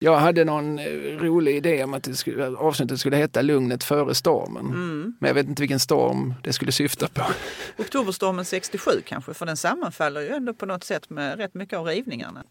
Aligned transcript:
Jag 0.00 0.18
hade 0.18 0.44
någon 0.44 0.78
eh, 0.78 0.84
rolig 1.20 1.56
idé 1.56 1.84
om 1.84 1.94
att 1.94 2.02
det 2.02 2.14
skulle, 2.14 2.46
avsnittet 2.46 3.00
skulle 3.00 3.16
heta 3.16 3.42
Lugnet 3.42 3.84
före 3.84 4.14
stormen. 4.14 4.66
Mm. 4.66 5.16
Men 5.20 5.28
jag 5.28 5.34
vet 5.34 5.46
inte 5.46 5.62
vilken 5.62 5.80
storm 5.80 6.34
det 6.42 6.52
skulle 6.52 6.72
syfta 6.72 7.08
på. 7.08 7.22
Oktoberstormen 7.82 8.44
67 8.44 8.90
kanske, 9.04 9.34
för 9.34 9.46
den 9.46 9.56
sammanfaller 9.56 10.20
ju 10.20 10.28
ändå 10.28 10.54
på 10.54 10.66
något 10.66 10.84
sätt 10.84 11.10
med 11.10 11.38
rätt 11.38 11.54
mycket 11.54 11.78
av 11.78 11.86
rivningarna. 11.86 12.44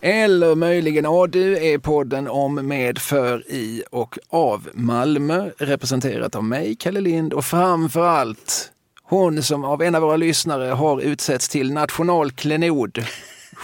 Eller 0.00 0.54
möjligen 0.54 1.06
ADU 1.06 1.56
är 1.56 1.78
podden 1.78 2.28
om, 2.28 2.54
med, 2.54 2.98
för, 2.98 3.50
i 3.50 3.82
och 3.90 4.18
av 4.28 4.68
Malmö. 4.74 5.50
Representerat 5.58 6.34
av 6.34 6.44
mig, 6.44 6.76
Kalle 6.76 7.00
Lind 7.00 7.32
och 7.32 7.44
framför 7.44 8.06
allt 8.06 8.72
hon 9.02 9.42
som 9.42 9.64
av 9.64 9.82
en 9.82 9.94
av 9.94 10.02
våra 10.02 10.16
lyssnare 10.16 10.64
har 10.64 11.00
utsetts 11.00 11.48
till 11.48 11.72
nationalklenod. 11.72 12.98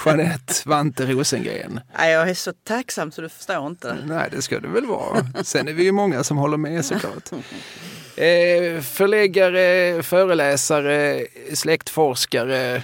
Jeanette 0.07 0.55
Vante 0.65 1.07
Rosengren. 1.07 1.81
Nej, 1.99 2.13
Jag 2.13 2.31
är 2.31 2.35
så 2.35 2.53
tacksam 2.53 3.13
så 3.13 3.21
du 3.23 3.29
förstår 3.29 3.67
inte. 3.67 3.97
Nej, 4.07 4.29
det 4.33 4.43
ska 4.43 4.61
det 4.61 4.69
väl 4.69 4.87
vara. 4.87 5.27
Sen 5.43 5.69
är 5.69 5.73
vi 5.73 5.83
ju 5.85 5.93
många 5.93 6.25
som 6.25 6.37
håller 6.37 6.57
med 6.57 6.85
såklart. 6.85 7.31
Eh, 8.17 8.81
förläggare, 8.83 10.03
föreläsare, 10.03 11.27
släktforskare. 11.55 12.83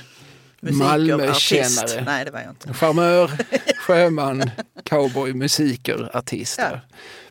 Malmökännare. 0.61 2.03
Nej, 2.07 2.25
det 2.25 2.31
var 2.31 2.41
jag 2.41 2.51
inte. 2.51 2.75
Charmör, 2.75 3.31
sjöman, 3.79 4.51
cowboy, 4.85 5.35
musiker, 5.35 6.11
artist. 6.17 6.59
Ja. 6.59 6.81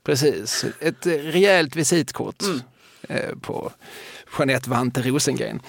Precis, 0.04 0.66
ett 0.80 1.06
rejält 1.06 1.76
visitkort 1.76 2.44
Mm. 2.44 2.60
eh, 3.10 3.36
på 3.42 3.72
Jeanette 4.38 4.70
Vante 4.70 5.02
Rosengren. 5.02 5.60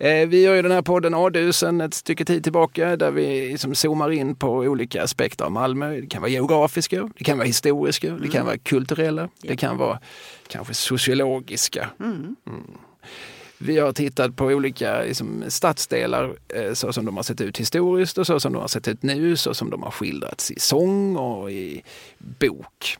Eh, 0.00 0.28
Vi 0.28 0.42
gör 0.42 0.54
ju 0.54 0.62
den 0.62 0.72
här 0.72 0.82
podden 0.82 1.14
ADU 1.14 1.52
sedan 1.52 1.80
ett 1.80 1.94
stycke 1.94 2.24
tid 2.24 2.42
tillbaka 2.42 2.96
där 2.96 3.10
vi 3.10 3.48
liksom 3.50 3.74
zoomar 3.74 4.10
in 4.10 4.34
på 4.34 4.50
olika 4.50 5.02
aspekter 5.02 5.44
av 5.44 5.52
Malmö. 5.52 6.00
Det 6.00 6.06
kan 6.06 6.22
vara 6.22 6.30
geografiska, 6.30 7.10
det 7.18 7.24
kan 7.24 7.38
vara 7.38 7.46
historiska, 7.46 8.12
det 8.12 8.28
kan 8.28 8.46
vara 8.46 8.58
kulturella, 8.58 9.28
det 9.42 9.56
kan 9.56 9.76
vara 9.76 10.00
kanske 10.48 10.74
sociologiska. 10.74 11.90
Mm. 12.00 12.36
Vi 13.60 13.78
har 13.78 13.92
tittat 13.92 14.36
på 14.36 14.44
olika 14.44 15.02
liksom, 15.02 15.44
stadsdelar 15.48 16.36
eh, 16.48 16.72
så 16.72 16.92
som 16.92 17.04
de 17.04 17.16
har 17.16 17.22
sett 17.22 17.40
ut 17.40 17.58
historiskt 17.58 18.18
och 18.18 18.26
så 18.26 18.40
som 18.40 18.52
de 18.52 18.58
har 18.60 18.68
sett 18.68 18.88
ut 18.88 19.02
nu, 19.02 19.36
så 19.36 19.54
som 19.54 19.70
de 19.70 19.82
har 19.82 19.90
skildrats 19.90 20.50
i 20.50 20.60
sång 20.60 21.16
och 21.16 21.50
i 21.50 21.82
bok. 22.18 22.96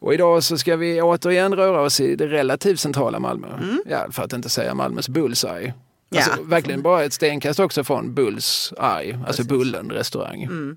Och 0.00 0.14
idag 0.14 0.44
så 0.44 0.58
ska 0.58 0.76
vi 0.76 1.02
återigen 1.02 1.56
röra 1.56 1.80
oss 1.80 2.00
i 2.00 2.16
det 2.16 2.26
relativt 2.26 2.80
centrala 2.80 3.18
Malmö. 3.18 3.48
Ja, 3.86 4.06
för 4.10 4.22
att 4.22 4.32
inte 4.32 4.48
säga 4.48 4.74
Malmös 4.74 5.08
bullseye. 5.08 5.72
Alltså, 6.16 6.30
Ja. 6.30 6.36
Verkligen 6.42 6.82
bara 6.82 7.04
ett 7.04 7.12
stenkast 7.12 7.60
också 7.60 7.84
från 7.84 8.14
Bulls 8.14 8.72
Eye, 8.78 9.18
alltså 9.26 9.44
Bullen 9.44 9.90
restaurang. 9.90 10.76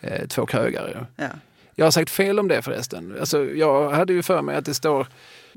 Eh, 0.00 0.26
två 0.26 0.46
krögare. 0.46 1.06
Ja. 1.16 1.28
Jag 1.74 1.86
har 1.86 1.90
sagt 1.90 2.10
fel 2.10 2.38
om 2.38 2.48
det 2.48 2.62
förresten. 2.62 3.16
Alltså, 3.20 3.44
jag 3.44 3.90
hade 3.90 4.12
ju 4.12 4.22
för 4.22 4.42
mig 4.42 4.56
att 4.56 4.64
det 4.64 4.74
står 4.74 5.06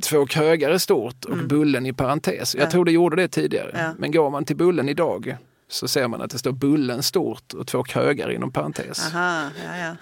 två 0.04 0.26
krögare 0.26 0.80
stort 0.80 1.26
och 1.26 1.38
Bullen 1.38 1.86
i 1.86 1.94
parentes. 1.94 2.56
Jag 2.56 2.64
Ja. 2.68 2.72
tror 2.72 2.86
det 2.86 2.92
gjorde 2.92 3.16
det 3.16 3.28
tidigare. 3.28 3.72
Ja. 3.74 3.94
Men 3.98 4.12
går 4.12 4.30
man 4.30 4.46
till 4.46 4.56
Bullen 4.56 4.90
idag 4.90 5.38
så 5.68 5.88
ser 5.88 6.08
man 6.08 6.22
att 6.22 6.32
det 6.32 6.38
står 6.38 6.52
Bullen 6.52 7.04
stort 7.04 7.54
och 7.54 7.68
två 7.68 7.84
krögare 7.84 8.36
inom 8.36 8.52
parentes. 8.52 9.14
Aha, 9.16 9.50
ja, 9.66 9.78
ja. 9.78 9.96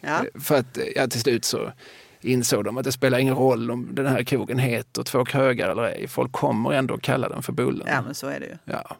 ja. 0.00 0.40
För 0.40 0.54
att 0.58 0.78
eh, 0.78 0.84
ja, 0.96 1.06
till 1.06 1.20
slut 1.20 1.44
så 1.44 1.72
insåg 2.24 2.64
de 2.64 2.78
att 2.78 2.84
det 2.84 2.92
spelar 2.92 3.18
ingen 3.18 3.34
roll 3.34 3.70
om 3.70 3.88
den 3.92 4.06
här 4.06 4.22
krogen 4.22 4.58
heter 4.58 5.02
två 5.02 5.24
krögare 5.24 5.72
eller 5.72 5.82
ej. 5.82 6.08
Folk 6.08 6.32
kommer 6.32 6.72
ändå 6.72 6.98
kalla 6.98 7.28
den 7.28 7.42
för 7.42 7.52
Bullen. 7.52 7.86
ja, 7.90 8.02
men 8.02 8.14
så 8.14 8.26
är 8.26 8.40
det 8.40 8.46
ju. 8.46 8.56
Ja. 8.64 8.96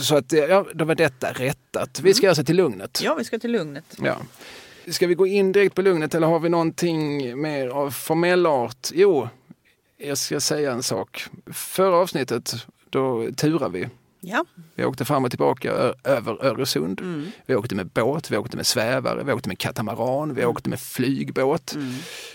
Så 0.00 0.16
att, 0.16 0.32
eh, 0.32 0.38
ja, 0.38 0.66
då 0.74 0.84
var 0.84 0.94
detta 0.94 1.32
rättat. 1.32 2.00
Vi 2.00 2.14
ska 2.14 2.28
alltså 2.28 2.44
till 2.44 2.56
Lugnet. 2.56 3.00
Ja, 3.04 3.14
vi 3.14 3.24
ska 3.24 3.38
till 3.38 3.52
Lugnet. 3.52 3.96
Ja. 4.02 4.16
Ska 4.88 5.06
vi 5.06 5.14
gå 5.14 5.26
in 5.26 5.52
direkt 5.52 5.74
på 5.74 5.82
Lugnet 5.82 6.14
eller 6.14 6.26
har 6.26 6.38
vi 6.38 6.48
någonting 6.48 7.40
mer 7.40 7.68
av 7.68 7.90
formell 7.90 8.46
art? 8.46 8.88
Jo, 8.92 9.28
jag 9.98 10.18
ska 10.18 10.40
säga 10.40 10.72
en 10.72 10.82
sak. 10.82 11.24
Förra 11.52 11.96
avsnittet, 11.96 12.54
då 12.90 13.28
turade 13.36 13.78
vi. 13.78 13.88
Ja, 14.24 14.44
Vi 14.74 14.84
åkte 14.84 15.04
fram 15.04 15.24
och 15.24 15.30
tillbaka 15.30 15.70
över 16.04 16.44
Öresund. 16.44 17.00
Mm. 17.00 17.26
Vi 17.46 17.54
åkte 17.54 17.74
med 17.74 17.86
båt, 17.86 18.30
vi 18.30 18.36
åkte 18.36 18.56
med 18.56 18.66
svävare, 18.66 19.24
vi 19.24 19.32
åkte 19.32 19.48
med 19.48 19.58
katamaran, 19.58 20.22
Mm. 20.24 20.36
vi 20.36 20.44
åkte 20.44 20.70
med 20.70 20.80
flygbåt, 20.80 21.76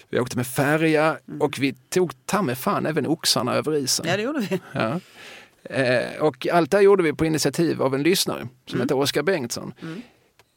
vi 0.10 0.20
åkte 0.20 0.38
med 0.38 0.48
färja 0.48 1.18
och 1.40 1.60
vi 1.60 1.74
tog 1.74 2.12
ta 2.26 2.42
med 2.42 2.58
fan 2.58 2.86
även 2.86 3.08
oxarna 3.08 3.54
över 3.54 3.76
isen. 3.76 4.06
Mm. 4.06 4.12
ja 4.12 4.18
det 4.18 4.24
gjorde 4.24 4.40
vi. 4.50 4.62
Ja. 4.74 5.00
Eh, 5.76 6.22
och 6.22 6.48
allt 6.48 6.72
det 6.72 6.78
här 6.78 6.84
gjorde 6.84 7.04
vi 7.04 7.14
på 7.14 7.26
initiativ 7.26 7.82
av 7.82 7.96
en 7.96 8.04
lyssnare 8.04 8.40
Mm. 8.40 8.50
som 8.68 8.82
heter 8.82 8.96
Oskar 8.98 9.24
Bengtsson. 9.24 9.74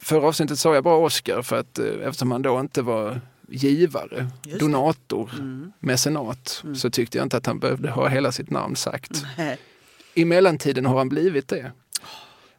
Förra 0.03 0.27
avsnittet 0.27 0.59
sa 0.59 0.75
jag 0.75 0.85
bara 0.85 0.97
Oskar 0.97 1.43
för 1.43 1.61
att 1.61 1.79
eh, 1.79 1.87
eftersom 2.05 2.31
han 2.31 2.43
då 2.43 2.61
inte 2.61 2.83
var 2.83 3.21
givare, 3.49 4.27
donator, 4.59 5.31
mecenat 5.79 6.63
så 6.77 6.91
tyckte 6.91 7.19
jag 7.19 7.25
inte 7.25 7.37
att 7.37 7.47
han 7.47 7.59
behövde 7.59 7.91
ha 7.91 8.09
hela 8.09 8.33
sitt 8.33 8.51
namn 8.51 8.77
sagt. 8.77 9.25
Nej. 9.39 9.59
I 10.15 10.25
mellantiden 10.25 10.87
har 10.87 10.99
han 10.99 11.09
blivit 11.09 11.49
det. 11.49 11.73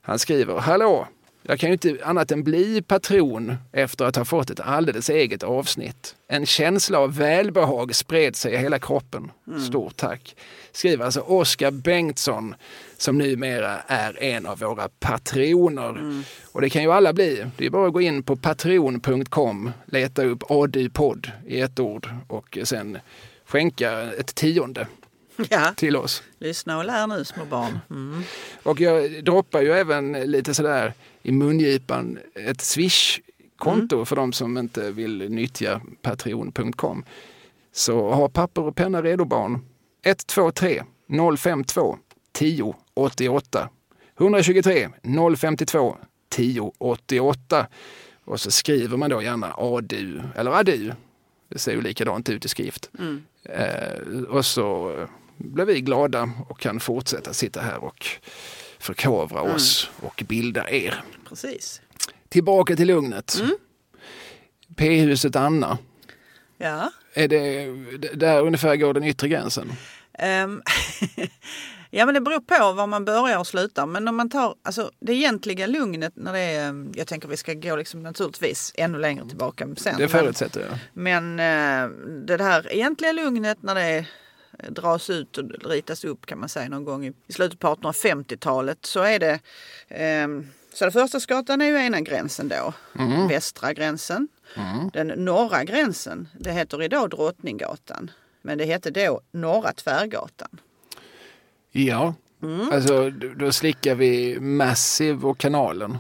Han 0.02 0.20
skriver, 0.20 0.60
hallå, 0.60 1.08
jag 1.44 1.60
kan 1.60 1.70
ju 1.70 1.74
inte 1.74 1.98
annat 2.04 2.32
än 2.32 2.44
bli 2.44 2.82
patron 2.82 3.56
efter 3.72 4.06
att 4.06 4.16
ha 4.16 4.26
fått 4.26 4.50
ett 4.50 4.60
alldeles 4.60 5.10
eget 5.10 5.44
avsnitt. 5.44 6.16
En 6.28 6.46
känsla 6.46 7.00
av 7.00 7.18
välbehag 7.18 7.96
spred 7.96 8.36
sig 8.36 8.54
i 8.54 8.58
hela 8.58 8.80
kroppen. 8.80 9.32
Stort 9.70 9.98
tack. 9.98 10.36
Skriver 10.72 11.06
alltså 11.06 11.20
Oskar 11.22 11.72
Bengtsson 11.72 12.56
som 12.98 13.18
numera 13.18 13.80
är 13.88 14.24
en 14.24 14.46
av 14.46 14.60
våra 14.60 14.90
patroner. 15.00 16.24
Och 16.52 16.62
det 16.62 16.70
kan 16.70 16.84
ju 16.84 16.92
alla 16.92 17.14
bli. 17.14 17.46
Det 17.58 17.66
är 17.66 17.70
bara 17.70 17.88
att 17.88 17.94
gå 17.94 18.02
in 18.02 18.24
på 18.24 18.36
patreon.com, 18.36 19.72
leta 19.86 20.24
upp 20.24 20.44
ADU-podd 20.52 21.32
i 21.48 21.62
ett 21.62 21.80
ord 21.80 22.10
och 22.28 22.58
sen 22.64 22.98
skänka 23.46 24.02
ett 24.02 24.36
tionde 24.36 24.88
Ja, 25.50 25.74
till 25.78 25.96
oss. 25.96 26.24
lyssna 26.40 26.78
och 26.78 26.86
lär 26.86 27.08
nu 27.08 27.26
små 27.26 27.46
barn. 27.46 27.80
Mm. 27.90 28.24
Och 28.64 28.80
jag 28.80 29.24
droppar 29.26 29.62
ju 29.62 29.72
även 29.72 30.12
lite 30.12 30.54
sådär 30.54 30.94
i 31.22 31.32
mungipan 31.32 32.20
ett 32.36 32.62
Swish-konto 32.62 34.06
för 34.06 34.16
de 34.16 34.34
som 34.34 34.58
inte 34.58 34.92
vill 34.92 35.30
nyttja 35.30 35.82
patreon.com. 36.02 37.06
Så 37.72 38.14
ha 38.14 38.30
papper 38.30 38.62
och 38.62 38.76
penna 38.76 39.02
redo 39.02 39.26
barn. 39.26 39.66
123 40.04 40.84
052 41.38 41.98
10 42.32 42.76
88 42.94 43.70
123 44.20 44.90
052 45.38 45.98
10 46.30 46.72
88 46.78 47.68
och 48.24 48.40
så 48.40 48.52
skriver 48.52 48.98
man 48.98 49.10
då 49.10 49.22
gärna 49.22 49.54
ADU 49.54 50.22
eller 50.36 50.52
ADU. 50.52 50.92
Det 51.50 51.60
ser 51.60 51.72
ju 51.72 51.82
likadant 51.82 52.30
ut 52.30 52.46
i 52.46 52.48
skrift. 52.48 52.90
Eh, 53.44 54.24
och 54.30 54.46
så 54.46 54.96
blir 55.44 55.66
vi 55.66 55.82
glada 55.82 56.32
och 56.50 56.60
kan 56.60 56.80
fortsätta 56.80 57.34
sitta 57.34 57.62
här 57.62 57.84
och 57.84 58.06
förkovra 58.80 59.42
oss 59.42 59.90
och 60.02 60.24
bilda 60.28 60.70
er. 60.70 61.04
Precis. 61.30 61.82
Tillbaka 62.30 62.76
till 62.76 62.88
Lugnet. 62.88 63.42
P-huset 64.76 65.36
Anna. 65.36 65.78
Ja. 66.58 66.92
Är 67.14 67.28
det 67.28 67.66
där 68.14 68.42
ungefär 68.42 68.76
går 68.76 68.94
den 68.94 69.04
yttre 69.04 69.28
gränsen? 69.28 69.72
Ehm, 70.14 70.62
ja 71.90 72.06
men 72.06 72.14
det 72.14 72.22
beror 72.22 72.40
på 72.40 72.74
var 72.74 72.88
man 72.88 73.06
börjar 73.06 73.40
och 73.40 73.48
slutar. 73.48 73.86
Men 73.86 74.08
om 74.08 74.16
man 74.16 74.30
tar 74.30 74.56
alltså, 74.64 74.92
det 75.00 75.14
egentliga 75.14 75.68
lugnet 75.68 76.14
när 76.16 76.34
det 76.34 76.40
är, 76.40 76.88
jag 76.96 77.08
tänker 77.08 77.28
vi 77.28 77.38
ska 77.38 77.54
gå 77.54 77.76
liksom 77.76 78.04
naturligtvis 78.04 78.72
ännu 78.76 79.00
längre 79.00 79.28
tillbaka 79.28 79.68
sen. 79.78 79.98
Det 79.98 80.08
förutsätter 80.08 80.62
jag. 80.62 80.78
Men, 80.94 81.40
eh, 81.40 81.90
det 82.26 82.44
här 82.44 82.74
egentliga 82.74 83.12
lugnet 83.12 83.64
när 83.64 83.76
det 83.76 83.98
eh, 83.98 84.06
dras 84.70 85.10
ut 85.10 85.38
och 85.38 85.70
ritas 85.70 86.04
upp 86.04 86.26
kan 86.26 86.40
man 86.40 86.50
säga 86.50 86.70
någon 86.70 86.84
gång 86.86 87.06
i, 87.06 87.14
slutet 87.30 87.60
på 87.60 87.68
1850-talet 87.68 88.86
så 88.86 89.00
är 89.04 89.20
det 89.20 89.40
ehm, 89.90 90.48
Södra 90.74 90.92
Förstadsgatan 90.92 91.62
är 91.62 91.66
ju 91.66 91.76
ena 91.86 92.02
gränsen 92.02 92.48
då, 92.48 92.74
västra 93.30 93.74
gränsen. 93.74 94.28
Den 94.94 95.08
norra 95.08 95.64
gränsen, 95.64 96.28
det 96.40 96.52
heter 96.52 96.84
idag 96.84 97.10
Drottninggatan. 97.10 98.12
Men 98.42 98.58
det 98.58 98.66
hette 98.66 98.92
då 98.92 99.22
Norra 99.32 99.74
Tvärgatan. 99.74 100.60
Ja, 101.72 102.14
Mm. 102.44 102.72
alltså 102.72 103.10
då 103.10 103.52
slickar 103.52 103.96
vi 103.96 104.40
Massive 104.40 105.28
och 105.28 105.38
kanalen. 105.38 105.98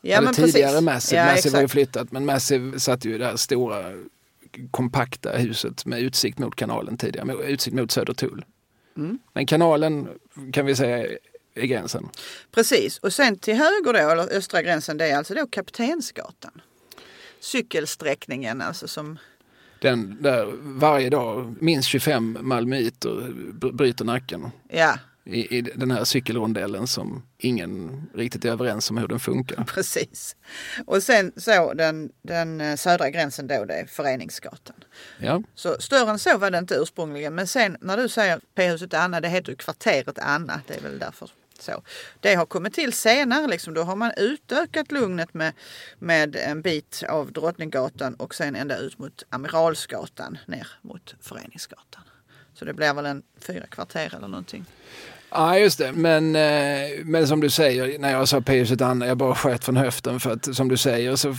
Ja, 0.00 0.16
Eller 0.16 0.24
men 0.24 0.34
tidigare 0.34 0.70
precis. 0.70 0.84
Massive. 0.84 1.20
Ja, 1.20 1.26
Massive 1.32 1.56
har 1.56 1.60
ju 1.60 1.64
exakt. 1.64 1.72
flyttat 1.72 2.12
men 2.12 2.26
Massive 2.26 2.80
satt 2.80 3.04
ju 3.04 3.14
i 3.14 3.18
det 3.18 3.24
här 3.24 3.36
stora 3.36 3.84
kompakta 4.70 5.32
huset 5.32 5.86
med 5.86 6.00
utsikt 6.00 6.38
mot 6.38 6.56
kanalen 6.56 6.96
tidigare, 6.96 7.26
med 7.26 7.36
utsikt 7.36 7.76
mot 7.76 7.90
Södertull. 7.90 8.44
Mm. 8.96 9.18
Men 9.32 9.46
kanalen 9.46 10.08
kan 10.52 10.66
vi 10.66 10.76
säga 10.76 11.06
är 11.54 11.66
gränsen. 11.66 12.08
Precis, 12.50 12.98
och 12.98 13.12
sen 13.12 13.38
till 13.38 13.54
höger 13.54 13.92
då, 13.92 13.98
eller 13.98 14.36
östra 14.36 14.62
gränsen, 14.62 14.98
det 14.98 15.06
är 15.06 15.16
alltså 15.16 15.34
då 15.34 15.46
Kaptensgatan. 15.46 16.60
Cykelsträckningen 17.40 18.60
alltså 18.60 18.88
som, 18.88 19.18
Den 19.80 20.22
där 20.22 20.52
varje 20.60 21.10
dag 21.10 21.54
minst 21.60 21.88
25 21.88 22.38
malmöiter 22.40 23.10
br- 23.52 23.72
bryter 23.72 24.04
nacken 24.04 24.50
ja, 24.68 24.98
i, 25.28 25.58
i 25.58 25.62
den 25.62 25.90
här 25.90 26.04
cykelrondellen 26.04 26.86
som 26.86 27.22
ingen 27.38 28.02
riktigt 28.14 28.44
är 28.44 28.48
överens 28.48 28.90
om 28.90 28.98
hur 28.98 29.08
den 29.08 29.20
funkar. 29.20 29.64
Precis. 29.74 30.36
Och 30.86 31.02
sen 31.02 31.32
så 31.36 31.74
den, 31.74 32.10
den 32.22 32.60
eh, 32.60 32.76
södra 32.76 33.10
gränsen 33.10 33.46
då 33.46 33.64
det 33.64 33.74
är 33.74 33.86
Föreningsgatan. 33.86 34.76
Ja, 35.18 35.42
Så 35.54 35.76
större 35.80 36.10
än 36.10 36.18
så 36.18 36.38
var 36.38 36.50
det 36.50 36.58
inte 36.58 36.74
ursprungligen. 36.74 37.34
Men 37.34 37.46
sen 37.46 37.76
när 37.80 37.96
du 37.96 38.08
säger 38.08 38.40
P-huset 38.54 38.94
Anna, 38.94 39.20
det 39.20 39.28
heter 39.28 39.50
ju 39.50 39.56
kvarteret 39.56 40.18
Anna. 40.18 40.60
Det 40.66 40.76
är 40.76 40.80
väl 40.80 40.98
därför 40.98 41.30
så. 41.58 41.82
Det 42.20 42.34
har 42.34 42.46
kommit 42.46 42.74
till 42.74 42.92
senare. 42.92 43.46
Liksom. 43.46 43.74
Då 43.74 43.82
har 43.82 43.96
man 43.96 44.12
utökat 44.16 44.92
Lugnet 44.92 45.34
med, 45.34 45.52
med 45.98 46.36
en 46.36 46.62
bit 46.62 47.02
av 47.08 47.32
Drottninggatan 47.32 48.14
och 48.14 48.34
sen 48.34 48.56
ända 48.56 48.78
ut 48.78 48.98
mot 48.98 49.22
Amiralsgatan 49.30 50.38
ner 50.46 50.68
mot 50.82 51.14
Föreningsgatan. 51.20 52.02
Så 52.54 52.64
det 52.64 52.74
blir 52.74 52.94
väl 52.94 53.06
en 53.06 53.22
fyra 53.40 53.66
kvarter 53.66 54.14
eller 54.16 54.28
någonting. 54.28 54.64
Ja, 55.30 55.58
just 55.58 55.78
det. 55.78 55.92
Men, 55.92 56.36
eh, 56.36 57.04
men 57.04 57.28
som 57.28 57.40
du 57.40 57.50
säger, 57.50 57.98
när 57.98 58.12
jag 58.12 58.28
sa 58.28 58.40
P-huset 58.40 58.80
Anna, 58.80 59.06
jag 59.06 59.16
bara 59.16 59.34
sköt 59.34 59.64
från 59.64 59.76
höften 59.76 60.20
för 60.20 60.30
att 60.30 60.56
som 60.56 60.68
du 60.68 60.76
säger 60.76 61.16
så, 61.16 61.34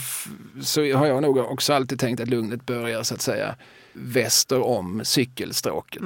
så 0.61 0.93
har 0.93 1.05
jag 1.05 1.21
nog 1.21 1.37
också 1.37 1.73
alltid 1.73 1.99
tänkt 1.99 2.19
att 2.19 2.29
Lugnet 2.29 2.65
börjar 2.65 3.03
så 3.03 3.13
att 3.13 3.21
säga 3.21 3.55
väster 3.93 4.61
om 4.61 5.01
cykelstråket. 5.03 6.01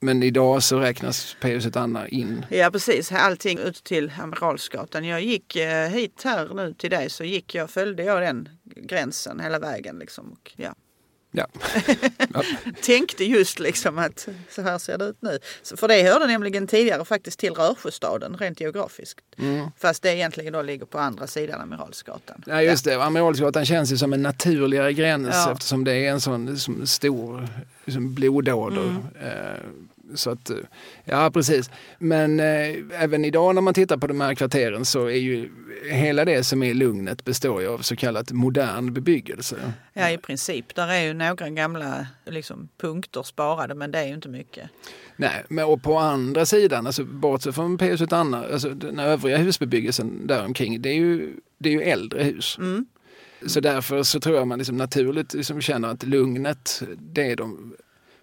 Men 0.00 0.22
idag 0.22 0.62
så 0.62 0.78
räknas 0.78 1.36
P-huset 1.40 1.76
Anna 1.76 2.08
in. 2.08 2.46
Ja 2.48 2.70
precis, 2.70 3.12
allting 3.12 3.58
ut 3.58 3.84
till 3.84 4.12
Amiralsgatan. 4.18 5.04
Jag 5.04 5.22
gick 5.22 5.56
eh, 5.56 5.88
hit 5.88 6.20
här 6.24 6.54
nu 6.54 6.74
till 6.74 6.90
dig 6.90 7.10
så 7.10 7.24
gick 7.24 7.54
jag, 7.54 7.70
följde 7.70 8.02
jag 8.02 8.22
den 8.22 8.48
gränsen 8.64 9.40
hela 9.40 9.58
vägen. 9.58 9.98
Liksom. 9.98 10.32
Och, 10.32 10.52
ja. 10.56 10.74
Ja. 11.36 11.46
Tänkte 12.82 13.24
just 13.24 13.58
liksom 13.58 13.98
att 13.98 14.28
så 14.50 14.62
här 14.62 14.78
ser 14.78 14.98
det 14.98 15.04
ut 15.04 15.16
nu. 15.22 15.38
För 15.76 15.88
det 15.88 16.02
hörde 16.02 16.26
nämligen 16.26 16.66
tidigare 16.66 17.04
faktiskt 17.04 17.38
till 17.38 17.52
Rörsjöstaden 17.54 18.36
rent 18.36 18.60
geografiskt. 18.60 19.20
Fast 19.78 20.02
det 20.02 20.14
egentligen 20.16 20.52
då 20.52 20.62
ligger 20.62 20.86
på 20.86 20.98
andra 20.98 21.26
sidan 21.26 21.60
Amiralsgatan. 21.60 22.42
Ja 22.46 22.62
just 22.62 22.84
det, 22.84 23.02
Amiralsgatan 23.04 23.66
känns 23.66 23.92
ju 23.92 23.96
som 23.96 24.12
en 24.12 24.22
naturligare 24.22 24.92
gräns 24.92 25.28
Ja. 25.32 25.52
eftersom 25.52 25.84
det 25.84 25.92
är 26.06 26.10
en 26.10 26.20
sån 26.20 26.58
som 26.58 26.86
stor 26.86 27.48
liksom 27.84 28.14
blodåder. 28.14 28.96
Eh, 29.22 29.60
så 30.14 30.30
att, 30.30 30.50
eh, 30.50 30.56
ja 31.04 31.30
precis. 31.30 31.70
Men 31.98 32.40
eh, 32.40 32.76
även 32.90 33.24
idag 33.24 33.54
när 33.54 33.62
man 33.62 33.74
tittar 33.74 33.96
på 33.96 34.06
de 34.06 34.20
här 34.20 34.34
kvarteren 34.34 34.84
så 34.84 35.06
är 35.06 35.16
ju 35.16 35.50
hela 35.90 36.24
det 36.24 36.44
som 36.44 36.62
är 36.62 36.74
Lugnet 36.74 37.24
består 37.24 37.62
ju 37.62 37.68
av 37.68 37.78
så 37.78 37.96
kallat 37.96 38.32
modern 38.32 38.94
bebyggelse. 38.94 39.56
Ja 39.92 40.10
i 40.10 40.18
princip. 40.18 40.74
Där 40.74 40.88
är 40.88 41.02
ju 41.02 41.14
några 41.14 41.50
gamla 41.50 42.06
liksom, 42.24 42.68
punkter 42.80 43.22
sparade 43.22 43.74
men 43.74 43.90
det 43.90 43.98
är 43.98 44.06
ju 44.06 44.14
inte 44.14 44.28
mycket. 44.28 44.70
Nej, 45.16 45.44
men 45.48 45.64
och 45.64 45.82
på 45.82 45.98
andra 45.98 46.46
sidan, 46.46 46.86
alltså 46.86 47.04
bortsett 47.04 47.54
från 47.54 47.78
P-huset 47.78 48.12
Anna, 48.12 48.44
alltså 48.52 48.68
den 48.68 48.98
övriga 48.98 49.36
husbebyggelsen 49.36 50.26
där 50.26 50.44
omkring, 50.44 50.82
det 50.82 50.88
är 50.88 50.94
ju, 50.94 51.36
det 51.58 51.68
är 51.68 51.72
ju 51.72 51.82
äldre 51.82 52.22
hus. 52.22 52.56
Mm. 52.58 52.86
Så 53.46 53.60
därför 53.60 54.02
så 54.02 54.20
tror 54.20 54.36
jag 54.36 54.48
man 54.48 54.58
liksom 54.58 54.76
naturligt 54.76 55.34
liksom 55.34 55.60
känner 55.60 55.88
att 55.88 56.02
Lugnet, 56.02 56.82
det 56.98 57.30
är 57.30 57.36
de, 57.36 57.74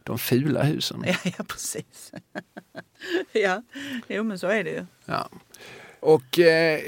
de 0.03 0.19
fula 0.19 0.63
husen. 0.63 1.03
Ja, 1.05 1.15
ja 1.37 1.43
precis. 1.43 2.11
ja, 3.31 3.63
jo 4.07 4.23
men 4.23 4.39
så 4.39 4.47
är 4.47 4.63
det 4.63 4.69
ju. 4.69 4.85
Ja. 5.05 5.29
Och 5.99 6.39
eh, 6.39 6.79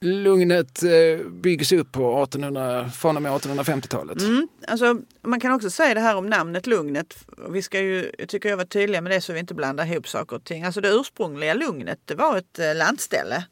Lugnet 0.00 0.82
eh, 0.82 1.26
byggs 1.26 1.72
upp 1.72 1.92
på 1.92 2.22
1800, 2.22 2.90
från 2.90 3.16
och 3.16 3.22
med 3.22 3.32
1850-talet. 3.32 4.20
Mm, 4.20 4.48
alltså, 4.68 5.00
man 5.22 5.40
kan 5.40 5.52
också 5.52 5.70
säga 5.70 5.94
det 5.94 6.00
här 6.00 6.16
om 6.16 6.26
namnet 6.26 6.66
Lugnet. 6.66 7.16
Vi 7.48 7.62
ska 7.62 7.80
ju, 7.80 8.12
jag 8.18 8.28
tycker 8.28 8.48
jag 8.48 8.56
var 8.56 8.64
tydliga 8.64 9.00
med 9.00 9.12
det 9.12 9.20
så 9.20 9.32
vi 9.32 9.40
inte 9.40 9.54
blandar 9.54 9.86
ihop 9.86 10.08
saker 10.08 10.36
och 10.36 10.44
ting. 10.44 10.64
Alltså 10.64 10.80
det 10.80 10.88
ursprungliga 10.88 11.54
Lugnet 11.54 11.98
det 12.04 12.14
var 12.14 12.38
ett 12.38 12.58
eh, 12.58 12.74
landställe. 12.74 13.44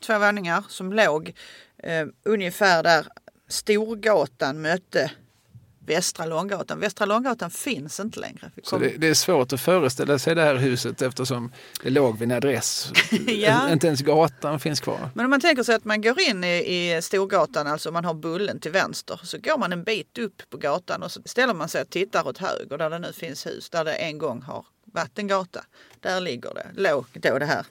Två 0.00 0.18
våningar 0.18 0.64
som 0.68 0.92
låg 0.92 1.32
eh, 1.82 2.06
ungefär 2.24 2.82
där 2.82 3.06
Storgatan 3.48 4.62
mötte 4.62 5.10
Västra 5.90 6.26
Långgatan. 6.26 6.80
Västra 6.80 7.06
Långgatan 7.06 7.50
finns 7.50 8.00
inte 8.00 8.20
längre. 8.20 8.50
Så 8.62 8.78
det, 8.78 8.88
det 8.88 9.08
är 9.08 9.14
svårt 9.14 9.52
att 9.52 9.60
föreställa 9.60 10.18
sig 10.18 10.34
det 10.34 10.42
här 10.42 10.54
huset 10.54 11.02
eftersom 11.02 11.52
det 11.82 11.90
låg 11.90 12.18
vid 12.18 12.32
en 12.32 12.36
adress. 12.36 12.92
Ja. 13.26 13.72
Inte 13.72 13.86
ens 13.86 14.00
gatan 14.00 14.60
finns 14.60 14.80
kvar. 14.80 15.10
Men 15.14 15.24
om 15.24 15.30
man 15.30 15.40
tänker 15.40 15.62
sig 15.62 15.74
att 15.74 15.84
man 15.84 16.02
går 16.02 16.20
in 16.20 16.44
i, 16.44 16.48
i 16.48 17.02
Storgatan, 17.02 17.66
alltså 17.66 17.90
man 17.92 18.04
har 18.04 18.14
Bullen 18.14 18.60
till 18.60 18.70
vänster, 18.70 19.20
så 19.22 19.38
går 19.38 19.58
man 19.58 19.72
en 19.72 19.84
bit 19.84 20.18
upp 20.18 20.42
på 20.50 20.56
gatan 20.56 21.02
och 21.02 21.12
så 21.12 21.22
ställer 21.24 21.54
man 21.54 21.68
sig 21.68 21.82
och 21.82 21.90
tittar 21.90 22.28
åt 22.28 22.38
höger 22.38 22.78
där 22.78 22.90
det 22.90 22.98
nu 22.98 23.12
finns 23.12 23.46
hus 23.46 23.70
där 23.70 23.84
det 23.84 23.92
en 23.92 24.18
gång 24.18 24.42
har 24.42 24.64
varit 24.84 25.18
en 25.18 25.26
gata. 25.26 25.64
Där 26.00 26.20
ligger 26.20 26.54
det, 26.54 26.66
låg 26.82 27.06
då 27.12 27.38
det 27.38 27.46
här 27.46 27.66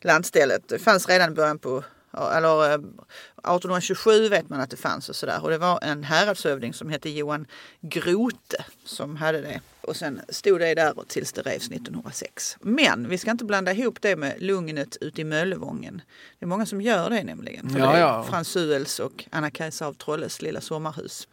landstället. 0.00 0.68
Det 0.68 0.78
fanns 0.78 1.08
redan 1.08 1.32
i 1.32 1.34
början 1.34 1.58
på 1.58 1.84
eller 2.12 2.68
eh, 2.68 2.74
1827 2.74 4.28
vet 4.28 4.48
man 4.48 4.60
att 4.60 4.70
det 4.70 4.76
fanns 4.76 5.08
och 5.08 5.16
sådär. 5.16 5.42
Och 5.42 5.50
det 5.50 5.58
var 5.58 5.78
en 5.82 6.04
häradshövding 6.04 6.72
som 6.74 6.90
hette 6.90 7.10
Johan 7.10 7.46
Grote 7.80 8.64
som 8.84 9.16
hade 9.16 9.40
det. 9.40 9.60
Och 9.80 9.96
sen 9.96 10.20
stod 10.28 10.60
det 10.60 10.74
där 10.74 10.94
tills 11.08 11.32
det 11.32 11.42
revs 11.42 11.66
1906. 11.70 12.56
Men 12.60 13.08
vi 13.08 13.18
ska 13.18 13.30
inte 13.30 13.44
blanda 13.44 13.72
ihop 13.72 13.98
det 14.00 14.16
med 14.16 14.34
Lugnet 14.38 14.96
ute 15.00 15.20
i 15.20 15.24
Möllevången. 15.24 16.02
Det 16.38 16.44
är 16.44 16.48
många 16.48 16.66
som 16.66 16.80
gör 16.80 17.10
det 17.10 17.24
nämligen. 17.24 17.70
För 17.70 17.78
Ja, 17.78 17.92
det 17.92 17.98
är. 17.98 18.22
Frans 18.22 18.48
Suels 18.48 18.98
och 18.98 19.24
Anna-Kajsa 19.30 19.86
av 19.86 19.92
Trolles 19.94 20.42
lilla 20.42 20.60
sommarhus. 20.60 21.28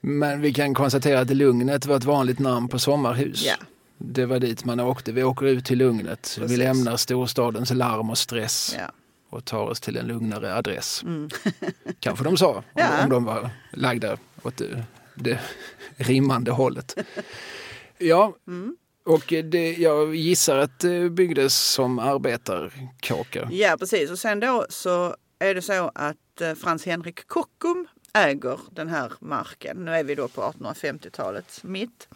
Men 0.00 0.40
vi 0.40 0.52
kan 0.52 0.74
konstatera 0.74 1.20
att 1.20 1.30
Lugnet 1.30 1.86
var 1.86 1.96
ett 1.96 2.04
vanligt 2.04 2.38
namn 2.38 2.68
på 2.68 2.78
sommarhus. 2.78 3.44
Ja. 3.46 3.54
Det 3.98 4.26
var 4.26 4.38
dit 4.38 4.64
man 4.64 4.80
åkte. 4.80 5.12
Vi 5.12 5.22
åker 5.22 5.46
ut 5.46 5.64
till 5.64 5.78
Lugnet. 5.78 6.34
Vi 6.36 6.42
Precis. 6.42 6.58
lämnar 6.58 6.96
storstadens 6.96 7.70
larm 7.70 8.10
och 8.10 8.18
stress 8.18 8.74
Ja. 8.78 8.90
Och 9.34 9.44
tar 9.44 9.62
oss 9.66 9.80
till 9.80 9.96
en 9.96 10.06
lugnare 10.06 10.54
adress. 10.54 11.04
Kanske 12.00 12.24
de 12.24 12.36
sa, 12.36 12.48
om, 12.48 12.62
Mm. 12.74 12.90
Ja. 12.98 13.04
om 13.04 13.10
de 13.10 13.24
var 13.24 13.50
lagda 13.72 14.16
åt 14.42 14.56
det, 14.56 14.84
det 15.14 15.40
rimmande 15.96 16.50
hållet. 16.50 16.94
Ja, 17.98 18.36
Mm. 18.46 18.76
och 19.04 19.24
det, 19.44 19.74
jag 19.76 20.14
gissar 20.14 20.56
att 20.58 20.78
det 20.80 21.10
byggdes 21.10 21.54
som 21.72 21.98
arbetarkåkor. 21.98 23.48
Ja, 23.52 23.76
precis. 23.78 24.10
Och 24.10 24.18
sen 24.18 24.40
då 24.40 24.66
så 24.68 25.16
är 25.38 25.54
det 25.54 25.62
så 25.62 25.90
att 25.94 26.40
eh, 26.40 26.54
Frans 26.54 26.86
Henrik 26.86 27.26
Kockum 27.26 27.86
äger 28.12 28.58
den 28.70 28.88
här 28.88 29.12
marken. 29.20 29.76
Nu 29.84 29.90
är 29.90 30.04
vi 30.04 30.14
då 30.14 30.28
på 30.28 30.40
1850-talets 30.42 31.62
mitt. 31.64 32.08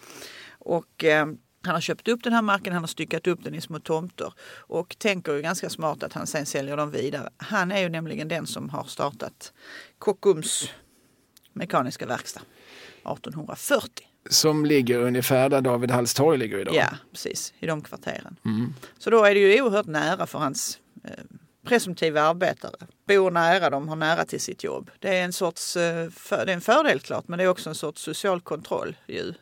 Och 0.59 1.05
eh, 1.05 1.27
han 1.63 1.75
har 1.75 1.81
köpt 1.81 2.09
upp 2.09 2.25
den 2.25 2.33
här 2.33 2.43
marken, 2.43 2.73
han 2.73 2.83
har 2.83 2.89
styckat 2.89 3.27
upp 3.27 3.45
den 3.45 3.55
i 3.55 3.61
små 3.61 3.79
tomter 3.81 4.33
och 4.57 4.99
tänker 4.99 5.33
ju 5.33 5.43
ganska 5.43 5.71
smart 5.71 6.03
att 6.03 6.13
han 6.13 6.27
sen 6.27 6.47
säljer 6.47 6.77
dem 6.77 6.91
vidare. 6.91 7.31
Han 7.37 7.73
är 7.73 7.81
ju 7.81 7.89
nämligen 7.89 8.29
den 8.29 8.47
som 8.47 8.71
har 8.71 8.85
startat 8.85 9.53
Kockums 9.99 10.71
mekaniska 11.53 12.07
verkstad 12.07 12.41
1840. 13.03 14.07
Som 14.31 14.67
ligger 14.67 14.99
ungefär 14.99 15.49
där 15.49 15.61
David 15.61 15.91
Halls 15.91 16.15
torg 16.15 16.39
ligger 16.39 16.59
idag. 16.59 16.75
Ja, 16.75 16.89
precis. 17.13 17.55
I 17.59 17.67
de 17.67 17.83
kvarteren. 17.83 18.37
Så 18.99 19.11
då 19.11 19.25
är 19.25 19.35
det 19.35 19.41
ju 19.41 19.63
oerhört 19.63 19.87
nära 19.87 20.27
för 20.27 20.39
hans 20.39 20.79
eh, 21.05 21.11
presumtiva 21.67 22.23
arbetare. 22.23 22.87
Bor 23.07 23.31
nära, 23.31 23.71
de 23.71 23.89
har 23.89 23.97
nära 23.97 24.25
till 24.25 24.41
sitt 24.41 24.65
jobb. 24.65 24.91
Det 24.99 25.19
är 25.19 25.25
en 25.25 25.33
sorts 25.33 25.77
eh, 25.77 26.11
för, 26.11 26.47
det 26.47 26.53
är 26.53 26.55
en 26.55 26.61
fördel 26.61 27.01
klart, 27.01 27.29
men 27.29 27.39
det 27.39 27.45
är 27.45 27.49
också 27.49 27.69
en 27.69 27.75
sorts 27.75 28.03
social 28.03 28.41
kontroll 28.41 28.97
ju. 29.07 29.35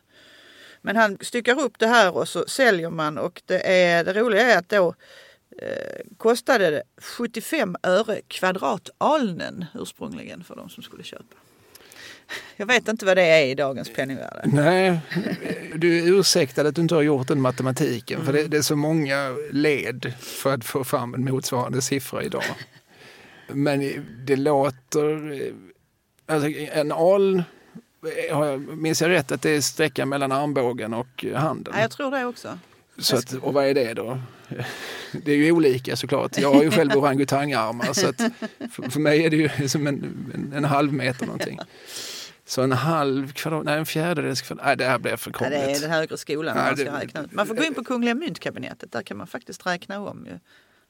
Men 0.87 0.97
han 0.97 1.19
styckar 1.21 1.61
upp 1.61 1.79
det 1.79 1.87
här 1.87 2.17
och 2.17 2.29
så 2.29 2.45
säljer 2.49 2.91
man 2.91 3.19
och 3.19 3.43
det, 3.47 3.69
är, 3.73 4.05
det 4.05 4.13
roliga 4.13 4.43
är 4.43 4.59
att 4.59 4.69
då 4.69 4.95
eh, 5.63 6.03
kostade 6.17 6.71
det 6.71 6.83
75 7.03 7.77
öre 7.83 8.21
kvadrat 8.29 8.91
alnen 8.99 9.65
ursprungligen 9.75 10.45
för 10.45 10.57
de 10.57 10.69
som 10.69 10.83
skulle 10.83 11.03
köpa. 11.03 11.37
Jag 12.57 12.67
vet 12.67 12.89
inte 12.89 13.07
vad 13.07 13.17
det 13.17 13.23
är 13.23 13.47
i 13.47 13.55
dagens 13.55 13.93
penningvärde. 13.95 14.43
Nej, 14.45 15.01
du 15.75 15.99
är 15.99 16.19
ursäktad 16.19 16.69
att 16.69 16.75
du 16.75 16.83
inte 16.83 16.95
har 16.95 17.03
gjort 17.03 17.29
den 17.29 17.41
matematiken 17.41 18.25
för 18.25 18.33
det, 18.33 18.49
det 18.49 18.57
är 18.57 18.63
så 18.63 18.77
många 18.77 19.37
led 19.53 20.13
för 20.21 20.55
att 20.55 20.65
få 20.65 20.85
fram 20.85 21.15
en 21.15 21.25
motsvarande 21.25 21.83
siffra 21.83 22.23
idag. 22.23 22.45
Men 23.49 24.07
det 24.27 24.37
låter... 24.37 25.41
Alltså 26.29 26.49
en 26.49 26.93
aln, 26.93 27.43
minns 28.77 29.03
jag 29.03 29.09
rätt 29.11 29.33
att 29.33 29.43
det 29.43 29.51
är 29.51 29.61
sträckan 29.61 30.09
mellan 30.09 30.33
armbågen 30.33 30.95
och 30.95 31.25
handen? 31.35 31.75
Ja, 31.77 31.81
jag 31.81 31.91
tror 31.91 32.11
det 32.11 32.25
också. 32.25 32.59
Så 32.99 33.17
att, 33.17 33.33
och 33.33 33.55
vad 33.55 33.65
är 33.67 33.75
det 33.75 33.95
då? 33.95 34.19
Det 35.13 35.33
är 35.33 35.37
ju 35.37 35.53
olika 35.53 35.97
såklart. 35.97 36.39
Jag 36.39 36.55
har 36.55 36.63
ju 36.63 36.71
själv 36.71 36.97
orangutangarmar 36.97 37.93
så 37.93 38.09
att 38.09 38.17
för, 38.73 38.91
för 38.91 39.01
mig 39.01 39.25
är 39.25 39.31
det 39.31 39.37
ju 39.37 39.69
som 39.69 39.87
en, 39.87 40.05
en, 40.35 40.53
en 40.57 40.65
halv 40.65 40.93
meter 40.93 41.27
någonting. 41.27 41.59
Så 42.45 42.63
en 42.63 42.73
halv 42.73 43.33
kvadrat, 43.33 43.65
nej 43.65 43.79
en 43.79 43.87
fjärdedels 43.87 44.43
kvadrat, 44.43 44.67
nej 44.67 44.77
det 44.77 44.85
här 44.85 44.99
blir 44.99 45.17
för 45.17 45.31
Ja, 45.31 45.39
krångligt. 45.39 45.61
det 45.61 45.73
är 45.73 45.81
den 45.81 45.91
högre 45.91 46.17
skolan 46.17 46.57
man 46.57 46.77
ska 46.77 46.85
det- 46.85 46.99
räkna 47.01 47.21
ut. 47.25 47.33
Man 47.33 47.47
får 47.47 47.55
gå 47.55 47.65
in 47.65 47.75
på 47.75 47.85
Kungliga 47.85 48.15
Myntkabinettet, 48.15 48.93
där 48.93 49.03
kan 49.03 49.17
man 49.17 49.27
faktiskt 49.27 49.67
räkna 49.67 50.01
om. 50.01 50.27
Ju. 50.27 50.39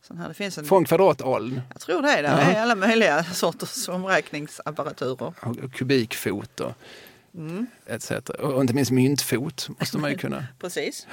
Sån 0.07 0.19
här, 0.19 0.29
det 0.29 0.35
finns 0.35 0.59
en, 0.59 0.65
Från 0.65 0.85
kvadratalen 0.85 1.61
jag 1.73 1.81
tror 1.81 2.03
det 2.03 2.09
det. 2.09 2.23
Det 2.23 2.29
är 2.29 2.63
alla 2.63 2.75
möjliga 2.75 3.25
sorters 3.33 3.89
omräkningsapparaturer. 3.89 5.33
och 5.65 5.73
kubikfot 5.73 6.61
och 6.61 6.73
Mm. 7.37 7.67
etc. 7.87 8.11
Och 8.39 8.61
inte 8.61 8.75
minst 8.75 8.91
myntfot 8.91 9.69
måste 9.81 9.99
man 9.99 10.11
ju 10.11 10.19
kunna. 10.25 10.45
Precis. 10.59 11.07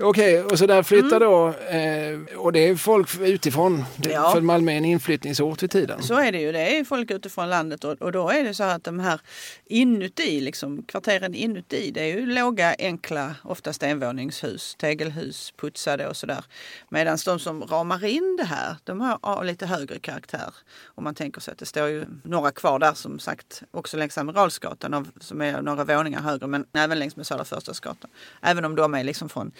Okej, 0.00 0.42
och 0.42 0.58
så 0.58 0.66
där 0.66 0.82
flyttar 0.82 1.20
då, 1.20 1.48
eh, 1.48 2.38
och 2.40 2.52
det 2.52 2.68
är 2.68 2.76
folk 2.76 3.20
utifrån. 3.20 3.84
Det, 3.96 4.10
Ja. 4.10 4.30
För 4.32 4.40
Malmö 4.40 4.72
är 4.72 4.76
en 4.76 4.84
inflyttningsort 4.84 5.62
vid 5.62 5.70
tiden. 5.70 6.02
Så 6.02 6.14
är 6.14 6.32
det 6.32 6.40
ju. 6.40 6.52
Det 6.52 6.78
är 6.78 6.84
folk 6.84 7.10
utifrån 7.10 7.50
landet 7.50 7.84
och, 7.84 8.02
och 8.02 8.12
då 8.12 8.30
är 8.30 8.44
det 8.44 8.54
så 8.54 8.64
att 8.64 8.84
de 8.84 9.00
här 9.00 9.20
inuti, 9.66 10.40
liksom, 10.40 10.82
kvarteren 10.82 11.34
inuti, 11.34 11.90
det 11.90 12.00
är 12.00 12.06
ju 12.06 12.26
låga, 12.26 12.74
enkla, 12.78 13.34
oftast 13.44 13.82
envåningshus, 13.82 14.74
tegelhus, 14.78 15.52
putsade 15.56 16.08
och 16.08 16.16
sådär. 16.16 16.44
Medan 16.88 17.18
de 17.24 17.38
som 17.38 17.62
ramar 17.62 18.04
in 18.04 18.36
det 18.36 18.44
här, 18.44 18.76
de 18.84 19.00
har, 19.00 19.18
har 19.22 19.44
lite 19.44 19.66
högre 19.66 19.98
karaktär. 19.98 20.54
Om 20.84 21.04
man 21.04 21.14
tänker 21.14 21.40
sig 21.40 21.52
att 21.52 21.58
det 21.58 21.66
står 21.66 21.88
ju 21.88 22.04
några 22.24 22.50
kvar 22.50 22.78
där 22.78 22.94
som 22.94 23.18
sagt 23.18 23.62
också 23.70 23.96
längs 23.96 24.18
Amiralsgatan 24.18 25.08
som 25.20 25.40
är 25.40 25.62
några 25.62 25.84
våningar 25.84 26.20
högre 26.20 26.46
men 26.46 26.64
även 26.72 26.98
längs 26.98 27.16
med 27.16 27.26
Södra 27.26 27.44
Förstadsgatan. 27.44 28.10
Även 28.42 28.64
om 28.64 28.76
de 28.76 28.94
är 28.94 29.04
liksom 29.04 29.28
från 29.28 29.52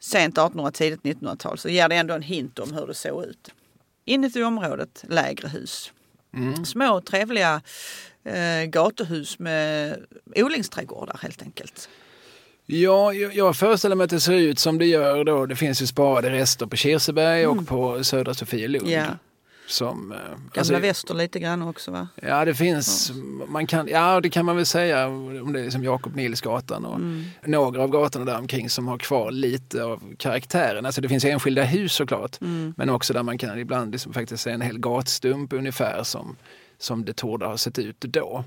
sent 0.00 0.38
1800 0.38 0.70
tidigt 0.72 1.02
1900-tal 1.02 1.58
så 1.58 1.68
ger 1.68 1.88
det 1.88 1.96
ändå 1.96 2.14
en 2.14 2.22
hint 2.22 2.58
om 2.58 2.72
hur 2.72 2.86
det 2.86 2.94
såg 2.94 3.24
ut. 3.24 3.50
Inuti 4.04 4.42
området 4.42 5.04
lägre 5.08 5.48
hus. 5.48 5.92
Små 6.64 7.00
trevliga 7.00 7.60
eh, 8.24 8.64
gatuhus 8.64 9.38
med 9.38 9.96
odlingsträdgårdar 10.36 11.18
helt 11.22 11.42
enkelt. 11.42 11.88
Ja, 12.66 13.12
jag, 13.12 13.34
jag 13.34 13.56
föreställer 13.56 13.96
mig 13.96 14.04
att 14.04 14.10
det 14.10 14.20
ser 14.20 14.32
ut 14.32 14.58
som 14.58 14.78
det 14.78 14.86
gör 14.86 15.24
då. 15.24 15.46
Det 15.46 15.56
finns 15.56 15.82
ju 15.82 15.86
sparade 15.86 16.30
rester 16.30 16.66
på 16.66 16.76
Kirseberg 16.76 17.46
och 17.46 17.66
på 17.66 18.04
Södra 18.04 18.34
Sofielund. 18.34 18.88
Ja. 18.88 19.04
Som, 19.66 20.12
eh, 20.12 20.18
Gamla 20.18 20.40
alltså, 20.56 20.78
Väster 20.78 21.14
lite 21.14 21.38
grann 21.38 21.62
också 21.62 21.90
va? 21.90 22.08
Ja, 22.22 22.44
det 22.44 22.54
finns, 22.54 23.12
man 23.48 23.66
kan, 23.66 23.88
ja 23.88 24.20
det 24.20 24.30
kan 24.30 24.44
man 24.44 24.56
väl 24.56 24.66
säga 24.66 25.06
om 25.06 25.52
det 25.52 25.60
är 25.60 25.70
som 25.70 25.84
Jakob 25.84 26.16
Nilsgatan 26.16 26.84
och 26.84 27.00
några 27.48 27.82
av 27.82 27.88
gatorna 27.88 28.24
där 28.24 28.38
omkring 28.38 28.70
som 28.70 28.88
har 28.88 28.98
kvar 28.98 29.30
lite 29.30 29.84
av 29.84 30.14
karaktären. 30.18 30.86
Alltså 30.86 31.00
det 31.00 31.08
finns 31.08 31.24
enskilda 31.24 31.62
hus 31.62 31.92
såklart, 31.92 32.36
men 32.76 32.90
också 32.90 33.12
där 33.12 33.22
man 33.22 33.38
kan 33.38 33.58
ibland 33.58 33.92
liksom 33.92 34.12
faktiskt 34.12 34.42
se 34.42 34.50
en 34.50 34.60
hel 34.60 34.78
gatstump 34.78 35.52
ungefär 35.52 36.02
som, 36.02 36.36
som 36.78 37.04
det 37.04 37.12
torde 37.12 37.46
ha 37.46 37.56
sett 37.56 37.78
ut 37.78 38.00
då. 38.00 38.44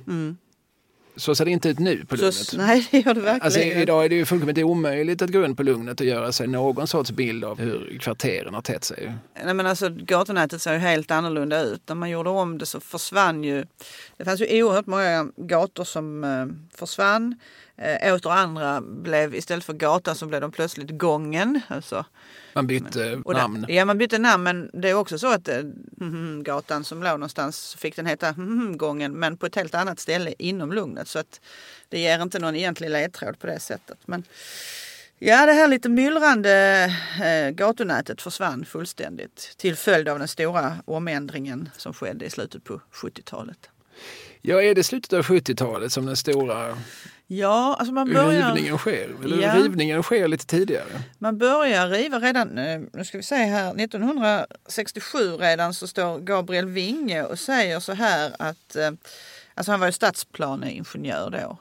Så 1.16 1.36
ser 1.36 1.46
det 1.46 1.52
inte 1.52 1.70
ut 1.70 1.80
nu 1.80 2.06
på 2.06 2.16
Lugnet. 2.16 2.36
Så, 2.36 2.58
nej 2.58 2.88
det 2.92 2.98
gör 2.98 3.14
det 3.14 3.22
verkligen. 3.22 3.42
Alltså, 3.42 3.60
idag 3.60 4.06
är 4.06 4.10
det 4.10 4.16
ju 4.16 4.26
fullkomligt 4.26 4.58
omöjligt 4.58 5.22
att 5.22 5.32
gå 5.32 5.40
runt 5.40 5.58
på 5.58 5.64
Lugnet 5.64 6.00
och 6.00 6.06
göra 6.06 6.32
sig 6.32 6.48
någon 6.48 6.88
sorts 6.88 7.12
bild 7.12 7.44
av 7.44 7.60
hur 7.60 7.98
kvarteren 8.02 8.54
har 8.54 8.62
tätt 8.62 8.84
sig. 8.84 9.14
Nej, 9.46 9.54
men 9.54 9.66
alltså, 9.66 9.90
gatunätet 9.90 10.62
ser 10.62 10.74
ju 10.74 10.80
helt 10.80 11.12
annorlunda 11.12 11.62
ut. 11.62 11.82
När 11.88 11.96
man 11.96 12.10
gjorde 12.10 12.30
om 12.30 12.58
det 12.58 12.66
så 12.66 12.80
försvann 12.80 13.44
ju... 13.44 13.66
Det 14.18 14.26
fanns 14.26 14.42
ju 14.42 14.64
oerhört 14.64 14.86
många 14.86 15.32
gator 15.38 15.84
som 15.84 16.24
eh, 16.24 16.78
försvann. 16.78 17.36
Eh, 17.82 18.14
åter 18.16 18.32
andra 18.32 18.82
blev, 18.82 19.36
istället 19.36 19.64
för 19.64 19.74
gata 19.74 20.16
så 20.16 20.26
blev 20.26 20.42
de 20.42 20.52
plötsligt 20.52 20.90
gången. 20.98 21.62
Alltså, 21.68 22.06
Man 22.54 22.68
bytte 22.68 23.00
där- 23.00 23.34
namn. 23.34 23.66
ja, 23.70 23.86
man 23.86 23.98
bytte 23.98 24.18
namn 24.18 24.44
men 24.44 24.70
det 24.74 24.90
är 24.90 24.94
också 24.94 25.20
så 25.20 25.34
att 25.34 25.48
eh, 25.48 25.62
gatan 26.44 26.84
som 26.84 27.04
låg 27.04 27.12
någonstans 27.12 27.76
fick 27.80 27.96
den 27.96 28.06
heta 28.06 28.36
gången 28.76 29.12
men 29.14 29.38
på 29.38 29.46
ett 29.46 29.56
helt 29.56 29.76
annat 29.76 30.00
ställe 30.00 30.34
inom 30.40 30.72
Lugnet. 30.74 31.08
Så 31.08 31.20
att 31.20 31.42
det 31.90 32.00
ger 32.00 32.22
inte 32.22 32.40
någon 32.40 32.56
egentlig 32.56 32.90
ledtråd 32.90 33.40
på 33.40 33.48
det 33.48 33.60
sättet. 33.60 33.98
Men 34.06 34.24
ja, 35.20 35.46
det 35.46 35.54
här 35.54 35.68
lite 35.68 35.90
myllrande 35.90 36.84
eh, 37.24 37.50
gatunätet 37.50 38.22
försvann 38.22 38.66
fullständigt 38.66 39.54
till 39.58 39.76
följd 39.76 40.10
av 40.10 40.20
den 40.20 40.28
stora 40.28 40.78
omändringen 40.86 41.70
som 41.78 41.94
skedde 41.94 42.26
i 42.26 42.30
slutet 42.30 42.64
på 42.64 42.82
70-talet. 42.94 43.70
Ja, 44.42 44.62
är 44.62 44.76
det 44.76 44.84
slutet 44.84 45.14
av 45.14 45.22
70-talet 45.26 45.92
som 45.94 46.06
den 46.06 46.16
stora 46.16 46.78
Ja, 47.32 47.76
alltså 47.80 47.94
man 47.94 48.14
börjar... 48.14 48.48
rivningen 48.56 48.78
sker? 48.78 49.16
Eller 49.24 49.42
Ja. 49.42 49.56
rivningen 49.56 50.04
sker 50.04 50.28
lite 50.28 50.46
tidigare? 50.46 51.04
Man 51.18 51.38
börjar 51.38 51.88
riva 51.90 52.20
redan, 52.20 52.58
eh, 52.58 52.82
nu 52.94 53.06
ska 53.06 53.18
vi 53.18 53.24
se 53.24 53.36
här, 53.36 53.74
1967 53.74 55.38
redan 55.38 55.74
så 55.74 55.88
står 55.88 56.20
Gabriel 56.20 56.66
Winge 56.66 57.24
och 57.24 57.40
säger 57.40 57.80
så 57.80 57.94
här 57.94 58.36
att, 58.40 58.76
eh, 58.76 58.92
alltså 59.54 59.72
han 59.72 59.80
var 59.80 59.88
ju 59.88 59.92
stadsplaneingenjör 59.94 61.30
då. 61.30 61.58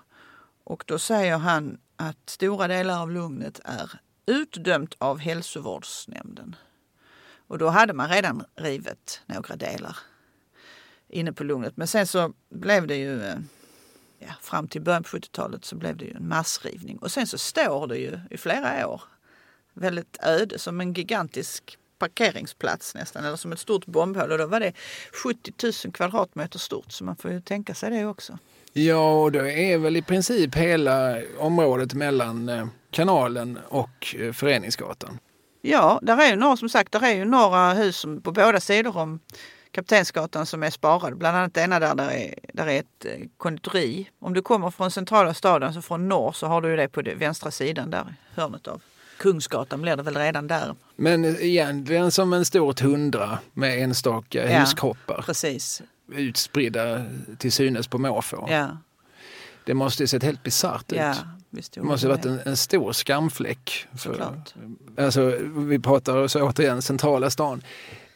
Och 0.65 0.85
då 0.87 0.99
säger 0.99 1.37
han 1.39 1.79
att 1.97 2.31
stora 2.31 2.69
delar 2.69 3.03
av 3.03 3.11
Lugnet 3.11 3.61
är 3.65 3.91
utdömt 4.27 4.95
av 4.99 5.19
hälsovårdsnämnden. 5.19 6.57
Och 7.49 7.59
då 7.59 7.69
hade 7.69 7.93
man 7.93 8.09
redan 8.09 8.45
rivit 8.57 9.21
några 9.27 9.57
delar 9.57 9.97
inne 11.09 11.33
på 11.33 11.45
Lugnet. 11.45 11.77
Men 11.77 11.87
sen 11.87 12.07
så 12.07 12.33
blev 12.51 12.87
det 12.87 12.97
ju 12.97 13.25
eh, 13.25 13.37
ja, 14.19 14.29
fram 14.41 14.69
till 14.69 14.83
början 14.83 15.03
på 15.03 15.09
70-talet 15.09 15.65
så 15.65 15.77
blev 15.77 15.97
det 15.97 16.05
ju 16.05 16.13
en 16.13 16.29
massrivning. 16.29 16.99
Och 16.99 17.11
sen 17.11 17.27
så 17.27 17.39
står 17.39 17.87
det 17.87 17.99
ju 17.99 18.21
i 18.31 18.37
flera 18.37 18.89
år 18.89 19.03
väldigt 19.75 20.17
öde 20.23 20.59
som 20.59 20.81
en 20.81 20.93
gigantisk 20.93 21.79
parkeringsplats 21.99 22.95
nästan 22.95 23.25
eller 23.25 23.37
som 23.37 23.53
ett 23.53 23.59
stort 23.59 23.87
bombhål 23.87 24.33
och 24.33 24.39
då 24.39 24.47
var 24.47 24.61
det 24.61 24.73
70 25.25 25.53
000 25.85 25.93
kvadratmeter 25.93 26.59
stort 26.59 26.93
så 26.93 27.05
man 27.05 27.17
får 27.17 27.31
ju 27.31 27.41
tänka 27.41 27.75
sig 27.75 27.91
det 27.91 28.07
också. 28.07 28.39
Ja, 28.73 29.23
och 29.23 29.33
det 29.33 29.73
är 29.73 29.79
väl 29.79 29.97
i 29.97 30.03
princip 30.03 30.55
hela 30.55 31.19
området 31.39 31.95
mellan 31.95 32.49
eh, 32.49 32.67
kanalen 32.91 33.59
och 33.69 34.15
eh, 34.19 34.33
Föreningsgatan. 34.33 35.19
Ja, 35.61 35.99
där 36.03 36.23
är 36.23 36.31
ju 36.31 36.37
några 36.37 36.57
som 36.57 36.69
sagt, 36.69 36.93
där 36.93 37.05
är 37.05 37.15
ju 37.15 37.25
några 37.25 37.73
hus 37.73 38.07
på 38.23 38.33
båda 38.33 38.61
sidor 38.61 38.97
om 38.97 39.21
Kaptensgatan 39.73 40.47
som 40.47 40.63
är 40.63 40.71
sparade. 40.71 41.17
Bland 41.17 41.37
annat 41.37 41.57
ena 41.57 41.81
där 41.81 41.95
det 41.95 42.03
är, 42.03 42.35
där 42.53 42.67
är 42.67 42.79
ett 42.81 43.05
eh, 43.05 43.27
konditori. 43.37 44.11
Om 44.21 44.35
du 44.35 44.43
kommer 44.43 44.71
från 44.71 44.91
centrala 44.91 45.35
staden, 45.35 45.75
så 45.75 45.83
från 45.83 46.09
norr, 46.09 46.33
så 46.33 46.47
har 46.47 46.61
du 46.61 46.77
det 46.77 46.89
på 46.89 47.03
den 47.03 47.19
vänstra 47.19 47.51
sidan 47.51 47.91
där, 47.91 48.15
hörnet 48.35 48.67
av 48.69 48.83
Kungsgatan 49.19 49.83
blir 49.83 49.97
det 49.97 50.03
väl 50.03 50.17
redan 50.17 50.47
där. 50.47 50.75
Men 50.97 51.25
egentligen 51.25 52.11
som 52.11 52.33
en 52.33 52.45
stor 52.45 52.73
tundra 52.73 53.39
med 53.55 53.83
enstaka 53.83 54.51
Ja. 54.53 54.61
huskroppar 54.61 55.23
Precis. 55.27 55.83
utspridda 56.13 57.05
till 57.39 57.53
synes 57.53 57.89
på 57.89 57.99
måfå. 57.99 58.47
Ja, 58.51 58.69
Det 59.65 59.75
måste 59.75 60.03
ju 60.03 60.07
sett 60.07 60.23
helt 60.23 60.43
bisarrt 60.43 60.93
ut. 60.93 60.99
ja 60.99 61.15
visst 61.51 61.73
Det 61.73 61.83
måste 61.83 62.07
ha 62.07 62.15
varit 62.15 62.25
en, 62.27 62.41
en 62.45 62.57
stor 62.57 62.93
skamfläck. 62.93 63.87
För, 63.91 63.99
Såklart. 63.99 64.55
alltså, 64.99 65.33
vi 65.57 65.79
pratar 65.79 66.29
så 66.29 66.43
återigen 66.43 66.83
centrala 66.83 67.31
stan. 67.31 67.63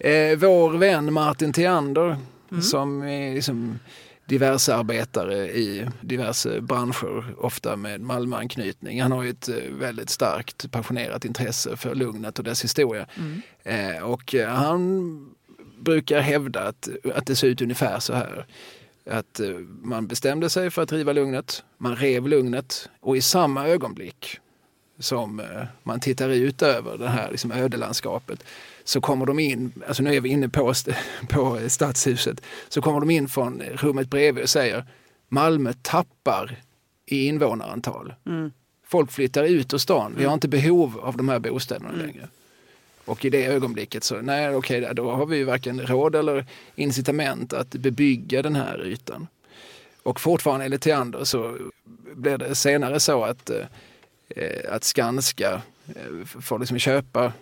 Eh, 0.04 0.38
vår 0.38 0.78
vän 0.78 1.12
Martin 1.12 1.52
Theander 1.52 2.16
Mm. 2.52 2.62
som 2.62 3.02
är 3.02 3.34
liksom 3.34 3.78
diverse 4.24 4.74
arbetare 4.74 5.36
i 5.36 5.88
diverse 6.00 6.60
branscher, 6.60 7.34
ofta 7.38 7.76
med 7.76 8.00
Malmöanknytning. 8.00 9.02
Han 9.02 9.12
har 9.12 9.22
ju 9.22 9.30
ett 9.30 9.48
eh, 9.48 9.54
väldigt 9.70 10.10
starkt 10.10 10.70
passionerat 10.70 11.24
intresse 11.24 11.76
för 11.76 11.94
Lugnet 11.94 12.38
och 12.38 12.44
dess 12.44 12.64
historia. 12.64 13.06
Mm. 13.18 13.42
Eh, 13.96 14.02
och 14.02 14.34
eh, 14.34 14.48
han 14.48 15.34
brukar 15.78 16.20
hävda 16.20 16.60
att, 16.68 16.88
att 17.14 17.26
det 17.26 17.36
ser 17.36 17.46
ut 17.48 17.62
ungefär 17.62 17.98
så 17.98 18.14
här. 18.14 18.46
Att 19.10 19.40
eh, 19.40 19.48
man 19.82 20.06
bestämde 20.06 20.50
sig 20.50 20.70
för 20.70 20.82
att 20.82 20.92
riva 20.92 21.12
Lugnet, 21.12 21.64
man 21.78 21.96
rev 21.96 22.28
Lugnet 22.28 22.88
och 23.00 23.16
i 23.16 23.20
samma 23.20 23.68
ögonblick 23.68 24.38
som 24.98 25.42
man 25.82 26.00
tittar 26.00 26.28
ut 26.28 26.62
över 26.62 26.98
det 26.98 27.08
här 27.08 27.30
liksom 27.30 27.52
ödelandskapet 27.52 28.44
så 28.84 29.00
kommer 29.00 29.26
de 29.26 29.38
in, 29.38 29.72
alltså 29.88 30.02
nu 30.02 30.14
är 30.14 30.20
vi 30.20 30.28
inne 30.28 30.48
på, 30.48 30.74
på 31.28 31.58
stadshuset, 31.68 32.40
så 32.68 32.82
kommer 32.82 33.00
de 33.00 33.10
in 33.10 33.28
från 33.28 33.62
rummet 33.62 34.10
bredvid 34.10 34.42
och 34.42 34.50
säger 34.50 34.84
Malmö 35.28 35.72
tappar 35.82 36.60
i 37.06 37.26
invånarantal. 37.26 38.14
Folk 38.86 39.12
flyttar 39.12 39.44
ut 39.44 39.74
ur 39.74 39.78
stan, 39.78 40.14
vi 40.18 40.24
har 40.24 40.34
inte 40.34 40.48
behov 40.48 40.98
av 41.02 41.16
de 41.16 41.28
här 41.28 41.38
bostäderna 41.38 41.92
längre. 41.92 42.28
Och 43.04 43.24
i 43.24 43.30
det 43.30 43.46
ögonblicket 43.46 44.04
så, 44.04 44.20
nej 44.20 44.54
okej, 44.54 44.88
då 44.94 45.10
har 45.10 45.26
vi 45.26 45.36
ju 45.36 45.44
varken 45.44 45.80
råd 45.80 46.14
eller 46.14 46.46
incitament 46.74 47.52
att 47.52 47.68
bebygga 47.68 48.42
den 48.42 48.56
här 48.56 48.86
ytan. 48.86 49.26
Och 50.02 50.20
fortfarande 50.20 50.64
enligt 50.64 50.82
Theander 50.82 51.24
så 51.24 51.56
blir 52.14 52.38
det 52.38 52.54
senare 52.54 53.00
så 53.00 53.24
att, 53.24 53.50
eh, 54.28 54.74
att 54.74 54.84
Skanska 54.84 55.62
eh, 55.88 56.24
får 56.24 56.58
liksom 56.58 56.78
köpa 56.78 57.32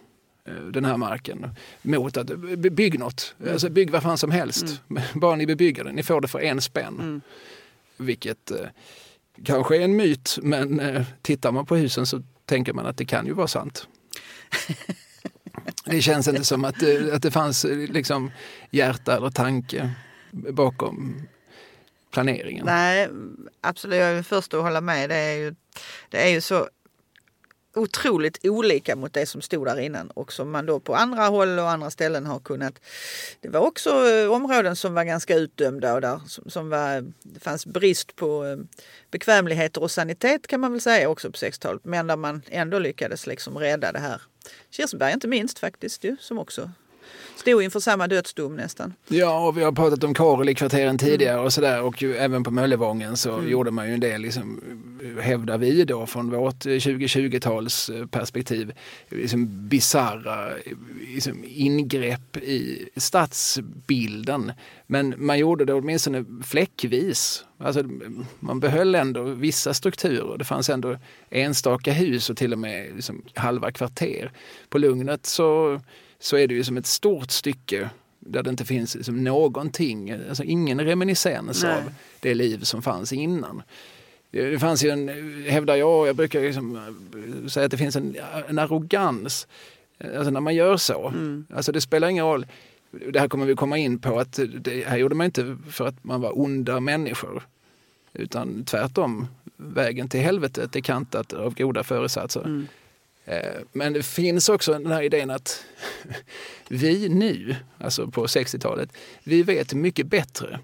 den 0.73 0.85
här 0.85 0.97
marken 0.97 1.47
mot 1.83 2.17
att 2.17 2.27
bygg 2.57 2.99
något. 2.99 3.35
Alltså 3.51 3.71
bygg 3.71 3.91
vad 3.91 4.03
fan 4.03 4.19
som 4.19 4.31
helst. 4.31 4.81
Bara 5.15 5.37
ni 5.37 5.47
bebygger 5.47 5.85
den. 5.85 5.95
Ni 5.95 6.03
får 6.03 6.21
det 6.21 6.29
för 6.29 6.41
en 6.41 6.61
spänn. 6.61 7.23
Vilket 7.97 8.51
eh, 8.51 8.57
kanske 9.45 9.77
är 9.77 9.81
en 9.81 9.97
myt 9.97 10.39
men 10.43 10.81
eh, 10.81 11.03
tittar 11.23 11.53
man 11.53 11.67
på 11.67 11.77
husen 11.77 12.07
så 12.07 12.23
tänker 12.45 12.73
man 12.73 12.87
att 12.87 12.97
det 12.97 13.05
kan 13.05 13.27
ju 13.27 13.33
vara 13.33 13.49
sant. 13.49 13.89
Det 15.85 16.03
känns 16.03 16.29
inte 16.29 16.45
som 16.45 16.65
att, 16.65 16.81
det- 16.81 17.15
att 17.15 17.23
det 17.23 17.31
fanns 17.31 17.65
eh, 17.65 17.77
liksom 17.79 18.31
hjärta 18.71 19.17
eller 19.17 19.31
tanke 19.31 19.91
bakom 20.33 21.23
planeringen. 22.11 22.67
Nej, 22.67 23.09
absolut. 23.61 23.99
Jag 23.99 24.09
är 24.11 24.15
den 24.15 24.25
första 24.25 24.57
att 24.57 24.63
hålla 24.63 24.81
med. 24.81 25.11
Det 25.11 25.15
är 25.17 25.37
ju, 25.37 25.55
det 26.11 26.23
är 26.23 26.29
ju 26.29 26.41
så 26.41 26.69
otroligt 27.75 28.39
olika 28.43 28.97
mot 28.97 29.13
det 29.13 29.27
som 29.27 29.43
stod 29.43 29.67
där 29.67 29.81
innan 29.81 30.11
och 30.11 30.33
som 30.33 30.51
man 30.51 30.67
då 30.67 30.81
på 30.81 30.95
andra 30.95 31.27
håll 31.27 31.59
och 31.59 31.71
andra 31.71 31.91
ställen 31.91 32.27
har 32.27 32.41
kunnat. 32.41 32.75
Det 33.41 33.49
var 33.49 33.61
också 33.61 34.09
eh, 34.09 34.33
områden 34.33 34.77
som 34.77 34.95
var 34.95 35.05
ganska 35.05 35.37
utdömda 35.37 35.95
och 35.95 36.01
där 36.01 36.21
som, 36.27 36.51
som 36.51 36.71
var, 36.71 37.13
det 37.23 37.41
fanns 37.41 37.67
brist 37.67 38.17
på 38.17 38.45
eh, 38.45 38.57
bekvämligheter 39.11 39.83
och 39.83 39.91
sanitet 39.91 40.47
kan 40.47 40.61
man 40.61 40.73
väl 40.73 40.81
säga 40.81 41.09
också 41.09 41.31
på 41.31 41.37
60-talet. 41.37 41.85
Men 41.85 42.07
där 42.07 42.17
man 42.17 42.43
ändå 42.49 42.79
lyckades 42.79 43.27
liksom 43.27 43.59
rädda 43.59 43.93
det 43.93 43.99
här. 43.99 44.23
Kirseberg 44.71 45.13
inte 45.13 45.29
minst 45.29 45.59
faktiskt 45.59 46.05
ju, 46.05 46.17
som 46.21 46.39
också 46.39 46.71
stod 47.37 47.63
inför 47.63 47.81
samma 47.81 48.07
dödsdom 48.07 48.57
nästan. 48.57 48.95
Ja, 49.09 49.47
och 49.47 49.59
vi 49.59 49.63
har 49.63 49.73
pratat 49.73 50.05
om 50.05 50.15
Karel 50.15 50.49
i 50.49 50.55
kvarteren 50.55 50.99
tidigare 50.99 51.35
mm. 51.35 51.45
och 51.45 51.53
sådär 51.53 51.83
och 51.83 52.03
ju, 52.03 52.17
även 52.17 52.45
på 52.45 52.51
Möllevången 52.51 53.17
så 53.17 53.35
mm. 53.35 53.51
gjorde 53.51 53.71
man 53.71 53.89
ju 53.89 53.95
en 53.95 54.01
del, 54.01 54.23
liksom, 54.23 54.61
hävdar 55.21 55.59
vi 55.59 55.85
då 55.85 56.07
från 56.07 56.31
vårt 56.31 56.65
2020-tals 56.65 57.91
eh, 57.91 58.07
perspektiv, 58.07 58.73
liksom 59.09 59.69
bisarra 59.69 60.51
liksom, 61.15 61.45
ingrepp 61.49 62.37
i 62.37 62.89
stadsbilden. 62.97 64.53
Men 64.87 65.15
man 65.17 65.39
gjorde 65.39 65.65
det 65.65 65.75
åtminstone 65.75 66.25
fläckvis. 66.45 67.45
Alltså, 67.59 67.83
man 68.41 68.61
behöll 68.61 68.95
ändå 68.95 69.23
vissa 69.23 69.75
strukturer. 69.75 70.39
Det 70.39 70.45
fanns 70.45 70.71
ändå 70.71 70.97
enstaka 71.31 71.93
hus 71.93 72.31
och 72.31 72.37
till 72.37 72.53
och 72.53 72.59
med 72.59 72.95
liksom, 72.95 73.23
halva 73.35 73.71
kvarter. 73.71 74.33
På 74.69 74.79
Lugnet 74.79 75.27
så 75.27 75.81
så 76.21 76.37
är 76.37 76.47
det 76.47 76.55
ju 76.55 76.65
som 76.65 76.77
ett 76.77 76.87
stort 76.87 77.31
stycke 77.31 77.91
där 78.19 78.43
det 78.43 78.51
inte 78.51 78.65
finns 78.65 78.95
liksom 78.95 79.25
någonting, 79.25 80.11
alltså 80.11 80.45
ingen 80.45 80.81
reminiscens 80.81 81.63
Nej. 81.63 81.77
av 81.77 81.93
det 82.21 82.35
liv 82.35 82.61
som 82.61 82.83
fanns 82.83 83.13
innan. 83.13 83.63
Det 84.31 84.59
fanns 84.59 84.85
ju 84.85 84.91
en, 84.91 85.09
hävdar 85.49 85.77
jag, 85.77 86.09
jag 86.09 86.17
brukar 86.17 86.41
liksom 86.41 86.95
säga 87.51 87.65
att 87.65 87.71
det 87.71 87.77
finns 87.77 87.97
en, 87.97 88.17
en 88.49 88.59
arrogans 88.59 89.47
alltså 90.05 90.31
när 90.31 90.41
man 90.41 90.55
gör 90.55 90.77
så. 90.77 91.09
Mm. 91.09 91.47
Alltså 91.55 91.73
det 91.73 91.81
spelar 91.81 92.09
ingen 92.09 92.25
roll, 92.25 92.47
det 93.13 93.21
här 93.21 93.29
kommer 93.29 93.47
vi 93.47 93.55
komma 93.55 93.79
in 93.79 93.99
på, 93.99 94.19
att 94.19 94.39
det 94.61 94.85
här 94.87 94.99
gjorde 94.99 95.15
man 95.15 95.25
inte 95.25 95.57
för 95.71 95.87
att 95.87 96.05
man 96.05 96.21
var 96.21 96.39
onda 96.39 96.81
människor. 96.81 97.43
Utan 98.13 98.65
tvärtom, 98.65 99.27
vägen 99.57 100.09
till 100.09 100.21
helvetet 100.21 100.77
är 100.77 100.81
kantat 100.81 101.33
av 101.33 101.55
goda 101.55 101.83
föresatser. 101.83 102.41
Mm. 102.41 102.67
Eh, 103.31 103.61
men 103.73 103.93
det 103.93 104.03
finns 104.03 104.49
också 104.49 104.73
den 104.73 104.93
här 104.93 105.03
idén 105.03 105.31
att 105.31 105.65
vi 106.69 107.09
nu, 107.09 107.57
alltså 107.79 108.07
på 108.07 108.27
60-talet, 108.27 108.93
vi 109.25 109.43
vet 109.43 109.75
mycket 109.75 110.07
bättre 110.07 110.61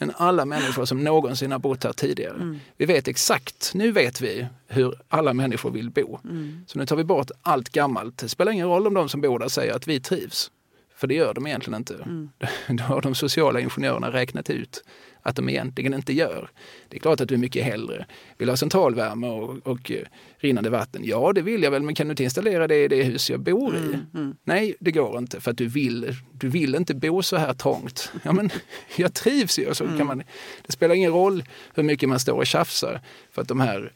än 0.00 0.12
alla 0.14 0.44
människor 0.44 0.84
som 0.84 1.04
någonsin 1.04 1.52
har 1.52 1.58
bott 1.58 1.84
här 1.84 1.92
tidigare. 1.92 2.34
Mm. 2.34 2.60
Vi 2.76 2.86
vet 2.86 3.08
exakt, 3.08 3.74
nu 3.74 3.92
vet 3.92 4.20
vi 4.20 4.46
hur 4.68 4.94
alla 5.08 5.34
människor 5.34 5.70
vill 5.70 5.90
bo. 5.90 6.18
Mm. 6.24 6.64
Så 6.66 6.78
nu 6.78 6.86
tar 6.86 6.96
vi 6.96 7.04
bort 7.04 7.30
allt 7.42 7.68
gammalt. 7.68 8.18
Det 8.18 8.28
spelar 8.28 8.52
ingen 8.52 8.68
roll 8.68 8.86
om 8.86 8.94
de 8.94 9.08
som 9.08 9.20
bor 9.20 9.38
där 9.38 9.48
säger 9.48 9.74
att 9.74 9.88
vi 9.88 10.00
trivs. 10.00 10.50
För 10.96 11.06
det 11.06 11.14
gör 11.14 11.34
de 11.34 11.46
egentligen 11.46 11.78
inte. 11.78 11.94
Mm. 11.94 12.30
Då 12.68 12.84
har 12.84 13.02
de 13.02 13.14
sociala 13.14 13.60
ingenjörerna 13.60 14.12
räknat 14.12 14.50
ut 14.50 14.84
att 15.24 15.36
de 15.36 15.48
egentligen 15.48 15.94
inte 15.94 16.12
gör. 16.12 16.48
Det 16.88 16.96
är 16.96 17.00
klart 17.00 17.20
att 17.20 17.28
du 17.28 17.36
mycket 17.36 17.64
hellre 17.64 18.06
vill 18.38 18.48
ha 18.48 18.56
centralvärme 18.56 19.26
och, 19.26 19.66
och 19.66 19.90
eh, 19.90 19.98
rinnande 20.38 20.70
vatten. 20.70 21.02
Ja, 21.04 21.32
det 21.32 21.42
vill 21.42 21.62
jag 21.62 21.70
väl, 21.70 21.82
men 21.82 21.94
kan 21.94 22.06
du 22.06 22.10
inte 22.10 22.24
installera 22.24 22.66
det 22.66 22.84
i 22.84 22.88
det 22.88 23.02
hus 23.02 23.30
jag 23.30 23.40
bor 23.40 23.76
i? 23.76 23.78
Mm, 23.78 24.06
mm. 24.14 24.36
Nej, 24.44 24.74
det 24.80 24.92
går 24.92 25.18
inte 25.18 25.40
för 25.40 25.50
att 25.50 25.58
du 25.58 25.66
vill, 25.66 26.16
du 26.32 26.48
vill 26.48 26.74
inte 26.74 26.94
bo 26.94 27.22
så 27.22 27.36
här 27.36 27.54
trångt. 27.54 28.12
Ja, 28.22 28.32
men 28.32 28.50
jag 28.96 29.14
trivs 29.14 29.58
ju. 29.58 29.74
Så 29.74 29.84
mm. 29.84 29.98
kan 29.98 30.06
man, 30.06 30.22
det 30.66 30.72
spelar 30.72 30.94
ingen 30.94 31.12
roll 31.12 31.44
hur 31.74 31.82
mycket 31.82 32.08
man 32.08 32.20
står 32.20 32.36
och 32.36 32.46
tjafsar 32.46 33.00
för 33.32 33.42
att 33.42 33.48
de 33.48 33.60
här 33.60 33.92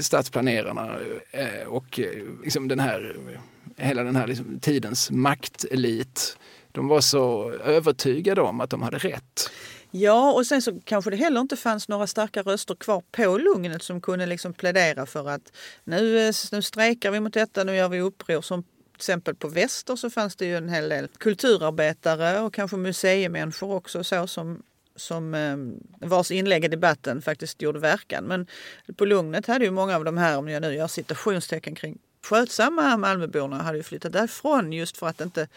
stadsplanerarna 0.00 0.96
eh, 1.30 1.68
och 1.68 2.00
eh, 2.00 2.22
liksom 2.44 2.68
den 2.68 2.80
här, 2.80 3.16
hela 3.76 4.02
den 4.02 4.16
här 4.16 4.26
liksom 4.26 4.58
tidens 4.60 5.10
maktelit 5.10 6.36
de 6.74 6.88
var 6.88 7.00
så 7.00 7.50
övertygade 7.50 8.40
om 8.40 8.60
att 8.60 8.70
de 8.70 8.82
hade 8.82 8.98
rätt. 8.98 9.50
Ja, 9.96 10.32
och 10.32 10.46
sen 10.46 10.62
så 10.62 10.80
kanske 10.84 11.10
det 11.10 11.16
heller 11.16 11.40
inte 11.40 11.56
fanns 11.56 11.88
några 11.88 12.06
starka 12.06 12.42
röster 12.42 12.74
kvar 12.74 13.02
på 13.10 13.38
Lugnet 13.38 13.82
som 13.82 14.00
kunde 14.00 14.26
liksom 14.26 14.52
plädera 14.52 15.06
för 15.06 15.28
att 15.28 15.52
nu, 15.84 16.18
eh, 16.18 16.34
nu 16.52 16.62
strejkar 16.62 17.10
vi 17.10 17.20
mot 17.20 17.32
detta, 17.32 17.64
nu 17.64 17.76
gör 17.76 17.88
vi 17.88 18.00
uppror. 18.00 18.42
Som 18.42 18.62
till 18.62 18.96
exempel 18.96 19.34
på 19.34 19.48
Väster 19.48 19.96
så 19.96 20.10
fanns 20.10 20.36
det 20.36 20.46
ju 20.46 20.56
en 20.56 20.68
hel 20.68 20.88
del 20.88 21.08
kulturarbetare 21.18 22.40
och 22.40 22.54
kanske 22.54 22.76
museimänniskor 22.76 23.74
också 23.74 24.04
så 24.04 24.26
som 24.26 24.62
som 24.96 25.34
eh, 25.34 25.56
vars 26.08 26.30
inlägg 26.30 26.64
i 26.64 26.68
debatten 26.68 27.22
faktiskt 27.22 27.62
gjorde 27.62 27.78
verkan. 27.78 28.24
Men 28.24 28.46
på 28.96 29.04
Lugnet 29.04 29.46
hade 29.46 29.64
ju 29.64 29.70
många 29.70 29.96
av 29.96 30.04
de 30.04 30.18
här, 30.18 30.38
om 30.38 30.48
jag 30.48 30.62
nu 30.62 30.74
gör 30.74 30.86
citationstecken 30.86 31.74
kring 31.74 31.98
skötsamma 32.24 32.96
Malmöborna 32.96 33.62
hade 33.62 33.78
ju 33.78 33.82
flyttat 33.82 34.12
därifrån 34.12 34.72
just 34.72 34.96
för 34.96 35.06
att 35.06 35.18
det 35.18 35.24
inte 35.24 35.48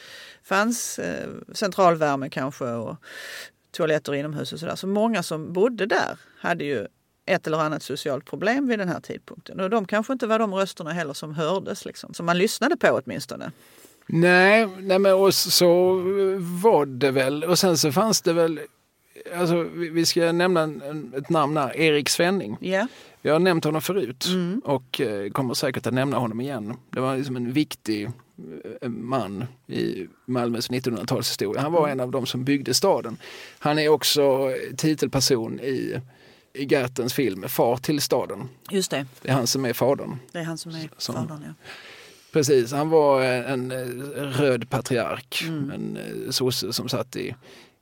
fanns 0.44 1.00
eh, 1.00 1.30
centralvärme 1.54 2.30
kanske 2.30 2.66
och 2.66 2.96
toaletter 3.78 4.14
inomhus 4.14 4.54
och 4.54 4.60
sådär. 4.60 4.76
Så 4.76 4.88
många 4.88 5.24
som 5.24 5.54
bodde 5.54 5.86
där 5.86 6.18
hade 6.40 6.64
ju 6.64 6.88
ett 7.26 7.48
eller 7.48 7.58
annat 7.58 7.84
socialt 7.84 8.26
problem 8.26 8.68
vid 8.68 8.80
den 8.80 8.90
här 8.90 9.00
tidpunkten. 9.00 9.60
Och 9.60 9.70
de 9.70 9.86
kanske 9.86 10.14
inte 10.14 10.28
var 10.28 10.40
de 10.40 10.54
rösterna 10.54 10.92
heller 10.92 11.14
som 11.14 11.34
hördes, 11.34 11.86
liksom, 11.86 12.14
som 12.14 12.26
man 12.26 12.38
lyssnade 12.38 12.78
på 12.78 13.02
åtminstone. 13.06 13.52
Nej, 14.08 14.68
nej 14.80 15.00
men 15.00 15.14
och 15.14 15.34
så 15.34 15.94
var 16.62 16.86
det 16.86 17.12
väl. 17.12 17.44
Och 17.44 17.60
sen 17.60 17.78
så 17.78 17.92
fanns 17.92 18.22
det 18.22 18.34
väl, 18.34 18.60
alltså 19.36 19.64
vi 19.74 20.06
ska 20.06 20.32
nämna 20.32 20.62
en, 20.62 21.14
ett 21.18 21.30
namn 21.30 21.58
här, 21.58 21.78
Erik 21.78 22.10
Svenning. 22.10 22.58
Yeah. 22.62 22.88
Vi 23.22 23.30
har 23.30 23.40
nämnt 23.40 23.64
honom 23.64 23.82
förut 23.82 24.26
mm. 24.28 24.62
och 24.66 25.02
eh, 25.02 25.32
kommer 25.32 25.54
säkert 25.54 25.88
att 25.88 25.94
nämna 25.94 26.18
honom 26.18 26.42
igen. 26.42 26.74
Det 26.90 27.00
var 27.00 27.18
liksom 27.18 27.36
en 27.36 27.54
viktig 27.54 28.10
Eh, 28.82 28.90
man 28.90 29.46
i 29.68 30.08
Malmös 30.26 30.70
1900-talshistoria. 30.70 31.60
Han 31.60 31.72
var 31.72 31.88
mm. 31.88 31.92
en 31.92 32.00
av 32.00 32.12
de 32.12 32.26
som 32.26 32.44
byggde 32.44 32.74
staden. 32.74 33.18
Han 33.60 33.80
är 33.80 33.90
också 33.90 34.54
titelperson 34.78 35.60
i, 35.60 36.02
i 36.54 36.66
Gertens 36.66 37.14
film 37.14 37.50
Far 37.50 37.78
till 37.78 38.02
staden. 38.02 38.50
Just 38.70 38.92
det. 38.92 39.06
Det 39.22 39.30
är 39.30 39.34
han 39.34 39.48
som 39.48 39.66
är 39.66 39.74
fadern. 39.74 40.20
Det 40.32 40.40
är 40.40 40.44
han 40.44 40.58
som 40.58 40.72
är 40.72 40.90
som, 40.98 41.16
fadern, 41.16 41.44
ja. 41.46 41.54
Precis, 42.32 42.72
han 42.72 42.90
var 42.90 43.24
en, 43.24 43.72
en 43.72 44.02
röd 44.16 44.70
patriark, 44.70 45.44
mm. 45.48 45.72
en 45.72 45.98
eh, 45.98 46.32
sosse 46.32 46.74
som 46.74 46.90
satt 46.90 47.16
i, 47.16 47.36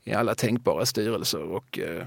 i 0.06 0.14
alla 0.14 0.36
tänkbara 0.36 0.86
styrelser 0.86 1.44
och 1.44 1.80
eh, 1.80 2.06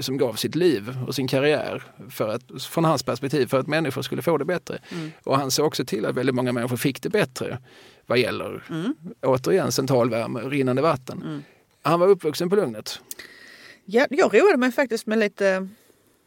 som 0.00 0.18
gav 0.18 0.34
sitt 0.34 0.54
liv 0.54 0.96
och 1.06 1.14
sin 1.14 1.28
karriär 1.28 1.82
för 2.10 2.28
att, 2.28 2.62
från 2.62 2.84
hans 2.84 3.02
perspektiv 3.02 3.46
för 3.46 3.60
att 3.60 3.66
människor 3.66 4.02
skulle 4.02 4.22
få 4.22 4.38
det 4.38 4.44
bättre. 4.44 4.78
Mm. 4.92 5.10
Och 5.22 5.38
han 5.38 5.50
såg 5.50 5.66
också 5.66 5.84
till 5.84 6.06
att 6.06 6.16
väldigt 6.16 6.34
många 6.34 6.52
människor 6.52 6.76
fick 6.76 7.02
det 7.02 7.08
bättre 7.08 7.58
vad 8.06 8.18
gäller, 8.18 8.64
mm. 8.70 8.94
återigen, 9.22 9.72
centralvärme 9.72 10.40
och 10.40 10.50
rinnande 10.50 10.82
vatten. 10.82 11.22
Mm. 11.22 11.42
Han 11.82 12.00
var 12.00 12.08
uppvuxen 12.08 12.50
på 12.50 12.56
Lugnet. 12.56 13.00
Ja, 13.84 14.06
jag 14.10 14.34
roade 14.34 14.56
mig 14.56 14.72
faktiskt 14.72 15.06
med 15.06 15.18
lite 15.18 15.68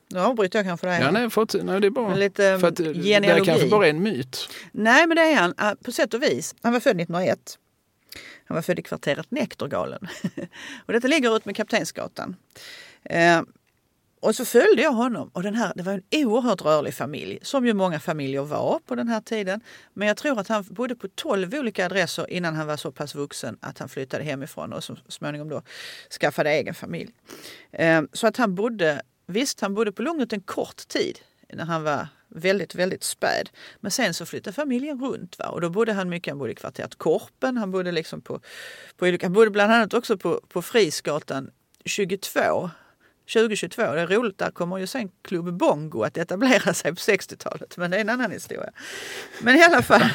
nu 0.10 0.20
avbryter 0.20 0.60
jag 0.60 0.65
kanske 0.65 0.88
dig. 0.88 1.02
Ja, 1.02 1.12
nej, 1.12 1.30
fort, 1.30 1.54
nej, 1.63 1.82
det 1.82 1.88
är 1.88 1.91
bra. 1.91 2.15
lite 2.15 2.60
för 2.60 2.68
att 2.68 2.78
genealogi. 2.78 3.39
Det 3.39 3.46
kanske 3.46 3.68
bara 3.70 3.86
är 3.86 3.89
en 3.89 4.04
myt. 4.04 4.50
Nej, 4.72 5.08
men 5.08 5.18
det 5.18 5.24
är 5.24 5.36
han 5.36 5.54
ah, 5.58 5.76
på 5.84 5.91
sätt 5.91 6.13
och 6.13 6.24
vis. 6.24 6.56
Han 6.62 6.74
var 6.74 6.80
född 6.80 7.02
1901. 7.02 7.58
Han 8.45 8.55
var 8.55 8.62
född 8.62 8.79
i 8.79 8.81
kvarteret 8.81 9.31
Nektorgalen. 9.31 10.08
och 10.86 10.93
detta 10.93 11.08
ligger 11.08 11.36
ut 11.36 11.45
med 11.45 11.55
Kaptensgatan. 11.55 12.36
Eh, 13.03 13.41
och 14.25 14.36
så 14.36 14.45
följde 14.45 14.81
jag 14.81 14.91
honom 14.91 15.29
och 15.34 15.43
den 15.43 15.55
här, 15.55 15.73
det 15.75 15.84
var 15.84 15.93
en 15.93 16.25
oerhört 16.25 16.62
rörlig 16.62 16.93
familj 16.93 17.39
som 17.41 17.65
ju 17.65 17.73
många 17.73 17.99
familjer 17.99 18.41
var 18.41 18.79
på 18.86 18.95
den 18.95 19.08
här 19.08 19.21
tiden. 19.21 19.62
Men 19.93 20.08
jag 20.08 20.17
tror 20.17 20.39
att 20.39 20.47
han 20.47 20.63
bodde 20.63 20.95
på 20.95 21.08
12 21.08 21.53
olika 21.53 21.86
adresser 21.86 22.31
innan 22.31 22.55
han 22.55 22.67
var 22.67 22.77
så 22.77 22.91
pass 22.91 23.15
vuxen 23.15 23.58
att 23.60 23.79
han 23.79 23.89
flyttade 23.89 24.23
hemifrån 24.23 24.73
och 24.73 24.84
så 24.84 24.95
småningom 25.08 25.49
då 25.49 25.62
skaffade 26.19 26.51
egen 26.51 26.73
familj. 26.73 27.12
Eh, 27.71 28.01
så 28.13 28.27
att 28.27 28.38
han 28.38 28.55
bodde, 28.55 29.01
visst 29.27 29.62
han 29.62 29.73
bodde 29.73 29.91
på 29.91 30.01
Lugnet 30.01 30.34
en 30.34 30.41
kort 30.41 30.88
tid 30.88 31.19
när 31.53 31.65
han 31.65 31.84
var 31.84 32.08
väldigt, 32.27 32.75
väldigt 32.75 33.03
späd. 33.03 33.49
Men 33.79 33.91
sen 33.91 34.13
så 34.13 34.25
flyttade 34.25 34.53
familjen 34.53 35.01
runt 35.01 35.39
va? 35.39 35.45
och 35.45 35.61
då 35.61 35.69
bodde 35.69 35.93
han 35.93 36.09
mycket, 36.09 36.31
han 36.31 36.38
bodde 36.38 36.51
i 36.51 36.55
kvarteret 36.55 36.95
Korpen, 36.95 37.57
han 37.57 37.71
bodde 37.71 37.91
liksom 37.91 38.21
på, 38.21 38.41
på 38.97 39.17
han 39.21 39.33
bodde 39.33 39.51
bland 39.51 39.73
annat 39.73 39.93
också 39.93 40.17
på, 40.17 40.41
på 40.49 40.61
Frisgatan 40.61 41.51
22 41.85 42.69
2022. 43.33 43.81
Det 43.81 44.01
är 44.01 44.07
roligt, 44.07 44.38
där 44.38 44.51
kommer 44.51 44.77
ju 44.77 44.88
sen 44.88 45.09
Club 45.21 45.53
Bongo 45.53 46.03
att 46.03 46.17
etablera 46.17 46.73
sig 46.73 46.91
på 46.91 46.99
60-talet. 46.99 47.77
Men 47.77 47.91
det 47.91 47.97
är 47.97 48.01
en 48.01 48.09
annan 48.09 48.31
historia. 48.31 48.71
Men 49.41 49.55
i 49.55 49.63
alla 49.63 49.81
fall. 49.81 50.09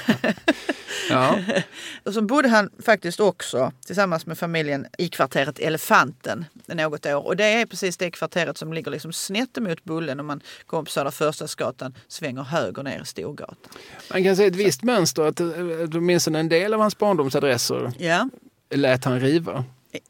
ja. 1.11 1.39
och 2.05 2.15
så 2.15 2.23
bodde 2.23 2.49
han 2.49 2.71
faktiskt 2.85 3.21
också 3.21 3.73
tillsammans 3.87 4.27
med 4.27 4.39
familjen 4.39 4.87
i 4.99 5.09
kvarteret 5.09 5.59
Elefanten 5.59 6.45
något 6.67 7.07
år. 7.07 7.27
Och 7.27 7.37
det 7.37 7.45
är 7.45 7.67
precis 7.67 7.97
det 7.97 8.11
kvarteret 8.11 8.59
som 8.59 8.73
ligger 8.73 8.91
liksom 8.91 9.13
snett 9.13 9.59
emot 9.59 9.85
Bullen 9.85 10.21
om 10.21 10.27
man 10.27 10.41
kommer 10.67 10.83
på 10.83 10.91
Södra 10.91 11.11
Förstadsgatan, 11.11 11.95
svänger 12.09 12.43
höger 12.43 12.83
ner 12.83 13.03
i 13.03 13.07
Storgatan. 13.07 13.57
Man 14.11 14.25
kan 14.25 14.37
se 14.37 14.45
ett 14.45 14.57
visst 14.57 14.83
mönster, 14.83 15.23
att 15.23 15.41
åtminstone 15.95 16.41
en 16.41 16.49
del 16.49 16.75
av 16.75 16.81
hans 16.81 16.99
barndomsadresser 16.99 17.93
ja. 17.99 18.29
lät 18.71 19.05
han 19.05 19.21
riva. 19.21 19.65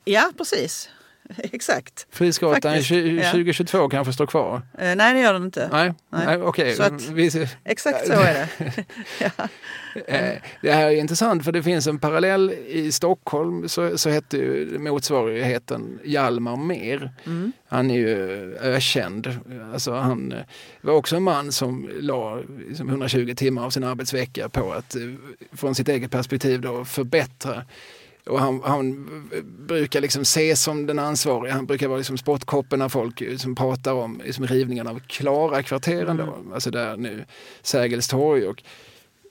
Ja, 0.04 0.32
precis. 0.36 0.88
exakt. 1.52 2.06
Frisgatan 2.10 2.62
Faktiskt, 2.62 2.88
20, 2.88 3.20
ja. 3.22 3.30
2022 3.30 3.88
kanske 3.88 4.12
står 4.12 4.26
kvar? 4.26 4.62
Eh, 4.78 4.96
nej, 4.96 5.14
det 5.14 5.20
gör 5.20 5.32
den 5.32 5.44
inte. 5.44 5.68
Nej, 5.72 5.94
Nej. 6.10 6.26
nej. 6.26 6.36
okej. 6.42 6.80
Att- 6.80 7.08
Vi- 7.08 7.48
Exakt 7.64 8.06
så 8.06 8.12
är 8.12 8.34
det. 8.34 8.48
ja. 9.20 9.48
Eh, 10.06 10.34
Det 10.62 10.72
här 10.72 10.86
är 10.86 10.90
intressant 10.90 11.44
för 11.44 11.52
det 11.52 11.62
finns 11.62 11.86
en 11.86 11.98
parallell 11.98 12.50
i 12.66 12.92
Stockholm 12.92 13.68
så, 13.68 13.98
så 13.98 14.10
hette 14.10 14.36
ju 14.36 14.78
motsvarigheten 14.78 15.98
Hjalmar 16.04 16.56
Mer. 16.56 17.10
Mm. 17.26 17.52
Han 17.68 17.90
är 17.90 17.94
ju 17.98 18.54
ökänd. 18.60 19.38
Alltså 19.72 19.92
han 19.92 20.32
eh, 20.32 20.38
var 20.80 20.94
också 20.94 21.16
en 21.16 21.22
man 21.22 21.52
som 21.52 21.90
la 22.00 22.40
liksom 22.68 22.88
120 22.88 23.34
timmar 23.36 23.64
av 23.66 23.70
sin 23.70 23.84
arbetsvecka 23.84 24.48
på 24.48 24.72
att 24.72 24.94
eh, 24.96 25.02
från 25.52 25.74
sitt 25.74 25.88
eget 25.88 26.10
perspektiv 26.10 26.60
då 26.60 26.84
förbättra 26.84 27.62
och 28.30 28.40
han, 28.40 28.60
han 28.64 29.06
brukar 29.66 30.00
liksom 30.00 30.22
ses 30.22 30.62
som 30.62 30.86
den 30.86 30.98
ansvariga. 30.98 31.54
Han 31.54 31.66
brukar 31.66 31.88
vara 31.88 31.98
liksom 31.98 32.18
spottkoppen 32.18 32.78
när 32.78 32.88
folk 32.88 33.22
som 33.40 33.54
pratar 33.54 33.92
om 33.92 34.20
liksom 34.24 34.46
rivningen 34.46 34.86
av 34.86 34.98
Klara-kvarteren. 35.06 36.16
Då. 36.16 36.38
Alltså 36.54 36.70
där 36.70 36.96
nu 36.96 37.24
Sergels 37.62 38.08
torg 38.08 38.46
och, 38.46 38.62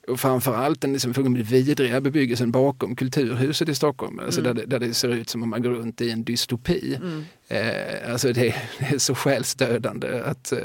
och 0.08 0.20
framförallt 0.20 0.82
den 0.82 0.94
liksom 0.94 1.14
fullkomligt 1.14 1.50
vidriga 1.52 2.02
bebyggelsen 2.02 2.52
bakom 2.52 2.96
Kulturhuset 2.96 3.70
i 3.70 3.76
Stockholm. 3.76 4.20
Alltså 4.20 4.42
där, 4.42 4.54
det- 4.54 4.66
där 4.66 4.80
det 4.80 4.94
ser 4.94 5.10
ut 5.14 5.30
som 5.30 5.44
om 5.44 5.50
man 5.50 5.62
går 5.64 5.70
runt 5.70 6.02
i 6.02 6.12
en 6.12 6.24
dystopi. 6.24 6.96
Mm. 7.02 7.26
Eh, 7.48 8.12
alltså 8.12 8.34
det, 8.34 8.56
det 8.80 8.86
är 8.86 8.98
så 8.98 9.16
själsdödande 9.16 10.20
att, 10.26 10.52
eh, 10.52 10.58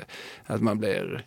att 0.47 0.63
man 0.63 0.79
blir 0.79 1.25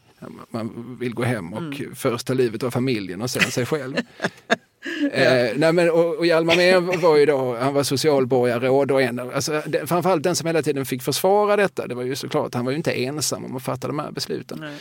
man 0.49 0.97
vill 0.99 1.13
gå 1.13 1.23
hem 1.23 1.53
och 1.53 1.61
Mm. 1.61 1.95
först 1.95 2.27
ta 2.27 2.33
livet 2.33 2.63
av 2.63 2.71
familjen 2.71 3.21
och 3.21 3.29
sen 3.29 3.51
sig 3.51 3.65
själv. 3.65 3.95
Eh, 5.11 5.51
nej 5.55 5.73
men, 5.73 5.89
och, 5.89 6.15
och 6.17 6.25
Hjalmar 6.25 6.55
Mehr 6.55 6.79
var 6.79 7.17
ju 7.17 7.25
då, 7.25 7.55
han 7.55 7.73
var 7.73 7.83
socialborgarråd 7.83 8.91
och 8.91 9.01
en, 9.01 9.19
alltså, 9.19 9.61
det, 9.65 9.87
framförallt 9.87 10.23
den 10.23 10.35
som 10.35 10.47
hela 10.47 10.61
tiden 10.61 10.85
fick 10.85 11.03
försvara 11.03 11.55
detta, 11.55 11.87
det 11.87 11.95
var 11.95 12.03
ju 12.03 12.15
såklart, 12.15 12.53
han 12.53 12.65
var 12.65 12.71
ju 12.71 12.77
inte 12.77 12.91
ensam 12.91 13.45
om 13.45 13.55
att 13.55 13.63
fatta 13.63 13.87
de 13.87 13.99
här 13.99 14.11
besluten. 14.11 14.57
Nej. 14.59 14.75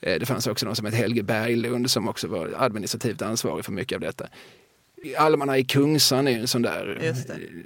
Eh, 0.00 0.18
det 0.18 0.26
fanns 0.26 0.46
också 0.46 0.66
någon 0.66 0.76
som 0.76 0.86
hette 0.86 0.96
Helge 0.96 1.22
Berglund 1.22 1.90
som 1.90 2.08
också 2.08 2.28
var 2.28 2.54
administrativt 2.56 3.22
ansvarig 3.22 3.64
för 3.64 3.72
mycket 3.72 3.96
av 3.96 4.00
detta. 4.00 4.28
Almarna 5.16 5.58
i 5.58 5.64
Kungsan 5.64 6.28
är 6.28 6.32
ju 6.32 6.40
en 6.40 6.48
sån 6.48 6.62
där 6.62 6.98
eh, 7.02 7.14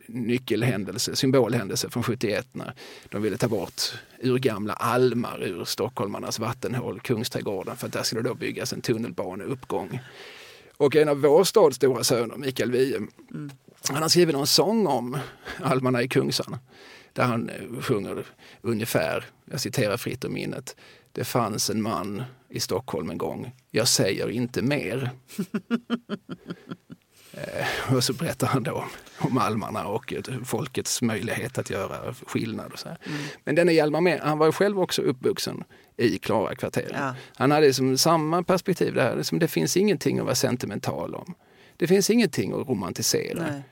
nyckelhändelse, 0.06 1.16
symbolhändelse 1.16 1.90
från 1.90 2.02
71 2.02 2.46
när 2.52 2.74
de 3.08 3.22
ville 3.22 3.36
ta 3.36 3.48
bort 3.48 3.82
urgamla 4.22 4.72
almar 4.72 5.42
ur 5.42 5.64
stockholmarnas 5.64 6.38
vattenhål, 6.38 7.00
Kungsträdgården, 7.00 7.76
för 7.76 7.86
att 7.86 7.92
där 7.92 8.02
skulle 8.02 8.22
då 8.22 8.34
byggas 8.34 8.72
en 8.72 8.80
tunnelbaneuppgång. 8.80 10.00
Och 10.82 10.96
en 10.96 11.08
av 11.08 11.20
vår 11.20 11.44
stads 11.44 11.76
stora 11.76 12.04
söner, 12.04 12.36
Mikael 12.36 12.70
Wiehe, 12.70 13.00
han 13.88 14.02
har 14.02 14.08
skrivit 14.08 14.34
någon 14.34 14.46
sång 14.46 14.86
om 14.86 15.18
almarna 15.62 16.02
i 16.02 16.08
Kungsan. 16.08 16.56
Där 17.12 17.24
han 17.24 17.48
eh, 17.48 17.80
sjunger 17.80 18.26
ungefär, 18.60 19.24
jag 19.44 19.60
citerar 19.60 19.96
fritt 19.96 20.24
ur 20.24 20.28
minnet. 20.28 20.76
Det 21.12 21.24
fanns 21.24 21.70
en 21.70 21.82
man 21.82 22.22
i 22.48 22.60
Stockholm 22.60 23.10
en 23.10 23.18
gång, 23.18 23.52
jag 23.70 23.88
säger 23.88 24.30
inte 24.30 24.62
mer. 24.62 25.10
Eh, 27.34 27.94
och 27.94 28.04
så 28.04 28.12
berättar 28.12 28.46
han 28.46 28.62
då 28.62 28.84
om 29.18 29.38
almarna 29.38 29.86
och 29.86 30.12
eh, 30.12 30.20
folkets 30.44 31.02
möjlighet 31.02 31.58
att 31.58 31.70
göra 31.70 32.14
skillnad. 32.14 32.72
Och 32.72 32.78
så 32.78 32.88
här. 32.88 32.98
Men 33.44 33.54
den 33.54 33.68
är 33.68 33.72
Hjalmar 33.72 34.00
med. 34.00 34.20
Han 34.20 34.38
var 34.38 34.52
själv 34.52 34.80
också 34.80 35.02
uppvuxen 35.02 35.64
i 35.96 36.18
Klara-kvarteren. 36.18 36.90
Ja. 36.94 37.14
Han 37.36 37.50
hade 37.50 37.66
liksom 37.66 37.98
samma 37.98 38.42
perspektiv 38.42 38.94
där. 38.94 39.16
Liksom 39.16 39.38
det 39.38 39.48
finns 39.48 39.76
ingenting 39.76 40.18
att 40.18 40.24
vara 40.24 40.34
sentimental 40.34 41.14
om. 41.14 41.34
Det 41.76 41.86
finns 41.86 42.10
ingenting 42.10 42.52
att 42.52 42.68
romantisera. 42.68 43.42
Nej. 43.42 43.62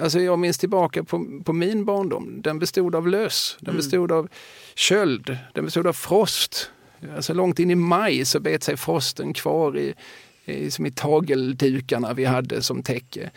Alltså 0.00 0.20
jag 0.20 0.38
minns 0.38 0.58
tillbaka 0.58 1.04
på, 1.04 1.42
på 1.44 1.52
min 1.52 1.84
barndom. 1.84 2.42
Den 2.42 2.58
bestod 2.58 2.94
av 2.94 3.08
löss, 3.08 3.56
den 3.60 3.76
bestod 3.76 4.12
av 4.12 4.28
köld, 4.74 5.36
den 5.54 5.64
bestod 5.64 5.86
av 5.86 5.92
frost. 5.92 6.70
Alltså 7.16 7.34
långt 7.34 7.58
in 7.58 7.70
i 7.70 7.74
maj 7.74 8.24
så 8.24 8.40
bet 8.40 8.62
sig 8.62 8.76
frosten 8.76 9.32
kvar 9.32 9.78
i, 9.78 9.94
i, 10.44 10.70
som 10.70 10.86
i 10.86 10.90
tageldukarna 10.90 12.14
vi 12.14 12.24
hade 12.24 12.62
som 12.62 12.82
täcke. 12.82 13.30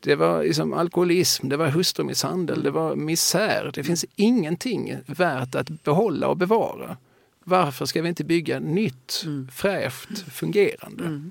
Det 0.00 0.14
var 0.14 0.42
liksom 0.42 0.72
alkoholism, 0.72 1.48
det 1.48 1.56
var 1.56 1.68
hustrumisshandel, 1.68 2.62
det 2.62 2.70
var 2.70 2.96
misär. 2.96 3.70
Det 3.74 3.84
finns 3.84 4.04
ingenting 4.16 4.96
värt 5.06 5.54
att 5.54 5.84
behålla 5.84 6.28
och 6.28 6.36
bevara. 6.36 6.96
Varför 7.44 7.86
ska 7.86 8.02
vi 8.02 8.08
inte 8.08 8.24
bygga 8.24 8.60
nytt, 8.60 9.24
fräscht, 9.52 10.18
fungerande? 10.32 11.30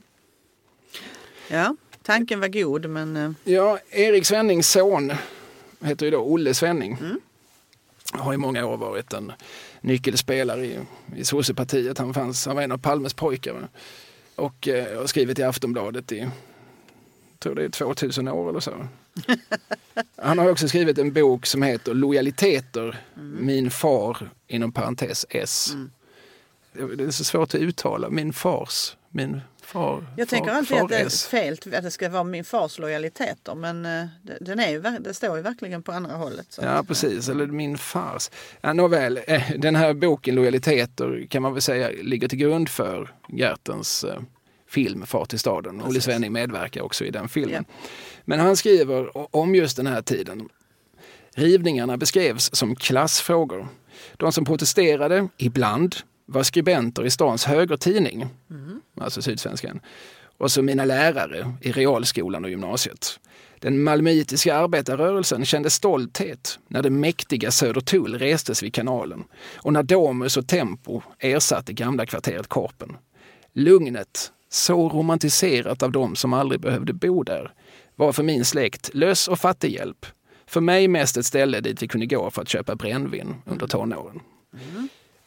Ja, 1.47 1.75
tanken 2.03 2.39
var 2.39 2.47
god 2.47 2.85
men 2.85 3.17
eh, 3.17 3.31
Ja, 3.43 3.79
Erik 3.89 4.25
Svennings 4.25 4.69
son 4.69 5.11
heter 5.81 6.05
ju 6.05 6.11
då 6.11 6.19
Olle 6.19 6.53
Svenning. 6.53 6.97
Har 8.11 8.33
i 8.33 8.37
många 8.37 8.65
år 8.65 8.77
varit 8.77 9.13
en 9.13 9.31
nyckelspelare 9.81 10.65
i, 10.65 10.79
i 11.15 11.23
sossepartiet. 11.23 11.97
Han, 11.97 12.13
fanns, 12.13 12.45
han 12.45 12.55
var 12.55 12.63
en 12.63 12.71
av 12.71 12.77
Palmes 12.77 13.13
pojkar. 13.13 13.67
Och 14.35 14.67
eh, 14.67 14.97
har 14.97 15.07
skrivit 15.07 15.39
i 15.39 15.43
Aftonbladet 15.43 16.11
i, 16.11 16.29
tror 17.39 17.55
det 17.55 17.63
är 17.63 17.69
2000 17.69 18.27
år 18.27 18.49
eller 18.49 18.59
så. 18.59 18.87
Han 20.15 20.37
har 20.37 20.49
också 20.49 20.67
skrivit 20.67 20.97
en 20.97 21.13
bok 21.13 21.45
som 21.45 21.61
heter 21.63 21.93
Lojaliteter, 21.93 22.97
min 23.39 23.71
far, 23.71 24.29
inom 24.47 24.71
parentes 24.71 25.25
S. 25.29 25.71
Det 25.75 25.98
det 26.73 27.03
är 27.03 27.11
så 27.11 27.23
svårt 27.23 27.55
att 27.55 27.61
uttala, 27.61 28.09
min 28.09 28.33
fars, 28.33 28.97
min 29.09 29.41
far. 29.61 30.05
jag 30.17 30.27
tänker 30.27 30.49
far, 30.49 30.57
alltid 30.57 30.77
att 30.77 30.89
det 30.89 30.97
är 30.97 31.29
fel 31.29 31.57
att 31.75 31.83
det 31.83 31.91
ska 31.91 32.09
vara 32.09 32.23
min 32.23 32.43
fars 32.43 32.79
lojaliteter 32.79 33.55
men 33.55 33.85
eh, 33.85 34.05
den 34.41 34.59
är 34.59 34.69
ju, 34.69 34.81
det 34.81 35.13
står 35.13 35.37
ju 35.37 35.43
verkligen 35.43 35.83
på 35.83 35.91
andra 35.91 36.13
hållet. 36.13 36.45
Så. 36.49 36.61
Ja, 36.61 36.83
precis. 36.87 37.29
Eller 37.29 37.47
min 37.47 37.77
fars. 37.77 38.29
Ja, 38.61 38.73
nåväl, 38.73 39.19
eh, 39.27 39.43
den 39.57 39.75
här 39.75 39.93
boken 39.93 40.35
Lojaliteter 40.35 41.27
kan 41.29 41.41
man 41.41 41.53
väl 41.53 41.61
säga 41.61 41.89
ligger 42.03 42.27
till 42.27 42.39
grund 42.39 42.69
för 42.69 43.15
Gertens 43.27 44.03
eh, 44.03 44.19
film 44.67 45.05
Far 45.05 45.25
till 45.25 45.39
staden. 45.39 45.81
Olle 45.81 46.01
Svenning 46.01 46.33
medverkar 46.33 46.81
också 46.81 47.05
i 47.05 47.11
den 47.11 47.29
filmen. 47.29 47.65
Men 48.25 48.39
han 48.39 48.55
skriver 48.55 49.35
om 49.35 49.55
just 49.55 49.77
den 49.77 49.87
här 49.87 50.01
tiden. 50.01 50.49
Rivningarna 51.35 51.97
beskrevs 51.97 52.55
som 52.55 52.75
klassfrågor. 52.75 53.67
De 54.17 54.31
som 54.31 54.45
protesterade, 54.45 55.27
ibland, 55.37 55.95
var 56.29 56.43
skribenter 56.43 57.05
i 57.05 57.09
stans 57.09 57.45
högertidning, 57.45 58.27
alltså 59.01 59.21
Sydsvenskan, 59.21 59.79
och 60.37 60.51
så 60.51 60.61
mina 60.61 60.85
lärare 60.85 61.53
i 61.61 61.71
realskolan 61.71 62.43
och 62.43 62.49
gymnasiet. 62.49 63.19
Den 63.59 63.83
malmöitiska 63.83 64.55
arbetarrörelsen 64.55 65.45
kände 65.45 65.69
stolthet 65.69 66.59
när 66.67 66.81
det 66.83 66.89
mäktiga 66.89 67.51
Södertull 67.51 68.19
restes 68.19 68.63
vid 68.63 68.73
kanalen 68.73 69.23
och 69.55 69.73
när 69.73 69.83
Domus 69.83 70.37
och 70.37 70.47
Tempo 70.47 71.01
ersatte 71.19 71.73
gamla 71.73 72.05
kvarteret 72.05 72.47
Korpen. 72.47 72.97
Lugnet, 73.53 74.31
så 74.49 74.89
romantiserat 74.89 75.83
av 75.83 75.91
dem 75.91 76.15
som 76.15 76.33
aldrig 76.33 76.61
behövde 76.61 76.93
bo 76.93 77.23
där, 77.23 77.53
var 77.95 78.11
för 78.11 78.23
min 78.23 78.45
släkt 78.45 78.93
löss 78.93 79.27
och 79.27 79.39
fattighjälp. 79.39 80.05
För 80.47 80.61
mig 80.61 80.87
mest 80.87 81.17
ett 81.17 81.25
ställe 81.25 81.61
dit 81.61 81.83
vi 81.83 81.87
kunde 81.87 82.05
gå 82.05 82.29
för 82.29 82.41
att 82.41 82.49
köpa 82.49 82.75
brännvin 82.75 83.35
under 83.45 83.67
tonåren. 83.67 84.19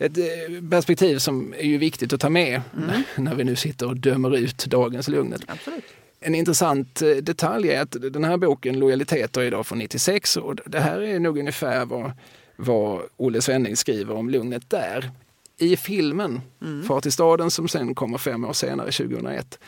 Ett 0.02 0.18
eh, 0.18 0.24
perspektiv 0.70 1.18
som 1.18 1.54
är 1.58 1.66
ju 1.66 1.78
viktigt 1.78 2.12
att 2.12 2.20
ta 2.20 2.30
med 2.30 2.62
när 3.16 3.34
vi 3.34 3.44
nu 3.44 3.56
sitter 3.56 3.88
och 3.88 3.96
dömer 3.96 4.36
ut 4.36 4.66
dagens 4.66 5.08
Lugnet. 5.08 5.42
Absolut. 5.46 5.84
En 6.20 6.34
intressant 6.34 7.02
eh, 7.02 7.08
detalj 7.08 7.68
är 7.68 7.82
att 7.82 7.96
den 8.00 8.24
här 8.24 8.36
boken 8.36 8.78
Lojaliteter 8.78 9.40
är 9.40 9.44
idag 9.44 9.66
från 9.66 9.78
96 9.78 10.36
och 10.36 10.56
det 10.66 10.80
här 10.80 11.00
är 11.00 11.18
nog 11.18 11.38
ungefär 11.38 11.84
vad, 11.84 12.12
vad 12.56 13.02
Olle 13.16 13.42
Svenning 13.42 13.76
skriver 13.76 14.14
om 14.14 14.30
Lugnet 14.30 14.70
där. 14.70 15.10
I 15.58 15.76
filmen 15.76 16.40
Far 16.88 17.00
till 17.00 17.12
staden 17.12 17.50
som 17.50 17.68
sen 17.68 17.94
kommer 17.94 18.18
fem 18.18 18.44
år 18.44 18.52
senare, 18.52 18.90
2001, 18.90 19.58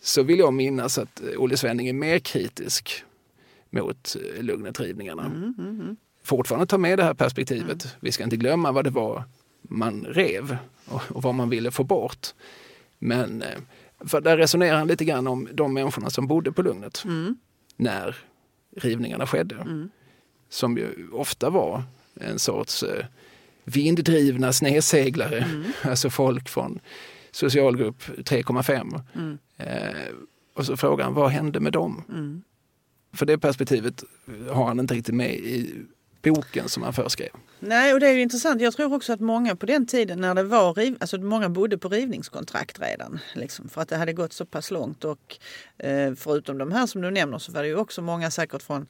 så 0.00 0.22
vill 0.22 0.38
jag 0.38 0.54
minnas 0.54 0.98
att 0.98 1.20
eh, 1.20 1.42
Olle 1.42 1.56
Svenning 1.56 1.88
är 1.88 1.92
mer 1.92 2.18
kritisk 2.18 3.04
mot 3.70 4.16
Lugnetrivningarna. 4.40 5.52
Fortfarande 6.24 6.66
ta 6.66 6.78
med 6.78 6.98
det 6.98 7.04
här 7.04 7.14
perspektivet. 7.14 7.96
Vi 8.00 8.12
ska 8.12 8.24
inte 8.24 8.36
glömma 8.36 8.72
vad 8.72 8.84
det 8.84 8.90
var 8.90 9.24
man 9.72 10.04
rev 10.04 10.56
och, 10.86 11.02
och 11.08 11.22
vad 11.22 11.34
man 11.34 11.50
ville 11.50 11.70
få 11.70 11.84
bort. 11.84 12.26
Men 12.98 13.42
eh, 13.42 13.58
för 14.06 14.20
där 14.20 14.36
resonerar 14.36 14.78
han 14.78 14.86
lite 14.88 15.04
grann 15.04 15.26
om 15.26 15.48
de 15.52 15.74
människorna 15.74 16.10
som 16.10 16.26
bodde 16.26 16.52
på 16.52 16.62
Lugnet 16.62 17.04
när 17.76 18.16
rivningarna 18.76 19.26
skedde. 19.26 19.88
Som 20.48 20.76
ju 20.78 21.08
ofta 21.12 21.50
var 21.50 21.82
en 22.14 22.38
sorts 22.38 22.82
eh, 22.82 23.06
vinddrivna 23.64 24.52
snedseglare, 24.52 25.46
alltså 25.82 26.10
folk 26.10 26.48
från 26.48 26.80
socialgrupp 27.30 28.02
3,5. 28.16 29.38
Eh, 29.56 30.14
och 30.54 30.66
så 30.66 30.76
frågar 30.76 31.04
han, 31.04 31.14
vad 31.14 31.30
hände 31.30 31.60
med 31.60 31.72
dem? 31.72 32.02
För 33.12 33.26
det 33.26 33.38
perspektivet 33.38 34.04
har 34.50 34.66
han 34.66 34.80
inte 34.80 34.94
riktigt 34.94 35.14
med 35.14 35.34
i 35.34 35.74
boken 36.22 36.68
som 36.68 36.82
han 36.82 36.92
förskrev. 36.92 37.30
Nej, 37.60 37.94
och 37.94 38.00
det 38.00 38.08
är 38.08 38.12
ju 38.12 38.22
intressant. 38.22 38.60
Jag 38.60 38.74
tror 38.74 38.94
också 38.94 39.12
att 39.12 39.20
många 39.20 39.56
på 39.56 39.66
den 39.66 39.86
tiden 39.86 40.20
när 40.20 40.34
det 40.34 40.42
var 40.42 40.74
riv, 40.74 40.96
alltså 41.00 41.18
många 41.18 41.48
bodde 41.48 41.78
på 41.78 41.88
rivningskontrakt 41.88 42.80
redan. 42.80 43.18
Liksom, 43.34 43.68
för 43.68 43.80
att 43.80 43.88
det 43.88 43.96
hade 43.96 44.12
gått 44.12 44.32
så 44.32 44.44
pass 44.44 44.70
långt. 44.70 45.04
Och 45.04 45.38
eh, 45.78 46.14
förutom 46.14 46.58
de 46.58 46.72
här 46.72 46.86
som 46.86 47.02
du 47.02 47.10
nämner 47.10 47.38
så 47.38 47.52
var 47.52 47.62
det 47.62 47.68
ju 47.68 47.76
också 47.76 48.02
många 48.02 48.30
säkert 48.30 48.62
från 48.62 48.86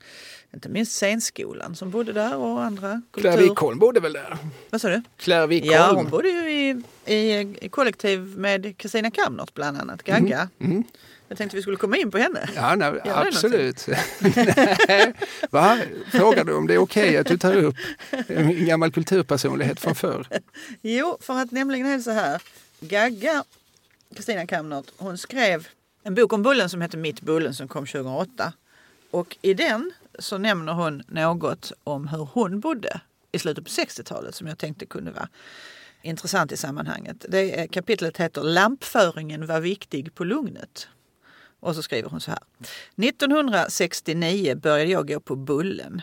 inte 0.55 0.69
minst 0.69 0.93
scenskolan 0.93 1.77
som 1.77 1.91
bodde 1.91 2.13
där 2.13 2.37
och 2.37 2.65
andra 2.65 3.03
kultur. 3.11 3.31
Claire 3.31 3.49
Wikholm 3.49 3.79
bodde 3.79 4.01
väl 4.01 4.13
där? 4.13 4.39
Vad 4.71 4.81
sa 4.81 4.89
du? 4.89 5.03
Claire 5.17 5.47
Wikholm. 5.47 5.73
Ja, 5.73 5.93
hon 5.95 6.11
bodde 6.11 6.29
ju 6.29 6.51
i, 6.51 6.83
i, 7.07 7.57
i 7.61 7.69
kollektiv 7.69 8.21
med 8.21 8.77
Kristina 8.79 9.11
Kamnert 9.11 9.55
bland 9.55 9.79
annat, 9.79 10.03
Gagga. 10.03 10.49
Mm. 10.59 10.73
Mm. 10.73 10.85
Jag 11.33 11.39
tänkte 11.39 11.57
vi 11.57 11.63
skulle 11.63 11.77
komma 11.77 11.97
in 11.97 12.11
på 12.11 12.19
henne. 12.19 12.49
Ja, 12.55 12.75
nej, 12.75 13.01
absolut. 13.05 13.89
Va? 15.51 15.79
Frågar 16.11 16.45
du 16.45 16.55
om 16.55 16.67
det 16.67 16.75
är 16.75 16.79
okej 16.79 17.03
okay 17.03 17.17
att 17.17 17.27
du 17.27 17.39
tar 17.39 17.57
upp 17.57 17.77
en 18.29 18.67
gammal 18.67 18.93
kulturpersonlighet 18.93 19.81
från 19.81 19.95
förr? 19.95 20.27
Jo, 20.83 21.19
för 21.21 21.39
att 21.39 21.51
nämligen 21.51 21.87
är 21.87 21.97
det 21.97 22.03
så 22.03 22.11
här. 22.11 22.43
Gagga, 22.81 23.45
Kristina 24.17 24.47
Kamnert, 24.47 24.85
hon 24.97 25.19
skrev 25.19 25.69
en 26.03 26.15
bok 26.15 26.33
om 26.33 26.43
Bullen 26.43 26.69
som 26.69 26.81
heter 26.81 26.99
Mitt 26.99 27.21
Bullen 27.21 27.55
som 27.55 27.69
kom 27.69 27.87
2008. 27.87 28.53
Och 29.11 29.37
i 29.43 29.55
den 29.55 29.93
så 30.19 30.39
nämner 30.39 30.73
hon 30.73 31.03
något 31.07 31.73
om 31.85 32.09
hur 32.09 32.29
hon 32.33 32.61
bodde 32.61 33.01
i 33.33 33.39
slutet 33.39 33.65
på 33.65 33.71
60-talet 33.71 34.35
som 34.35 34.47
jag 34.47 34.59
tänkte 34.59 34.87
kunde 34.87 35.11
vara 35.11 35.29
intressant 36.03 36.53
i 36.53 36.57
sammanhanget. 36.57 37.27
Det 37.29 37.71
kapitlet 37.71 38.17
heter 38.17 38.43
Lampföringen 38.43 39.47
var 39.47 39.61
viktig 39.61 40.15
på 40.15 40.25
Lugnet. 40.25 40.89
Och 41.63 41.75
så 41.75 41.83
skriver 41.83 42.09
hon 42.09 42.21
så 42.21 42.31
här. 42.31 42.41
1969 43.09 44.55
började 44.55 44.91
jag 44.91 45.09
gå 45.09 45.21
på 45.21 45.37
Bullen. 45.37 46.03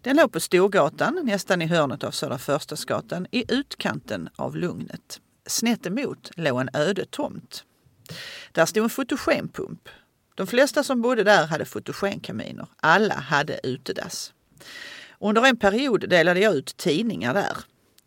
Den 0.00 0.16
låg 0.16 0.32
på 0.32 0.40
Storgatan, 0.40 1.20
nästan 1.24 1.62
i 1.62 1.66
hörnet 1.66 2.04
av 2.04 2.10
Södra 2.10 2.38
Förstadsgatan, 2.38 3.26
i 3.30 3.44
utkanten 3.48 4.28
av 4.36 4.56
Lugnet. 4.56 5.20
Snett 5.46 5.86
emot 5.86 6.30
låg 6.36 6.60
en 6.60 6.68
öde 6.72 7.04
tomt. 7.04 7.64
Där 8.52 8.66
stod 8.66 8.84
en 8.84 8.90
fotogenpump. 8.90 9.88
De 10.34 10.46
flesta 10.46 10.84
som 10.84 11.02
bodde 11.02 11.24
där 11.24 11.46
hade 11.46 11.64
fotogenkaminer. 11.64 12.66
Alla 12.76 13.14
hade 13.14 13.60
utedass. 13.62 14.32
Under 15.18 15.46
en 15.46 15.56
period 15.56 16.08
delade 16.08 16.40
jag 16.40 16.54
ut 16.54 16.76
tidningar 16.76 17.34
där. 17.34 17.56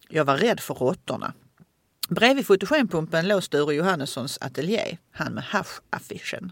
Jag 0.10 0.26
var 0.26 0.38
rädd 0.38 0.60
för 0.60 0.74
råttorna. 0.74 1.34
Bredvid 2.10 2.48
fotogenpumpen 2.48 3.28
låg 3.28 3.44
Sture 3.44 3.76
Johannessons 3.76 4.38
ateljé, 4.42 4.98
han 5.12 5.34
med 5.34 5.44
haschaffischen. 5.44 6.52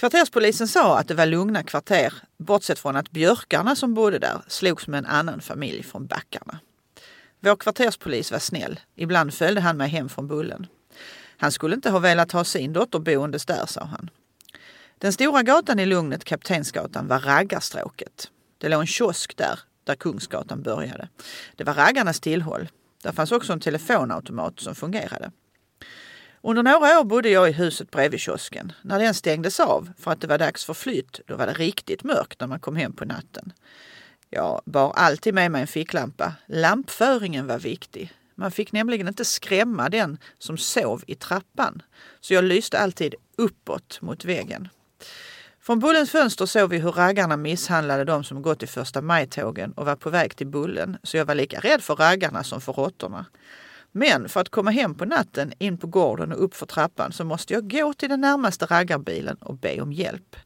Kvarterspolisen 0.00 0.68
sa 0.68 0.98
att 0.98 1.08
det 1.08 1.14
var 1.14 1.26
lugna 1.26 1.62
kvarter, 1.62 2.14
bortsett 2.38 2.78
från 2.78 2.96
att 2.96 3.10
björkarna 3.10 3.76
som 3.76 3.94
bodde 3.94 4.18
där 4.18 4.42
slogs 4.48 4.88
med 4.88 4.98
en 4.98 5.06
annan 5.06 5.40
familj 5.40 5.82
från 5.82 6.06
backarna. 6.06 6.60
Vår 7.40 7.56
kvarterspolis 7.56 8.32
var 8.32 8.38
snäll. 8.38 8.80
Ibland 8.96 9.34
följde 9.34 9.60
han 9.60 9.76
mig 9.76 9.88
hem 9.88 10.08
från 10.08 10.28
Bullen. 10.28 10.66
Han 11.36 11.52
skulle 11.52 11.74
inte 11.74 11.90
ha 11.90 11.98
velat 11.98 12.32
ha 12.32 12.44
sin 12.44 12.72
dotter 12.72 12.98
boendes 12.98 13.46
där, 13.46 13.66
sa 13.66 13.84
han. 13.84 14.10
Den 14.98 15.12
stora 15.12 15.42
gatan 15.42 15.78
i 15.78 15.86
Lugnet, 15.86 16.24
Kaptensgatan, 16.24 17.06
var 17.06 17.18
raggarstråket. 17.18 18.30
Det 18.58 18.68
låg 18.68 18.80
en 18.80 18.86
kiosk 18.86 19.36
där, 19.36 19.60
där 19.84 19.94
Kungsgatan 19.94 20.62
började. 20.62 21.08
Det 21.56 21.64
var 21.64 21.74
raggarnas 21.74 22.20
tillhåll. 22.20 22.68
Där 23.02 23.12
fanns 23.12 23.32
också 23.32 23.52
en 23.52 23.60
telefonautomat 23.60 24.60
som 24.60 24.74
fungerade. 24.74 25.30
Under 26.42 26.62
några 26.62 27.00
år 27.00 27.04
bodde 27.04 27.28
jag 27.28 27.48
i 27.48 27.52
huset 27.52 27.90
bredvid 27.90 28.20
kiosken. 28.20 28.72
När 28.82 28.98
den 28.98 29.14
stängdes 29.14 29.60
av 29.60 29.90
för 29.98 30.10
att 30.10 30.20
det 30.20 30.26
var 30.26 30.38
dags 30.38 30.64
för 30.64 30.74
flytt, 30.74 31.20
då 31.26 31.36
var 31.36 31.46
det 31.46 31.52
riktigt 31.52 32.04
mörkt 32.04 32.40
när 32.40 32.46
man 32.46 32.60
kom 32.60 32.76
hem 32.76 32.92
på 32.92 33.04
natten. 33.04 33.52
Jag 34.30 34.62
bar 34.64 34.92
alltid 34.92 35.34
med 35.34 35.50
mig 35.50 35.60
en 35.60 35.66
ficklampa. 35.66 36.34
Lampföringen 36.46 37.46
var 37.46 37.58
viktig. 37.58 38.12
Man 38.34 38.50
fick 38.50 38.72
nämligen 38.72 39.08
inte 39.08 39.24
skrämma 39.24 39.88
den 39.88 40.18
som 40.38 40.58
sov 40.58 41.04
i 41.06 41.14
trappan. 41.14 41.82
Så 42.20 42.34
jag 42.34 42.44
lyste 42.44 42.78
alltid 42.78 43.14
uppåt 43.36 43.98
mot 44.00 44.24
väggen. 44.24 44.68
Från 45.62 45.80
Bullens 45.80 46.10
fönster 46.10 46.46
såg 46.46 46.70
vi 46.70 46.78
hur 46.78 46.92
raggarna 46.92 47.36
misshandlade 47.36 48.04
de 48.04 48.24
som 48.24 48.42
gått 48.42 48.62
i 48.62 48.66
första 48.66 49.00
majtågen 49.02 49.72
och 49.72 49.86
var 49.86 49.96
på 49.96 50.10
väg 50.10 50.36
till 50.36 50.46
Bullen. 50.46 50.98
Så 51.02 51.16
jag 51.16 51.24
var 51.24 51.34
lika 51.34 51.60
rädd 51.60 51.82
för 51.82 51.96
raggarna 51.96 52.44
som 52.44 52.60
för 52.60 52.72
råttorna. 52.72 53.26
Men 53.92 54.28
för 54.28 54.40
att 54.40 54.48
komma 54.48 54.70
hem 54.70 54.94
på 54.94 55.04
natten 55.04 55.52
in 55.58 55.78
på 55.78 55.86
gården 55.86 56.32
och 56.32 56.44
upp 56.44 56.54
för 56.54 56.66
trappan 56.66 57.12
så 57.12 57.24
måste 57.24 57.54
jag 57.54 57.70
gå 57.70 57.94
till 57.94 58.08
den 58.08 58.20
närmaste 58.20 58.66
raggarbilen 58.66 59.36
och 59.36 59.56
be 59.56 59.80
om 59.80 59.92
hjälp. 59.92 60.36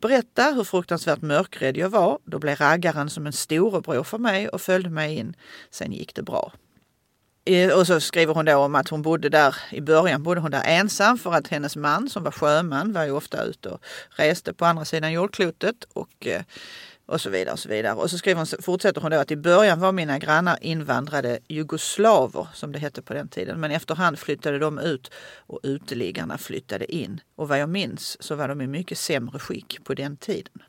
Berätta 0.00 0.42
hur 0.42 0.64
fruktansvärt 0.64 1.22
mörkrädd 1.22 1.76
jag 1.76 1.88
var. 1.88 2.18
Då 2.24 2.38
blev 2.38 2.56
raggaren 2.56 3.10
som 3.10 3.26
en 3.26 3.32
storebror 3.32 4.02
för 4.02 4.18
mig 4.18 4.48
och 4.48 4.60
följde 4.60 4.90
mig 4.90 5.14
in. 5.16 5.36
Sen 5.70 5.92
gick 5.92 6.14
det 6.14 6.22
bra. 6.22 6.52
Och 7.76 7.86
så 7.86 8.00
skriver 8.00 8.34
hon 8.34 8.44
då 8.44 8.56
om 8.56 8.74
att 8.74 8.88
hon 8.88 9.02
bodde 9.02 9.28
där, 9.28 9.56
i 9.70 9.80
början 9.80 10.22
bodde 10.22 10.40
hon 10.40 10.50
där 10.50 10.62
ensam 10.64 11.18
för 11.18 11.32
att 11.32 11.48
hennes 11.48 11.76
man 11.76 12.10
som 12.10 12.22
var 12.22 12.30
sjöman 12.30 12.92
var 12.92 13.04
ju 13.04 13.10
ofta 13.10 13.42
ute 13.42 13.68
och 13.68 13.80
reste 14.08 14.54
på 14.54 14.64
andra 14.64 14.84
sidan 14.84 15.12
jordklotet 15.12 15.84
och 15.92 16.26
eh, 16.26 16.42
och 17.06 17.20
så 17.20 17.30
vidare. 17.30 17.52
Och 17.52 17.58
så 17.58 17.68
vidare. 17.68 17.94
Och 17.94 18.10
så 18.10 18.18
skriver 18.18 18.38
hon, 18.38 18.62
fortsätter 18.62 19.00
hon 19.00 19.10
då 19.10 19.16
att 19.16 19.30
i 19.30 19.36
början 19.36 19.80
var 19.80 19.92
mina 19.92 20.18
grannar 20.18 20.58
invandrade 20.60 21.38
jugoslaver 21.48 22.46
som 22.54 22.72
det 22.72 22.78
hette 22.78 23.02
på 23.02 23.14
den 23.14 23.28
tiden. 23.28 23.60
Men 23.60 23.70
efterhand 23.70 24.18
flyttade 24.18 24.58
de 24.58 24.78
ut 24.78 25.10
och 25.46 25.60
uteliggarna 25.62 26.38
flyttade 26.38 26.94
in. 26.94 27.20
Och 27.36 27.48
vad 27.48 27.58
jag 27.58 27.68
minns 27.68 28.22
så 28.22 28.34
var 28.34 28.48
de 28.48 28.60
i 28.60 28.66
mycket 28.66 28.98
sämre 28.98 29.38
skick 29.38 29.84
på 29.84 29.94
den 29.94 30.16
tiden. 30.16 30.62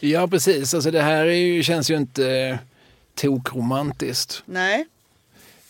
Ja 0.00 0.28
precis, 0.28 0.74
alltså 0.74 0.90
det 0.90 1.02
här 1.02 1.26
är 1.26 1.32
ju, 1.32 1.62
känns 1.62 1.90
ju 1.90 1.96
inte 1.96 2.30
eh, 2.30 2.58
tokromantiskt. 3.14 4.42
Nej. 4.46 4.86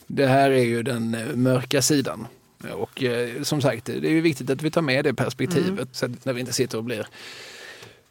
Det 0.07 0.27
här 0.27 0.51
är 0.51 0.65
ju 0.65 0.83
den 0.83 1.15
eh, 1.15 1.37
mörka 1.37 1.83
sidan. 1.83 2.27
Och 2.73 3.03
eh, 3.03 3.43
som 3.43 3.63
sagt, 3.63 3.85
det 3.85 4.07
är 4.07 4.11
ju 4.11 4.21
viktigt 4.21 4.51
att 4.51 4.63
vi 4.63 4.71
tar 4.71 4.83
med 4.83 5.05
det 5.05 5.15
perspektivet 5.15 5.69
mm. 5.69 5.89
så 5.93 6.07
att 6.07 6.25
när 6.25 6.33
vi 6.33 6.41
inte 6.41 6.53
sitter 6.53 6.79
och 6.79 6.85
blir 6.85 7.07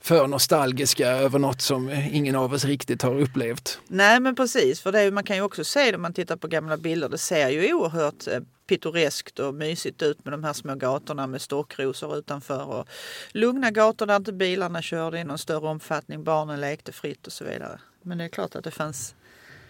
för 0.03 0.27
nostalgiska 0.27 1.07
över 1.07 1.39
något 1.39 1.61
som 1.61 1.89
ingen 2.11 2.35
av 2.35 2.53
oss 2.53 2.65
riktigt 2.65 3.01
har 3.01 3.21
upplevt. 3.21 3.79
Nej 3.87 4.19
men 4.19 4.35
precis, 4.35 4.81
för 4.81 4.91
det, 4.91 5.11
man 5.11 5.23
kan 5.23 5.35
ju 5.35 5.41
också 5.41 5.63
se 5.63 5.91
när 5.91 5.97
man 5.97 6.13
tittar 6.13 6.35
på 6.35 6.47
gamla 6.47 6.77
bilder, 6.77 7.09
det 7.09 7.17
ser 7.17 7.49
ju 7.49 7.73
oerhört 7.73 8.27
eh, 8.27 8.39
pittoreskt 8.67 9.39
och 9.39 9.53
mysigt 9.53 10.01
ut 10.01 10.25
med 10.25 10.33
de 10.33 10.43
här 10.43 10.53
små 10.53 10.75
gatorna 10.75 11.27
med 11.27 11.41
stockrosor 11.41 12.17
utanför 12.17 12.65
och 12.65 12.87
lugna 13.31 13.71
gator 13.71 14.05
där 14.05 14.15
inte 14.15 14.33
bilarna 14.33 14.81
körde 14.81 15.19
i 15.19 15.23
någon 15.23 15.37
större 15.37 15.67
omfattning, 15.67 16.23
barnen 16.23 16.61
lekte 16.61 16.91
fritt 16.91 17.27
och 17.27 17.33
så 17.33 17.43
vidare. 17.43 17.79
Men 18.01 18.17
det 18.17 18.23
är 18.23 18.29
klart 18.29 18.55
att 18.55 18.63
det 18.63 18.71
fanns 18.71 19.15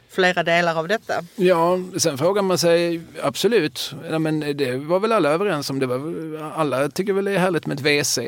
flera 0.09 0.43
delar 0.43 0.79
av 0.79 0.87
detta. 0.87 1.13
Ja, 1.35 1.79
sen 1.97 2.17
frågar 2.17 2.41
man 2.41 2.57
sig 2.57 3.01
absolut, 3.21 3.93
ja, 4.09 4.19
men 4.19 4.39
det 4.39 4.77
var 4.77 4.99
väl 4.99 5.11
alla 5.11 5.29
överens 5.29 5.69
om, 5.69 5.79
det 5.79 5.85
var, 5.85 6.53
alla 6.55 6.89
tycker 6.89 7.13
väl 7.13 7.25
det 7.25 7.31
är 7.31 7.37
härligt 7.39 7.65
med 7.65 7.79
ett 7.79 8.05
WC. 8.05 8.19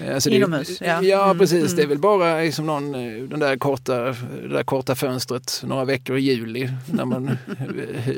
Alltså 0.00 0.30
Inomhus? 0.30 0.80
ja, 0.80 1.02
ja 1.02 1.24
mm, 1.24 1.38
precis. 1.38 1.64
Mm. 1.64 1.76
Det 1.76 1.82
är 1.82 1.86
väl 1.86 1.98
bara 1.98 2.40
liksom 2.40 2.66
någon, 2.66 2.94
eh, 2.94 3.22
den 3.22 3.40
där 3.40 3.56
korta, 3.56 3.98
det 4.42 4.48
där 4.48 4.64
korta 4.64 4.94
fönstret 4.94 5.62
några 5.66 5.84
veckor 5.84 6.16
i 6.16 6.20
juli 6.20 6.70
när 6.86 7.04
man 7.04 7.28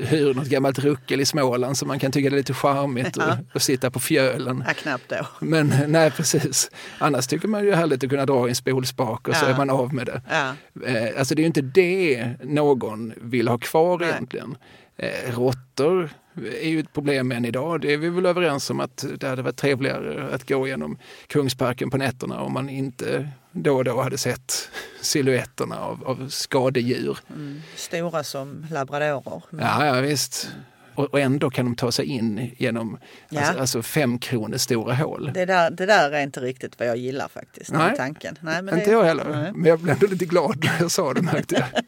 hyr 0.08 0.34
något 0.34 0.48
gammalt 0.48 0.78
ruckel 0.78 1.20
i 1.20 1.26
Småland 1.26 1.78
som 1.78 1.88
man 1.88 1.98
kan 1.98 2.12
tycka 2.12 2.30
det 2.30 2.34
är 2.34 2.38
lite 2.38 2.54
charmigt 2.54 3.16
ja. 3.16 3.32
och, 3.32 3.54
och 3.54 3.62
sitta 3.62 3.90
på 3.90 4.00
fjölen. 4.00 4.64
Ja, 4.66 4.74
knappt 4.74 5.08
då. 5.08 5.26
Men 5.40 5.74
nej, 5.86 6.10
precis. 6.10 6.70
Annars 6.98 7.26
tycker 7.26 7.48
man 7.48 7.64
ju 7.64 7.74
härligt 7.74 8.04
att 8.04 8.10
kunna 8.10 8.26
dra 8.26 8.46
i 8.46 8.48
en 8.48 8.54
spolspak 8.54 9.28
och 9.28 9.34
ja. 9.34 9.38
så 9.38 9.46
är 9.46 9.56
man 9.56 9.70
av 9.70 9.94
med 9.94 10.06
det. 10.06 10.22
Ja. 10.30 10.54
Eh, 10.86 11.18
alltså 11.18 11.34
det 11.34 11.40
är 11.40 11.42
ju 11.42 11.46
inte 11.46 11.62
det 11.62 12.30
någon 12.42 13.12
vill 13.16 13.48
ha 13.48 13.58
kvar 13.58 13.98
nej. 13.98 14.08
egentligen. 14.08 14.56
Eh, 14.98 15.36
råttor 15.36 16.10
är 16.36 16.68
ju 16.68 16.80
ett 16.80 16.92
problem 16.92 17.32
än 17.32 17.44
idag. 17.44 17.80
Det 17.80 17.92
är 17.92 17.98
vi 17.98 18.08
väl 18.08 18.26
överens 18.26 18.70
om 18.70 18.80
att 18.80 19.04
det 19.18 19.28
hade 19.28 19.42
varit 19.42 19.56
trevligare 19.56 20.34
att 20.34 20.48
gå 20.48 20.68
genom 20.68 20.98
Kungsparken 21.26 21.90
på 21.90 21.96
nätterna 21.96 22.40
om 22.40 22.52
man 22.52 22.68
inte 22.68 23.28
då 23.52 23.76
och 23.76 23.84
då 23.84 24.02
hade 24.02 24.18
sett 24.18 24.70
siluetterna 25.00 25.78
av, 25.80 26.04
av 26.04 26.28
skadedjur. 26.28 27.18
Mm. 27.28 27.62
Stora 27.76 28.24
som 28.24 28.66
labradorer. 28.70 29.42
Ja, 29.50 29.86
ja 29.86 30.00
visst. 30.00 30.50
Och, 30.96 31.20
ändå 31.20 31.50
kan 31.50 31.64
de 31.64 31.76
ta 31.76 31.92
sig 31.92 32.06
in 32.06 32.50
genom 32.56 32.98
ja. 33.28 33.40
alltså, 33.40 33.60
alltså, 33.60 33.82
fem 33.82 34.18
kronor 34.18 34.56
stora 34.56 34.94
hål. 34.94 35.30
Det 35.34 35.44
där, 35.44 35.70
det 35.70 35.86
där 35.86 36.10
är 36.10 36.22
inte 36.22 36.40
riktigt 36.40 36.78
vad 36.78 36.88
jag 36.88 36.96
gillar 36.96 37.28
faktiskt. 37.28 37.72
Nej, 37.72 37.96
tanken. 37.96 38.38
Nej, 38.40 38.62
men 38.62 38.74
inte 38.74 38.90
det... 38.90 38.96
jag 38.96 39.04
heller. 39.04 39.24
Nej. 39.24 39.52
Men 39.52 39.64
jag 39.64 39.78
blev 39.78 39.94
ändå 39.94 40.06
lite 40.06 40.24
glad 40.24 40.64
när 40.64 40.80
jag 40.80 40.90
sa 40.90 41.14
det 41.14 41.22
märkte 41.22 41.54
jag. 41.54 41.82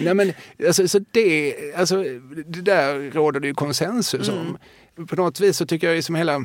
Nej, 0.00 0.14
men, 0.14 0.32
alltså, 0.66 0.88
så 0.88 0.98
det, 1.10 1.54
alltså, 1.76 2.04
det 2.46 2.60
där 2.60 3.10
råder 3.10 3.40
det 3.40 3.46
ju 3.46 3.54
konsensus 3.54 4.28
mm. 4.28 4.40
om. 4.40 4.58
På 5.06 5.16
något 5.16 5.40
vis 5.40 5.56
så 5.56 5.66
tycker 5.66 5.92
jag 5.92 6.04
som 6.04 6.14
hela 6.14 6.44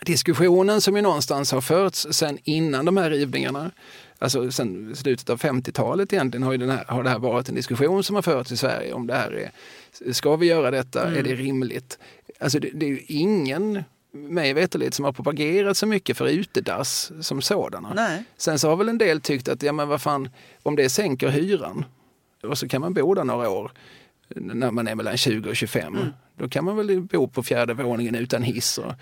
diskussionen 0.00 0.80
som 0.80 0.96
ju 0.96 1.02
någonstans 1.02 1.52
har 1.52 1.60
förts 1.60 2.06
sen 2.10 2.38
innan 2.44 2.84
de 2.84 2.96
här 2.96 3.10
rivningarna, 3.10 3.70
alltså 4.18 4.50
sen 4.50 4.96
slutet 4.96 5.30
av 5.30 5.40
50-talet 5.40 6.12
egentligen 6.12 6.42
har, 6.42 6.52
ju 6.52 6.58
den 6.58 6.70
här, 6.70 6.84
har 6.88 7.02
det 7.02 7.10
här 7.10 7.18
varit 7.18 7.48
en 7.48 7.54
diskussion 7.54 8.04
som 8.04 8.14
har 8.14 8.22
förts 8.22 8.52
i 8.52 8.56
Sverige 8.56 8.92
om 8.92 9.06
det 9.06 9.14
här 9.14 9.30
är, 9.30 9.52
ska 10.12 10.36
vi 10.36 10.46
göra 10.46 10.70
detta, 10.70 11.06
mm. 11.06 11.18
är 11.18 11.22
det 11.22 11.34
rimligt? 11.34 11.98
Alltså 12.40 12.58
det, 12.58 12.70
det 12.74 12.86
är 12.86 12.90
ju 12.90 13.02
ingen 13.06 13.84
mig 14.12 14.52
veterligt 14.52 14.94
som 14.94 15.04
har 15.04 15.12
propagerat 15.12 15.76
så 15.76 15.86
mycket 15.86 16.16
för 16.16 16.28
utedass 16.28 17.12
som 17.20 17.42
sådana. 17.42 17.92
Nej. 17.94 18.24
Sen 18.36 18.58
så 18.58 18.68
har 18.68 18.76
väl 18.76 18.88
en 18.88 18.98
del 18.98 19.20
tyckt 19.20 19.48
att 19.48 19.62
ja 19.62 19.72
men 19.72 19.88
vad 19.88 20.02
fan, 20.02 20.28
om 20.62 20.76
det 20.76 20.88
sänker 20.88 21.28
hyran 21.28 21.84
och 22.42 22.58
så 22.58 22.68
kan 22.68 22.80
man 22.80 22.94
bo 22.94 23.14
där 23.14 23.24
några 23.24 23.50
år 23.50 23.72
när 24.28 24.70
man 24.70 24.88
är 24.88 24.94
mellan 24.94 25.16
20 25.16 25.50
och 25.50 25.56
25. 25.56 25.96
Mm. 25.96 26.08
Då 26.38 26.48
kan 26.48 26.64
man 26.64 26.76
väl 26.76 27.00
bo 27.00 27.28
på 27.28 27.42
fjärde 27.42 27.74
våningen 27.74 28.14
utan 28.14 28.42
hiss. 28.42 28.78
Och, 28.78 28.92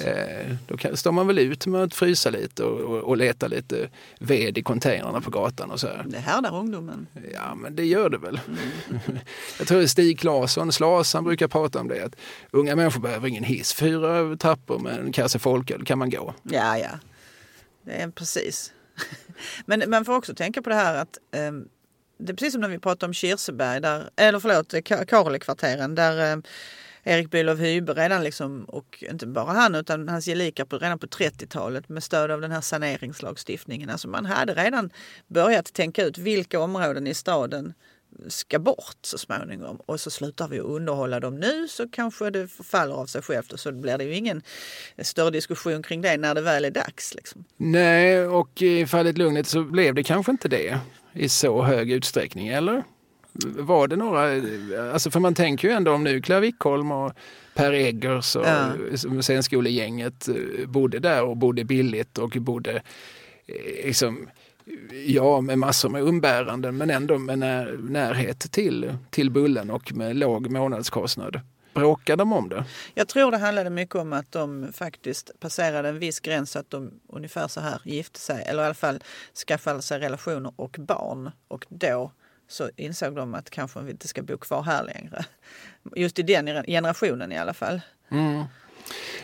eh, 0.00 0.56
då 0.68 0.76
kan, 0.76 0.96
står 0.96 1.12
man 1.12 1.26
väl 1.26 1.38
ut 1.38 1.66
med 1.66 1.82
att 1.82 1.94
frysa 1.94 2.30
lite 2.30 2.64
och, 2.64 2.80
och, 2.80 2.98
och 2.98 3.16
leta 3.16 3.48
lite 3.48 3.88
ved 4.18 4.58
i 4.58 4.62
containrarna 4.62 5.20
på 5.20 5.30
gatan 5.30 5.70
och 5.70 5.80
så 5.80 5.86
här. 5.86 6.04
Det 6.08 6.18
härdar 6.18 6.56
ungdomen. 6.58 7.06
Ja, 7.32 7.54
men 7.54 7.76
det 7.76 7.84
gör 7.84 8.10
det 8.10 8.18
väl. 8.18 8.40
Mm. 8.46 9.18
Jag 9.58 9.68
tror 9.68 9.86
Stig 9.86 10.18
Claesson, 10.18 10.72
Slas, 10.72 11.14
han 11.14 11.24
brukar 11.24 11.48
prata 11.48 11.80
om 11.80 11.88
det. 11.88 12.04
Att 12.04 12.16
unga 12.50 12.76
människor 12.76 13.00
behöver 13.00 13.28
ingen 13.28 13.44
hiss. 13.44 13.74
Fyra 13.74 14.36
trappor 14.36 14.78
med 14.78 14.98
en 14.98 15.12
kasse 15.12 15.38
folköl 15.38 15.84
kan 15.84 15.98
man 15.98 16.10
gå. 16.10 16.34
Ja, 16.42 16.78
ja. 16.78 16.90
Det 17.82 17.92
är 17.92 18.08
precis. 18.10 18.72
Men 19.66 19.90
man 19.90 20.04
får 20.04 20.16
också 20.16 20.34
tänka 20.34 20.62
på 20.62 20.70
det 20.70 20.76
här 20.76 20.94
att 20.94 21.18
ehm, 21.32 21.68
det 22.24 22.32
är 22.32 22.36
precis 22.36 22.52
som 22.52 22.60
när 22.60 22.68
vi 22.68 22.78
pratar 22.78 23.06
om 23.06 23.14
Kirseberg, 23.14 23.80
där, 23.80 24.10
eller 24.16 24.40
förlåt, 24.40 24.72
Ka- 24.72 25.04
Karolekvarteren 25.04 25.94
där 25.94 26.32
eh, 26.32 26.38
Erik 27.04 27.30
Bülow 27.30 27.56
Hybe 27.56 27.94
redan 27.94 28.24
liksom, 28.24 28.64
och 28.64 29.04
inte 29.10 29.26
bara 29.26 29.52
han 29.52 29.74
utan 29.74 30.08
hans 30.08 30.26
gelikar 30.26 30.64
på, 30.64 30.78
redan 30.78 30.98
på 30.98 31.06
30-talet 31.06 31.88
med 31.88 32.02
stöd 32.04 32.30
av 32.30 32.40
den 32.40 32.50
här 32.50 32.60
saneringslagstiftningen. 32.60 33.90
Alltså 33.90 34.08
man 34.08 34.26
hade 34.26 34.54
redan 34.54 34.90
börjat 35.26 35.72
tänka 35.72 36.04
ut 36.04 36.18
vilka 36.18 36.60
områden 36.60 37.06
i 37.06 37.14
staden 37.14 37.74
ska 38.28 38.58
bort 38.58 38.98
så 39.02 39.18
småningom 39.18 39.76
och 39.86 40.00
så 40.00 40.10
slutar 40.10 40.48
vi 40.48 40.60
underhålla 40.60 41.20
dem 41.20 41.40
nu 41.40 41.68
så 41.68 41.88
kanske 41.88 42.30
det 42.30 42.48
faller 42.48 42.94
av 42.94 43.06
sig 43.06 43.22
självt 43.22 43.52
och 43.52 43.60
så 43.60 43.72
blir 43.72 43.98
det 43.98 44.04
ju 44.04 44.14
ingen 44.14 44.42
större 44.98 45.30
diskussion 45.30 45.82
kring 45.82 46.02
det 46.02 46.16
när 46.16 46.34
det 46.34 46.40
väl 46.40 46.64
är 46.64 46.70
dags. 46.70 47.14
Liksom. 47.14 47.44
Nej, 47.56 48.26
och 48.26 48.62
i 48.62 48.86
fallet 48.86 49.18
Lugnet 49.18 49.46
så 49.46 49.64
blev 49.64 49.94
det 49.94 50.02
kanske 50.02 50.32
inte 50.32 50.48
det 50.48 50.78
i 51.12 51.28
så 51.28 51.62
hög 51.62 51.92
utsträckning, 51.92 52.48
eller? 52.48 52.84
Var 53.44 53.88
det 53.88 53.96
några, 53.96 54.42
alltså 54.92 55.10
för 55.10 55.20
man 55.20 55.34
tänker 55.34 55.68
ju 55.68 55.74
ändå 55.74 55.92
om 55.92 56.04
nu 56.04 56.20
Claire 56.20 56.40
Wickholm 56.40 56.92
och 56.92 57.12
Per 57.54 57.72
Eggers 57.72 58.36
och 58.36 58.46
Ja. 58.46 58.72
ja. 58.90 59.22
scenskolegänget 59.22 60.28
eh, 60.28 60.66
bodde 60.66 60.98
där 60.98 61.22
och 61.22 61.36
bodde 61.36 61.64
billigt 61.64 62.18
och 62.18 62.30
bodde 62.30 62.72
eh, 63.46 63.86
liksom, 63.86 64.28
ja 65.06 65.40
med 65.40 65.58
massor 65.58 65.88
med 65.88 66.02
umbäranden 66.02 66.76
men 66.76 66.90
ändå 66.90 67.18
med 67.18 67.38
när, 67.38 67.78
närhet 67.78 68.38
till, 68.38 68.96
till 69.10 69.30
bullen 69.30 69.70
och 69.70 69.92
med 69.94 70.16
låg 70.16 70.50
månadskostnad. 70.50 71.40
Bråkade 71.74 72.20
de 72.20 72.32
om 72.32 72.48
det? 72.48 72.64
Jag 72.94 73.08
tror 73.08 73.30
det 73.30 73.38
handlade 73.38 73.70
mycket 73.70 73.94
om 73.94 74.12
att 74.12 74.32
de 74.32 74.72
faktiskt 74.72 75.30
passerade 75.40 75.88
en 75.88 75.98
viss 75.98 76.20
gräns 76.20 76.50
så 76.50 76.58
att 76.58 76.70
de 76.70 76.90
ungefär 77.08 77.48
så 77.48 77.60
här 77.60 77.80
gifte 77.84 78.20
sig 78.20 78.44
eller 78.46 78.62
i 78.62 78.66
alla 78.66 78.74
fall 78.74 79.02
skaffade 79.46 79.82
sig 79.82 79.98
relationer 79.98 80.52
och 80.56 80.76
barn. 80.78 81.30
Och 81.48 81.66
då 81.68 82.12
så 82.48 82.70
insåg 82.76 83.16
de 83.16 83.34
att 83.34 83.50
kanske 83.50 83.80
vi 83.80 83.90
inte 83.90 84.08
ska 84.08 84.22
bo 84.22 84.36
kvar 84.36 84.62
här 84.62 84.84
längre. 84.84 85.24
Just 85.96 86.18
i 86.18 86.22
den 86.22 86.64
generationen 86.66 87.32
i 87.32 87.38
alla 87.38 87.54
fall. 87.54 87.80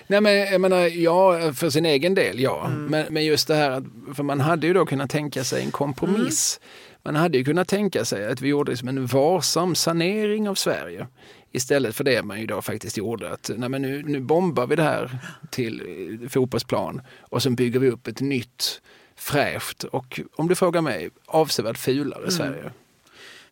Nej 0.07 0.21
men 0.21 0.37
jag 0.37 0.61
menar, 0.61 0.79
ja 0.79 1.53
för 1.53 1.71
sin 1.71 1.87
egen 1.87 2.15
del 2.15 2.41
ja. 2.41 2.69
Men, 2.69 3.07
men 3.11 3.25
just 3.25 3.49
det 3.49 3.55
här 3.55 3.85
för 4.15 4.23
man 4.23 4.41
hade 4.41 4.67
ju 4.67 4.73
då 4.73 4.87
kunnat 4.87 5.11
tänka 5.11 5.45
sig 5.45 5.65
en 5.65 5.71
kompromiss. 5.71 6.61
Man 7.03 7.17
hade 7.17 7.39
ju 7.39 7.45
kunnat 7.45 7.69
tänka 7.69 8.05
sig 8.05 8.27
att 8.27 8.41
vi 8.41 8.49
gjorde 8.49 8.71
liksom 8.71 8.89
en 8.89 9.07
varsam 9.07 9.75
sanering 9.75 10.49
av 10.49 10.55
Sverige. 10.55 11.07
Istället 11.53 11.95
för 11.95 12.05
det 12.05 12.23
man 12.23 12.41
ju 12.41 12.47
då 12.47 12.63
faktiskt 12.63 12.97
gjorde 12.97 13.33
att 13.33 13.51
nej 13.57 13.69
men 13.69 13.83
nu, 13.83 14.03
nu 14.07 14.21
bombar 14.21 14.67
vi 14.67 14.77
det 14.77 14.83
här 14.83 15.19
till 15.51 15.83
eh, 16.23 16.29
fotbollsplan 16.29 17.03
och 17.21 17.43
så 17.43 17.51
bygger 17.51 17.81
vi 17.81 17.91
upp 17.91 18.07
ett 18.07 18.21
nytt 18.21 18.81
fräscht 19.17 19.85
och 19.85 20.21
om 20.37 20.49
du 20.49 20.55
frågar 20.55 20.81
mig 20.81 21.11
avsevärt 21.27 21.79
fulare 21.79 22.31
Sverige. 22.31 22.71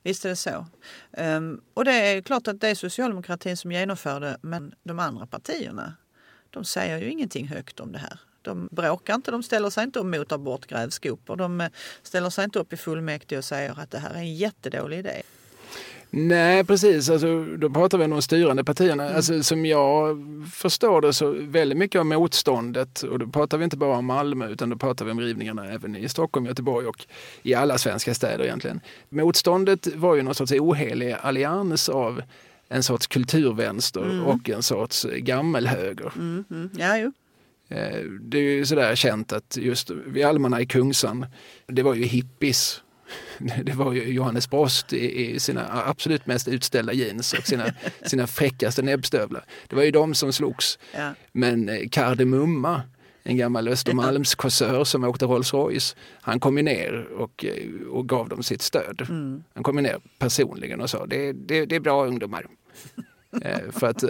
Visst 0.03 0.25
är 0.25 0.29
det 0.29 0.37
så. 0.37 0.67
Um, 1.11 1.61
och 1.75 1.85
det 1.85 1.93
är 1.93 2.23
klart 2.23 2.49
att 2.49 2.61
det 2.61 2.69
är 2.69 2.75
socialdemokratin 2.75 3.57
som 3.57 3.73
genomför 3.73 4.21
det 4.21 4.39
men 4.43 4.75
de 4.83 4.99
andra 4.99 5.27
partierna 5.27 5.95
de 6.51 6.65
säger 6.65 6.99
ju 6.99 7.11
ingenting 7.11 7.49
högt 7.49 7.81
om 7.81 7.93
det 7.93 7.99
här. 7.99 8.21
De 8.43 8.69
bråkar 8.73 9.15
inte, 9.15 9.31
de 9.31 9.43
ställer 9.43 9.71
sig 9.71 9.85
inte 9.85 10.01
och 10.01 10.07
motar 10.07 10.39
bort 10.39 10.67
grävskopor. 10.67 11.37
De 11.37 11.61
eh, 11.61 11.69
ställer 12.03 12.31
sig 12.31 12.45
inte 12.45 12.59
upp 12.59 12.73
i 12.73 12.77
fullmäktige 12.77 13.39
och 13.39 13.45
säger 13.45 13.81
att 13.81 13.91
det 13.91 13.99
här 13.99 14.11
är 14.11 14.19
en 14.19 14.35
jättedålig 14.35 14.99
idé. 14.99 15.23
Nej, 16.11 16.65
precis. 16.65 17.11
Alltså, 17.11 17.45
då 17.45 17.71
pratar 17.71 17.99
vi 17.99 18.05
om 18.05 18.11
de 18.11 18.23
styrande 18.23 18.65
partierna. 18.65 19.05
Mm. 19.05 19.17
Alltså, 19.17 19.43
som 19.43 19.67
jag 19.67 20.19
förstår 20.55 21.01
det 21.01 21.13
så 21.13 21.35
väldigt 21.39 21.79
mycket 21.79 21.99
av 21.99 22.07
motståndet, 22.07 23.03
och 23.03 23.19
då 23.19 23.27
pratar 23.27 23.59
vi 23.59 23.65
inte 23.65 23.77
bara 23.77 23.97
om 23.99 24.07
Malmö 24.07 24.49
utan 24.49 24.71
då 24.71 24.77
pratar 24.77 25.05
vi 25.05 25.11
om 25.11 25.21
rivningarna 25.21 25.67
även 25.73 25.97
i 25.97 26.09
Stockholm, 26.09 26.47
Göteborg 26.47 26.87
och 26.87 27.07
i 27.43 27.55
alla 27.55 27.79
svenska 27.79 28.15
städer 28.15 28.45
egentligen. 28.45 28.81
Motståndet 29.09 29.87
var 29.97 30.15
ju 30.15 30.23
någon 30.23 30.35
sorts 30.35 30.53
ohelig 30.53 31.17
allians 31.21 31.89
av 31.89 32.23
en 32.69 32.83
sorts 32.83 33.07
kulturvänster 33.07 34.27
och 34.27 34.51
en 34.51 34.63
sorts 34.63 35.07
gammelhöger. 35.17 36.13
Mm, 36.17 36.45
mm. 36.51 36.71
Ja, 36.77 36.99
jo. 36.99 37.13
Eh, 37.69 38.01
Det 38.21 38.39
är 38.39 38.43
ju 38.43 38.67
sådär 38.67 38.95
känt 38.95 39.33
att 39.33 39.57
just 39.57 39.91
vid 39.91 40.25
almarna 40.25 40.61
i 40.61 40.67
Kungsan, 40.67 41.27
det 41.67 41.83
var 41.83 41.95
ju 41.95 42.05
hippies. 42.05 42.83
Det 43.63 43.73
var 43.73 43.93
ju 43.93 44.13
Johannes 44.13 44.51
Brost 44.51 44.93
i, 44.93 45.31
i 45.31 45.41
sina 45.41 45.83
absolut 45.87 46.27
mest 46.27 46.49
utställda 46.49 46.93
jeans 46.93 47.33
och 47.33 47.47
sina, 47.47 47.65
sina 48.03 48.27
fräckaste 48.27 48.83
näbbstövlar. 48.83 49.45
Det 49.69 49.77
var 49.77 49.83
ju 49.83 49.91
de 49.91 50.15
som 50.15 50.33
slogs. 50.33 50.79
Ja. 50.95 51.15
Men 51.33 51.69
eh, 51.69 51.89
Kardemumma, 51.91 52.83
en 53.23 53.37
gammal 53.37 53.69
Östermalmskåsör 53.69 54.85
som 54.85 55.05
åkte 55.05 55.25
Rolls 55.25 55.53
Royce, 55.55 55.97
han 56.21 56.41
kom 56.41 56.57
ju 56.57 56.63
ner 56.63 57.07
och, 57.19 57.45
eh, 57.45 57.89
och 57.91 58.09
gav 58.09 58.29
dem 58.29 58.43
sitt 58.43 58.63
stöd. 58.63 59.07
Han 59.55 59.63
kom 59.63 59.77
ju 59.77 59.83
ner 59.83 60.01
personligen 60.19 60.81
och 60.81 60.91
sa 60.91 61.07
det, 61.07 61.33
det, 61.33 61.67
det 61.67 61.77
är 61.77 61.81
bra 61.81 62.07
ungdomar. 62.07 62.47
Eh, 63.43 63.71
för 63.71 63.87
att 63.87 64.05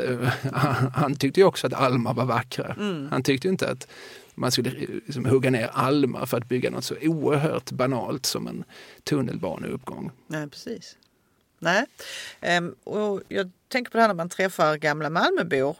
han, 0.94 1.16
tyckte 1.16 1.40
ju 1.40 1.46
också 1.46 1.66
att 1.66 1.72
almar 1.72 2.14
var 2.14 2.24
vackra. 2.24 2.74
Han 3.10 3.22
tyckte 3.22 3.48
inte 3.48 3.70
att 3.70 3.88
man 4.38 4.52
skulle 4.52 4.70
eh, 4.70 4.88
liksom, 5.06 5.24
hugga 5.24 5.50
ner 5.50 5.70
almar 5.72 6.26
för 6.26 6.36
att 6.36 6.48
bygga 6.48 6.70
något 6.70 6.84
så 6.84 6.94
oerhört 7.02 7.70
banalt 7.70 8.26
som 8.26 8.46
en 8.46 8.64
tunnelbaneuppgång. 9.04 10.10
Nej, 10.26 10.48
precis. 10.48 10.96
Nej. 11.58 11.86
Ehm, 12.40 12.74
och 12.84 13.22
jag 13.28 13.50
tänker 13.68 13.90
på 13.90 13.96
det 13.96 14.02
här 14.02 14.08
när 14.08 14.14
man 14.14 14.28
träffar 14.28 14.76
gamla 14.76 15.10
Malmöbor 15.10 15.76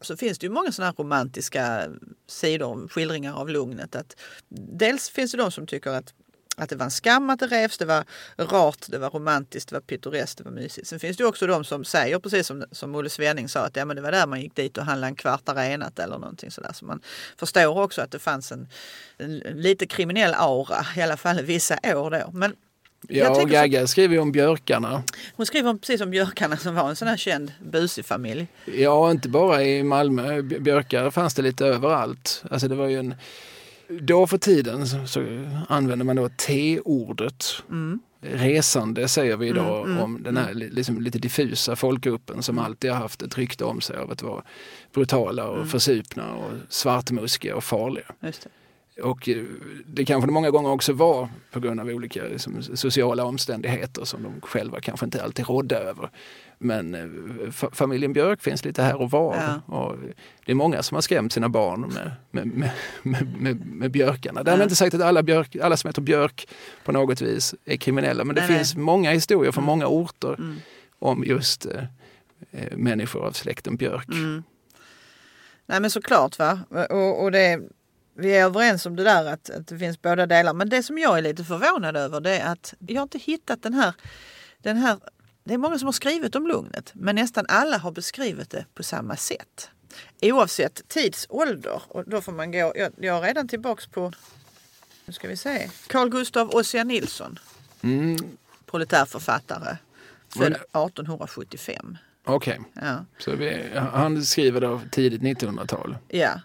så 0.00 0.16
finns 0.16 0.38
det 0.38 0.46
ju 0.46 0.52
många 0.52 0.72
sådana 0.72 0.90
här 0.90 1.04
romantiska 1.04 1.88
sidor, 2.26 2.88
skildringar 2.88 3.34
av 3.34 3.48
Lugnet. 3.48 3.96
Att 3.96 4.16
dels 4.48 5.10
finns 5.10 5.32
det 5.32 5.38
de 5.38 5.50
som 5.50 5.66
tycker 5.66 5.90
att 5.90 6.14
att 6.58 6.68
det 6.68 6.76
var 6.76 6.84
en 6.84 6.90
skam 6.90 7.30
att 7.30 7.38
det 7.40 7.46
revs, 7.46 7.78
det 7.78 7.84
var 7.84 8.04
rart, 8.38 8.86
det 8.88 8.98
var 8.98 9.10
romantiskt, 9.10 9.68
det 9.70 9.74
var 9.76 9.80
pittoreskt, 9.80 10.38
det 10.38 10.44
var 10.44 10.50
mysigt. 10.50 10.86
Sen 10.88 11.00
finns 11.00 11.16
det 11.16 11.22
ju 11.22 11.28
också 11.28 11.46
de 11.46 11.64
som 11.64 11.84
säger, 11.84 12.18
precis 12.18 12.46
som, 12.46 12.64
som 12.72 12.94
Olle 12.94 13.08
Svenning 13.10 13.48
sa, 13.48 13.60
att 13.60 13.76
ja, 13.76 13.84
men 13.84 13.96
det 13.96 14.02
var 14.02 14.12
där 14.12 14.26
man 14.26 14.40
gick 14.40 14.54
dit 14.56 14.78
och 14.78 14.84
handlade 14.84 15.10
en 15.10 15.14
kvart 15.16 15.48
arenat 15.48 15.98
eller 15.98 16.18
någonting 16.18 16.50
sådär. 16.50 16.70
Så 16.74 16.84
man 16.84 17.00
förstår 17.38 17.78
också 17.82 18.02
att 18.02 18.10
det 18.10 18.18
fanns 18.18 18.52
en, 18.52 18.68
en, 19.18 19.42
en 19.42 19.60
lite 19.60 19.86
kriminell 19.86 20.34
aura, 20.34 20.86
i 20.96 21.02
alla 21.02 21.16
fall 21.16 21.42
vissa 21.42 21.78
år 21.84 22.10
då. 22.10 22.30
Men 22.32 22.54
Ja, 23.08 23.30
och 23.30 23.36
tänker 23.36 23.52
så- 23.56 23.60
Gagga 23.60 23.86
skriver 23.86 24.14
ju 24.14 24.20
om 24.20 24.32
björkarna. 24.32 25.02
hon 25.36 25.46
skriver 25.46 25.70
om, 25.70 25.78
precis 25.78 26.00
om 26.00 26.10
björkarna 26.10 26.56
som 26.56 26.74
var 26.74 26.88
en 26.88 26.96
sån 26.96 27.08
här 27.08 27.16
känd 27.16 27.52
busig 27.60 28.04
familj. 28.04 28.46
Ja, 28.64 29.10
inte 29.10 29.28
bara 29.28 29.62
i 29.62 29.82
Malmö. 29.82 30.40
Bj- 30.40 30.60
Björkar 30.60 31.10
fanns 31.10 31.34
det 31.34 31.42
lite 31.42 31.66
överallt. 31.66 32.42
Alltså 32.50 32.68
det 32.68 32.74
var 32.74 32.86
ju 32.86 32.98
en... 32.98 33.14
Då 34.00 34.26
för 34.26 34.38
tiden 34.38 34.86
så, 34.86 35.20
använde 35.68 36.04
man 36.04 36.16
då 36.16 36.28
T-ordet. 36.28 37.44
Resande 38.20 39.08
säger 39.08 39.36
vi 39.36 39.46
idag 39.48 39.86
om 40.02 40.22
den 40.22 40.36
här 40.36 40.54
li- 40.54 40.70
liksom 40.70 41.00
lite 41.00 41.18
diffusa 41.18 41.76
folkgruppen 41.76 42.42
som 42.42 42.58
alltid 42.58 42.90
har 42.90 42.98
haft 42.98 43.22
ett 43.22 43.38
rykte 43.38 43.64
om 43.64 43.80
sig 43.80 43.96
av 43.96 44.10
att 44.10 44.22
vara 44.22 44.42
brutala 44.94 45.48
och 45.48 45.68
försupna 45.68 46.34
och 46.34 46.52
svartmuskiga 46.68 47.56
och 47.56 47.64
farliga. 47.64 48.04
Och 49.02 49.28
eh, 49.28 49.42
det 49.86 50.04
kanske 50.04 50.28
det 50.28 50.32
många 50.32 50.50
gånger 50.50 50.70
också 50.70 50.92
var 50.92 51.28
på 51.52 51.60
grund 51.60 51.80
av 51.80 51.86
olika 51.88 52.22
liksom, 52.24 52.62
sociala 52.62 53.24
omständigheter 53.24 54.04
som 54.04 54.22
de 54.22 54.40
själva 54.40 54.80
kanske 54.80 55.06
inte 55.06 55.22
alltid 55.22 55.48
rådde 55.48 55.76
över. 55.76 56.10
Men 56.60 56.94
eh, 56.94 57.00
fa- 57.50 57.74
familjen 57.74 58.12
Björk 58.12 58.42
finns 58.42 58.64
lite 58.64 58.82
här 58.82 58.96
och 59.00 59.10
var. 59.10 59.36
Ja. 59.66 59.74
Och 59.76 59.96
det 60.46 60.52
är 60.52 60.56
många 60.56 60.82
som 60.82 60.94
har 60.94 61.02
skrämt 61.02 61.32
sina 61.32 61.48
barn 61.48 61.80
med, 61.80 62.12
med, 62.30 62.46
med, 63.02 63.36
med, 63.40 63.66
med, 63.66 63.90
björkarna. 63.90 64.42
Därmed 64.42 64.60
Ja. 64.60 64.62
inte 64.62 64.76
sagt 64.76 64.94
att 64.94 65.00
alla, 65.02 65.22
björk, 65.22 65.56
alla 65.56 65.76
som 65.76 65.88
heter 65.88 66.02
Björk 66.02 66.48
på 66.84 66.92
något 66.92 67.20
vis 67.20 67.54
är 67.64 67.76
kriminella. 67.76 68.24
Men 68.24 68.34
det 68.34 68.40
Nej, 68.40 68.50
nej. 68.50 68.58
finns 68.58 68.76
många 68.76 69.10
historier 69.12 69.52
från 69.52 69.64
många 69.64 69.86
orter 69.86 70.34
Mm. 70.38 70.56
om 70.98 71.24
just 71.24 71.66
eh, 71.66 71.82
eh, 72.50 72.76
människor 72.76 73.26
av 73.26 73.32
släkten 73.32 73.76
Björk. 73.76 74.08
Mm. 74.08 74.42
Nej 75.66 75.80
men 75.80 75.90
såklart 75.90 76.38
va. 76.38 76.58
Och, 76.90 77.22
och 77.22 77.32
det, 77.32 77.60
vi 78.16 78.36
är 78.36 78.44
överens 78.44 78.86
om 78.86 78.96
det 78.96 79.04
där 79.04 79.32
att, 79.32 79.50
att 79.50 79.66
det 79.68 79.78
finns 79.78 80.02
båda 80.02 80.26
delar. 80.26 80.54
Men 80.54 80.68
det 80.68 80.82
som 80.82 80.98
jag 80.98 81.18
är 81.18 81.22
lite 81.22 81.44
förvånad 81.44 81.96
över 81.96 82.20
det 82.20 82.38
är 82.38 82.52
att 82.52 82.74
jag 82.78 82.96
har 82.96 83.02
inte 83.02 83.18
hittat 83.18 83.62
den 83.62 83.74
här, 83.74 83.94
den 84.58 84.76
här 84.76 84.98
det 85.48 85.54
är 85.54 85.58
många 85.58 85.78
som 85.78 85.86
har 85.86 85.92
skrivit 85.92 86.34
om 86.36 86.46
lugnet 86.46 86.90
men 86.94 87.14
nästan 87.14 87.44
alla 87.48 87.78
har 87.78 87.90
beskrivit 87.92 88.50
det 88.50 88.64
på 88.74 88.82
samma 88.82 89.16
sätt. 89.16 89.70
oavsett 90.22 90.88
tidsålder. 90.88 91.82
Och 91.88 92.04
då 92.06 92.20
får 92.20 92.32
man 92.32 92.52
gå, 92.52 92.58
jag, 92.76 92.92
jag 92.96 93.16
är 93.18 93.22
redan 93.22 93.48
tillbaks 93.48 93.86
på, 93.86 94.12
nu 95.04 95.12
ska 95.12 95.28
vi 95.28 95.36
se, 95.36 95.70
Carl 95.86 96.08
Gustav 96.10 96.50
Ossian 96.50 96.88
Nilsson. 96.88 97.38
Mm, 97.82 98.16
Proletärförfattare. 98.66 99.76
Född 100.28 100.42
Men- 100.42 100.52
1875. 100.52 101.96
Okej, 102.24 102.60
Ja. 102.74 103.04
så 103.18 103.36
vi, 103.36 103.70
han 103.92 104.24
skriver 104.24 104.60
då 104.60 104.80
tidigt 104.90 105.22
1900-tal. 105.22 105.96
ja. 106.08 106.40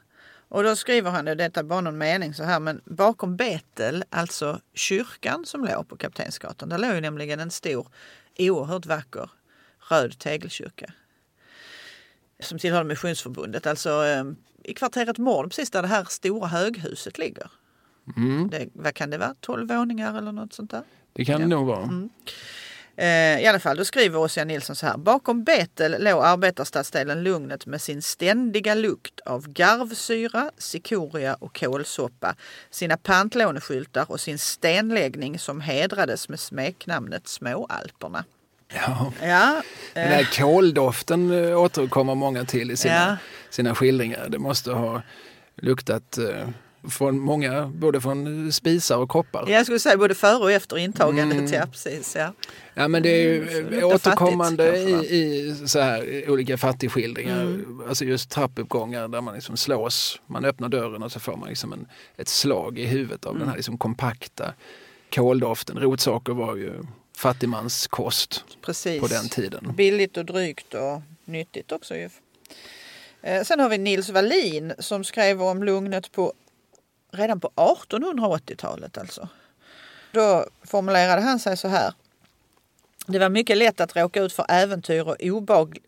Och 0.48 0.64
då 0.64 0.76
skriver 0.76 1.12
han, 1.12 1.26
det, 1.26 1.36
detta 1.36 1.60
är 1.60 1.64
bara 1.64 1.82
någon 1.82 1.98
mening 1.98 2.34
så 2.34 2.44
här, 2.44 2.60
men 2.60 2.82
bakom 2.86 3.36
Betel, 3.38 4.04
alltså 4.10 4.60
kyrkan 4.74 5.46
som 5.46 5.66
låg 5.66 5.88
på 5.90 5.98
Kaptensgatan, 5.98 6.70
där 6.70 6.78
låg 6.78 6.94
ju 6.96 7.02
nämligen 7.02 7.40
en 7.40 7.52
stor, 7.52 7.88
oerhört 8.40 8.86
vacker 8.86 9.30
röd 9.90 10.20
tegelkyrka. 10.20 10.94
Som 12.40 12.60
tillhör 12.60 12.84
Missionsförbundet, 12.84 13.68
alltså 13.68 14.06
eh, 14.06 14.24
i 14.64 14.74
kvarteret 14.74 15.18
Mård, 15.18 15.50
precis 15.50 15.70
där 15.70 15.82
det 15.82 15.88
här 15.88 16.04
stora 16.10 16.48
höghuset 16.48 17.18
ligger. 17.18 17.52
Mm, 18.18 18.50
Det, 18.50 18.70
vad 18.74 18.94
kan 18.94 19.10
det 19.10 19.18
vara? 19.18 19.36
12 19.40 19.68
våningar 19.68 20.18
eller 20.18 20.32
något 20.32 20.54
sånt 20.54 20.72
där? 20.72 20.84
det 21.14 21.26
kan 21.26 21.42
det 21.42 21.48
nog 21.48 21.68
vara. 21.68 21.84
Mm. 21.84 22.10
Eh, 22.98 23.40
I 23.42 23.48
alla 23.48 23.60
fall, 23.60 23.78
då 23.78 23.86
skriver 23.86 24.20
Ossian 24.20 24.48
Nilsson 24.48 24.76
så 24.76 24.86
här. 24.86 24.98
Bakom 24.98 25.44
Betel 25.44 25.96
låg 26.04 26.24
arbetarstadsdelen 26.24 27.24
Lugnet 27.24 27.66
med 27.66 27.82
sin 27.82 28.02
ständiga 28.02 28.76
lukt 28.76 29.20
av 29.20 29.48
garvsyra, 29.48 30.52
cikoria 30.58 31.34
och 31.34 31.60
kålsoppa, 31.60 32.36
sina 32.70 32.98
pantlåneskyltar 32.98 34.06
och 34.12 34.20
sin 34.20 34.40
stenläggning 34.40 35.40
som 35.40 35.62
hedrades 35.62 36.30
med 36.30 36.40
smeknamnet 36.40 37.28
Småalperna. 37.28 38.26
Ja. 38.74 39.14
Ja, 39.22 39.62
Den 39.94 40.10
där 40.10 40.20
eh, 40.20 40.26
koldoften 40.28 41.32
eh, 41.50 41.60
återkommer 41.62 42.16
många 42.16 42.46
till 42.46 42.72
i 42.72 42.78
sina, 42.78 42.94
Ja. 42.94 43.18
sina 43.50 43.76
skildringar. 43.76 44.30
Det 44.30 44.40
måste 44.40 44.72
ha 44.72 45.02
luktat 45.56 46.18
eh, 46.18 46.48
från 46.90 47.20
många, 47.20 47.68
både 47.68 48.02
från 48.02 48.52
spisar 48.52 48.98
och 48.98 49.10
koppar. 49.10 49.50
jag 49.50 49.66
skulle 49.66 49.80
säga 49.80 49.98
både 49.98 50.16
före 50.16 50.38
och 50.44 50.52
efter 50.52 50.78
intagandet. 50.78 51.38
Mm. 51.40 51.54
Ja, 51.54 51.66
precis, 51.72 52.16
ja. 52.16 52.34
Ja 52.74 52.88
men 52.88 53.04
det 53.04 53.10
är 53.10 53.24
ju 53.24 53.50
Mm, 53.58 53.80
eh, 53.80 53.88
återkommande 53.88 54.66
fattigt, 54.72 55.12
i, 55.12 55.16
i 55.16 55.68
så 55.68 55.80
här 55.80 56.30
olika 56.30 56.58
fattigskildringar. 56.58 57.42
Mm. 57.42 57.82
Alltså 57.90 58.06
just 58.06 58.30
trappuppgångar 58.30 59.08
där 59.08 59.22
man 59.22 59.34
liksom 59.36 59.58
slås. 59.58 60.22
Man 60.28 60.46
öppnar 60.46 60.70
dörren 60.70 61.04
och 61.04 61.12
så 61.12 61.20
får 61.20 61.38
man 61.38 61.50
liksom 61.50 61.74
en, 61.74 61.88
ett 62.18 62.28
slag 62.28 62.80
i 62.80 62.86
huvudet 62.86 63.26
av 63.26 63.32
Mm. 63.32 63.40
den 63.40 63.50
här 63.50 63.56
liksom 63.56 63.78
kompakta 63.78 64.54
koldoften. 65.16 65.78
Rotsaker 65.80 66.34
var 66.34 66.56
ju 66.56 66.74
fattigmanskost 67.18 68.44
Precis. 68.62 69.02
på 69.02 69.08
den 69.08 69.30
tiden. 69.30 69.74
Billigt 69.76 70.18
och 70.18 70.26
drygt 70.26 70.74
och 70.74 71.02
nyttigt 71.26 71.72
också 71.72 71.96
ju. 71.96 72.10
Eh, 73.22 73.44
Sen 73.44 73.60
har 73.60 73.70
vi 73.70 73.78
Nils 73.78 74.10
Wallin 74.10 74.74
som 74.80 75.04
skrev 75.04 75.42
om 75.44 75.64
Lugnet 75.64 76.12
på, 76.12 76.34
redan 77.14 77.40
på 77.40 77.52
1880-talet 77.56 78.98
alltså. 78.98 79.30
Då 80.12 80.46
formulerade 80.64 81.22
han 81.22 81.40
sig 81.40 81.58
så 81.58 81.68
här. 81.68 81.94
Det 83.08 83.20
var 83.20 83.30
mycket 83.30 83.58
lätt 83.58 83.82
att 83.82 83.96
råka 83.96 84.22
ut 84.22 84.34
för 84.34 84.46
äventyr 84.50 85.08
och 85.08 85.18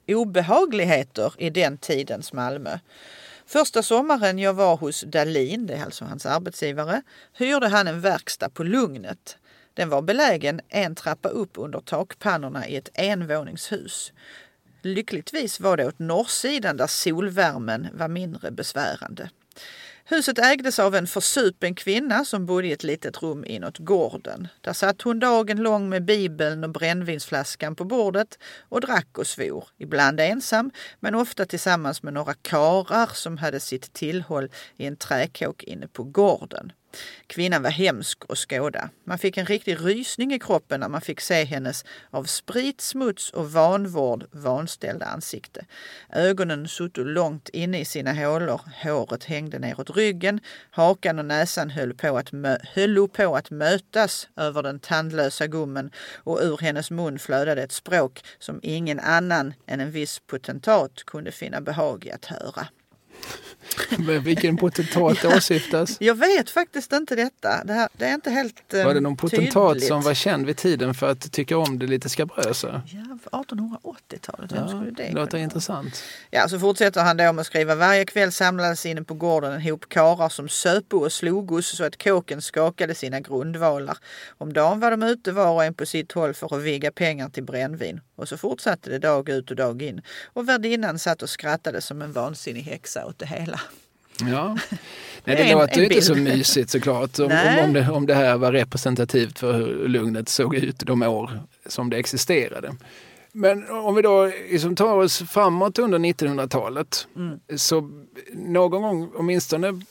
obehagligheter 0.08 1.34
i 1.38 1.50
den 1.50 1.78
tidens 1.78 2.34
Malmö. 2.34 2.80
Första 3.46 3.84
sommaren 3.84 4.40
jag 4.40 4.54
var 4.54 4.78
hos 4.78 5.02
Dalin, 5.02 5.68
det 5.68 5.74
är 5.74 5.84
alltså 5.84 6.06
hans 6.06 6.26
arbetsgivare, 6.26 7.02
hyrde 7.34 7.68
han 7.68 7.88
en 7.88 8.02
verkstad 8.02 8.50
på 8.50 8.64
Lugnet. 8.64 9.38
Den 9.74 9.90
var 9.90 10.02
belägen 10.02 10.62
en 10.70 10.96
trappa 10.96 11.30
upp 11.30 11.52
under 11.56 11.80
takpannorna 11.80 12.68
i 12.68 12.76
ett 12.76 12.90
envåningshus. 12.94 14.14
Lyckligtvis 14.82 15.60
var 15.60 15.78
det 15.78 15.88
åt 15.88 16.00
norrsidan 16.00 16.78
där 16.78 16.88
solvärmen 16.88 17.88
var 17.94 18.08
mindre 18.08 18.52
besvärande. 18.52 19.30
Huset 20.08 20.40
ägdes 20.40 20.80
av 20.80 20.96
en 20.96 21.08
försupen 21.08 21.76
kvinna 21.76 22.26
som 22.26 22.46
bodde 22.46 22.68
i 22.68 22.72
ett 22.72 22.84
litet 22.84 23.24
rum 23.24 23.46
inåt 23.46 23.78
gården. 23.78 24.48
Där 24.62 24.74
satt 24.74 25.02
hon 25.02 25.20
dagen 25.20 25.58
lång 25.58 25.90
med 25.90 26.06
bibeln 26.06 26.64
och 26.64 26.70
brännvinsflaskan 26.70 27.76
på 27.76 27.84
bordet 27.86 28.40
och 28.70 28.82
drack 28.82 29.18
och 29.18 29.28
svor. 29.28 29.68
Ibland 29.78 30.20
ensam, 30.20 30.72
men 31.00 31.16
ofta 31.16 31.46
tillsammans 31.46 32.04
med 32.04 32.14
några 32.14 32.34
karar 32.34 33.10
som 33.14 33.38
hade 33.38 33.60
sitt 33.60 33.94
tillhåll 33.94 34.50
i 34.78 34.86
en 34.86 34.96
träkåk 34.96 35.64
inne 35.64 35.88
på 35.88 36.04
gården. 36.04 36.72
Kvinnan 37.28 37.64
var 37.64 37.70
hemsk 37.70 38.24
att 38.30 38.38
skåda. 38.38 38.90
Man 39.04 39.18
fick 39.18 39.38
en 39.38 39.46
riktig 39.46 39.78
rysning 39.86 40.34
i 40.34 40.40
kroppen 40.40 40.80
när 40.80 40.90
man 40.90 41.02
fick 41.02 41.22
se 41.22 41.44
hennes 41.44 41.86
av 42.10 42.24
sprit, 42.24 42.82
smuts 42.82 43.30
och 43.30 43.52
vanvård 43.52 44.26
vanställda 44.32 45.06
ansikte. 45.06 45.66
Ögonen 46.14 46.68
sutto 46.68 47.04
långt 47.04 47.50
inne 47.50 47.80
i 47.80 47.86
sina 47.86 48.14
hålor, 48.14 48.62
håret 48.84 49.24
hängde 49.24 49.60
neråt 49.60 49.90
ryggen, 49.90 50.40
hakan 50.72 51.20
och 51.20 51.26
näsan 51.26 51.70
höll 51.70 51.94
på 51.94 52.18
att, 52.18 52.32
mö- 52.32 52.66
höll 52.74 53.08
på 53.10 53.36
att 53.36 53.52
mötas 53.52 54.28
över 54.36 54.64
den 54.64 54.80
tandlösa 54.80 55.48
gommen 55.48 55.92
och 56.16 56.40
ur 56.42 56.58
hennes 56.58 56.92
mun 56.92 57.20
flödade 57.20 57.64
ett 57.64 57.72
språk 57.72 58.22
som 58.40 58.60
ingen 58.64 59.00
annan 59.00 59.54
än 59.68 59.80
en 59.80 59.92
viss 59.92 60.20
potentat 60.28 61.04
kunde 61.06 61.32
finna 61.32 61.62
behag 61.62 62.06
i 62.06 62.12
att 62.12 62.26
höra. 62.26 62.68
Men 63.98 64.24
vilken 64.24 64.58
potentat 64.58 65.26
åsyftas? 65.26 65.98
Jag 66.00 66.16
vet 66.16 66.50
faktiskt 66.50 66.94
inte 66.94 67.16
detta. 67.16 67.64
Det, 67.64 67.74
här, 67.74 67.90
det 67.98 68.06
är 68.06 68.14
inte 68.14 68.30
helt 68.30 68.74
eh, 68.74 68.86
Var 68.86 68.94
det 68.94 69.00
någon 69.00 69.18
potentat 69.18 69.74
tydligt. 69.74 69.88
som 69.88 70.02
var 70.02 70.14
känd 70.14 70.46
vid 70.46 70.58
tiden 70.58 70.94
för 70.94 71.12
att 71.12 71.32
tycka 71.32 71.58
om 71.58 71.80
det 71.80 71.88
lite 71.88 72.10
skabrösa? 72.10 72.82
Ja, 72.88 73.18
1880-talet, 73.32 74.52
vem 74.52 74.62
Ja, 74.62 74.68
skulle 74.68 74.86
det 74.86 74.92
det 74.92 75.08
kunna 75.08 75.20
låter 75.20 75.32
vara? 75.38 75.44
intressant. 75.44 76.04
Ja, 76.32 76.48
så 76.50 76.60
fortsätter 76.60 77.02
han 77.02 77.18
då 77.18 77.24
med 77.34 77.40
att 77.42 77.48
skriva. 77.48 77.76
Varje 77.76 78.06
kväll 78.06 78.32
samlades 78.32 78.86
inne 78.86 79.04
på 79.04 79.14
gården 79.14 79.54
en 79.54 79.62
hop 79.62 79.90
karar 79.90 80.30
som 80.30 80.50
söpo 80.50 80.98
och 80.98 81.12
slogos 81.12 81.78
så 81.78 81.84
att 81.84 82.04
kåken 82.04 82.42
skakade 82.42 82.96
sina 82.96 83.20
grundvalar. 83.20 83.98
Om 84.38 84.54
dagen 84.54 84.80
var 84.80 84.92
de 84.92 85.04
ute 85.04 85.32
var 85.32 85.52
och 85.52 85.64
en 85.64 85.74
på 85.74 85.86
sitt 85.86 86.12
håll 86.12 86.34
för 86.34 86.56
att 86.58 86.62
vigga 86.64 86.92
pengar 86.92 87.30
till 87.30 87.44
brännvin. 87.44 88.02
Och 88.16 88.30
så 88.30 88.38
fortsatte 88.38 88.90
det 88.90 89.00
dag 89.00 89.30
ut 89.30 89.50
och 89.52 89.56
dag 89.58 89.82
in. 89.82 90.02
Och 90.34 90.50
värdinnan 90.50 91.00
satt 91.00 91.22
och 91.22 91.30
skrattade 91.30 91.82
som 91.82 92.02
en 92.02 92.12
vansinnig 92.12 92.62
häxa 92.62 93.05
åt 93.06 93.20
det 93.20 93.26
hela. 93.26 93.60
Ja. 94.20 94.58
Nej, 95.24 95.36
det 95.36 95.52
låter 95.54 95.78
ju 95.78 95.84
inte 95.84 96.02
så 96.02 96.16
mysigt 96.16 96.70
såklart. 96.70 97.20
Om, 97.20 97.32
om, 97.64 97.74
det, 97.74 97.90
om 97.90 98.06
det 98.06 98.14
här 98.16 98.38
var 98.38 98.52
representativt 98.52 99.40
för 99.40 99.54
hur 99.54 99.88
lugnet 99.88 100.30
såg 100.30 100.56
ut 100.56 100.80
de 100.80 101.02
år 101.02 101.40
som 101.66 101.90
det 101.90 101.98
existerade. 101.98 102.76
Men 103.32 103.70
om 103.70 103.96
vi 103.96 104.02
då 104.02 104.26
liksom 104.26 104.76
tar 104.76 104.96
oss 104.98 105.18
framåt 105.30 105.80
under 105.80 106.00
1900-talet 106.00 107.08
Mm. 107.16 107.40
så 107.58 107.92
någon 108.34 108.82
gång 108.82 109.12
åtminstone 109.16 109.82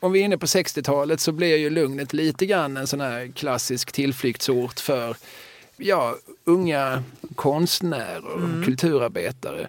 om 0.00 0.12
vi 0.12 0.20
är 0.20 0.24
inne 0.24 0.38
på 0.38 0.46
60-talet 0.46 1.20
så 1.20 1.32
blir 1.32 1.56
ju 1.56 1.70
Lugnet 1.70 2.12
lite 2.12 2.46
grann 2.46 2.76
en 2.76 2.86
sån 2.86 3.00
här 3.00 3.32
klassisk 3.34 3.92
tillflyktsort 3.92 4.80
för 4.80 5.16
ja, 5.76 6.14
unga 6.44 7.02
konstnärer 7.34 8.26
och 8.26 8.64
kulturarbetare. 8.64 9.68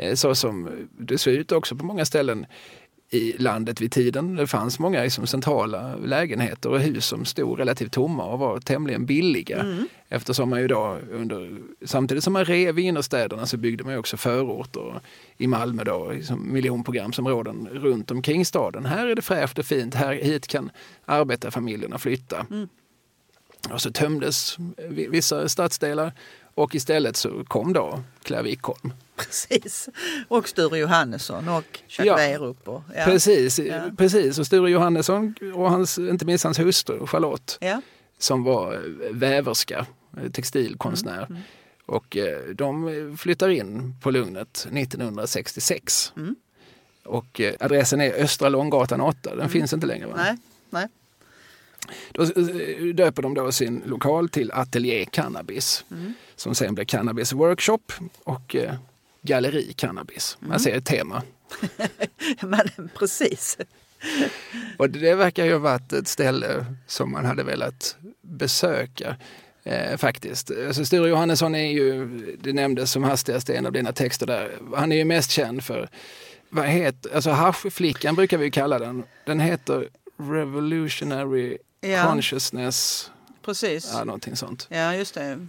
Eh, 0.00 0.14
Så 0.14 0.34
som 0.34 0.68
det 0.98 1.18
ser 1.18 1.30
ut 1.32 1.52
också 1.52 1.76
på 1.76 1.84
många 1.84 2.04
ställen 2.04 2.46
i 3.12 3.32
landet 3.38 3.80
vid 3.80 3.92
tiden. 3.92 4.34
Det 4.36 4.46
fanns 4.46 4.78
många 4.78 5.02
liksom, 5.02 5.26
centrala 5.26 5.96
lägenheter 5.96 6.70
och 6.70 6.80
hus 6.80 7.06
som 7.06 7.24
stod 7.24 7.58
relativt 7.58 7.92
tomma 7.92 8.24
och 8.24 8.38
var 8.38 8.60
tämligen 8.60 9.06
billiga. 9.06 9.66
Eftersom 10.08 10.50
man 10.50 10.60
ju 10.60 10.68
då 10.68 10.98
under, 11.12 11.58
samtidigt 11.84 12.24
som 12.24 12.32
man 12.32 12.44
rev 12.44 12.78
i 12.78 12.82
innerstäderna 12.82 13.46
så 13.46 13.56
byggde 13.56 13.84
man 13.84 13.98
också 13.98 14.16
förorter 14.16 15.00
i 15.36 15.46
Malmö 15.46 15.84
då, 15.84 16.10
liksom 16.12 16.52
miljonprogramsområden 16.52 17.68
runt 17.72 18.10
omkring 18.10 18.44
staden. 18.44 18.84
Här 18.86 19.06
är 19.06 19.14
det 19.14 19.22
fräscht 19.22 19.58
och 19.58 19.64
fint, 19.66 19.94
här, 19.94 20.12
hit 20.14 20.46
kan 20.46 20.70
arbetarfamiljerna 21.04 21.98
flytta. 21.98 22.46
Och 23.72 23.80
så 23.80 23.90
tömdes 23.90 24.56
vi- 24.88 25.06
vissa 25.08 25.48
stadsdelar 25.48 26.12
och 26.54 26.74
istället 26.74 27.16
så 27.16 27.44
kom 27.44 27.72
då 27.72 28.02
Claire 28.22 28.42
Wikholm. 28.42 28.92
Precis. 29.16 29.88
Och 30.28 30.48
Sture 30.48 30.78
Johannesson 30.78 31.48
och 31.48 31.64
Jacques 31.88 32.30
Ja. 32.30 32.38
Och, 32.38 32.56
ja. 32.96 33.04
Precis, 33.04 33.58
Ja. 33.58 33.82
precis. 33.98 34.38
Och 34.38 34.46
Sture 34.46 34.70
Johannesson 34.70 35.34
och 35.54 35.70
hans, 35.70 35.98
inte 35.98 36.26
minst 36.26 36.44
hans 36.44 36.58
hustru 36.58 37.06
Charlotte 37.06 37.58
Ja. 37.60 37.82
som 38.18 38.44
var 38.44 38.74
eh, 38.74 38.80
väverska, 39.10 39.86
eh, 40.22 40.30
textilkonstnär. 40.30 41.26
Mm, 41.30 41.42
Och 41.86 42.16
eh, 42.16 42.48
de 42.54 43.16
flyttar 43.20 43.48
in 43.48 43.94
på 44.02 44.10
Lugnet 44.10 44.66
1966. 44.72 46.12
Mm. 46.16 46.36
Och 47.04 47.40
adressen 47.60 48.00
är 48.00 48.12
Östra 48.24 48.48
Långgatan 48.48 49.00
8, 49.00 49.34
den 49.36 49.48
finns 49.48 49.72
inte 49.72 49.86
längre. 49.86 50.06
Va? 50.06 50.12
Nej, 50.16 50.36
nej. 50.70 50.86
Då 52.12 52.24
döper 52.92 53.22
de 53.22 53.34
då 53.34 53.52
sin 53.52 53.82
lokal 53.86 54.28
till 54.28 54.52
Atelier 54.52 55.04
Cannabis 55.04 55.84
Mm. 55.90 56.14
Som 56.40 56.54
sen 56.54 56.74
blir 56.74 56.84
Cannabis 56.84 57.32
Workshop 57.32 57.92
och 58.24 58.56
eh, 58.56 58.74
Galleri 59.22 59.72
Cannabis. 59.72 60.36
Mm. 60.40 60.48
Man 60.50 60.60
ser 60.60 60.76
ett 60.76 60.84
tema. 60.86 61.22
Men 62.40 62.90
precis. 62.98 63.58
Och 64.76 64.90
det 64.90 65.14
verkar 65.14 65.44
ju 65.44 65.52
ha 65.52 65.58
varit 65.58 65.92
ett 65.92 66.08
ställe 66.08 66.66
som 66.86 67.12
man 67.12 67.24
hade 67.24 67.42
velat 67.42 67.96
besöka. 68.22 69.16
Eh, 69.64 69.96
faktiskt. 69.96 70.50
Alltså 70.66 70.84
Sture 70.84 71.08
Johannesson 71.08 71.54
är 71.54 71.70
ju, 71.72 72.06
det 72.40 72.52
nämndes 72.52 72.90
som 72.92 73.04
hastigast 73.04 73.50
i 73.50 73.54
en 73.54 73.66
av 73.66 73.72
dina 73.72 73.92
texter 73.92 74.26
där, 74.26 74.58
han 74.76 74.92
är 74.92 74.96
ju 74.96 75.04
mest 75.04 75.30
känd 75.30 75.64
för 75.64 75.88
vad 76.48 76.66
heter, 76.66 77.14
alltså 77.14 77.30
haschflickan 77.30 78.14
brukar 78.14 78.38
vi 78.38 78.50
kalla 78.50 78.78
den. 78.78 79.04
Den 79.26 79.40
heter 79.40 79.88
Revolutionary 80.16 81.58
Ja. 81.80 82.02
Consciousness, 82.04 83.10
Precis. 83.44 83.90
ja, 83.94 84.04
någonting 84.04 84.36
sånt. 84.36 84.66
Ja, 84.70 84.94
just 84.94 85.14
det. 85.14 85.46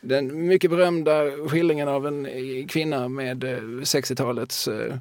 Den 0.00 0.46
mycket 0.46 0.70
berömda 0.70 1.30
skildringen 1.48 1.88
av 1.88 2.06
en 2.06 2.26
eh, 2.26 2.66
kvinna 2.68 3.08
med 3.08 3.44
eh, 3.44 3.58
60-talets 3.60 4.68
eh, 4.68 4.96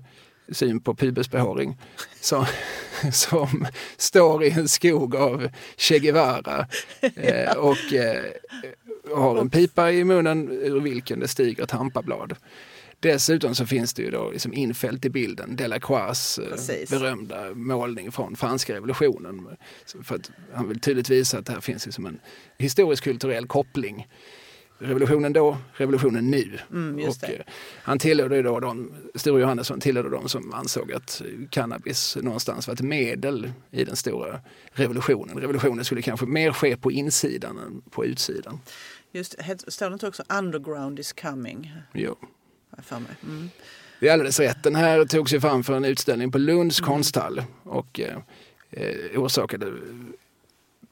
syn 0.51 0.79
på 0.79 0.95
pubisbehåring 0.95 1.77
som, 2.21 2.45
som 3.11 3.67
står 3.97 4.43
i 4.43 4.49
en 4.49 4.67
skog 4.67 5.15
av 5.15 5.49
Che 5.77 5.99
Guevara 5.99 6.67
eh, 7.15 7.57
och 7.57 7.93
eh, 7.93 8.23
har 9.15 9.38
en 9.38 9.49
pipa 9.49 9.91
i 9.91 10.03
munnen 10.03 10.51
ur 10.51 10.79
vilken 10.79 11.19
det 11.19 11.27
stiger 11.27 11.63
ett 11.63 11.71
hampablad. 11.71 12.35
Dessutom 12.99 13.55
så 13.55 13.65
finns 13.65 13.93
det 13.93 14.01
ju 14.01 14.11
då 14.11 14.31
liksom 14.31 14.53
infällt 14.53 15.05
i 15.05 15.09
bilden 15.09 15.55
Delacroix 15.55 16.39
eh, 16.39 16.49
Precis. 16.49 16.89
berömda 16.89 17.53
målning 17.53 18.11
från 18.11 18.35
franska 18.35 18.73
revolutionen. 18.73 19.47
För 20.03 20.15
att 20.15 20.31
han 20.53 20.67
vill 20.69 20.79
tydligt 20.79 21.09
visa 21.09 21.38
att 21.38 21.45
det 21.45 21.53
här 21.53 21.61
finns 21.61 21.85
liksom 21.85 22.05
en 22.05 22.19
historisk 22.57 23.03
kulturell 23.03 23.47
koppling. 23.47 24.07
Revolutionen 24.80 25.34
då, 25.34 25.57
revolutionen 25.73 26.32
nu. 26.32 26.59
Mm, 26.71 27.09
och, 27.09 27.23
eh, 27.23 27.41
han 27.84 27.99
tillhörde 27.99 28.41
då 28.41 28.59
de, 28.59 28.91
Sture 29.15 29.41
Johannesson 29.41 29.80
tillhörde 29.80 30.09
de 30.09 30.30
som 30.30 30.53
ansåg 30.53 30.91
att 30.91 31.21
cannabis 31.49 32.17
någonstans 32.21 32.67
var 32.67 32.73
ett 32.73 32.82
medel 32.82 33.51
i 33.71 33.84
den 33.84 33.95
stora 33.95 34.39
revolutionen. 34.71 35.38
Revolutionen 35.39 35.86
skulle 35.86 36.01
kanske 36.01 36.25
mer 36.25 36.51
ske 36.51 36.78
på 36.78 36.91
insidan 36.91 37.57
än 37.57 37.82
på 37.91 38.05
utsidan. 38.05 38.59
Just, 39.11 39.36
står 39.67 39.89
det 39.89 39.93
inte 39.93 40.07
också 40.07 40.23
underground 40.30 40.99
is 40.99 41.13
coming? 41.13 41.71
Jo. 41.93 42.15
för 42.78 42.99
mig. 42.99 43.11
Mm. 43.23 43.49
Det 43.99 44.07
är 44.07 44.13
alldeles 44.13 44.39
rätt. 44.39 44.63
Den 44.63 44.75
här 44.75 45.05
togs 45.05 45.34
ju 45.34 45.41
fram 45.41 45.63
för 45.63 45.73
en 45.78 45.86
utställning 45.86 46.32
på 46.32 46.38
Lunds 46.38 46.80
konsthall 46.80 47.43
och 47.63 47.99
eh, 47.99 48.17
eh, 48.71 49.21
orsakade 49.21 49.73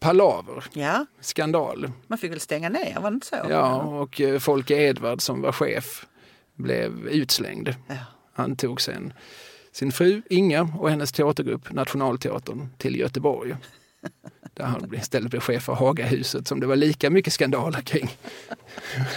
palaver, 0.06 0.64
Ja, 0.74 1.06
skandal. 1.20 1.92
man 2.08 2.18
fick 2.18 2.32
väl 2.32 2.40
stänga 2.40 2.70
ner, 2.70 3.00
var 3.00 3.12
det 3.12 3.16
inte 3.16 3.28
så? 3.28 3.36
Ja, 3.50 3.76
och 3.82 4.22
eh, 4.22 4.40
Folke 4.40 4.76
Edvard 4.76 5.22
som 5.22 5.42
var 5.42 5.52
chef 5.52 6.06
blev 6.56 7.08
utslängd. 7.08 7.76
Ja. 7.88 7.96
Han 8.34 8.56
tog 8.56 8.82
sen 8.82 9.14
sin 9.72 9.92
fru 9.92 10.22
Inga 10.30 10.62
och 10.80 10.90
hennes 10.90 11.12
teatergrupp 11.12 11.72
Nationalteatern 11.72 12.70
till 12.78 12.96
Göteborg. 12.96 13.56
Där 14.54 14.64
han 14.66 14.94
istället 14.96 15.30
blev 15.30 15.40
chef 15.40 15.64
för 15.64 15.74
Hagahuset 15.74 16.48
som 16.48 16.60
det 16.60 16.68
var 16.68 16.76
lika 16.76 17.10
mycket 17.10 17.34
skandaler 17.34 17.82
kring. 17.82 18.10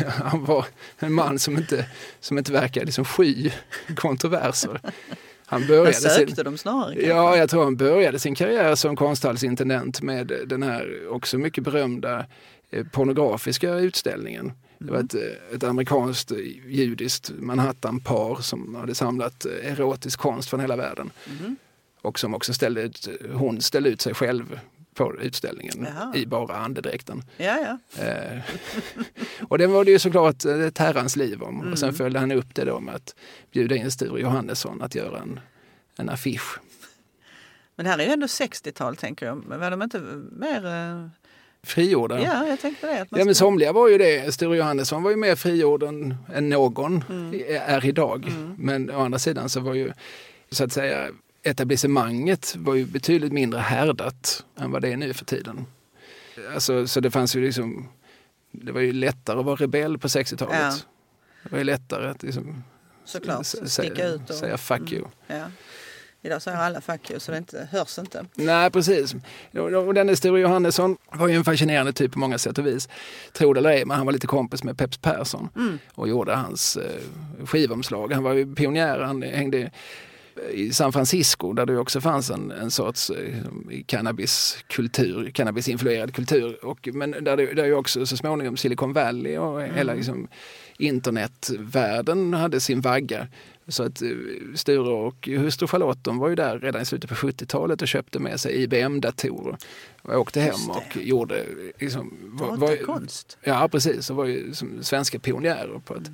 Han 0.09 0.45
var 0.45 0.67
en 0.99 1.13
man 1.13 1.39
som 1.39 1.57
inte, 1.57 1.87
som 2.21 2.39
inte 2.39 2.53
verkade 2.53 2.87
liksom 2.87 3.05
sky 3.05 3.51
kontroverser. 3.97 4.81
Han 5.51 5.61
Han 5.61 5.69
började 5.69 5.93
sin, 5.93 6.11
sökte 6.11 6.43
dem 6.43 6.59
snarare. 6.59 6.95
kanske. 6.95 7.09
Ja, 7.09 7.37
jag 7.37 7.51
tror 7.51 7.65
han 7.65 7.77
började 7.77 8.19
sin 8.19 8.35
karriär 8.35 8.75
som 8.75 8.97
konsthallsintendent 8.97 10.03
med 10.03 10.33
den 10.47 10.63
här 10.63 11.09
också 11.11 11.39
mycket 11.39 11.65
berömda 11.65 12.27
eh, 12.71 12.87
pornografiska 12.87 13.75
utställningen. 13.75 14.53
Det 14.79 14.93
var 14.93 14.99
ett, 14.99 15.15
eh, 15.15 15.55
ett 15.55 15.65
amerikanskt 15.65 16.31
eh, 16.33 16.39
judiskt 16.67 17.31
Manhattan-par 17.39 18.37
som 18.43 18.75
hade 18.75 18.95
samlat 18.95 19.45
erotisk 19.63 20.19
konst 20.19 20.51
från 20.51 20.61
hela 20.61 20.77
världen. 20.77 21.11
Mhm. 21.41 21.57
Och 22.03 22.19
som 22.19 22.35
också 22.35 22.53
ställde 22.53 22.83
ut, 22.83 23.09
hon 23.33 23.61
ställde 23.61 23.91
ut 23.91 24.01
sig 24.01 24.15
själv 24.15 24.61
på 24.99 25.15
utställningen 25.21 25.87
Jaha. 25.97 26.13
i 26.17 26.27
bara 26.27 26.57
andedräkten. 26.57 27.23
Ja, 27.37 27.79
ja. 27.97 28.03
Eh, 28.05 28.39
och 29.49 29.59
det 29.59 29.67
var 29.67 29.85
det 29.85 29.91
ju 29.91 29.99
såklart 29.99 30.45
eh, 30.45 30.61
ett 30.61 30.79
herrans 30.79 31.17
liv 31.17 31.43
om. 31.43 31.73
Och 31.73 31.79
sen 31.79 31.89
Mm. 31.89 31.97
följde 31.99 32.19
han 32.21 32.33
upp 32.33 32.55
det 32.55 32.65
då 32.65 32.81
med 32.81 32.95
att 32.95 33.15
bjuda 33.53 33.77
in 33.77 33.91
Sture 33.91 34.21
Johannesson 34.21 34.83
att 34.83 34.95
göra 34.95 35.19
en, 35.19 35.41
en 35.97 36.09
affisch. 36.09 36.59
Men 37.77 37.85
det 37.85 37.91
här 37.91 37.99
är 37.99 38.05
ju 38.07 38.13
ändå 38.13 38.27
60-tal 38.27 38.97
tänker 38.97 39.27
jag. 39.27 39.45
Men 39.47 39.61
var 39.61 39.71
de 39.71 39.83
inte 39.83 40.01
mer... 40.33 40.67
eh, 40.67 41.09
Frigjorda. 41.63 42.21
Ja, 42.23 42.47
jag 42.47 42.61
tänkte 42.61 42.87
det. 42.87 43.07
Ja 43.19 43.25
men 43.25 43.35
somliga 43.35 43.73
var 43.73 43.89
ju 43.89 43.99
det. 43.99 44.35
Sture 44.35 44.57
Johannesson 44.57 45.03
var 45.03 45.11
ju 45.11 45.17
mer 45.17 45.37
frigjord 45.37 45.83
än, 45.83 46.15
någon 46.49 47.05
Mm. 47.11 47.41
är 47.49 47.87
idag. 47.87 48.33
Men 48.59 48.91
å 48.91 49.01
andra 49.01 49.19
sidan 49.19 49.49
så 49.49 49.61
var 49.61 49.75
ju 49.75 49.93
så 50.51 50.65
att 50.65 50.73
säga 50.73 51.09
etablissemanget 51.43 52.57
var 52.57 52.75
ju 52.75 52.85
betydligt 52.85 53.33
mindre 53.33 53.61
härdat 53.61 54.45
än 54.59 54.71
vad 54.71 54.83
det 54.83 54.93
är 54.93 54.97
nu 54.97 55.15
för 55.15 55.25
tiden. 55.25 55.67
Alltså, 56.55 56.87
så 56.87 57.01
det 57.01 57.11
fanns 57.11 57.37
ju 57.37 57.45
liksom, 57.45 57.89
det 58.53 58.73
var 58.73 58.81
ju 58.81 58.93
lättare 58.93 59.39
att 59.39 59.45
vara 59.45 59.57
rebell 59.57 59.99
på 59.99 60.09
60-talet. 60.09 60.57
Ja. 60.61 60.75
Det 61.43 61.51
var 61.51 61.59
ju 61.59 61.65
lättare 61.65 62.09
att 62.09 62.23
liksom 62.23 62.65
Såklart, 63.05 63.47
sticka 63.47 64.07
ut. 64.07 64.31
Och, 64.31 64.37
säga 64.37 64.59
fuck 64.59 64.93
you. 64.93 65.05
Ja. 65.27 65.45
Idag 66.23 66.43
säger 66.43 66.59
alla 66.59 66.81
fuck 66.81 67.11
you 67.11 67.21
så 67.21 67.33
det 67.33 67.39
inte, 67.39 67.69
hörs 67.73 67.99
inte. 67.99 68.25
Nej, 68.35 68.71
precis. 68.71 69.15
Och 69.87 69.95
denne 69.95 70.17
Sture 70.17 70.41
Johannesson 70.41 70.97
var 71.13 71.29
ju 71.29 71.35
en 71.35 71.45
fascinerande 71.45 71.93
typ 71.93 72.13
på 72.13 72.19
många 72.19 72.39
sätt 72.39 72.59
och 72.59 72.67
vis. 72.67 72.89
Tro 73.33 73.53
det 73.53 73.61
eller 73.61 73.71
ej, 73.71 73.85
men 73.85 73.97
han 73.97 74.07
var 74.07 74.13
lite 74.13 74.27
kompis 74.27 74.65
med 74.65 74.79
Peps 74.79 74.99
Persson 74.99 75.49
Mm. 75.57 75.79
och 75.95 76.09
gjorde 76.09 76.35
hans 76.35 76.77
eh, 76.77 77.03
skivomslag. 77.47 78.13
Han 78.13 78.23
var 78.23 78.33
ju 78.33 78.55
pionjär, 78.55 79.01
han 79.01 79.23
hängde 79.23 79.71
i 80.53 80.73
San 80.73 80.93
Francisco 80.93 81.53
där 81.53 81.67
det 81.67 81.79
också 81.79 82.01
fanns 82.01 82.31
en, 82.31 82.51
en 82.51 82.71
sorts 82.71 83.11
eh, 83.11 83.35
cannabiskultur, 83.87 85.31
cannabisinfluerad 85.31 86.15
kultur. 86.15 86.65
Och, 86.65 86.89
men 86.93 87.11
där 87.11 87.37
det, 87.37 87.55
där 87.55 87.65
ju 87.65 87.75
också 87.75 88.07
så 88.07 88.17
småningom 88.17 88.57
Silicon 88.57 88.93
Valley 88.93 89.39
och 89.39 89.63
hela 89.63 89.95
liksom, 89.95 90.29
internetvärlden 90.79 92.35
hade 92.35 92.61
sin 92.61 92.81
vagga. 92.81 93.29
Så 93.69 93.83
att 93.83 94.03
eh, 94.03 94.09
Sture 94.55 94.93
och 94.93 95.29
hustru 95.29 95.67
Charlotte 95.67 96.05
de 96.05 96.19
var 96.19 96.29
ju 96.29 96.35
där 96.35 96.59
redan 96.59 96.83
i 96.83 96.85
slutet 96.85 97.11
på 97.11 97.17
70-talet 97.17 97.83
och 97.83 97.89
köpte 97.89 98.19
med 98.19 98.41
sig 98.41 98.63
IBM-datorer. 98.63 99.57
Och 100.03 100.21
åkte 100.21 100.41
hem 100.41 100.71
och 100.71 100.97
gjorde... 100.97 101.45
Liksom, 101.79 102.19
var, 102.23 102.57
var, 102.57 102.69
Datakonst. 102.69 103.39
ja, 103.45 103.69
precis. 103.69 104.11
Och 104.11 104.17
var 104.17 104.25
ju 104.25 104.55
som 104.55 104.83
svenska 104.83 105.19
pionjärer 105.19 105.81
på 105.85 105.95
att 105.95 106.11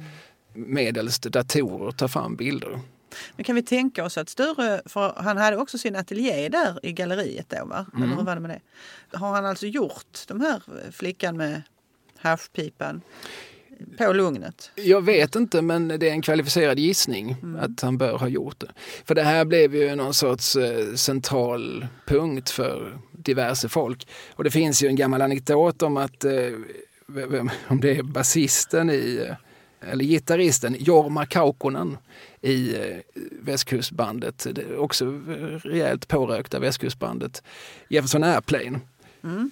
medelst 0.55 1.23
datorer 1.23 1.93
ta 1.93 2.09
fram 2.09 2.37
bilder. 2.37 2.81
Men 3.37 3.45
kan 3.45 3.55
vi 3.55 3.63
tänka 3.63 4.05
oss 4.05 4.19
att 4.19 4.29
Sture, 4.29 4.83
för 4.87 5.13
han 5.17 5.37
hade 5.37 5.57
också 5.57 5.79
sin 5.79 5.97
ateljé 5.97 6.49
där 6.49 6.81
i 6.83 6.93
galleriet 6.93 7.49
då 7.49 7.65
va? 7.65 7.87
Mm. 7.95 8.03
Eller 8.03 8.17
hur 8.17 8.25
var 8.25 8.35
det 8.35 8.41
med 8.41 8.51
det? 8.51 9.19
Har 9.19 9.33
han 9.33 9.47
alltså 9.47 9.67
gjort 9.67 10.19
de 10.29 10.41
här 10.41 10.63
flickan 10.93 11.37
med 11.37 11.63
haschpipan 12.19 13.01
på 13.99 14.13
Lugnet? 14.13 14.71
Jag 14.75 15.03
vet 15.03 15.37
inte, 15.37 15.63
men 15.63 15.89
det 15.89 16.09
är 16.09 16.13
en 16.13 16.23
kvalificerad 16.23 16.79
gissning 16.79 17.37
att 17.61 17.81
han 17.81 17.99
bör 17.99 18.19
ha 18.19 18.29
gjort 18.29 18.61
det. 18.61 18.71
För 19.05 19.15
det 19.15 19.23
här 19.23 19.45
blev 19.45 19.75
ju 19.75 19.97
någon 19.97 20.15
sorts 20.15 20.57
eh, 20.57 20.95
central 20.95 21.87
punkt 22.07 22.51
för 22.51 22.99
diverse 23.13 23.69
folk. 23.69 24.09
Och 24.35 24.45
det 24.45 24.51
finns 24.51 24.83
ju 24.83 24.89
en 24.89 24.97
gammal 24.97 25.23
anekdot 25.23 25.83
om 25.83 25.97
att, 25.97 26.25
eh, 26.25 26.33
vem, 27.07 27.51
om 27.69 27.81
det 27.81 27.97
är 27.97 28.03
basisten 28.03 28.91
i, 28.91 29.27
eh, 29.29 29.91
eller 29.91 30.05
gitarristen 30.05 30.77
Jorma 30.79 31.27
Kaukonen 31.27 31.99
i 32.45 32.77
eh, 32.77 32.99
västkustbandet, 33.41 34.47
det 34.53 34.63
är 34.63 34.77
också 34.77 35.21
rejält 35.65 36.09
pårökta 36.09 36.59
västkustbandet 36.59 37.43
Jefferson 37.89 38.25
Airplane. 38.25 38.81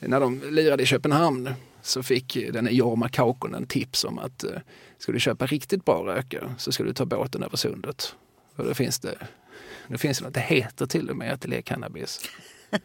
När 0.01 0.21
de 0.21 0.43
lirade 0.51 0.83
i 0.83 0.87
Köpenhamn 0.87 1.51
så 1.83 2.03
fick 2.03 2.39
den 2.53 2.69
Jorma 2.71 3.09
Kaukonen 3.09 3.67
tips 3.67 4.05
om 4.05 4.19
att 4.19 4.45
eh, 4.45 4.51
ska 4.99 5.13
du 5.13 5.21
köpa 5.21 5.47
riktigt 5.47 5.85
bra 5.85 6.07
rökare 6.07 6.55
så 6.59 6.73
ska 6.73 6.85
du 6.85 6.93
ta 6.93 7.05
båten 7.05 7.43
över 7.43 7.57
sundet. 7.57 8.15
Och 8.57 8.65
då 8.65 8.75
finns 8.75 8.99
det, 8.99 9.19
då 9.89 9.99
finns 9.99 10.19
det 10.19 10.25
något, 10.25 10.35
det 10.35 10.41
heter 10.41 10.87
till 10.87 11.11
och 11.11 11.17
med 11.17 11.33
Ateljé 11.33 11.63
Cannabis. 11.63 12.21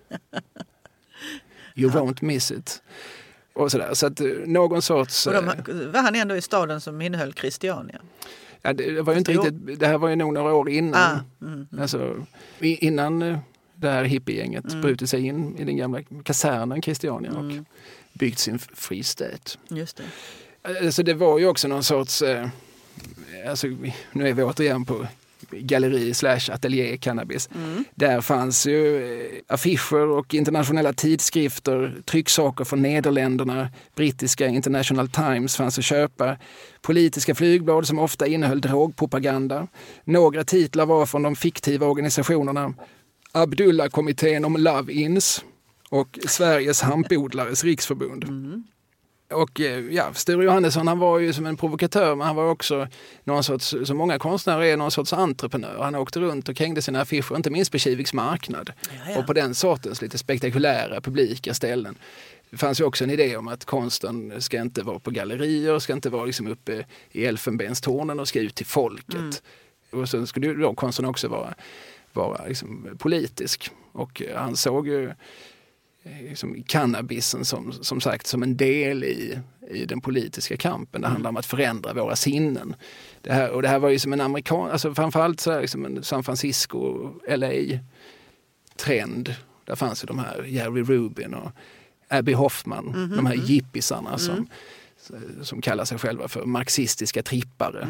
You 1.75 1.91
won't 1.91 2.17
miss 2.21 2.51
it. 2.51 2.81
Och 3.53 3.71
sådär. 3.71 3.93
Så 3.93 4.07
att 4.07 4.19
eh, 4.21 4.27
någon 4.45 4.81
sorts... 4.81 5.27
Och 5.27 5.33
eh, 5.33 5.55
de, 5.65 5.91
var 5.91 6.01
han 6.01 6.15
ändå 6.15 6.35
i 6.35 6.41
staden 6.41 6.81
som 6.81 7.01
innehöll 7.01 7.33
Christiania? 7.33 8.01
Ja, 8.67 8.73
det, 8.73 9.01
var 9.01 9.13
ju 9.13 9.19
inte 9.19 9.31
riktigt, 9.31 9.79
det 9.79 9.87
här 9.87 9.97
var 9.97 10.09
ju 10.09 10.15
nog 10.15 10.33
några 10.33 10.53
år 10.53 10.69
innan. 10.69 10.93
Ah, 11.01 11.19
mm, 11.45 11.67
Alltså, 11.81 12.25
i- 12.59 12.85
innan 12.87 13.21
eh, 13.21 13.37
det 13.75 13.89
här 13.89 14.03
hippiegänget 14.03 14.65
Mm. 14.69 14.81
brutit 14.81 15.09
sig 15.09 15.25
in 15.25 15.57
i 15.57 15.63
den 15.63 15.77
gamla 15.77 16.01
kasernen 16.23 16.81
Christiania 16.81 17.31
och 17.31 17.39
Mm. 17.39 17.65
byggt 18.13 18.39
sin 18.39 18.59
free 18.59 19.03
state. 19.03 19.57
just 19.69 19.97
det. 19.97 20.03
Alltså 20.85 21.03
det 21.03 21.13
var 21.13 21.39
ju 21.39 21.47
också 21.47 21.67
någon 21.67 21.83
sorts, 21.83 22.21
eh, 22.21 22.47
alltså, 23.49 23.67
nu 24.11 24.29
är 24.29 24.33
vi 24.33 24.43
återigen 24.43 24.85
på 24.85 25.07
galleri 25.51 26.13
slash 26.13 26.49
ateljé 26.51 26.97
cannabis. 26.97 27.49
Mm. 27.55 27.83
Där 27.95 28.21
fanns 28.21 28.67
ju 28.67 28.97
eh, 28.97 29.53
affischer 29.53 30.07
och 30.07 30.33
internationella 30.33 30.93
tidskrifter, 30.93 32.01
trycksaker 32.05 32.63
från 32.63 32.81
Nederländerna, 32.81 33.69
brittiska 33.95 34.47
International 34.47 35.07
Times 35.09 35.55
fanns 35.55 35.77
att 35.77 35.85
köpa, 35.85 36.37
politiska 36.81 37.35
flygblad 37.35 37.87
som 37.87 37.99
ofta 37.99 38.27
innehöll 38.27 38.61
drogpropaganda. 38.61 39.67
Några 40.03 40.43
titlar 40.43 40.85
var 40.85 41.05
från 41.05 41.23
de 41.23 41.35
fiktiva 41.35 41.87
organisationerna 41.87 42.73
Abdullah-kommittén 43.31 44.45
om 44.45 44.57
Love-Ins 44.57 45.43
och 45.89 46.19
Sveriges 46.27 46.81
hampodlares 46.81 47.63
riksförbund. 47.63 48.23
Mm. 48.23 48.63
Och 49.29 49.61
eh, 49.61 49.79
ja, 49.79 50.13
Sture 50.13 50.45
Johannesson 50.45 50.87
han 50.87 50.99
var 50.99 51.19
ju 51.19 51.33
som 51.33 51.45
en 51.45 51.57
provokatör 51.57 52.15
men 52.15 52.27
han 52.27 52.35
var 52.35 52.49
också 52.49 52.87
någon 53.23 53.43
sorts, 53.43 53.75
som 53.83 53.97
många 53.97 54.19
konstnärer 54.19 54.61
är, 54.61 54.77
någon 54.77 54.91
sorts 54.91 55.13
entreprenör. 55.13 55.77
Han 55.81 55.95
åkte 55.95 56.19
runt 56.19 56.49
och 56.49 56.59
hängde 56.59 56.81
sina 56.81 57.01
affischer, 57.01 57.35
inte 57.35 57.49
minst 57.49 57.71
på 57.71 57.77
Kiviks 57.77 58.13
marknad. 58.13 58.71
Ja, 58.81 59.11
ja. 59.11 59.19
Och 59.19 59.27
på 59.27 59.33
den 59.33 59.55
sortens 59.55 60.01
lite 60.01 60.17
spektakulära 60.17 61.01
publika 61.01 61.53
ställen. 61.53 61.97
Det 62.49 62.57
fanns 62.57 62.79
ju 62.79 62.83
också 62.83 63.03
en 63.03 63.09
idé 63.09 63.37
om 63.37 63.47
att 63.47 63.65
konsten 63.65 64.41
ska 64.41 64.61
inte 64.61 64.83
vara 64.83 64.99
på 64.99 65.11
gallerier, 65.11 65.79
ska 65.79 65.93
inte 65.93 66.09
vara 66.09 66.25
liksom 66.25 66.47
uppe 66.47 66.85
i 67.11 67.25
elfenbenstornen 67.25 68.19
och 68.19 68.27
ska 68.27 68.39
ut 68.39 68.55
till 68.55 68.65
folket. 68.65 69.15
Mm. 69.15 69.31
Och 69.91 70.09
sen 70.09 70.27
skulle 70.27 70.47
ju 70.47 70.55
då 70.55 70.73
konsten 70.73 71.05
också 71.05 71.27
vara, 71.27 71.53
vara 72.13 72.45
liksom 72.47 72.97
politisk. 72.99 73.71
Och 73.91 74.21
han 74.35 74.55
såg 74.55 74.87
ju 74.87 75.13
liksom 76.29 76.63
cannabisen 76.63 77.45
som, 77.45 77.71
som 77.71 78.01
sagt 78.01 78.27
som 78.27 78.43
en 78.43 78.57
del 78.57 79.03
i, 79.03 79.39
i 79.69 79.85
den 79.85 80.01
politiska 80.01 80.57
kampen. 80.57 81.01
Det 81.01 81.07
handlar 81.07 81.29
om 81.29 81.37
att 81.37 81.45
förändra 81.45 81.93
våra 81.93 82.15
sinnen. 82.15 82.75
Det 83.21 83.33
här, 83.33 83.51
och 83.51 83.61
det 83.61 83.67
här 83.67 83.79
var 83.79 83.89
ju 83.89 83.99
som 83.99 84.13
en 84.13 84.21
amerikan, 84.21 84.71
alltså 84.71 84.93
framförallt 84.93 85.39
så 85.39 85.51
här, 85.51 85.61
liksom 85.61 85.85
en 85.85 86.03
San 86.03 86.23
Francisco, 86.23 87.09
LA 87.27 87.79
trend. 88.75 89.35
Där 89.65 89.75
fanns 89.75 90.03
ju 90.03 90.05
de 90.05 90.19
här 90.19 90.43
Jerry 90.43 90.83
Rubin 90.83 91.33
och 91.33 91.51
Abby 92.07 92.33
Hoffman, 92.33 93.11
de 93.15 93.25
här 93.25 93.35
jippisarna 93.35 94.17
som, 94.17 94.47
som 95.41 95.61
kallar 95.61 95.85
sig 95.85 95.97
själva 95.97 96.27
för 96.27 96.45
marxistiska 96.45 97.23
trippare. 97.23 97.87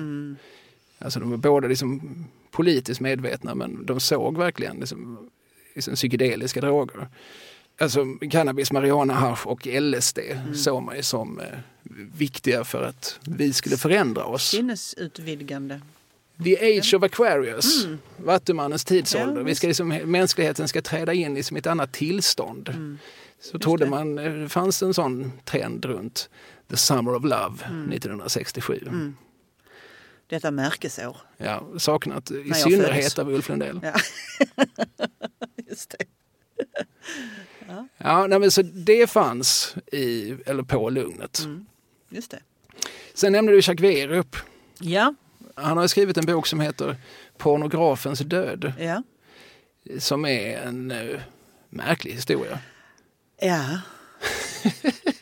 Alltså 1.00 1.20
de 1.20 1.30
var 1.30 1.38
båda 1.38 1.68
liksom 1.68 2.26
politiskt 2.52 3.02
medvetna 3.02 3.56
men 3.56 3.86
de 3.86 4.00
såg 4.00 4.38
verkligen 4.38 4.78
liksom, 4.78 5.30
liksom 5.76 5.96
psykedeliska 5.96 6.62
droger. 6.62 7.08
Alltså 7.80 8.06
cannabis, 8.32 8.72
marijuana, 8.72 9.14
hasch 9.14 9.48
och 9.48 9.68
LSD 9.68 10.20
såg 10.56 10.84
man 10.84 10.96
ju 10.96 11.04
som 11.04 11.40
eh, 11.40 11.46
viktiga 12.18 12.64
för 12.64 12.84
att 12.84 13.20
vi 13.26 13.54
skulle 13.54 13.78
förändra 13.78 14.26
oss. 14.26 14.50
Sinnesutvidgande. 14.50 15.82
The 16.44 16.78
age 16.78 16.94
of 16.94 17.04
Aquarius, 17.04 17.88
Vattumannens 18.18 18.86
tidsålder. 18.86 19.38
Ja, 19.38 19.44
vi 19.44 19.56
ska 19.56 19.68
liksom, 19.68 19.88
mänskligheten 19.88 20.68
ska 20.68 20.82
träda 20.82 21.14
in 21.14 21.38
i 21.38 21.44
som 21.44 21.58
ett 21.58 21.68
annat 21.68 21.94
tillstånd. 21.94 22.98
Så 23.40 23.60
trodde 23.60 23.86
det. 23.86 23.90
man, 23.90 24.18
eh, 24.20 24.34
det 24.34 24.50
fanns 24.50 24.84
en 24.84 24.94
sån 24.94 25.32
trend 25.46 25.86
runt 25.86 26.30
The 26.70 26.78
Summer 26.78 27.16
of 27.16 27.24
Love 27.24 27.56
1967. 27.94 28.90
Detta 30.30 30.52
märkesår. 30.52 31.18
Ja, 31.38 31.68
saknat 31.78 32.32
i 32.32 32.54
synnerhet 32.54 33.14
föddes. 33.14 33.20
av 33.20 33.30
Ulf 33.30 33.50
Lundell. 33.50 33.80
Ja. 33.84 33.94
Just 35.70 35.96
det. 36.00 36.06
Ja, 37.98 38.28
nej, 38.28 38.40
men 38.40 38.52
så 38.52 38.62
det 38.62 39.10
fanns 39.10 39.76
i, 39.92 40.36
eller 40.46 40.64
på 40.64 40.90
Lugnet. 40.90 41.48
Just 42.10 42.32
det. 42.32 42.40
Sen 43.14 43.32
nämnde 43.32 43.52
du 43.52 43.58
Jacques 43.58 43.80
Werup. 43.84 44.36
Ja, 44.80 45.14
Han 45.56 45.78
har 45.78 45.88
skrivit 45.88 46.18
en 46.18 46.26
bok 46.26 46.48
som 46.48 46.60
heter 46.60 46.96
Pornografens 47.38 48.20
död. 48.20 48.74
ja. 48.80 49.04
Som 50.00 50.26
är 50.26 50.58
en 50.58 50.92
eh, 50.92 51.20
märklig 51.70 52.12
historia. 52.12 52.60
Ja. 53.42 53.80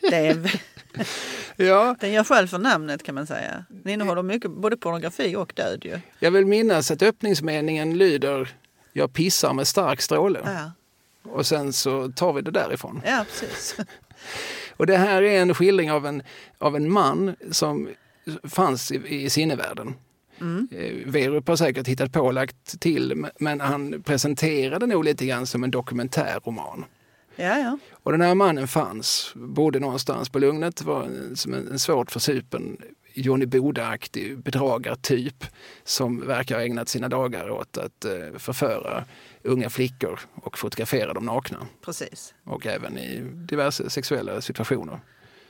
Det 0.10 0.16
är, 0.16 0.60
Ja, 1.56 1.96
den 2.00 2.12
gör 2.12 2.24
själv 2.24 2.46
för 2.46 2.58
namnet 2.58 3.02
kan 3.02 3.14
man 3.14 3.26
säga. 3.26 3.64
Den 3.68 3.92
innehåller 3.92 4.22
mycket, 4.22 4.50
både 4.50 4.76
pornografi 4.76 5.36
och 5.36 5.52
död 5.56 5.84
ju. 5.84 6.00
jag 6.18 6.30
vill 6.30 6.46
minnas 6.46 6.90
att 6.90 7.02
öppningsmeningen 7.02 7.98
lyder 7.98 8.54
Jag 8.92 9.12
pissar 9.12 9.52
med 9.52 9.66
stark 9.68 10.00
stråle. 10.00 10.40
Ja, 10.44 10.72
Och 11.32 11.46
sen 11.46 11.72
så 11.72 12.12
tar 12.12 12.32
vi 12.32 12.42
det 12.42 12.50
därifrån. 12.50 13.02
ja 13.04 13.24
precis. 13.28 13.76
Och 14.76 14.86
det 14.86 14.96
här 14.96 15.22
är 15.22 15.42
en 15.42 15.54
skildring 15.54 15.92
av 15.92 16.06
en, 16.06 16.22
av 16.58 16.76
en 16.76 16.92
man 16.92 17.36
som 17.50 17.88
fanns 18.44 18.92
i, 18.92 19.24
i 19.24 19.30
sinnevärlden. 19.30 19.94
Mm. 20.40 20.68
Werup 21.06 21.48
har 21.48 21.56
säkert 21.56 21.88
hittat 21.88 22.12
på 22.12 22.20
och 22.20 22.32
lagt 22.32 22.80
till 22.80 23.26
men 23.38 23.60
han 23.60 24.02
presenterade 24.02 24.86
nog 24.86 25.04
lite 25.04 25.26
grann 25.26 25.46
som 25.46 25.64
en 25.64 25.70
dokumentärroman. 25.70 26.84
Ja, 27.36 27.58
ja. 27.58 27.78
Och 27.92 28.12
den 28.12 28.20
här 28.20 28.34
mannen 28.34 28.68
fanns, 28.68 29.32
bodde 29.34 29.80
någonstans 29.80 30.28
på 30.28 30.38
Lugnet, 30.38 30.82
var 30.82 31.02
en, 31.04 31.36
som 31.36 31.54
en, 31.54 31.68
en 31.68 31.78
svårt 31.78 32.10
försupen 32.10 32.76
Johnny 33.14 33.46
Boda-aktig 33.46 34.38
bedragartyp 34.38 35.44
som 35.84 36.26
verkar 36.26 36.54
ha 36.54 36.62
ägnat 36.62 36.88
sina 36.88 37.08
dagar 37.08 37.50
åt 37.50 37.78
att 37.78 38.04
eh, 38.04 38.38
förföra 38.38 39.04
unga 39.46 39.70
flickor 39.70 40.20
och 40.34 40.58
fotografera 40.58 41.12
dem 41.12 41.24
nakna. 41.24 41.66
Precis. 41.84 42.34
Och 42.44 42.66
även 42.66 42.98
i 42.98 43.20
diverse 43.34 43.90
sexuella 43.90 44.40
situationer. 44.40 45.00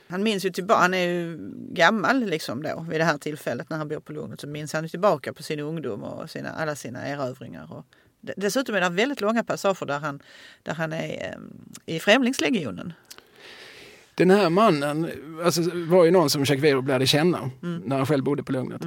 Han 0.09 0.23
minns 0.23 0.45
ju 0.45 0.49
tillbaka, 0.49 0.81
han 0.81 0.93
är 0.93 1.07
ju 1.07 1.37
gammal 1.71 2.25
liksom 2.25 2.63
då 2.63 2.85
vid 2.89 2.99
det 2.99 3.05
här 3.05 3.17
tillfället 3.17 3.69
när 3.69 3.77
han 3.77 3.87
bor 3.87 3.99
på 3.99 4.13
Lugnet 4.13 4.41
så 4.41 4.47
minns 4.47 4.73
han 4.73 4.83
ju 4.83 4.89
tillbaka 4.89 5.33
på 5.33 5.43
sin 5.43 5.59
ungdom 5.59 6.03
och 6.03 6.29
sina, 6.29 6.49
alla 6.49 6.75
sina 6.75 7.07
erövringar. 7.07 7.73
Och 7.73 7.85
dessutom 8.37 8.75
är 8.75 8.81
det 8.81 8.89
väldigt 8.89 9.21
långa 9.21 9.43
passager 9.43 9.85
där 9.85 9.99
han, 9.99 10.19
där 10.63 10.73
han 10.73 10.93
är 10.93 11.37
eh, 11.85 11.95
i 11.95 11.99
Främlingslegionen. 11.99 12.93
Den 14.15 14.31
här 14.31 14.49
mannen 14.49 15.09
alltså, 15.43 15.61
var 15.73 16.05
ju 16.05 16.11
någon 16.11 16.29
som 16.29 16.41
Jacques 16.41 16.63
Werup 16.63 16.87
lärde 16.87 17.07
känna 17.07 17.49
när 17.61 17.97
han 17.97 18.05
själv 18.05 18.23
bodde 18.23 18.43
på 18.43 18.51
Lugnet. 18.51 18.81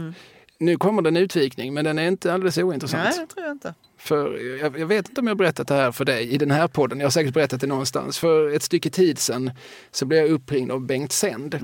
Nu 0.61 0.77
kommer 0.77 1.03
det 1.03 1.09
en 1.09 1.17
utvikning 1.17 1.75
men 1.75 1.85
den 1.85 1.99
är 1.99 2.09
inte 2.09 2.33
alldeles 2.33 2.59
ointressant. 2.59 3.17
Nej, 3.17 3.27
det 3.27 3.35
tror 3.35 3.47
jag 3.47 3.55
inte. 3.55 3.75
För 3.99 4.39
jag, 4.39 4.79
jag 4.79 4.87
vet 4.87 5.09
inte 5.09 5.21
om 5.21 5.27
jag 5.27 5.37
berättat 5.37 5.69
det 5.69 5.75
här 5.75 5.93
för 5.93 6.05
dig 6.05 6.31
i 6.31 6.39
den 6.39 6.51
här 6.51 6.69
podden. 6.69 6.99
Jag 7.01 7.07
har 7.07 7.11
säkert 7.11 7.35
berättat 7.35 7.61
det 7.61 7.67
någonstans. 7.67 8.19
För 8.19 8.55
ett 8.55 8.63
stycke 8.63 8.91
tid 8.91 9.19
sedan 9.19 9.51
så 9.91 10.07
blev 10.07 10.21
jag 10.21 10.31
uppringd 10.31 10.71
av 10.71 10.87
Bengt 10.87 11.13
Sänd. 11.13 11.59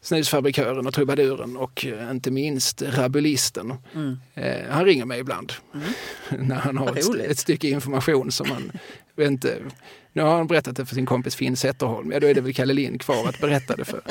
Snusfabrikören 0.00 0.86
och 0.86 0.94
trubaduren 0.94 1.56
och 1.56 1.86
eh, 1.86 2.10
inte 2.10 2.30
minst 2.30 2.82
rabulisten. 2.82 3.74
Eh, 4.34 4.70
han 4.70 4.84
ringer 4.84 5.04
mig 5.04 5.20
ibland 5.20 5.52
när 6.38 6.56
han 6.56 6.78
har 6.78 6.96
ett, 6.96 7.30
ett 7.30 7.38
stycke 7.38 7.68
information 7.68 8.32
som 8.32 8.50
han 8.50 8.72
inte... 9.26 9.58
Nu 10.12 10.22
har 10.22 10.36
han 10.36 10.46
berättat 10.46 10.76
det 10.76 10.86
för 10.86 10.94
sin 10.94 11.06
kompis 11.06 11.36
Finn 11.36 11.56
Zetterholm. 11.56 12.12
Ja, 12.12 12.20
då 12.20 12.26
är 12.26 12.34
det 12.34 12.40
väl 12.40 12.54
Kalle 12.54 12.72
Lind 12.72 13.00
kvar 13.00 13.28
att 13.28 13.40
berätta 13.40 13.76
det 13.76 13.84
för. 13.84 14.02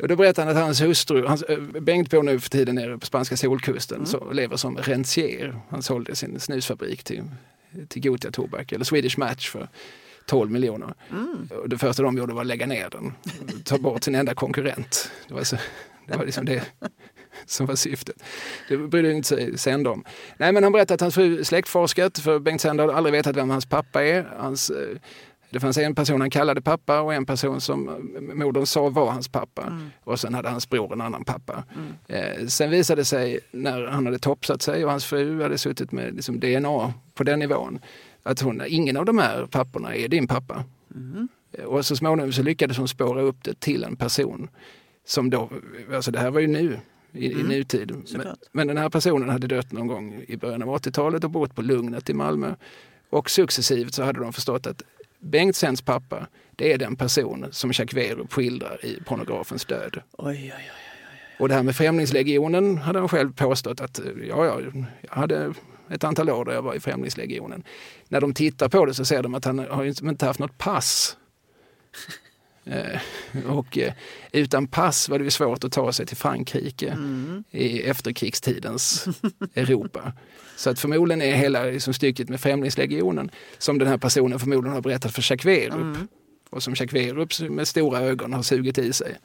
Och 0.00 0.08
då 0.08 0.16
berättade 0.16 0.48
han 0.48 0.56
att 0.56 0.64
hans 0.64 0.82
hustru, 0.82 1.26
hans, 1.26 1.42
eh, 1.42 1.58
Bengt 1.58 2.10
bor 2.10 2.22
nu 2.22 2.40
för 2.40 2.50
tiden 2.50 2.74
nere 2.74 2.98
på 2.98 3.06
spanska 3.06 3.36
solkusten, 3.36 4.06
så 4.06 4.32
lever 4.32 4.56
som 4.56 4.76
rentier. 4.76 5.60
Han 5.68 5.82
sålde 5.82 6.16
sin 6.16 6.40
snusfabrik 6.40 7.04
till, 7.04 7.22
till 7.88 8.02
Gotia 8.02 8.30
Tobak, 8.30 8.72
eller 8.72 8.84
Swedish 8.84 9.18
Match 9.18 9.50
för 9.50 9.68
12 10.26 10.50
miljoner. 10.50 10.94
Och 11.62 11.68
det 11.68 11.78
första 11.78 12.02
de 12.02 12.18
gjorde 12.18 12.34
var 12.34 12.40
att 12.40 12.46
lägga 12.46 12.66
ner 12.66 12.90
den, 12.90 13.12
ta 13.64 13.78
bort 13.78 14.04
sin 14.04 14.14
enda 14.14 14.34
konkurrent. 14.34 15.10
Det 15.28 15.34
var, 15.34 15.44
så, 15.44 15.56
det 16.06 16.16
var 16.16 16.24
liksom 16.24 16.44
det 16.44 16.62
som 17.46 17.66
var 17.66 17.74
syftet. 17.74 18.22
Det 18.68 18.76
brydde 18.76 19.12
inte 19.12 19.28
sig 19.28 19.58
Sänd 19.58 19.86
om. 19.88 20.04
Nej, 20.36 20.52
men 20.52 20.62
han 20.62 20.72
berättade 20.72 20.94
att 20.94 21.00
hans 21.00 21.14
fru 21.14 21.44
släktforskat, 21.44 22.18
för 22.18 22.38
Bengt 22.38 22.60
Sänd 22.60 22.80
hade 22.80 22.94
aldrig 22.94 23.12
vetat 23.12 23.36
vem 23.36 23.50
hans 23.50 23.66
pappa 23.66 24.04
är. 24.04 24.22
Hans, 24.38 24.70
eh, 24.70 24.98
det 25.50 25.60
fanns 25.60 25.78
en 25.78 25.94
person 25.94 26.20
han 26.20 26.30
kallade 26.30 26.60
pappa 26.60 27.00
och 27.00 27.14
en 27.14 27.26
person 27.26 27.60
som 27.60 27.88
eh, 27.88 28.34
modern 28.34 28.66
sa 28.66 28.88
var 28.88 29.10
hans 29.10 29.28
pappa. 29.28 29.80
Och 30.04 30.20
sen 30.20 30.34
hade 30.34 30.48
hans 30.48 30.68
bror 30.68 30.92
en 30.92 31.00
annan 31.00 31.24
pappa. 31.24 31.64
Eh, 32.08 32.46
sen 32.46 32.70
visade 32.70 33.00
det 33.00 33.04
sig 33.04 33.38
när 33.52 33.86
han 33.86 34.06
hade 34.06 34.18
topsat 34.18 34.62
sig 34.62 34.84
och 34.84 34.90
hans 34.90 35.04
fru 35.04 35.42
hade 35.42 35.58
suttit 35.58 35.92
med 35.92 36.14
liksom, 36.14 36.40
DNA 36.40 36.94
på 37.14 37.24
den 37.24 37.38
nivån 37.38 37.78
att 38.22 38.40
hon, 38.40 38.62
ingen 38.66 38.96
av 38.96 39.04
de 39.04 39.18
här 39.18 39.46
papporna 39.46 39.94
är 39.96 40.08
din 40.08 40.26
pappa. 40.28 40.64
Eh, 41.58 41.64
Och 41.64 41.86
så 41.86 41.96
småningom 41.96 42.32
så 42.32 42.42
lyckades 42.42 42.78
hon 42.78 42.88
spåra 42.88 43.20
upp 43.22 43.36
det 43.44 43.60
till 43.60 43.84
en 43.84 43.96
person 43.96 44.48
som 45.06 45.30
då, 45.30 45.50
alltså 45.94 46.10
det 46.10 46.18
här 46.18 46.30
var 46.30 46.40
ju 46.40 46.46
nu, 46.46 46.80
i, 47.12 47.32
i 47.32 47.42
nutid. 47.42 47.92
Men, 48.18 48.26
men 48.52 48.66
den 48.66 48.76
här 48.78 48.88
personen 48.88 49.28
hade 49.28 49.46
dött 49.46 49.72
någon 49.72 49.86
gång 49.86 50.24
i 50.28 50.36
början 50.36 50.62
av 50.62 50.68
80-talet 50.68 51.24
och 51.24 51.30
bott 51.30 51.54
på 51.54 51.62
Lugnet 51.62 52.10
i 52.10 52.14
Malmö. 52.14 52.54
Och 53.10 53.30
successivt 53.30 53.94
så 53.94 54.02
hade 54.02 54.20
de 54.20 54.32
förstått 54.32 54.66
att 54.66 54.82
Bengt 55.20 55.56
Sens 55.56 55.82
pappa, 55.82 56.26
det 56.56 56.72
är 56.72 56.78
den 56.78 56.96
person 56.96 57.46
som 57.50 57.70
Jacques 57.70 57.94
Werup 57.94 58.32
skildrar 58.32 58.84
i 58.84 59.00
Pornografens 59.04 59.64
död. 59.64 60.02
Oj, 60.12 60.28
oj, 60.28 60.52
oj. 60.56 60.70
Och 61.38 61.48
det 61.48 61.54
här 61.54 61.62
med 61.62 61.76
Främlingslegionen 61.76 62.78
hade 62.78 62.98
han 62.98 63.08
själv 63.08 63.32
påstått 63.32 63.80
att 63.80 64.00
ja, 64.28 64.46
ja, 64.46 64.60
jag 65.00 65.14
hade 65.14 65.54
ett 65.90 66.04
antal 66.04 66.30
år 66.30 66.44
där 66.44 66.52
jag 66.52 66.62
var 66.62 66.74
i 66.74 66.80
Främlingslegionen. 66.80 67.64
När 68.08 68.20
de 68.20 68.34
tittar 68.34 68.68
på 68.68 68.86
det 68.86 68.94
så 68.94 69.04
ser 69.04 69.22
de 69.22 69.34
att 69.34 69.44
han 69.44 69.58
har 69.58 70.08
inte 70.08 70.26
haft 70.26 70.38
något 70.38 70.58
pass. 70.58 71.16
Eh, 72.66 73.00
och 73.46 73.78
eh, 73.78 73.92
utan 74.32 74.66
pass 74.66 75.08
var 75.08 75.18
det 75.18 75.30
svårt 75.30 75.64
att 75.64 75.72
ta 75.72 75.92
sig 75.92 76.06
till 76.06 76.16
Frankrike 76.16 76.98
i 77.50 77.82
efterkrigstidens 77.82 79.08
Europa. 79.54 80.12
Så 80.56 80.70
att 80.70 80.78
förmodligen 80.78 81.22
är 81.22 81.36
hela 81.36 81.64
liksom, 81.64 81.94
stycket 81.94 82.28
med 82.28 82.40
Främlingslegionen 82.40 83.30
som 83.58 83.78
den 83.78 83.88
här 83.88 83.98
personen 83.98 84.38
förmodligen 84.38 84.74
har 84.74 84.80
berättat 84.80 85.12
för 85.12 85.32
Jacques 85.32 85.44
Werup 85.44 85.96
och 86.50 86.62
som 86.62 86.74
Jacques 86.74 86.92
Werup 86.92 87.50
med 87.50 87.68
stora 87.68 88.00
ögon 88.00 88.32
har 88.32 88.42
sugit 88.42 88.78
i 88.78 88.92
sig. 88.92 89.16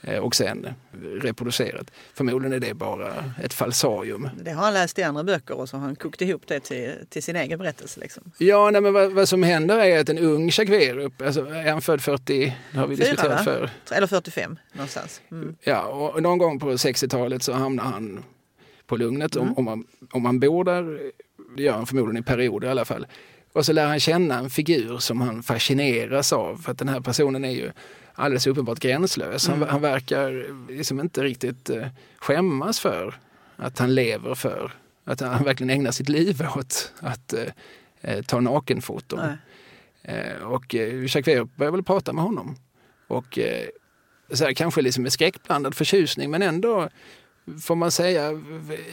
Eh, 0.00 0.18
och 0.18 0.34
sen 0.34 0.66
reproducerat. 1.02 1.90
Förmodligen 2.14 2.52
är 2.52 2.60
det 2.60 2.74
bara 2.74 3.24
ett 3.42 3.54
falsarium. 3.54 4.28
Det 4.44 4.50
har 4.50 4.64
han 4.64 4.74
läst 4.74 4.98
i 4.98 5.02
andra 5.02 5.24
böcker 5.24 5.54
och 5.54 5.68
så 5.68 5.76
har 5.76 5.84
han 5.84 5.96
kokt 5.96 6.22
ihop 6.22 6.42
det 6.46 6.60
till, 6.60 6.94
till 7.08 7.22
sin 7.22 7.36
egen 7.36 7.58
berättelse. 7.58 8.00
Liksom. 8.00 8.32
Ja, 8.38 8.70
nej, 8.70 8.80
men 8.80 8.92
vad, 8.92 9.12
vad, 9.12 9.28
som 9.28 9.42
händer 9.42 9.78
är 9.78 10.00
att 10.00 10.08
en 10.08 10.18
ung 10.18 10.50
Jacques 10.52 11.12
alltså 11.20 11.46
är 11.46 11.70
han 11.70 11.82
född 11.82 12.00
40, 12.00 12.56
det 12.72 12.78
har 12.78 12.86
vi 12.86 12.96
Fyra, 12.96 13.06
diskuterat 13.06 13.44
för. 13.44 13.70
Eller 13.90 14.06
45 14.06 14.58
någonstans. 14.72 15.20
Mm. 15.30 15.56
Ja, 15.60 15.82
och 15.82 16.22
någon 16.22 16.38
gång 16.38 16.58
på 16.58 16.70
60-talet 16.70 17.42
så 17.42 17.52
hamnar 17.52 17.84
han 17.84 18.24
på 18.86 18.96
Lugnet. 18.96 19.36
Mm. 19.36 19.48
Om, 19.48 19.58
om, 19.58 19.64
man, 19.64 19.84
om 20.12 20.22
man 20.22 20.40
bor 20.40 20.64
där, 20.64 21.00
det 21.56 21.62
gör 21.62 21.72
han 21.72 21.86
förmodligen 21.86 22.22
i 22.22 22.26
perioder 22.26 22.68
i 22.68 22.70
alla 22.70 22.84
fall. 22.84 23.06
Och 23.52 23.66
så 23.66 23.72
lär 23.72 23.86
han 23.86 24.00
känna 24.00 24.38
en 24.38 24.50
figur 24.50 24.98
som 24.98 25.20
han 25.20 25.42
fascineras 25.42 26.32
av. 26.32 26.56
För 26.56 26.72
att 26.72 26.78
den 26.78 26.88
här 26.88 27.00
personen 27.00 27.44
är 27.44 27.50
ju 27.50 27.70
alldeles 28.16 28.46
uppenbart 28.46 28.80
gränslös. 28.80 29.48
Han, 29.48 29.62
han 29.62 29.80
verkar 29.80 30.46
liksom 30.72 31.00
inte 31.00 31.22
riktigt 31.22 31.70
eh, 31.70 31.86
skämmas 32.18 32.80
för 32.80 33.14
att 33.56 33.78
han 33.78 33.94
lever 33.94 34.34
för, 34.34 34.72
att 35.04 35.20
han 35.20 35.44
verkligen 35.44 35.70
ägnar 35.70 35.90
sitt 35.90 36.08
liv 36.08 36.42
åt 36.56 36.92
att 37.00 37.32
eh, 37.32 37.46
eh, 38.00 38.22
ta 38.22 38.40
nakenfoton. 38.40 39.20
Eh, 40.02 40.42
och 40.42 40.74
eh, 40.74 41.02
Jacques 41.02 41.28
Weber 41.28 41.48
börjar 41.56 41.72
väl 41.72 41.82
prata 41.82 42.12
med 42.12 42.24
honom. 42.24 42.56
Och 43.08 43.38
eh, 43.38 43.66
så 44.32 44.44
här, 44.44 44.52
kanske 44.52 44.82
liksom 44.82 45.02
med 45.02 45.12
skräckblandad 45.12 45.74
förtjusning 45.74 46.30
men 46.30 46.42
ändå 46.42 46.88
får 47.60 47.74
man 47.74 47.90
säga 47.90 48.42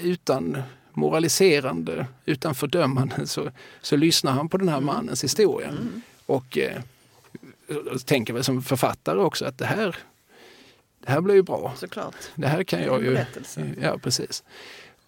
utan 0.01 0.63
moraliserande, 0.91 2.05
utan 2.26 2.55
fördömande 2.55 3.28
så, 3.28 3.51
så 3.82 3.95
lyssnar 3.95 4.32
han 4.32 4.49
på 4.49 4.57
den 4.57 4.69
här 4.69 4.80
mannens 4.80 5.24
historia. 5.24 5.74
Och, 6.26 6.57
eh, 6.57 6.82
tänker 8.05 8.34
väl 8.34 8.43
som 8.43 8.64
författare 8.64 9.20
också 9.20 9.45
att 9.45 9.57
det 9.57 9.66
här, 9.66 9.95
det 10.99 11.11
här 11.11 11.22
blir 11.22 11.36
ju 11.36 11.41
bra. 11.41 11.74
Såklart. 11.78 12.16
Det 12.36 12.47
här 12.47 12.64
kan 12.64 12.80
Det 12.80 12.86
jag 12.86 13.03
ju... 13.03 13.26
Ja, 13.82 13.97
precis. 13.97 14.43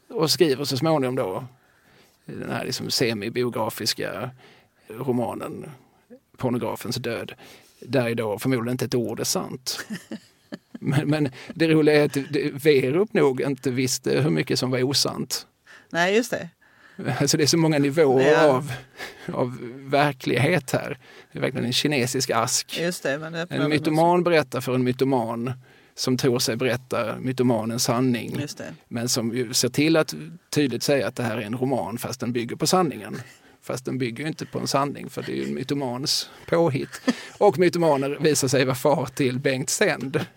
Och 0.10 0.32
skriver 0.32 0.66
så 0.66 0.78
småningom 0.78 1.16
då 1.16 1.46
den 2.26 2.52
här 2.52 2.66
liksom 2.66 2.92
semibiografiska 2.92 4.30
romanen 4.88 5.72
Pornografens 6.38 6.96
död. 6.96 7.34
Där 7.80 8.10
är 8.10 8.16
då 8.16 8.40
förmodligen 8.40 8.74
inte 8.74 8.86
ett 8.86 8.96
ord 8.96 9.20
är 9.20 9.24
sant. 9.24 9.86
Men, 10.80 11.10
men 11.10 11.30
det 11.54 11.68
roliga 11.68 11.96
är 11.96 12.06
att 12.06 12.18
Werup 12.66 13.14
nog 13.14 13.42
inte 13.42 13.72
visste 13.72 14.22
hur 14.22 14.30
mycket 14.30 14.60
som 14.60 14.72
var 14.72 14.84
osant. 14.84 15.48
Nej, 15.90 16.16
just 16.16 16.32
det. 16.32 16.50
Alltså 17.20 17.38
det 17.38 17.44
är 17.44 17.48
så 17.48 17.58
många 17.58 17.80
nivåer 17.80 18.32
Ja. 18.32 18.48
av, 18.48 18.72
av 19.34 19.58
verklighet 19.80 20.72
här. 20.72 20.98
Det 21.32 21.40
är 21.40 21.42
verkligen 21.42 21.66
en 21.66 21.74
kinesisk 21.74 22.30
ask. 22.30 22.76
Det 23.04 23.06
En 23.50 23.70
mytoman 23.70 24.24
berättar 24.24 24.62
för 24.62 24.76
en 24.76 24.84
mytoman 24.84 25.54
som 25.96 26.18
tror 26.18 26.40
sig 26.40 26.56
berätta 26.56 27.16
mytomanens 27.20 27.84
sanning. 27.84 28.46
Men 28.88 29.10
som 29.10 29.36
ju 29.36 29.54
ser 29.54 29.70
till 29.70 29.98
att 29.98 30.16
tydligt 30.50 30.84
säga 30.84 31.08
att 31.08 31.16
det 31.16 31.24
här 31.24 31.38
är 31.38 31.42
en 31.42 31.58
roman 31.58 31.98
fast 31.98 32.20
den 32.20 32.34
bygger 32.34 32.56
på 32.56 32.68
sanningen. 32.68 33.22
Fast 33.62 33.86
den 33.86 33.98
bygger 33.98 34.28
inte 34.28 34.46
på 34.46 34.60
en 34.60 34.68
sanning 34.68 35.10
för 35.10 35.22
det 35.22 35.32
är 35.32 35.36
ju 35.36 35.44
en 35.44 35.54
mytomans 35.54 36.30
påhitt. 36.48 37.02
Och 37.38 37.58
mytomaner 37.60 38.18
visar 38.22 38.48
sig 38.48 38.66
vara 38.66 38.76
far 38.76 39.06
till 39.06 39.40
Bengt 39.40 39.70
Sänd. 39.70 40.26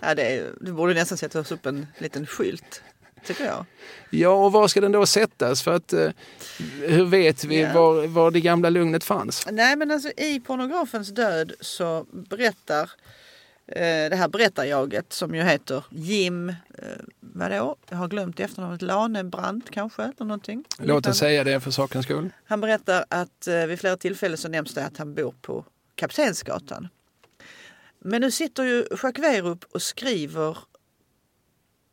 Ja, 0.00 0.14
det, 0.14 0.22
är, 0.22 0.50
det 0.60 0.72
borde 0.72 0.94
nästan 0.94 1.18
sättas 1.18 1.52
upp 1.52 1.66
en 1.66 1.86
liten 1.98 2.26
skylt, 2.26 2.82
tycker 3.26 3.44
jag. 3.44 3.66
Ja, 4.10 4.28
och 4.28 4.52
var 4.52 4.68
ska 4.68 4.80
den 4.80 4.92
då 4.92 5.06
sättas? 5.06 5.62
För 5.62 5.74
att 5.74 5.92
eh, 5.92 6.10
hur 6.88 7.04
vet 7.04 7.44
vi 7.44 7.60
Ja. 7.60 7.72
var, 7.74 8.06
var 8.06 8.30
det 8.30 8.40
gamla 8.40 8.70
lugnet 8.70 9.04
fanns? 9.04 9.46
Nej, 9.50 9.76
men 9.76 9.90
alltså 9.90 10.08
i 10.16 10.40
pornografens 10.40 11.08
död 11.08 11.52
så 11.60 12.06
berättar 12.10 12.90
eh, 13.66 14.10
det 14.10 14.16
här 14.16 14.28
berättarjaget 14.28 15.12
som 15.12 15.34
ju 15.34 15.42
heter 15.42 15.84
Jim, 15.90 16.48
eh, 16.48 16.54
vadå? 17.20 17.76
Jag 17.88 17.96
har 17.96 18.08
glömt 18.08 18.40
efternamnet, 18.40 18.82
Lanebrandt 18.82 19.70
kanske? 19.70 20.02
Eller 20.02 20.24
någonting. 20.24 20.64
Låt 20.78 21.06
oss 21.06 21.18
säga 21.18 21.44
det 21.44 21.60
för 21.60 21.70
sakens 21.70 22.04
skull. 22.04 22.30
Han 22.44 22.60
berättar 22.60 23.04
att 23.08 23.46
eh, 23.46 23.66
vid 23.66 23.80
flera 23.80 23.96
tillfällen 23.96 24.38
så 24.38 24.48
nämns 24.48 24.74
det 24.74 24.84
att 24.86 24.96
han 24.96 25.14
bor 25.14 25.34
på 25.42 25.64
Kaptensgatan. 25.94 26.88
Men 28.04 28.20
nu 28.20 28.30
sitter 28.30 28.62
ju 28.64 28.86
Jacques 29.02 29.24
Werup 29.24 29.64
och 29.64 29.82
skriver 29.82 30.58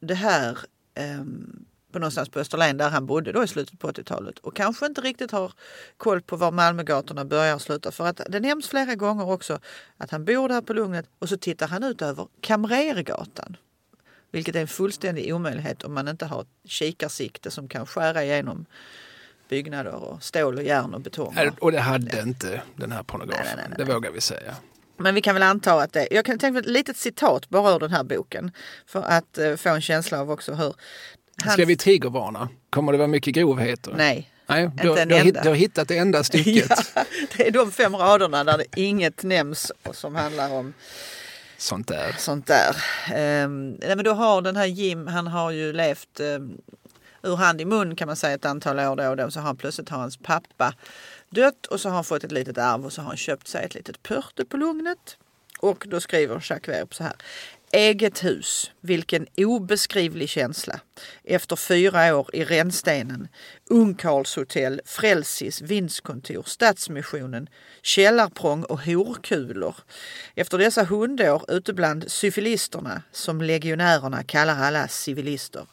det 0.01 0.13
här 0.15 0.57
på 1.91 1.99
någonstans 1.99 2.29
på 2.29 2.39
Österlen 2.39 2.77
där 2.77 2.89
han 2.89 3.05
bodde 3.05 3.31
då 3.31 3.43
i 3.43 3.47
slutet 3.47 3.79
på 3.79 3.91
80-talet 3.91 4.39
och 4.39 4.55
kanske 4.55 4.85
inte 4.85 5.01
riktigt 5.01 5.31
har 5.31 5.53
koll 5.97 6.21
på 6.21 6.35
var 6.35 6.51
Malmögatorna 6.51 7.25
börjar 7.25 7.55
och 7.55 7.61
slutar. 7.61 7.91
För 7.91 8.07
att 8.07 8.21
det 8.29 8.39
nämns 8.39 8.67
flera 8.67 8.95
gånger 8.95 9.29
också 9.29 9.59
att 9.97 10.11
han 10.11 10.25
bor 10.25 10.49
där 10.49 10.61
på 10.61 10.73
Lugnet 10.73 11.05
och 11.19 11.29
så 11.29 11.37
tittar 11.37 11.67
han 11.67 11.83
ut 11.83 12.01
över 12.01 12.27
Kamrergatan. 12.41 13.57
Vilket 14.31 14.55
är 14.55 14.61
en 14.61 14.67
fullständig 14.67 15.35
omöjlighet 15.35 15.83
om 15.83 15.93
man 15.93 16.07
inte 16.07 16.25
har 16.25 16.45
kikarsikte 16.65 17.51
som 17.51 17.67
kan 17.67 17.85
skära 17.85 18.23
igenom 18.23 18.65
byggnader 19.49 19.93
och 19.93 20.23
stål 20.23 20.57
och 20.57 20.63
järn 20.63 20.93
och 20.93 21.01
betong. 21.01 21.35
Och 21.61 21.71
det 21.71 21.79
hade 21.79 22.21
inte 22.21 22.61
den 22.75 22.91
här 22.91 23.03
pornografen. 23.03 23.45
Nej, 23.45 23.55
nej, 23.57 23.65
nej, 23.77 23.85
Det 23.85 23.93
vågar 23.93 24.11
vi 24.11 24.21
säga. 24.21 24.55
Men 24.99 25.15
vi 25.15 25.21
kan 25.21 25.35
väl 25.35 25.43
anta 25.43 25.73
att 25.73 25.93
det... 25.93 26.07
Jag 26.11 26.25
kan 26.25 26.39
tänka 26.39 26.53
mig 26.53 26.59
ett 26.59 26.65
litet 26.65 26.97
citat 26.97 27.49
bara 27.49 27.71
ur 27.75 27.79
den 27.79 27.91
här 27.91 28.03
boken. 28.03 28.51
För 28.87 29.01
att 29.01 29.37
eh, 29.37 29.55
få 29.55 29.69
en 29.69 29.81
känsla 29.81 30.19
av 30.21 30.31
också 30.31 30.53
hur... 30.53 30.73
hans- 31.43 31.53
Ska 31.53 31.65
vi 31.65 31.77
triggervarna? 31.77 32.49
Kommer 32.69 32.91
det 32.91 32.97
vara 32.97 33.07
mycket 33.07 33.35
grovheter? 33.35 33.93
Nej. 33.97 34.31
Nej 34.47 34.69
du, 34.75 34.83
du, 34.83 34.89
har, 34.89 35.43
du 35.43 35.49
har 35.49 35.55
hittat 35.55 35.87
det 35.87 35.97
enda 35.97 36.23
stycket. 36.23 36.71
Ja, 36.95 37.03
det 37.37 37.47
är 37.47 37.51
de 37.51 37.71
fem 37.71 37.95
raderna 37.95 38.43
där 38.43 38.57
det 38.57 38.65
inget 38.81 39.23
nämns 39.23 39.71
som 39.91 40.15
handlar 40.15 40.53
om 40.53 40.73
Sånt 41.57 41.87
där. 41.87 42.15
sånt 42.17 42.47
där. 42.47 42.75
Ehm, 43.13 43.69
nej, 43.71 43.95
men 43.95 44.05
då 44.05 44.11
har 44.13 44.41
den 44.41 44.55
här 44.55 44.65
Jim, 44.65 45.07
han 45.07 45.27
har 45.27 45.51
ju 45.51 45.73
levt 45.73 46.19
um, 46.19 46.57
ur 47.23 47.35
hand 47.35 47.61
i 47.61 47.65
mun 47.65 47.95
kan 47.95 48.07
man 48.07 48.15
säga 48.15 48.33
ett 48.35 48.45
antal 48.45 48.79
år 48.79 48.95
då 48.95 49.07
och 49.09 49.17
då. 49.17 49.31
Så 49.31 49.39
har 49.39 49.45
han 49.47 49.57
plötsligt 49.57 49.89
har 49.89 49.97
hans 49.97 50.17
pappa 50.17 50.73
dött 51.29 51.65
och 51.65 51.79
så 51.79 51.89
har 51.89 51.95
han 51.95 52.03
fått 52.03 52.23
ett 52.23 52.31
litet 52.31 52.57
arv 52.57 52.85
och 52.85 52.93
så 52.93 53.01
har 53.01 53.07
han 53.07 53.17
köpt 53.17 53.47
sig 53.47 53.65
ett 53.65 53.75
litet 53.75 54.03
pörte 54.03 54.45
på 54.45 54.57
Lugnet. 54.57 55.17
Och 55.59 55.85
då 55.87 55.99
skriver 55.99 56.35
Jacques 56.49 56.75
Werup 56.75 56.95
så 56.95 57.03
här. 57.03 57.13
Eget 57.71 58.23
hus, 58.23 58.71
vilken 58.81 59.27
obeskrivlig 59.37 60.29
känsla. 60.29 60.79
Efter 61.23 61.55
fyra 61.55 62.17
år 62.17 62.29
i 62.33 62.43
Rännstenen, 62.43 63.27
Ungkarlshotell, 63.69 64.81
Frälsis, 64.85 65.61
vinstkontor, 65.61 66.43
Stadsmissionen, 66.45 67.49
källarprång 67.81 68.63
och 68.63 68.81
horkulor. 68.81 69.75
Efter 70.35 70.57
dessa 70.57 70.83
hundår 70.83 71.45
ute 71.47 71.73
bland 71.73 72.11
syfilisterna, 72.11 73.03
som 73.11 73.41
legionärerna 73.41 74.23
kallar 74.23 74.63
alla 74.63 74.87
civilister. 74.87 75.65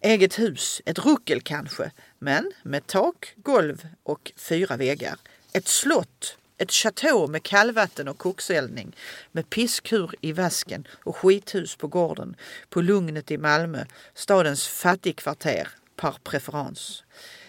Eget 0.00 0.38
hus, 0.38 0.82
ett 0.84 0.98
ruckel 0.98 1.40
kanske, 1.40 1.90
men 2.24 2.52
med 2.62 2.86
tak, 2.86 3.34
golv 3.36 3.88
och 4.02 4.32
fyra 4.36 4.76
väggar. 4.76 5.16
Ett 5.52 5.68
slott, 5.68 6.38
ett 6.58 6.72
chateau 6.72 7.26
med 7.26 7.42
kallvatten 7.42 8.08
och 8.08 8.18
kokseldning, 8.18 8.96
med 9.32 9.50
piskur 9.50 10.14
i 10.20 10.32
vasken 10.32 10.86
och 10.90 11.16
skithus 11.16 11.76
på 11.76 11.86
gården, 11.86 12.36
på 12.68 12.80
Lugnet 12.80 13.30
i 13.30 13.38
Malmö, 13.38 13.84
stadens 14.14 14.68
fattigkvarter 14.68 15.68
par 15.96 16.16
preferens. 16.24 17.04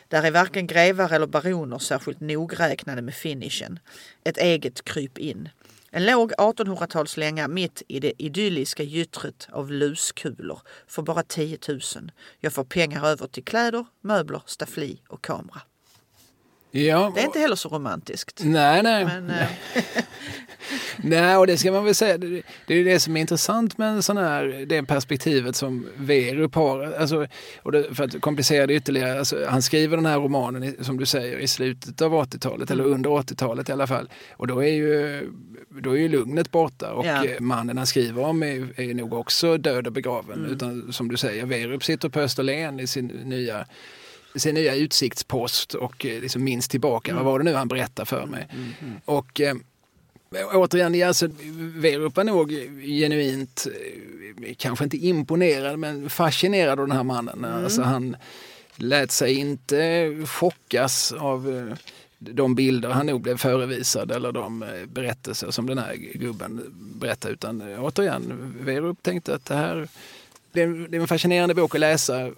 Där 0.08 0.24
är 0.24 0.32
varken 0.32 0.68
grevar 0.68 1.14
eller 1.14 1.28
baroner 1.28 1.80
särskilt 1.80 2.20
nogräknade 2.20 3.02
med 3.02 3.16
finishen. 3.16 3.80
Ett 4.24 4.38
eget 4.38 4.84
kryp 4.84 5.18
in. 5.18 5.50
En 5.96 6.06
låg 6.06 6.32
1800-talslänga 6.32 7.48
mitt 7.48 7.84
i 7.88 8.00
det 8.00 8.14
idylliska 8.18 8.84
gyttret 8.84 9.48
av 9.52 9.72
luskulor 9.72 10.60
för 10.88 11.02
bara 11.02 11.24
10 11.24 11.58
000. 11.68 11.80
Jag 12.40 12.54
får 12.54 12.64
pengar 12.64 13.06
över 13.06 13.28
till 13.28 13.44
kläder, 13.44 13.86
möbler, 14.02 14.42
staffli 14.46 15.02
och 15.08 15.22
kamera. 15.22 15.62
Ja, 16.72 17.12
Det 17.16 17.22
är 17.22 17.26
inte 17.26 17.40
heller 17.40 17.56
så 17.56 17.70
romantiskt. 17.70 18.42
Nej, 18.44 18.84
nej. 18.84 19.06
Men, 19.06 19.30
eh, 19.30 19.48
Nej, 20.98 21.38
och 21.38 21.48
det 21.48 21.58
ska 21.58 21.72
man 21.72 21.86
väl 21.86 21.96
säga. 21.96 22.18
Det, 22.18 22.44
det 22.68 22.74
är 22.74 22.84
det 22.84 23.00
som 23.00 23.18
är 23.18 23.22
intressant 23.22 23.78
med 23.78 23.88
en 23.88 24.04
sån 24.04 24.18
här, 24.18 24.66
det 24.68 24.84
perspektivet 24.84 25.56
som 25.56 25.88
Werup 25.98 26.56
har. 26.56 26.94
Alltså, 27.00 27.28
och 27.64 27.72
det, 27.72 27.96
för 27.96 28.04
att 28.04 28.22
komplicera 28.22 28.68
det 28.68 28.74
ytterligare, 28.74 29.20
alltså, 29.20 29.46
han 29.50 29.62
skriver 29.62 29.98
den 29.98 30.06
här 30.06 30.20
romanen, 30.20 30.76
som 30.84 30.98
du 30.98 31.06
säger, 31.06 31.38
i 31.38 31.48
slutet 31.48 32.02
av 32.02 32.14
80-talet, 32.14 32.72
eller 32.72 32.84
under 32.84 33.10
80-talet 33.10 33.70
i 33.70 33.72
alla 33.72 33.88
fall. 33.88 34.10
Och 34.32 34.48
då 34.48 34.64
är 34.64 34.74
ju, 34.74 35.22
då 35.82 35.92
är 35.92 35.98
ju 36.02 36.08
lugnet 36.10 36.52
borta 36.52 36.94
och 36.94 37.06
Ja. 37.06 37.26
eh, 37.26 37.40
mannen 37.40 37.78
han 37.78 37.88
skriver 37.88 38.24
om 38.24 38.44
är, 38.44 38.80
är 38.80 38.94
nog 38.94 39.14
också 39.14 39.58
död 39.58 39.88
och 39.88 39.94
begraven. 39.94 40.46
Utan 40.46 40.94
som 40.94 41.08
du 41.08 41.18
säger, 41.18 41.46
Werup 41.46 41.84
sitter 41.84 42.10
på 42.10 42.20
Österlen 42.20 42.80
i 42.80 42.88
sin 42.88 43.06
nya 43.08 43.66
sin 44.36 44.56
nya 44.56 44.76
utsiktspost 44.76 45.74
och 45.74 46.06
eh, 46.06 46.22
liksom 46.22 46.44
minns 46.44 46.68
tillbaka. 46.68 47.16
Vad 47.16 47.26
var 47.26 47.40
det 47.40 47.46
nu 47.46 47.54
han 47.54 47.68
berättade 47.68 48.06
för 48.06 48.26
mig? 48.26 48.48
Och 49.06 49.42
eh, 49.42 49.56
återigen, 50.54 51.08
alltså, 51.08 51.28
Werup 51.76 52.16
var 52.16 52.24
nog 52.24 52.52
genuint, 52.82 53.68
eh, 54.46 54.54
kanske 54.58 54.84
inte 54.84 54.98
imponerad, 54.98 55.80
men 55.80 56.10
fascinerad 56.10 56.80
av 56.80 56.88
den 56.88 56.98
här 56.98 57.04
mannen. 57.04 57.46
Alltså, 57.46 57.82
han 57.82 58.16
lät 58.76 59.12
sig 59.12 59.34
inte 59.34 60.12
chockas 60.28 61.12
av 61.12 61.74
de 62.34 62.56
bilder 62.56 62.90
han 62.90 63.06
nog 63.06 63.22
blev 63.22 63.38
förevisad 63.38 64.12
eller 64.12 64.32
de 64.32 64.64
eh, 64.64 64.70
berättelser 64.86 65.52
som 65.52 65.68
den 65.68 65.78
här 65.78 65.96
gubben 65.96 66.62
berättade. 66.76 67.34
Utan 67.34 67.62
eh, 67.62 67.84
återigen, 67.84 68.54
Werup 68.60 69.04
tänkte 69.04 69.36
att 69.36 69.46
det 69.46 69.56
här 69.56 69.88
det 70.52 70.62
är, 70.62 70.96
en 70.96 71.08
fascinerande 71.08 71.56
bok 71.56 71.76
att 71.76 71.82
läsa 71.82 72.28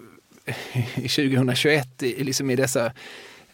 i 0.94 1.08
2021 1.08 2.02
i, 2.02 2.24
liksom 2.24 2.50
i 2.50 2.56
dessa 2.56 2.92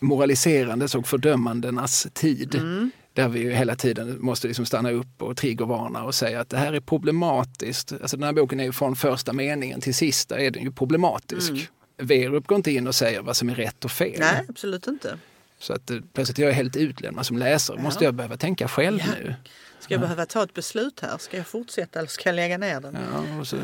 moraliserandes 0.00 0.94
och 0.94 1.08
fördömandenas 1.08 2.06
tid. 2.12 2.54
Mm. 2.54 2.90
Där 3.12 3.28
vi 3.28 3.54
hela 3.54 3.76
tiden 3.76 4.16
måste 4.20 4.48
liksom 4.48 4.66
stanna 4.66 4.90
upp 4.90 5.22
och 5.22 5.36
triggervarna 5.36 6.04
och 6.04 6.14
säga 6.14 6.40
att 6.40 6.48
det 6.48 6.56
här 6.56 6.72
är 6.72 6.80
problematiskt. 6.80 7.92
Alltså 7.92 8.16
den 8.16 8.24
här 8.24 8.32
boken 8.32 8.60
är 8.60 8.64
ju 8.64 8.72
från 8.72 8.96
första 8.96 9.32
meningen 9.32 9.80
till 9.80 9.94
sista 9.94 10.38
är 10.38 10.50
den 10.50 10.62
ju 10.62 10.72
problematisk. 10.72 11.50
Mm. 11.50 11.62
Werup 11.96 12.46
går 12.46 12.56
inte 12.56 12.72
in 12.72 12.86
och 12.86 12.94
säger 12.94 13.22
vad 13.22 13.36
som 13.36 13.48
är 13.48 13.54
rätt 13.54 13.84
och 13.84 13.90
fel. 13.90 14.16
Nej, 14.18 14.44
absolut 14.48 14.86
inte. 14.86 15.18
Så 15.58 15.72
att 15.72 15.90
eh, 15.90 15.98
plötsligt 16.12 16.38
är 16.38 16.42
jag 16.42 16.52
helt 16.52 16.76
utlämnad 16.76 17.26
som 17.26 17.38
läsare. 17.38 17.78
Måste 17.78 18.04
jag 18.04 18.14
behöva 18.14 18.36
tänka 18.36 18.68
själv 18.68 19.00
nu? 19.20 19.34
Ska 19.80 19.94
jag 19.94 19.98
ja. 19.98 20.02
behöva 20.02 20.26
ta 20.26 20.42
ett 20.42 20.54
beslut 20.54 21.00
här? 21.00 21.18
Ska 21.18 21.36
jag 21.36 21.46
fortsätta 21.46 21.98
eller 21.98 22.08
ska 22.08 22.28
jag 22.28 22.36
lägga 22.36 22.58
ner 22.58 22.80
den? 22.80 22.98
Ja, 23.38 23.44
så, 23.44 23.56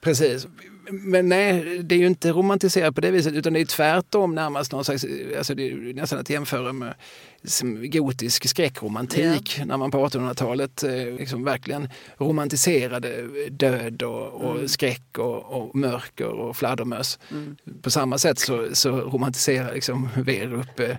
Precis. 0.00 0.46
Men 0.90 1.28
nej, 1.28 1.78
det 1.82 1.94
är 1.94 1.98
ju 1.98 2.06
inte 2.06 2.32
romantiserat 2.32 2.94
på 2.94 3.00
det 3.00 3.10
viset 3.10 3.32
utan 3.32 3.52
det 3.52 3.60
är 3.60 3.64
tvärtom 3.64 4.34
närmast 4.34 4.72
någon 4.72 4.84
slags, 4.84 5.06
alltså 5.38 5.54
det 5.54 5.70
är 5.70 5.94
nästan 5.94 6.18
att 6.18 6.30
jämföra 6.30 6.72
med 6.72 6.94
gotisk 7.92 8.48
skräckromantik 8.48 9.58
yeah. 9.58 9.66
när 9.66 9.76
man 9.76 9.90
på 9.90 10.06
1800-talet 10.06 10.82
eh, 10.82 10.92
liksom 10.92 11.44
verkligen 11.44 11.88
romantiserade 12.16 13.28
död 13.50 14.02
och, 14.02 14.32
och 14.32 14.54
mm. 14.54 14.68
skräck 14.68 15.18
och, 15.18 15.44
och, 15.44 15.74
mörker 15.74 16.28
och 16.28 16.56
fladdermöss. 16.56 17.18
Mm. 17.30 17.56
På 17.82 17.90
samma 17.90 18.18
sätt 18.18 18.38
så, 18.38 18.68
så 18.72 18.90
romantiserar 18.90 19.74
liksom 19.74 20.08
Werup 20.16 20.80
eh, 20.80 20.96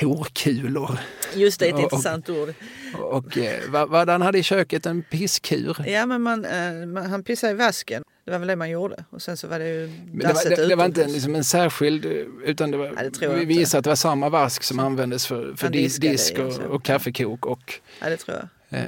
horkulor. 0.00 0.98
Just 1.34 1.60
det, 1.60 1.66
ett 1.66 1.74
och, 1.74 1.80
intressant 1.80 2.28
ord. 2.28 2.54
Och, 2.98 3.12
och 3.12 3.38
eh, 3.38 3.60
vad, 3.68 3.88
vad 3.88 4.08
han 4.08 4.22
hade 4.22 4.38
i 4.38 4.42
köket, 4.42 4.86
en 4.86 5.02
pisskur. 5.02 5.76
Ja, 5.86 6.06
men 6.06 6.22
man, 6.22 6.44
eh, 6.44 6.86
man, 6.86 7.10
han 7.10 7.24
pissade 7.24 7.52
i 7.52 7.56
vasken. 7.56 8.02
Det 8.24 8.30
var 8.30 8.38
väl 8.38 8.48
det 8.48 8.56
man 8.56 8.70
gjorde. 8.70 9.04
Och 9.10 9.22
sen 9.22 9.36
så 9.36 9.48
var 9.48 9.58
det 9.58 9.68
ju 9.68 9.86
det 9.86 10.26
var, 10.26 10.56
det, 10.56 10.68
det 10.68 10.76
var 10.76 10.84
inte 10.84 11.06
liksom 11.06 11.34
en 11.34 11.44
särskild, 11.44 12.04
utan 12.44 12.70
det 12.70 12.76
var, 12.76 13.38
det 13.38 13.44
vi 13.44 13.54
gissar 13.54 13.78
att 13.78 13.84
det 13.84 13.90
var 13.90 13.96
samma 13.96 14.28
vask 14.28 14.62
som 14.62 14.78
användes 14.78 15.26
för, 15.26 15.54
för 15.56 15.70
dis, 15.70 15.96
disk 15.96 16.38
och, 16.38 16.58
och, 16.58 16.84
kaffekok 16.84 17.46
och 17.46 17.80
ja. 18.00 18.48
Eh, 18.68 18.84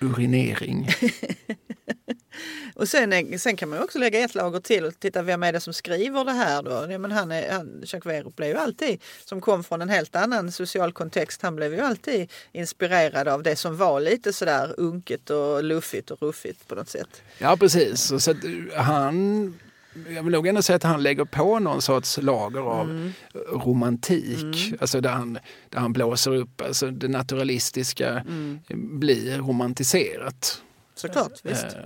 urinering. 0.00 0.88
och 2.84 2.88
sen, 2.88 3.38
sen 3.38 3.56
kan 3.56 3.68
man 3.68 3.82
också 3.82 3.98
lägga 3.98 4.18
ett 4.18 4.34
lager 4.34 4.60
till 4.60 4.84
och 4.84 5.00
titta 5.00 5.22
vem 5.22 5.42
är 5.42 5.52
det 5.52 5.60
som 5.60 5.72
skriver 5.72 6.24
det 6.24 6.32
här 6.32 6.62
då? 6.62 6.92
Ja, 6.92 6.98
men 6.98 7.12
han 7.12 7.32
är, 7.32 7.52
han, 7.52 7.82
Jacques 7.86 8.36
blev 8.36 8.48
ju 8.48 8.56
alltid, 8.56 9.02
som 9.24 9.40
kom 9.40 9.64
från 9.64 9.82
en 9.82 9.88
helt 9.88 10.16
annan 10.16 10.52
social 10.52 10.92
kontext, 10.92 11.42
han 11.42 11.56
blev 11.56 11.74
ju 11.74 11.80
alltid 11.80 12.30
inspirerad 12.52 13.28
av 13.28 13.42
det 13.42 13.56
som 13.56 13.76
var 13.76 14.00
lite 14.00 14.32
sådär 14.32 14.74
unket 14.76 15.30
och 15.30 15.64
luffigt 15.64 16.10
och 16.10 16.22
ruffigt 16.22 16.68
på 16.68 16.74
något 16.74 16.88
sätt. 16.88 17.22
Ja 17.38 17.56
precis, 17.56 18.12
så 18.24 18.34
han 18.76 19.54
jag 20.08 20.22
vill 20.22 20.32
nog 20.32 20.46
ändå 20.46 20.62
säga 20.62 20.76
att 20.76 20.82
han 20.82 21.02
lägger 21.02 21.24
på 21.24 21.58
någon 21.58 21.82
sorts 21.82 22.18
lager 22.22 22.60
av 22.60 22.90
mm. 22.90 23.12
romantik. 23.52 24.66
Mm. 24.66 24.78
Alltså 24.80 25.00
där 25.00 25.10
han, 25.10 25.38
där 25.68 25.78
han 25.78 25.92
blåser 25.92 26.34
upp, 26.34 26.60
alltså 26.60 26.90
det 26.90 27.08
naturalistiska 27.08 28.10
mm. 28.10 28.60
blir 29.00 29.38
romantiserat. 29.38 30.62
Såklart, 30.94 31.32
visst. 31.42 31.64
Uh, 31.64 31.80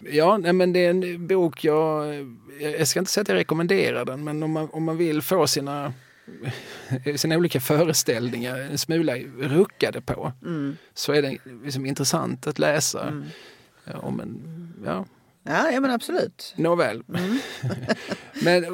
ja, 0.00 0.36
nej, 0.36 0.52
men 0.52 0.72
det 0.72 0.86
är 0.86 0.90
en 0.90 1.26
bok 1.26 1.64
jag, 1.64 2.14
jag 2.60 2.88
ska 2.88 2.98
inte 2.98 3.12
säga 3.12 3.22
att 3.22 3.28
jag 3.28 3.36
rekommenderar 3.36 4.04
den, 4.04 4.24
men 4.24 4.42
om 4.42 4.50
man, 4.50 4.68
om 4.72 4.84
man 4.84 4.96
vill 4.96 5.22
få 5.22 5.46
sina 5.46 5.92
sina 7.16 7.36
olika 7.36 7.60
föreställningar 7.60 8.58
en 8.58 8.78
smula 8.78 9.16
ruckade 9.38 10.00
på 10.00 10.32
mm. 10.42 10.76
så 10.94 11.12
är 11.12 11.22
det 11.22 11.38
liksom 11.64 11.86
intressant 11.86 12.46
att 12.46 12.58
läsa 12.58 13.08
mm. 13.08 13.24
om 13.94 14.20
en, 14.20 14.42
ja, 14.84 15.04
Ja, 15.42 15.70
ja 15.70 15.80
men 15.80 15.90
absolut. 15.90 16.54
Nåväl. 16.56 17.02
Mm. 17.08 17.38
men, 18.42 18.64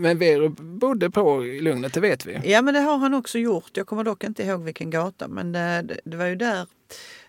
men 0.00 0.18
Vero 0.18 0.48
bodde 0.48 1.10
på 1.10 1.40
Lugnet, 1.40 1.94
det 1.94 2.00
vet 2.00 2.26
vi. 2.26 2.40
Ja, 2.44 2.62
men 2.62 2.74
det 2.74 2.80
har 2.80 2.98
han 2.98 3.14
också 3.14 3.38
gjort. 3.38 3.70
Jag 3.76 3.86
kommer 3.86 4.04
dock 4.04 4.24
inte 4.24 4.42
ihåg 4.42 4.64
vilken 4.64 4.90
gata, 4.90 5.28
men 5.28 5.52
det, 5.52 5.98
det 6.04 6.16
var 6.16 6.26
ju 6.26 6.36
där, 6.36 6.66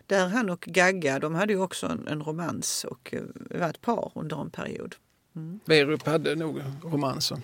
där 0.07 0.27
han 0.27 0.49
och 0.49 0.61
Gagga, 0.61 1.19
de 1.19 1.35
hade 1.35 1.53
ju 1.53 1.59
också 1.59 1.87
en, 1.87 2.07
en 2.07 2.23
romans 2.23 2.83
och 2.83 3.13
eh, 3.13 3.21
var 3.59 3.69
ett 3.69 3.81
par 3.81 4.11
under 4.15 4.41
en 4.41 4.49
period. 4.49 4.95
Mm. 5.35 5.59
Verup 5.65 6.05
hade 6.05 6.35
nog 6.35 6.61
romanser. 6.83 7.37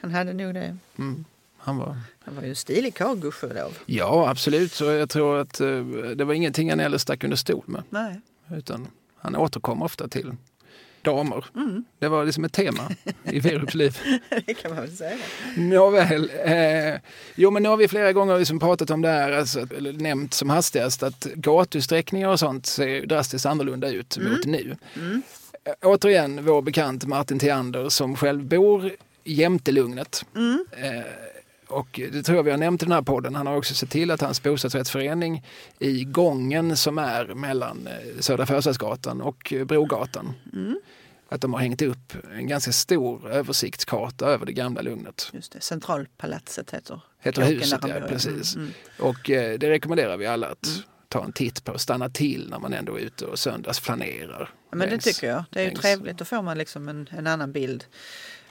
Han 0.00 0.10
hade 0.10 0.32
nog 0.32 0.54
det. 0.54 0.76
Mm. 0.98 1.24
Han 1.56 1.76
var... 1.76 1.96
han 2.20 2.34
var 2.34 2.42
ju 2.42 2.48
en 2.48 2.56
stilig 2.56 2.94
karl, 2.94 3.16
gudskelov. 3.16 3.78
Ja, 3.86 4.30
absolut. 4.30 4.72
Så 4.72 4.84
jag 4.84 5.10
tror 5.10 5.38
att 5.38 5.60
uh, 5.60 5.86
det 6.16 6.24
var 6.24 6.34
ingenting 6.34 6.70
han 6.70 6.78
heller 6.78 6.98
stack 6.98 7.24
under 7.24 7.36
stol 7.36 7.64
med. 7.66 7.82
Nej. 7.90 8.20
Utan 8.50 8.86
han 9.16 9.36
återkom 9.36 9.82
ofta 9.82 10.08
till 10.08 10.36
damer. 11.04 11.44
Mm. 11.56 11.84
Det 11.98 12.08
var 12.08 12.24
liksom 12.24 12.44
ett 12.44 12.52
tema 12.52 12.90
i 13.24 13.40
Werups 13.40 13.74
liv. 13.74 13.98
det 14.46 14.54
kan 14.54 14.74
man 14.74 14.80
väl 14.80 14.96
säga. 14.96 15.16
Nåväl. 15.56 16.30
Eh, 16.44 17.00
jo, 17.34 17.50
men 17.50 17.62
nu 17.62 17.68
har 17.68 17.76
vi 17.76 17.88
flera 17.88 18.12
gånger 18.12 18.38
liksom 18.38 18.58
pratat 18.58 18.90
om 18.90 19.02
det 19.02 19.08
här, 19.08 19.32
alltså, 19.32 19.66
eller 19.76 19.92
nämnt 19.92 20.34
som 20.34 20.50
hastigast 20.50 21.02
att 21.02 21.24
gatusträckningar 21.24 22.28
och 22.28 22.38
sånt 22.38 22.66
ser 22.66 23.06
drastiskt 23.06 23.46
annorlunda 23.46 23.88
ut 23.88 24.16
mm. 24.16 24.32
mot 24.32 24.44
nu. 24.44 24.76
Mm. 24.96 25.22
Eh, 25.64 25.72
återigen 25.82 26.44
vår 26.44 26.62
bekant 26.62 27.06
Martin 27.06 27.38
Theander 27.38 27.88
som 27.88 28.16
själv 28.16 28.44
bor 28.44 28.90
jämte 29.24 29.72
Lugnet. 29.72 30.24
Mm. 30.36 30.64
Eh, 30.72 31.04
och 31.68 32.00
det 32.12 32.22
tror 32.22 32.36
jag 32.36 32.42
vi 32.42 32.50
har 32.50 32.58
nämnt 32.58 32.82
i 32.82 32.84
den 32.84 32.92
här 32.92 33.02
podden. 33.02 33.34
Han 33.34 33.46
har 33.46 33.56
också 33.56 33.74
sett 33.74 33.90
till 33.90 34.10
att 34.10 34.20
hans 34.20 34.42
bostadsrättsförening 34.42 35.42
i 35.78 36.04
gången 36.04 36.76
som 36.76 36.98
är 36.98 37.24
mellan 37.24 37.86
eh, 37.86 38.20
Södra 38.20 38.46
Förstadsgatan 38.46 39.20
och 39.20 39.54
Brogatan. 39.66 40.32
Mm. 40.52 40.80
Att 41.34 41.40
de 41.40 41.52
har 41.52 41.60
hängt 41.60 41.82
upp 41.82 42.12
en 42.34 42.46
ganska 42.46 42.72
stor 42.72 43.30
översiktskarta 43.30 44.26
över 44.26 44.46
det 44.46 44.52
gamla 44.52 44.82
Lugnet. 44.82 45.30
Just 45.32 45.52
det, 45.52 45.60
Centralpalatset 45.60 46.70
heter, 46.70 47.00
heter 47.20 47.42
huset. 47.42 47.80
Ja, 47.88 47.94
precis. 48.08 48.56
Mm. 48.56 48.70
Och 48.98 49.30
eh, 49.30 49.58
det 49.58 49.70
rekommenderar 49.70 50.16
vi 50.16 50.26
alla 50.26 50.46
att 50.46 50.66
mm. 50.66 50.78
ta 51.08 51.24
en 51.24 51.32
titt 51.32 51.64
på. 51.64 51.78
Stanna 51.78 52.08
till 52.08 52.50
när 52.50 52.58
man 52.58 52.72
ändå 52.72 52.98
är 52.98 53.00
ute 53.00 53.24
och 53.24 53.38
söndagsplanerar. 53.38 54.50
Ja, 54.70 54.76
men 54.76 54.88
längs, 54.88 55.04
det 55.04 55.12
tycker 55.12 55.26
jag. 55.26 55.44
Det 55.50 55.60
är 55.60 55.66
längs. 55.66 55.80
trevligt. 55.80 56.18
Då 56.18 56.24
får 56.24 56.42
man 56.42 56.58
liksom 56.58 56.88
en, 56.88 57.08
en 57.10 57.26
annan 57.26 57.52
bild 57.52 57.84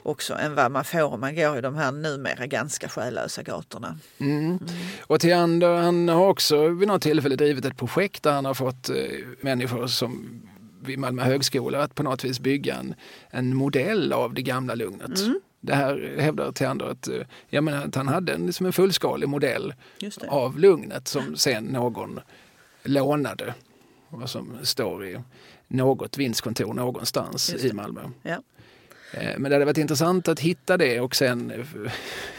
också 0.02 0.34
än 0.34 0.54
vad 0.54 0.70
man 0.70 0.84
får 0.84 1.02
om 1.02 1.20
man 1.20 1.34
går 1.34 1.58
i 1.58 1.60
de 1.60 1.74
här 1.74 1.92
numera 1.92 2.46
ganska 2.46 2.88
själlösa 2.88 3.42
gatorna. 3.42 3.98
Mm. 4.18 4.46
Mm. 4.46 4.58
Och 5.00 5.20
Theander 5.20 5.76
han 5.76 6.08
har 6.08 6.26
också 6.26 6.68
vid 6.68 6.88
något 6.88 7.02
tillfälle 7.02 7.36
drivit 7.36 7.64
ett 7.64 7.76
projekt 7.76 8.22
där 8.22 8.32
han 8.32 8.44
har 8.44 8.54
fått 8.54 8.88
eh, 8.88 8.96
människor 9.40 9.86
som 9.86 10.42
vid 10.84 10.98
Malmö 10.98 11.22
högskola 11.22 11.82
att 11.82 11.94
på 11.94 12.02
något 12.02 12.24
vis 12.24 12.40
bygga 12.40 12.74
en, 12.74 12.94
en 13.30 13.56
modell 13.56 14.12
av 14.12 14.34
det 14.34 14.42
gamla 14.42 14.74
Lugnet. 14.74 15.20
Mm. 15.20 15.40
Det 15.60 15.74
här 15.74 16.14
hävdar 16.18 16.52
Theander 16.52 16.86
att, 16.86 17.08
eh, 17.08 17.20
ja, 17.48 17.60
men 17.60 17.74
att 17.74 17.94
han 17.94 18.08
hade 18.08 18.32
en, 18.32 18.46
liksom 18.46 18.66
en 18.66 18.72
fullskalig 18.72 19.28
modell 19.28 19.74
av 20.28 20.58
Lugnet 20.58 21.08
som 21.08 21.36
sen 21.36 21.64
någon 21.64 22.20
lånade. 22.82 23.54
Vad 24.08 24.30
som 24.30 24.58
står 24.62 25.06
i 25.06 25.20
något 25.68 26.18
vinstkontor 26.18 26.74
någonstans 26.74 27.54
i 27.54 27.72
Malmö. 27.72 28.00
Ja. 28.22 28.42
Eh, 29.12 29.38
men 29.38 29.42
det 29.42 29.54
hade 29.54 29.64
varit 29.64 29.78
intressant 29.78 30.28
att 30.28 30.40
hitta 30.40 30.76
det 30.76 31.00
och 31.00 31.16
sen 31.16 31.50
eh, 31.50 31.92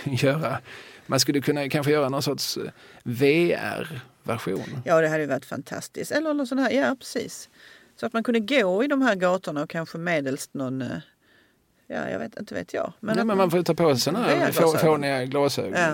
göra, 0.23 0.57
man 1.05 1.19
skulle 1.19 1.41
kunna 1.41 1.69
kanske 1.69 1.91
göra 1.91 2.09
någon 2.09 2.21
sorts 2.21 2.57
VR-version. 3.03 4.81
Ja, 4.85 5.01
det 5.01 5.07
hade 5.07 5.25
varit 5.25 5.45
fantastiskt. 5.45 6.11
Eller 6.11 6.33
någon 6.33 6.47
sån 6.47 6.59
här, 6.59 6.71
ja 6.71 6.95
precis. 6.99 7.49
Så 7.95 8.05
att 8.05 8.13
man 8.13 8.23
kunde 8.23 8.39
gå 8.39 8.83
i 8.83 8.87
de 8.87 9.01
här 9.01 9.15
gatorna 9.15 9.63
och 9.63 9.69
kanske 9.69 9.97
medelst 9.97 10.53
någon 10.53 10.83
Ja, 11.87 12.09
jag 12.09 12.19
vet 12.19 12.39
inte 12.39 12.53
vet 12.53 12.73
jag. 12.73 12.93
Men, 12.99 13.15
Nej, 13.15 13.25
men 13.25 13.37
man 13.37 13.51
får 13.51 13.63
ta 13.63 13.73
på 13.73 13.89
sig 13.91 13.99
sådana 13.99 14.27
här 14.27 14.77
fåniga 14.77 15.25
glasögon. 15.25 15.73
Ja. 15.73 15.93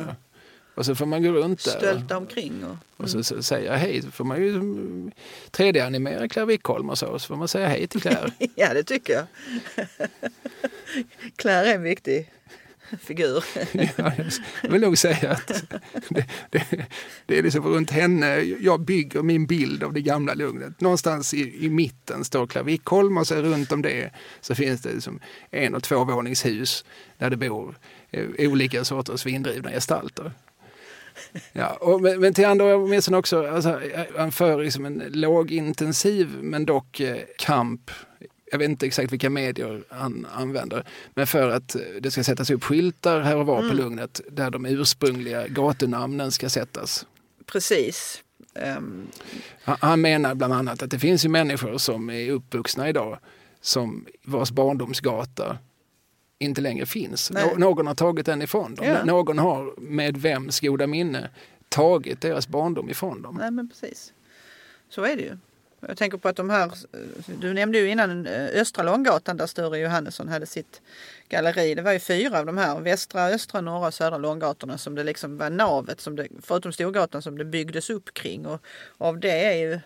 Och 0.75 0.85
så 0.85 0.95
får 0.95 1.05
man 1.05 1.23
gå 1.23 1.31
runt 1.31 1.65
där. 1.65 1.71
Stölta 1.71 2.17
omkring. 2.17 2.63
Och, 2.63 2.69
mm. 2.69 2.79
och 2.97 3.09
så, 3.09 3.23
så 3.23 3.43
säga 3.43 3.75
hej. 3.75 4.01
Så 4.01 4.11
får 4.11 4.23
man 4.23 4.37
ju 4.37 4.61
3D-animera 5.51 6.27
Claire 6.27 6.45
Wickholm 6.45 6.89
och 6.89 6.97
så. 6.97 7.19
Så 7.19 7.27
får 7.27 7.35
man 7.35 7.47
säga 7.47 7.67
hej 7.67 7.87
till 7.87 8.01
Claire. 8.01 8.31
ja, 8.55 8.73
det 8.73 8.83
tycker 8.83 9.13
jag. 9.13 9.25
Claire 11.35 11.71
är 11.71 11.75
en 11.75 11.83
viktig 11.83 12.31
figur. 12.99 13.43
ja, 13.71 14.11
jag 14.61 14.69
vill 14.69 14.81
nog 14.81 14.97
säga 14.97 15.31
att 15.31 15.63
det, 16.09 16.25
det, 16.49 16.87
det, 17.25 17.37
är 17.37 17.43
liksom 17.43 17.63
runt 17.63 17.91
henne 17.91 18.39
jag 18.39 18.81
bygger 18.81 19.21
min 19.21 19.45
bild 19.45 19.83
av 19.83 19.93
det 19.93 20.01
gamla 20.01 20.33
lugnet. 20.33 20.81
Någonstans 20.81 21.33
i, 21.33 21.65
i 21.65 21.69
mitten 21.69 22.23
står 22.23 22.47
Claire 22.47 23.19
och 23.19 23.27
så 23.27 23.35
runt 23.35 23.71
om 23.71 23.81
det 23.81 24.11
så 24.41 24.55
finns 24.55 24.81
det 24.81 24.93
liksom 24.93 25.19
en 25.51 25.75
och 25.75 25.83
tvåvåningshus 25.83 26.85
där 27.17 27.29
det 27.29 27.37
bor 27.37 27.77
eh, 28.11 28.51
olika 28.51 28.83
sorters 28.83 29.25
vinddrivna 29.25 29.69
gestalter. 29.69 30.31
Ja, 31.53 31.77
och, 31.81 32.01
men, 32.01 32.19
men 32.19 32.33
till 32.33 32.45
andra 32.45 32.75
åtminstone 32.75 33.17
också, 33.17 33.47
alltså, 33.47 33.83
eh, 33.83 34.05
han 34.17 34.31
för 34.31 34.63
liksom 34.63 34.85
en 34.85 35.03
lågintensiv 35.07 36.37
men 36.41 36.65
dock 36.65 36.99
eh, 36.99 37.17
kamp 37.37 37.91
jag 38.51 38.59
vet 38.59 38.69
inte 38.69 38.85
exakt 38.85 39.11
vilka 39.11 39.29
medier 39.29 39.83
han 39.89 40.27
använder, 40.33 40.85
men 41.13 41.27
för 41.27 41.49
att 41.49 41.75
det 42.01 42.11
ska 42.11 42.23
sättas 42.23 42.49
upp 42.49 42.63
skyltar 42.63 43.21
här 43.21 43.37
och 43.37 43.45
var 43.45 43.59
mm. 43.59 43.69
på 43.69 43.75
Lugnet 43.75 44.21
där 44.31 44.51
de 44.51 44.65
ursprungliga 44.65 45.47
gatunamnen 45.47 46.31
ska 46.31 46.49
sättas. 46.49 47.05
Precis. 47.45 48.23
Um... 48.53 49.07
Han 49.63 50.01
menar 50.01 50.35
bland 50.35 50.53
annat 50.53 50.83
att 50.83 50.91
det 50.91 50.99
finns 50.99 51.25
ju 51.25 51.29
människor 51.29 51.77
som 51.77 52.09
är 52.09 52.31
uppvuxna 52.31 52.89
idag 52.89 53.19
som 53.61 54.05
vars 54.23 54.51
barndomsgata 54.51 55.57
inte 56.39 56.61
längre 56.61 56.85
finns. 56.85 57.31
Nå 57.31 57.53
någon 57.57 57.87
har 57.87 57.95
tagit 57.95 58.25
den 58.25 58.41
ifrån 58.41 58.75
dem. 58.75 58.85
Ja. 58.85 59.05
Någon 59.05 59.39
har 59.39 59.73
med 59.79 60.17
vems 60.17 60.59
goda 60.59 60.87
minne 60.87 61.29
tagit 61.69 62.21
deras 62.21 62.47
barndom 62.47 62.89
ifrån 62.89 63.21
dem. 63.21 63.35
Nej 63.39 63.51
men 63.51 63.69
precis. 63.69 64.13
Så 64.89 65.03
är 65.03 65.15
det 65.15 65.21
ju. 65.21 65.37
Jag 65.87 65.97
tänker 65.97 66.17
på 66.17 66.29
att 66.29 66.35
de 66.35 66.49
här, 66.49 66.71
du 67.41 67.53
nämnde 67.53 67.77
ju 67.77 67.89
innan 67.89 68.27
eh, 68.27 68.61
Östra 68.61 68.83
Långgatan 68.83 69.37
där 69.37 69.45
Sture 69.47 69.77
Johannesson 69.77 70.27
hade 70.27 70.45
sitt 70.45 70.81
galleri. 71.29 71.75
Det 71.75 71.81
var 71.81 71.91
ju 71.91 71.99
fyra 71.99 72.39
av 72.39 72.45
de 72.45 72.57
här, 72.57 72.79
västra, 72.79 73.27
östra, 73.27 73.61
norra 73.61 73.87
och 73.87 73.93
södra 73.93 74.17
Långgatorna 74.17 74.77
som 74.77 74.95
det 74.95 75.03
liksom 75.03 75.37
var 75.37 75.49
navet, 75.49 76.01
som 76.01 76.15
det, 76.15 76.27
förutom 76.41 76.73
Storgatan, 76.73 77.21
som 77.21 77.37
det 77.37 77.45
byggdes 77.45 77.89
upp 77.89 78.13
kring. 78.13 78.45
Och 78.45 78.61
av 78.97 79.19
det 79.19 79.45
är 79.45 79.53
ju 79.53 79.79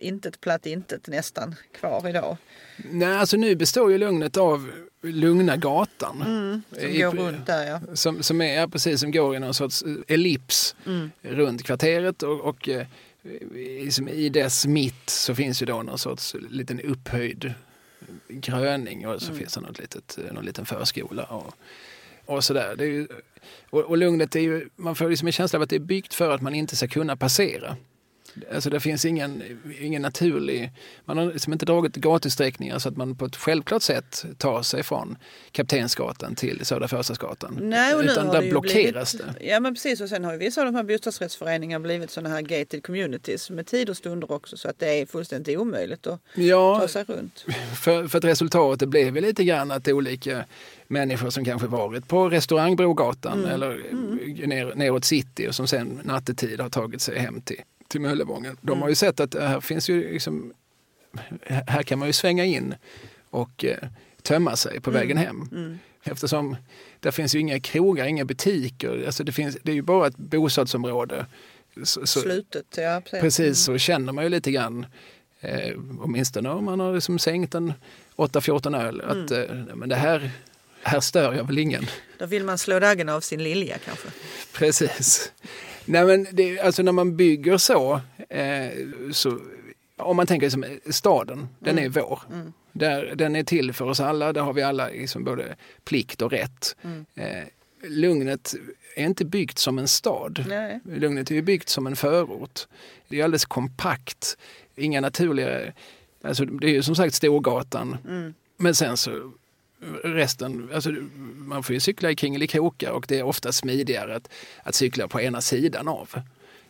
intet 0.00 0.40
platt 0.40 0.66
intet 0.66 1.06
nästan 1.06 1.54
kvar 1.80 2.08
idag. 2.08 2.36
Nej, 2.76 3.16
alltså 3.16 3.36
nu 3.36 3.56
består 3.56 3.92
ju 3.92 3.98
Lugnet 3.98 4.36
av 4.36 4.70
Lugna 5.02 5.56
gatan. 5.56 6.22
Mm, 6.22 6.62
som 6.72 6.88
I, 6.88 6.98
går 6.98 7.10
runt 7.10 7.46
där 7.46 7.66
ja. 7.66 7.80
Som, 7.94 8.22
som 8.22 8.40
är, 8.40 8.60
ja, 8.60 8.68
precis, 8.68 9.00
som 9.00 9.12
går 9.12 9.36
i 9.36 9.38
någon 9.38 9.54
sorts 9.54 9.84
ellips 10.08 10.76
mm. 10.86 11.10
runt 11.22 11.62
kvarteret 11.62 12.22
och, 12.22 12.40
och 12.40 12.68
eh, 12.68 12.86
i 14.10 14.28
dess 14.28 14.66
mitt 14.66 15.10
så 15.10 15.34
finns 15.34 15.62
ju 15.62 15.66
då 15.66 15.82
någon 15.82 15.98
sorts 15.98 16.36
liten 16.50 16.80
upphöjd 16.80 17.54
gröning 18.28 19.06
och 19.06 19.22
så 19.22 19.28
mm. 19.28 19.38
finns 19.38 19.54
det 19.54 19.60
något 19.60 19.78
litet, 19.78 20.18
någon 20.32 20.44
liten 20.44 20.66
förskola. 20.66 21.24
Och, 21.24 21.54
och 22.26 22.44
sådär. 22.44 22.82
Ju, 22.82 23.08
och, 23.70 23.80
och 23.80 23.96
lugnet 23.96 24.36
är 24.36 24.40
ju, 24.40 24.68
man 24.76 24.94
får 24.94 25.10
liksom 25.10 25.28
en 25.28 25.32
känsla 25.32 25.56
av 25.56 25.62
att 25.62 25.70
det 25.70 25.76
är 25.76 25.80
byggt 25.80 26.14
för 26.14 26.34
att 26.34 26.40
man 26.40 26.54
inte 26.54 26.76
ska 26.76 26.88
kunna 26.88 27.16
passera. 27.16 27.76
Alltså 28.54 28.70
det 28.70 28.80
finns 28.80 29.04
ingen, 29.04 29.42
ingen 29.80 30.02
naturlig, 30.02 30.72
man 31.04 31.18
har 31.18 31.32
liksom 31.32 31.52
inte 31.52 31.66
dragit 31.66 31.96
gatusträckningar 31.96 32.78
så 32.78 32.88
att 32.88 32.96
man 32.96 33.16
på 33.16 33.24
ett 33.24 33.36
självklart 33.36 33.82
sätt 33.82 34.24
tar 34.38 34.62
sig 34.62 34.82
från 34.82 35.16
Kaptensgatan 35.52 36.34
till 36.34 36.66
Södra 36.66 36.88
Förstadsgatan. 36.88 37.58
Nej, 37.62 37.94
och 37.94 38.02
Utan 38.02 38.26
där 38.26 38.50
blockeras 38.50 39.14
blivit, 39.14 39.34
det. 39.38 39.46
Ja 39.46 39.60
men 39.60 39.74
precis 39.74 40.00
och 40.00 40.08
sen 40.08 40.24
har 40.24 40.32
ju 40.32 40.38
vissa 40.38 40.60
av 40.60 40.66
de 40.66 40.74
här 40.74 40.82
bostadsrättsföreningarna 40.82 41.82
blivit 41.82 42.10
sådana 42.10 42.28
här 42.28 42.42
gated 42.42 42.82
communities 42.82 43.50
med 43.50 43.66
tid 43.66 43.90
och 43.90 43.96
stunder 43.96 44.32
också 44.32 44.56
så 44.56 44.68
att 44.68 44.78
det 44.78 45.00
är 45.00 45.06
fullständigt 45.06 45.58
omöjligt 45.58 46.06
att 46.06 46.20
ja, 46.34 46.78
ta 46.80 46.88
sig 46.88 47.04
runt. 47.04 47.44
För, 47.82 48.08
för 48.08 48.18
att 48.18 48.24
resultatet 48.24 48.88
blev 48.88 49.16
ju 49.16 49.22
lite 49.22 49.44
grann 49.44 49.70
att 49.70 49.88
olika 49.88 50.44
människor 50.86 51.30
som 51.30 51.44
kanske 51.44 51.68
varit 51.68 52.08
på 52.08 52.28
restaurangbrogatan 52.28 53.38
mm. 53.38 53.50
eller 53.50 53.70
mm. 53.90 54.18
Ner, 54.48 54.74
neråt 54.74 55.04
city 55.04 55.48
och 55.48 55.54
som 55.54 55.66
sen 55.66 56.00
nattetid 56.04 56.60
har 56.60 56.68
tagit 56.68 57.00
sig 57.00 57.18
hem 57.18 57.40
till 57.40 57.60
till 57.88 58.00
Möllevången. 58.00 58.56
De 58.60 58.72
mm. 58.72 58.82
har 58.82 58.88
ju 58.88 58.94
sett 58.94 59.20
att 59.20 59.34
här 59.34 59.60
finns 59.60 59.90
ju 59.90 60.12
liksom, 60.12 60.52
här 61.46 61.82
kan 61.82 61.98
man 61.98 62.08
ju 62.08 62.12
svänga 62.12 62.44
in 62.44 62.74
och 63.30 63.64
eh, 63.64 63.88
tömma 64.22 64.56
sig 64.56 64.80
på 64.80 64.90
mm. 64.90 65.00
vägen 65.00 65.16
hem. 65.16 65.48
Mm. 65.52 65.78
Eftersom 66.02 66.56
där 67.00 67.10
finns 67.10 67.34
ju 67.34 67.38
inga 67.38 67.60
krogar, 67.60 68.06
inga 68.06 68.24
butiker. 68.24 69.02
Alltså 69.06 69.24
det, 69.24 69.32
finns, 69.32 69.58
det 69.62 69.72
är 69.72 69.74
ju 69.76 69.82
bara 69.82 70.06
ett 70.06 70.16
bostadsområde. 70.16 71.26
Så, 71.84 72.06
Slutet, 72.06 72.66
ja. 72.76 73.00
Precis, 73.04 73.20
precis 73.20 73.64
så 73.64 73.78
känner 73.78 74.12
man 74.12 74.24
ju 74.24 74.30
lite 74.30 74.50
grann, 74.50 74.86
eh, 75.40 75.76
åtminstone 76.00 76.48
om 76.48 76.64
man 76.64 76.80
har 76.80 76.94
liksom 76.94 77.18
sänkt 77.18 77.54
en 77.54 77.72
8-14 78.16 78.86
öl, 78.86 79.00
att 79.00 79.30
mm. 79.30 79.68
eh, 79.68 79.74
men 79.74 79.88
det 79.88 79.96
här, 79.96 80.30
här 80.82 81.00
stör 81.00 81.34
jag 81.34 81.44
väl 81.44 81.58
ingen. 81.58 81.86
Då 82.18 82.26
vill 82.26 82.44
man 82.44 82.58
slå 82.58 82.80
dagen 82.80 83.08
av 83.08 83.20
sin 83.20 83.42
lilja 83.42 83.78
kanske. 83.78 84.08
Precis. 84.52 85.32
Nej 85.86 86.06
men 86.06 86.26
det, 86.32 86.60
alltså 86.60 86.82
när 86.82 86.92
man 86.92 87.16
bygger 87.16 87.56
så, 87.56 88.00
eh, 88.28 88.68
så 89.12 89.38
om 89.96 90.16
man 90.16 90.26
tänker 90.26 90.50
som 90.50 90.64
staden, 90.90 91.48
den 91.58 91.78
är 91.78 91.82
mm. 91.82 91.92
vår. 91.92 92.22
Mm. 92.32 92.52
Där, 92.72 93.12
den 93.14 93.36
är 93.36 93.42
till 93.42 93.72
för 93.72 93.84
oss 93.84 94.00
alla, 94.00 94.32
där 94.32 94.40
har 94.40 94.52
vi 94.52 94.62
alla 94.62 94.88
liksom 94.88 95.24
både 95.24 95.56
plikt 95.84 96.22
och 96.22 96.30
rätt. 96.30 96.76
Mm. 96.82 97.06
Eh, 97.14 97.44
Lugnet 97.88 98.54
är 98.96 99.04
inte 99.04 99.24
byggt 99.24 99.58
som 99.58 99.78
en 99.78 99.88
stad. 99.88 100.44
Nej. 100.48 100.80
Lugnet 100.84 101.30
är 101.30 101.42
byggt 101.42 101.68
som 101.68 101.86
en 101.86 101.96
förort. 101.96 102.66
Det 103.08 103.20
är 103.20 103.24
alldeles 103.24 103.44
kompakt, 103.44 104.36
inga 104.76 105.00
naturliga... 105.00 105.72
Alltså 106.22 106.44
det 106.44 106.66
är 106.66 106.70
ju 106.70 106.82
som 106.82 106.96
sagt 106.96 107.14
Storgatan. 107.14 107.96
Mm. 108.08 108.34
Men 108.56 108.74
sen 108.74 108.96
så 108.96 109.32
resten, 110.04 110.70
alltså 110.74 110.90
man 111.36 111.62
får 111.62 111.74
ju 111.74 111.80
cykla 111.80 112.10
i 112.10 112.16
kringelikokar 112.16 112.90
och 112.90 113.04
det 113.08 113.18
är 113.18 113.22
ofta 113.22 113.52
smidigare 113.52 114.16
att, 114.16 114.28
att 114.62 114.74
cykla 114.74 115.08
på 115.08 115.20
ena 115.20 115.40
sidan 115.40 115.88
av 115.88 116.10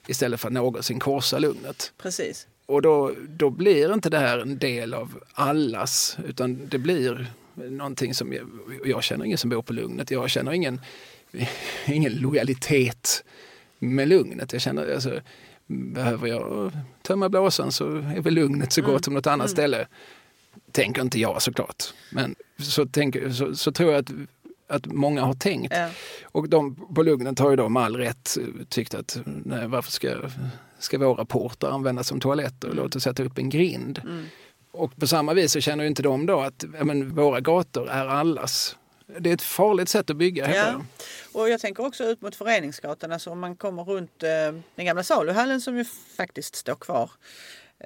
istället 0.06 0.40
för 0.40 0.48
att 0.48 0.52
någonsin 0.52 0.98
korsa 0.98 1.38
lugnet. 1.38 1.92
Precis. 1.98 2.46
Och 2.66 2.82
då, 2.82 3.12
då 3.28 3.50
blir 3.50 3.94
inte 3.94 4.10
det 4.10 4.18
här 4.18 4.38
en 4.38 4.58
del 4.58 4.94
av 4.94 5.20
allas 5.32 6.18
utan 6.28 6.68
det 6.68 6.78
blir 6.78 7.26
någonting 7.56 8.14
som 8.14 8.32
jag, 8.32 8.46
jag 8.84 9.02
känner 9.02 9.24
ingen 9.24 9.38
som 9.38 9.50
bor 9.50 9.62
på 9.62 9.72
Lugnet. 9.72 10.10
Jag 10.10 10.30
känner 10.30 10.52
ingen, 10.52 10.80
ingen 11.86 12.12
lojalitet 12.12 13.24
med 13.78 14.08
Lugnet. 14.08 14.52
Jag 14.52 14.62
känner 14.62 14.94
alltså, 14.94 15.20
behöver 15.66 16.28
jag 16.28 16.72
tömma 17.02 17.28
blåsan 17.28 17.72
så 17.72 17.96
är 17.96 18.20
väl 18.20 18.34
Lugnet 18.34 18.72
så 18.72 18.80
gott 18.80 18.90
mm. 18.90 19.02
som 19.02 19.14
något 19.14 19.26
annat 19.26 19.46
mm. 19.46 19.52
ställe 19.52 19.86
tänker 20.76 21.02
inte 21.02 21.18
jag 21.18 21.42
såklart. 21.42 21.84
Men 22.10 22.34
så, 22.58 22.86
tänker, 22.86 23.30
så, 23.30 23.54
så 23.54 23.72
tror 23.72 23.92
jag 23.92 23.98
att, 24.00 24.10
att 24.68 24.86
många 24.86 25.24
har 25.24 25.34
tänkt. 25.34 25.74
Ja. 25.76 25.90
Och 26.22 26.48
de 26.48 26.74
på 26.94 27.02
Lugnet 27.02 27.38
har 27.38 27.50
ju 27.50 27.56
då 27.56 27.68
med 27.68 27.82
all 27.82 27.96
rätt 27.96 28.38
tyckt 28.68 28.94
att 28.94 29.18
nej, 29.24 29.68
varför 29.68 29.90
ska, 29.90 30.16
ska 30.78 30.98
våra 30.98 31.24
portar 31.24 31.70
användas 31.70 32.08
som 32.08 32.20
toaletter? 32.20 32.68
Mm. 32.68 32.76
Låt 32.76 32.96
oss 32.96 33.02
sätta 33.02 33.22
upp 33.22 33.38
en 33.38 33.50
grind. 33.50 33.98
Mm. 34.04 34.26
Och 34.70 34.96
på 34.96 35.06
samma 35.06 35.34
vis 35.34 35.52
så 35.52 35.60
känner 35.60 35.84
inte 35.84 36.02
de 36.02 36.26
då 36.26 36.40
att 36.40 36.64
men, 36.68 37.14
våra 37.14 37.40
gator 37.40 37.88
är 37.90 38.06
allas. 38.06 38.76
Det 39.18 39.30
är 39.30 39.34
ett 39.34 39.42
farligt 39.42 39.88
sätt 39.88 40.10
att 40.10 40.16
bygga. 40.16 40.54
Ja. 40.54 40.84
Och 41.32 41.48
jag 41.48 41.60
tänker 41.60 41.86
också 41.86 42.04
ut 42.04 42.20
mot 42.20 42.36
Föreningsgatan, 42.36 43.12
alltså 43.12 43.30
om 43.30 43.40
man 43.40 43.56
kommer 43.56 43.84
runt 43.84 44.22
eh, 44.22 44.60
den 44.74 44.86
gamla 44.86 45.02
saluhallen 45.02 45.60
som 45.60 45.76
ju 45.76 45.84
faktiskt 46.16 46.56
står 46.56 46.74
kvar. 46.74 47.10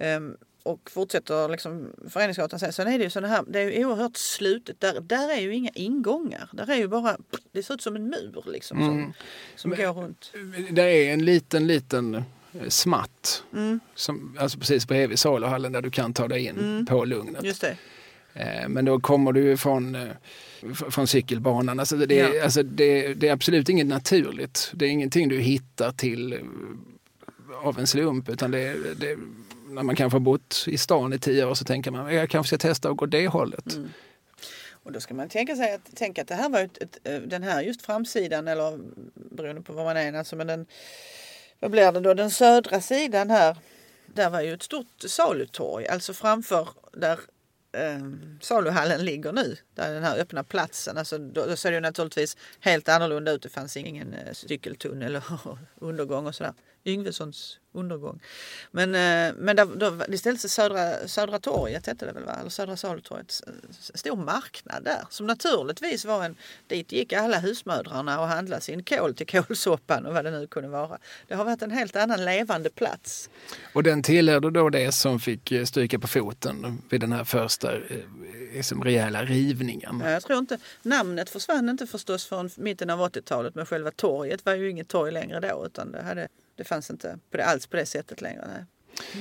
Um, 0.01 0.36
och 0.62 0.90
fortsätter 0.90 1.48
liksom 1.48 1.92
Föreningsgatan 2.08 2.61
sen, 2.61 2.72
sen 2.72 2.88
är 2.88 2.98
det 2.98 3.04
ju 3.04 3.11
sådana 3.11 3.34
här, 3.34 3.44
det 3.48 3.61
är 3.61 3.70
ju 3.70 3.84
oerhört 3.84 4.16
slutet. 4.16 4.80
Där, 4.80 5.00
där 5.00 5.30
är 5.30 5.40
ju 5.40 5.54
inga 5.54 5.70
ingångar. 5.74 6.48
Där 6.52 6.70
är 6.70 6.76
ju 6.76 6.88
bara, 6.88 7.16
det 7.52 7.62
ser 7.62 7.74
ut 7.74 7.82
som 7.82 7.96
en 7.96 8.04
mur 8.04 8.44
liksom 8.46 8.78
som, 8.78 8.98
mm. 8.98 9.12
som 9.56 9.70
går 9.70 9.92
runt. 9.92 10.32
Det 10.70 10.82
är 10.82 11.12
en 11.12 11.24
liten, 11.24 11.66
liten 11.66 12.14
eh, 12.14 12.22
smatt. 12.68 13.42
Mm. 13.52 13.80
Som, 13.94 14.36
alltså 14.40 14.58
precis 14.58 14.88
bredvid 14.88 15.18
saluhallen 15.18 15.72
där 15.72 15.82
du 15.82 15.90
kan 15.90 16.14
ta 16.14 16.28
dig 16.28 16.44
in 16.44 16.58
mm. 16.58 16.86
på 16.86 17.04
lugnet. 17.04 17.44
Just 17.44 17.61
det. 17.61 17.76
Eh, 18.34 18.68
men 18.68 18.84
då 18.84 19.00
kommer 19.00 19.32
du 19.32 19.56
från, 19.56 19.94
eh, 19.94 20.08
från 20.72 21.06
cykelbanan. 21.06 21.80
Alltså 21.80 21.96
det, 21.96 22.14
ja. 22.14 22.44
alltså 22.44 22.62
det, 22.62 23.14
det, 23.14 23.28
är 23.28 23.32
absolut 23.32 23.68
inget 23.68 23.86
naturligt. 23.86 24.70
Det 24.74 24.84
är 24.84 24.90
ingenting 24.90 25.28
du 25.28 25.38
hittar 25.38 25.92
till 25.92 26.38
av 27.62 27.78
en 27.78 27.86
slump 27.86 28.28
utan 28.28 28.50
det, 28.50 28.76
det 28.96 29.16
när 29.75 29.83
man 29.83 29.97
kanske 29.97 30.14
har 30.14 30.21
bott 30.21 30.64
i 30.66 30.79
stan 30.79 31.12
i 31.12 31.18
tio 31.18 31.45
år 31.45 31.55
så 31.55 31.64
tänker 31.64 31.91
man 31.91 32.14
jag 32.14 32.31
kanske 32.31 32.49
ska 32.57 32.68
testa 32.68 32.91
att 32.91 32.97
gå 32.97 33.07
det 33.07 33.29
hållet. 33.29 33.75
Mm. 33.75 33.89
Och 34.83 34.93
då 34.93 35.01
ska 35.01 35.14
man 35.14 35.29
tänka 35.29 35.57
sig 35.57 35.75
att, 35.75 35.97
tänka 35.97 36.23
att 36.23 36.29
det 36.29 36.35
här 36.35 36.49
var 36.49 36.61
ett, 36.61 36.83
ett, 36.83 36.99
eh, 37.05 37.21
den 37.21 37.43
här 37.43 37.62
just 37.62 37.83
framsidan 37.83 38.49
eller 38.49 38.79
beroende 39.14 39.62
på 39.62 39.73
var 39.73 39.85
man 39.85 39.97
är, 39.97 40.12
alltså 40.12 40.37
men 40.37 40.47
den, 40.47 40.66
vad 41.59 41.71
blir 41.71 41.93
det 41.93 42.01
då, 42.01 42.14
den 42.14 42.31
södra 42.31 42.81
sidan 42.81 43.31
här, 43.31 43.57
där 44.07 44.31
var 44.31 44.41
ju 44.41 44.55
ett 44.55 44.62
stort 44.62 44.87
salutorg, 45.07 45.87
alltså 45.87 46.12
framför 46.12 46.68
där 46.93 47.21
eh, 47.73 48.01
saluhallen 48.41 49.05
ligger 49.05 49.33
nu, 49.33 49.57
där 49.75 49.95
den 49.95 50.05
här 50.05 50.18
öppna 50.18 50.45
platsen. 50.45 50.99
Alltså, 50.99 51.18
då, 51.18 51.47
då 51.47 51.57
ser 51.57 51.73
det 51.73 51.81
naturligtvis 51.81 52.37
helt 52.61 52.89
annorlunda 52.89 53.33
ut. 53.33 53.43
Det 53.43 53.49
fanns 53.49 53.77
ingen 53.77 54.14
eh, 54.14 54.33
cykeltunnel 54.33 55.16
och 55.16 55.59
undergång 55.79 56.27
och 56.27 56.35
sådär. 56.35 56.55
Yngvessons 56.85 57.61
undergång. 57.72 58.20
Men, 58.70 58.95
eh, 58.95 59.35
men 59.39 59.57
då, 59.57 59.64
då, 59.64 60.05
istället 60.09 60.41
så 60.41 60.49
Södra, 60.49 61.09
Södra 61.09 61.39
torget 61.39 61.87
hette 61.87 62.07
det 62.07 62.12
väl 62.12 62.24
va? 62.24 62.37
Eller 62.41 62.51
Södra 62.51 62.76
salutorget. 62.76 63.41
Stor 63.95 64.16
marknad 64.16 64.85
där 64.85 65.05
som 65.11 65.26
naturligtvis 65.26 66.05
var 66.05 66.24
en, 66.24 66.37
dit 66.66 66.93
gick 66.93 67.12
alla 67.12 67.39
husmödrarna 67.39 68.20
och 68.20 68.26
handlade 68.26 68.62
sin 68.62 68.85
kål 68.85 69.14
till 69.14 69.26
kålsoppan 69.43 70.07
och 70.07 70.14
vad 70.14 70.24
det 70.24 70.31
nu 70.31 70.47
kunde 70.47 70.68
vara. 70.68 70.99
Det 71.28 71.35
har 71.35 71.45
varit 71.45 71.62
en 71.62 71.70
helt 71.70 71.97
annan 71.97 72.24
levande 72.24 72.70
plats. 72.70 73.31
Och 73.72 73.83
den 73.83 74.03
tillhörde 74.03 74.51
då 74.51 74.70
det 74.70 74.93
som 74.93 75.20
fick 75.20 75.53
eh, 75.53 75.64
stryka 75.64 75.99
på 75.99 76.07
foten 76.07 76.83
vid 76.91 77.01
den 77.01 77.12
här 77.12 77.24
första 77.24 77.72
liksom 78.53 78.85
rejäla 78.85 79.24
rivningen. 79.24 80.03
Ja, 80.05 80.11
jag 80.11 80.22
tror 80.22 80.39
inte, 80.39 80.59
namnet 80.83 81.31
försvann 81.31 81.68
inte 81.68 81.87
förstås 81.87 82.26
från 82.26 82.51
mitten 82.57 82.91
av 82.91 83.01
80-talet 83.01 83.55
men 83.55 83.66
själva 83.66 83.91
torget 83.91 84.45
var 84.45 84.55
ju 84.55 84.70
inget 84.70 84.89
torg 84.89 85.12
längre 85.12 85.41
då 85.41 85.66
utan 85.66 85.93
det 85.93 86.03
hade 86.03 86.28
det 86.61 86.64
fanns 86.68 86.90
inte 86.90 87.18
på 87.30 87.36
det, 87.36 87.44
alls 87.44 87.66
på 87.66 87.76
det 87.76 87.86
sättet 87.86 88.20
längre. 88.20 88.44
Nej. 88.54 88.64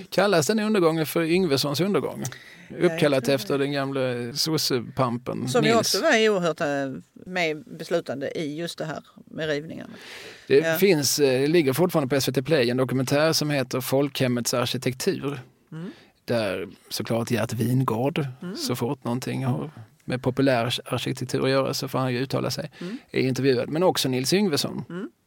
Kallas 0.10 0.48
den 0.48 0.60
undergången 0.60 1.06
för 1.06 1.24
Yngvessons 1.24 1.82
undergång? 1.82 2.24
Uppkallat 2.80 3.24
tror 3.26 3.36
efter 3.36 3.58
den 3.58 3.72
gamla 3.72 4.34
sossepampen 4.34 5.48
Som 5.48 5.66
ju 5.66 5.76
också 5.76 6.02
var 6.02 6.30
oerhört 6.30 6.62
eh, 6.62 7.02
med 7.26 7.64
beslutande 7.66 8.38
i 8.40 8.56
just 8.58 8.78
det 8.78 8.86
här 8.86 9.04
med 9.26 9.48
rivningarna. 9.50 9.94
Det 10.48 10.58
Ja. 10.58 10.78
finns, 10.78 11.20
eh, 11.20 11.48
ligger 11.48 11.74
fortfarande 11.74 12.16
på 12.16 12.22
SVT 12.22 12.42
Play 12.46 12.70
en 12.70 12.78
dokumentär 12.78 13.34
som 13.34 13.50
heter 13.50 13.82
Folkhemmets 13.82 14.54
arkitektur. 14.54 15.40
Mm. 15.72 15.92
Där 16.26 16.68
såklart 16.90 17.32
Gert 17.32 17.54
Wingård, 17.54 18.26
så 18.58 18.76
fort 18.76 19.04
någonting 19.04 19.46
har 19.46 19.72
med 20.06 20.22
populär 20.22 20.80
arkitektur 20.86 21.44
att 21.44 21.50
göra 21.50 21.74
så 21.74 21.88
får 21.88 22.00
han 22.00 22.14
ju 22.14 22.20
uttala 22.20 22.52
sig, 22.52 22.72
Mm. 22.82 22.98
är 23.12 23.20
intervjuad. 23.22 23.70
Men 23.70 23.84
också 23.84 24.10
Nils 24.10 24.34
Yngvesson. 24.34 24.84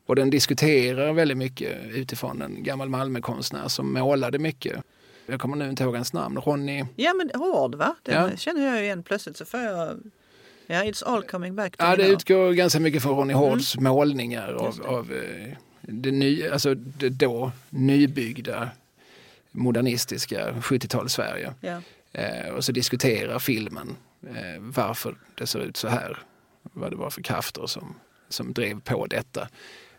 Och 0.07 0.17
den 0.17 0.31
diskuterar 0.31 1.13
väldigt 1.13 1.39
mycket 1.39 1.77
utifrån 1.91 2.43
en 2.43 2.63
gammal 2.63 2.89
Malmökonstnär 2.89 3.69
som 3.69 3.93
målade 3.93 4.39
mycket. 4.39 4.83
Jag 5.27 5.41
kommer 5.41 5.57
nu 5.57 5.69
inte 5.71 5.83
ihåg 5.83 5.95
hans 5.95 6.13
namn. 6.13 6.37
Ronny... 6.39 6.85
Ja 6.97 7.15
men 7.15 7.31
hård 7.41 7.75
va? 7.75 7.95
Det 8.03 8.13
Ja. 8.13 8.31
känner 8.37 8.67
jag 8.67 8.83
igen 8.85 9.03
plötsligt 9.03 9.37
så 9.37 9.45
får 9.45 9.61
jag... 9.61 10.01
Ja, 10.67 10.83
it's 10.83 11.05
all 11.07 11.23
coming 11.23 11.55
back 11.57 11.75
Ja, 11.79 11.97
det 11.97 12.09
utgår 12.09 12.53
ganska 12.53 12.81
mycket 12.81 13.03
från 13.03 13.17
Ronny 13.17 13.35
Hårds 13.35 13.77
målningar 13.77 14.53
av, 14.53 14.83
av 14.87 15.13
eh, 15.13 15.57
det, 15.81 16.11
ny, 16.11 16.49
alltså 16.49 16.75
det 16.75 17.09
då 17.09 17.53
nybyggda 17.71 18.71
modernistiska 19.51 20.53
70-tals-Sverige. 20.53 21.55
Ja. 21.61 21.81
Eh, 22.13 22.55
och 22.55 22.65
så 22.65 22.73
diskuterar 22.73 23.39
filmen 23.39 23.97
eh, 24.27 24.61
varför 24.61 25.15
det 25.35 25.47
ser 25.47 25.59
ut 25.61 25.77
så 25.77 25.89
här. 25.89 26.19
Vad 26.63 26.91
det 26.91 26.97
var 26.97 27.11
för 27.11 27.23
krafter 27.23 27.67
som, 27.67 27.95
som 28.29 28.53
drev 28.53 28.81
på 28.81 29.07
detta. 29.07 29.49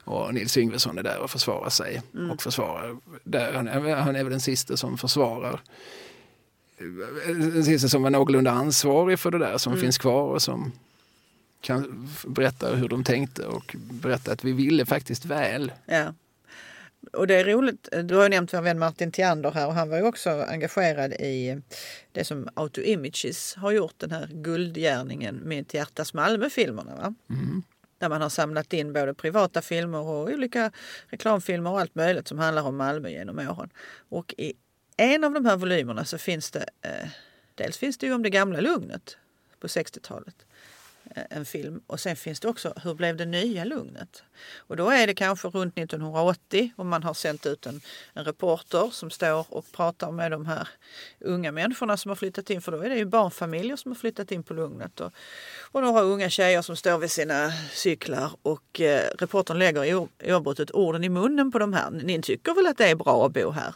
Och 0.03 0.33
Nils 0.33 0.57
Yngvesson 0.57 0.97
är 0.97 1.03
där 1.03 1.19
och 1.19 1.29
försvarar 1.29 1.69
sig. 1.69 2.01
Och 2.31 2.41
försvarar, 2.41 2.97
där, 3.23 3.53
han, 3.53 3.67
är, 3.67 3.95
han 3.95 4.15
är 4.15 4.23
väl 4.23 4.31
den 4.31 4.41
sista 4.41 4.77
som 4.77 4.97
försvarar 4.97 5.61
den 7.27 7.63
sista 7.63 7.87
som 7.87 8.03
var 8.03 8.09
någorlunda 8.09 8.51
ansvarig 8.51 9.19
för 9.19 9.31
det 9.31 9.37
där 9.37 9.57
som 9.57 9.77
finns 9.77 9.97
kvar 9.97 10.23
och 10.23 10.41
som 10.41 10.71
kan 11.61 12.09
berätta 12.27 12.75
hur 12.75 12.89
de 12.89 13.03
tänkte 13.03 13.45
och 13.45 13.75
berätta 13.77 14.31
att 14.31 14.43
vi 14.43 14.51
ville 14.51 14.85
faktiskt 14.85 15.25
väl. 15.25 15.71
Ja. 15.85 16.13
Och 17.13 17.27
det 17.27 17.35
är 17.35 17.45
roligt, 17.45 17.89
du 18.03 18.15
har 18.15 18.23
ju 18.23 18.29
nämnt 18.29 18.53
vår 18.53 18.61
vän 18.61 18.79
Martin 18.79 19.11
Tiander 19.11 19.51
här 19.51 19.67
och 19.67 19.73
han 19.73 19.89
var 19.89 19.97
ju 19.97 20.03
också 20.03 20.29
engagerad 20.29 21.13
i 21.13 21.61
det 22.11 22.23
som 22.23 22.49
Auto 22.53 22.81
Images 22.81 23.55
har 23.55 23.71
gjort, 23.71 23.93
den 23.97 24.11
här 24.11 24.29
guldgärningen 24.31 25.35
med 25.35 25.73
hjärtas 25.73 26.13
Malmö-filmerna. 26.13 26.95
Va? 26.95 27.13
Där 28.03 28.09
man 28.09 28.21
har 28.21 28.29
samlat 28.29 28.73
in 28.73 28.93
både 28.93 29.13
privata 29.13 29.61
filmer 29.61 29.99
och 29.99 30.29
olika 30.29 30.71
reklamfilmer 31.07 31.71
och 31.71 31.79
allt 31.79 31.95
möjligt 31.95 32.27
som 32.27 32.39
handlar 32.39 32.63
om 32.63 32.77
Malmö 32.77 33.09
genom 33.09 33.39
åren. 33.39 33.69
Och 34.09 34.33
i 34.37 34.53
en 34.97 35.23
av 35.23 35.33
de 35.33 35.45
här 35.45 35.57
volymerna 35.57 36.05
så 36.05 36.17
finns 36.17 36.51
det, 36.51 36.65
eh, 36.81 37.09
dels 37.55 37.77
finns 37.77 37.97
det 37.97 38.05
ju 38.05 38.13
om 38.13 38.23
det 38.23 38.29
gamla 38.29 38.59
lugnet 38.59 39.17
på 39.59 39.67
60-talet 39.67 40.45
Eh, 41.05 41.23
en 41.29 41.45
film. 41.45 41.81
Och 41.87 41.99
sen 41.99 42.15
finns 42.15 42.39
det 42.39 42.47
också 42.47 42.73
Hur 42.83 42.93
blev 42.93 43.17
det 43.17 43.25
nya 43.25 43.63
lugnet? 43.63 44.23
Och 44.57 44.77
då 44.77 44.89
är 44.89 45.07
det 45.07 45.13
kanske 45.13 45.47
runt 45.47 45.77
1980 45.77 46.73
och 46.75 46.85
man 46.85 47.03
har 47.03 47.13
sänt 47.13 47.45
ut 47.45 47.65
en, 47.65 47.81
en 48.13 48.25
reporter 48.25 48.89
som 48.91 49.09
står 49.09 49.53
och 49.53 49.71
pratar 49.71 50.11
med 50.11 50.31
de 50.31 50.45
här 50.45 50.67
unga 51.19 51.51
människorna 51.51 51.97
som 51.97 52.09
har 52.09 52.15
flyttat 52.15 52.49
in. 52.49 52.61
För 52.61 52.71
då 52.71 52.81
är 52.81 52.89
det 52.89 52.95
ju 52.95 53.05
barnfamiljer 53.05 53.75
som 53.75 53.91
har 53.91 53.95
flyttat 53.95 54.31
in 54.31 54.43
på 54.43 54.53
Lugnet. 54.53 54.99
Och, 54.99 55.11
och 55.71 55.81
några 55.81 56.01
unga 56.01 56.29
tjejer 56.29 56.61
som 56.61 56.75
står 56.75 56.97
vid 56.97 57.11
sina 57.11 57.51
cyklar 57.71 58.31
och 58.41 58.81
eh, 58.81 59.09
reportern 59.19 59.59
lägger 59.59 59.85
i 59.85 59.95
oavbrutet 60.31 60.71
orden 60.71 61.03
i 61.03 61.09
munnen 61.09 61.51
på 61.51 61.59
de 61.59 61.73
här. 61.73 61.91
Ni 61.91 62.21
tycker 62.21 62.53
väl 62.53 62.67
att 62.67 62.77
det 62.77 62.89
är 62.89 62.95
bra 62.95 63.25
att 63.25 63.33
bo 63.33 63.51
här? 63.51 63.73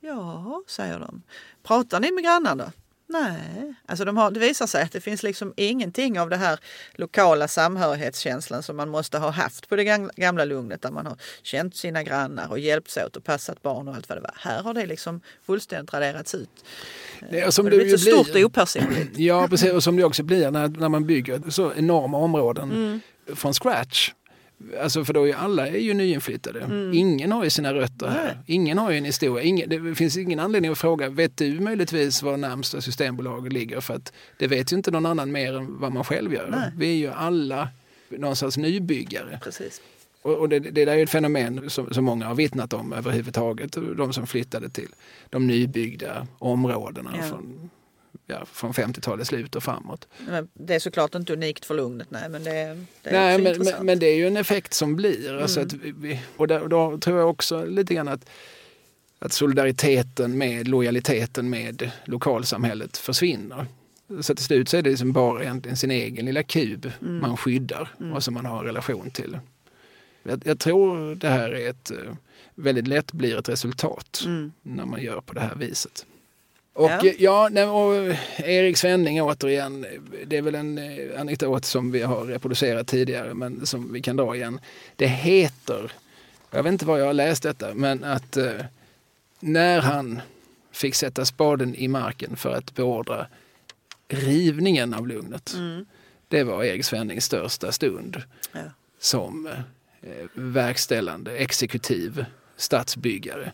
Ja, 0.00 0.62
säger 0.66 0.98
de. 0.98 1.22
Pratar 1.62 2.00
ni 2.00 2.12
med 2.12 2.24
grannarna? 2.24 2.72
Nej, 3.10 3.74
alltså 3.86 4.04
de 4.04 4.16
har, 4.16 4.30
det 4.30 4.40
visar 4.40 4.66
sig 4.66 4.82
att 4.82 4.92
det 4.92 5.00
finns 5.00 5.22
liksom 5.22 5.52
ingenting 5.56 6.20
av 6.20 6.30
det 6.30 6.36
här 6.36 6.58
lokala 6.94 7.48
samhörighetskänslan 7.48 8.62
som 8.62 8.76
man 8.76 8.88
måste 8.88 9.18
ha 9.18 9.30
haft 9.30 9.68
på 9.68 9.76
det 9.76 9.84
gam- 9.84 10.10
gamla 10.16 10.44
lugnet 10.44 10.82
där 10.82 10.90
man 10.90 11.06
har 11.06 11.16
känt 11.42 11.76
sina 11.76 12.02
grannar 12.02 12.50
och 12.50 12.58
hjälpts 12.58 12.96
åt 12.96 13.16
och 13.16 13.24
passat 13.24 13.62
barn 13.62 13.88
och 13.88 13.94
allt 13.94 14.08
vad 14.08 14.18
det 14.18 14.22
var. 14.22 14.34
Här 14.38 14.62
har 14.62 14.74
det 14.74 14.86
liksom 14.86 15.20
fullständigt 15.46 15.94
raderats 15.94 16.34
ut. 16.34 16.64
Det 17.30 17.40
är 17.40 17.50
som 17.50 17.64
Och 17.64 17.70
det 17.70 17.78
det 17.78 17.84
blir 17.84 17.96
så 17.96 18.10
stort 18.10 18.34
och 18.34 18.40
opersonligt. 18.40 19.18
Ja, 19.18 19.48
precis. 19.48 19.72
Och 19.72 19.82
som 19.82 19.96
det 19.96 20.04
också 20.04 20.22
blir 20.22 20.50
när, 20.50 20.68
när 20.68 20.88
man 20.88 21.06
bygger 21.06 21.50
så 21.50 21.72
enorma 21.74 22.18
områden 22.18 22.72
Mm. 22.72 23.00
från 23.36 23.54
scratch. 23.54 24.10
Alltså 24.82 25.04
för 25.04 25.12
då 25.12 25.28
är 25.28 25.34
alla 25.34 25.68
är 25.68 25.78
ju 25.78 25.94
nyinflyttade. 25.94 26.60
Mm. 26.60 26.92
Ingen 26.94 27.32
har 27.32 27.44
ju 27.44 27.50
sina 27.50 27.74
rötter 27.74 28.08
här. 28.08 28.38
Ingen 28.46 28.78
har 28.78 28.90
ju 28.90 28.98
en 28.98 29.04
historia. 29.04 29.44
Ingen, 29.44 29.68
det 29.68 29.94
finns 29.94 30.16
ingen 30.16 30.38
anledning 30.38 30.70
att 30.70 30.78
fråga, 30.78 31.08
vet 31.08 31.36
du 31.36 31.60
möjligtvis 31.60 32.22
var 32.22 32.36
närmsta 32.36 32.80
systembolag 32.80 33.52
ligger? 33.52 33.80
För 33.80 33.94
att 33.94 34.12
det 34.38 34.46
vet 34.46 34.72
ju 34.72 34.76
inte 34.76 34.90
någon 34.90 35.06
annan 35.06 35.32
mer 35.32 35.56
än 35.56 35.80
vad 35.80 35.92
man 35.92 36.04
själv 36.04 36.32
gör. 36.34 36.48
Nej. 36.50 36.70
Vi 36.76 36.86
är 36.90 36.96
ju 36.96 37.08
alla 37.08 37.68
någon 38.08 38.36
sorts 38.36 38.56
nybyggare. 38.56 39.40
Precis. 39.44 39.80
Och, 40.22 40.34
och 40.34 40.48
det, 40.48 40.58
det 40.58 40.84
där 40.84 40.92
är 40.92 40.96
ju 40.96 41.02
ett 41.02 41.10
fenomen 41.10 41.70
som, 41.70 41.94
som 41.94 42.04
många 42.04 42.26
har 42.26 42.34
vittnat 42.34 42.72
om 42.72 42.92
överhuvudtaget. 42.92 43.76
De 43.96 44.12
som 44.12 44.26
flyttade 44.26 44.68
till 44.70 44.88
de 45.30 45.46
nybyggda 45.46 46.26
områdena 46.38 47.14
Ja. 47.16 47.22
från, 47.22 47.70
ja, 48.28 48.46
från 48.52 48.72
50-talets 48.72 49.28
slut 49.28 49.56
och 49.56 49.62
framåt. 49.62 50.08
Men 50.26 50.48
det 50.54 50.74
är 50.74 50.78
såklart 50.78 51.14
inte 51.14 51.32
unikt 51.32 51.64
för 51.64 51.74
Lugnet, 51.74 52.10
nej 52.10 52.28
men 52.28 52.44
det, 52.44 52.50
det 53.02 53.10
är 53.10 53.12
Nej, 53.12 53.38
men, 53.38 53.58
men, 53.58 53.86
men 53.86 53.98
det 53.98 54.06
är 54.06 54.16
ju 54.16 54.26
en 54.26 54.36
effekt 54.36 54.74
som 54.74 54.96
blir. 54.96 55.34
Alltså 55.42 55.60
att 55.60 55.72
vi, 55.72 55.92
vi, 55.96 56.20
och 56.36 56.48
där, 56.48 56.68
då 56.68 56.98
tror 56.98 57.18
jag 57.18 57.30
också 57.30 57.64
lite 57.64 57.94
grann 57.94 58.08
att, 58.08 58.28
att 59.18 59.32
solidariteten 59.32 60.38
med 60.38 60.68
lojaliteten 60.68 61.50
med 61.50 61.90
lokalsamhället 62.04 62.96
försvinner. 62.96 63.66
Så 64.20 64.34
till 64.34 64.44
slut 64.44 64.68
så 64.68 64.76
är 64.76 64.82
det 64.82 64.90
liksom 64.90 65.12
bara 65.12 65.42
egentligen 65.42 65.76
sin 65.76 65.90
egen 65.90 66.26
lilla 66.26 66.42
kub 66.42 66.92
man 67.00 67.36
skyddar 67.36 67.88
och 68.14 68.24
som 68.24 68.34
man 68.34 68.46
har 68.46 68.58
en 68.58 68.64
relation 68.64 69.10
till. 69.10 69.38
Jag, 70.22 70.42
jag 70.46 70.58
tror 70.58 71.14
det 71.14 71.28
här 71.28 71.50
är 71.50 71.70
ett 71.70 71.90
eh, 71.90 71.96
väldigt 72.54 72.86
lätt 72.88 73.12
blir 73.12 73.38
ett 73.38 73.48
resultat 73.48 74.22
Mm. 74.26 74.52
när 74.62 74.86
man 74.86 75.02
gör 75.02 75.20
på 75.20 75.34
det 75.34 75.40
här 75.40 75.54
viset. 75.54 76.06
Och 76.78 76.90
Ja. 76.90 77.00
ja, 77.04 77.12
ja 77.18 77.48
nej, 77.52 77.64
och 77.64 78.16
Erik 78.38 78.76
Svenning 78.76 79.22
återigen, 79.22 79.86
det 80.26 80.36
är 80.36 80.42
väl 80.42 80.54
en 80.54 80.78
eh, 80.78 81.20
anekdot 81.20 81.64
som 81.64 81.90
vi 81.90 82.02
har 82.02 82.24
reproducerat 82.24 82.86
tidigare 82.86 83.34
men 83.34 83.66
som 83.66 83.92
vi 83.92 84.02
kan 84.02 84.16
dra 84.16 84.36
igen. 84.36 84.60
Det 84.96 85.06
heter, 85.06 85.92
jag 86.50 86.62
vet 86.62 86.72
inte 86.72 86.86
var 86.86 86.98
jag 86.98 87.06
har 87.06 87.12
läst 87.14 87.42
detta, 87.42 87.74
men 87.74 88.04
att 88.04 88.36
eh, 88.36 88.52
när 89.40 89.80
han 89.80 90.20
fick 90.72 90.94
sätta 90.94 91.24
spaden 91.24 91.74
i 91.74 91.88
marken 91.88 92.36
för 92.36 92.54
att 92.54 92.74
beordra 92.74 93.26
rivningen 94.08 94.94
av 94.94 95.08
Lugnet. 95.08 95.54
Mm. 95.54 95.86
Det 96.28 96.44
var 96.44 96.64
Erik 96.64 96.84
Svennings 96.84 97.24
största 97.24 97.72
stund 97.72 98.22
Ja. 98.52 98.60
som 98.98 99.46
eh, 99.46 100.10
verkställande, 100.34 101.36
exekutiv 101.36 102.24
stadsbyggare. 102.56 103.52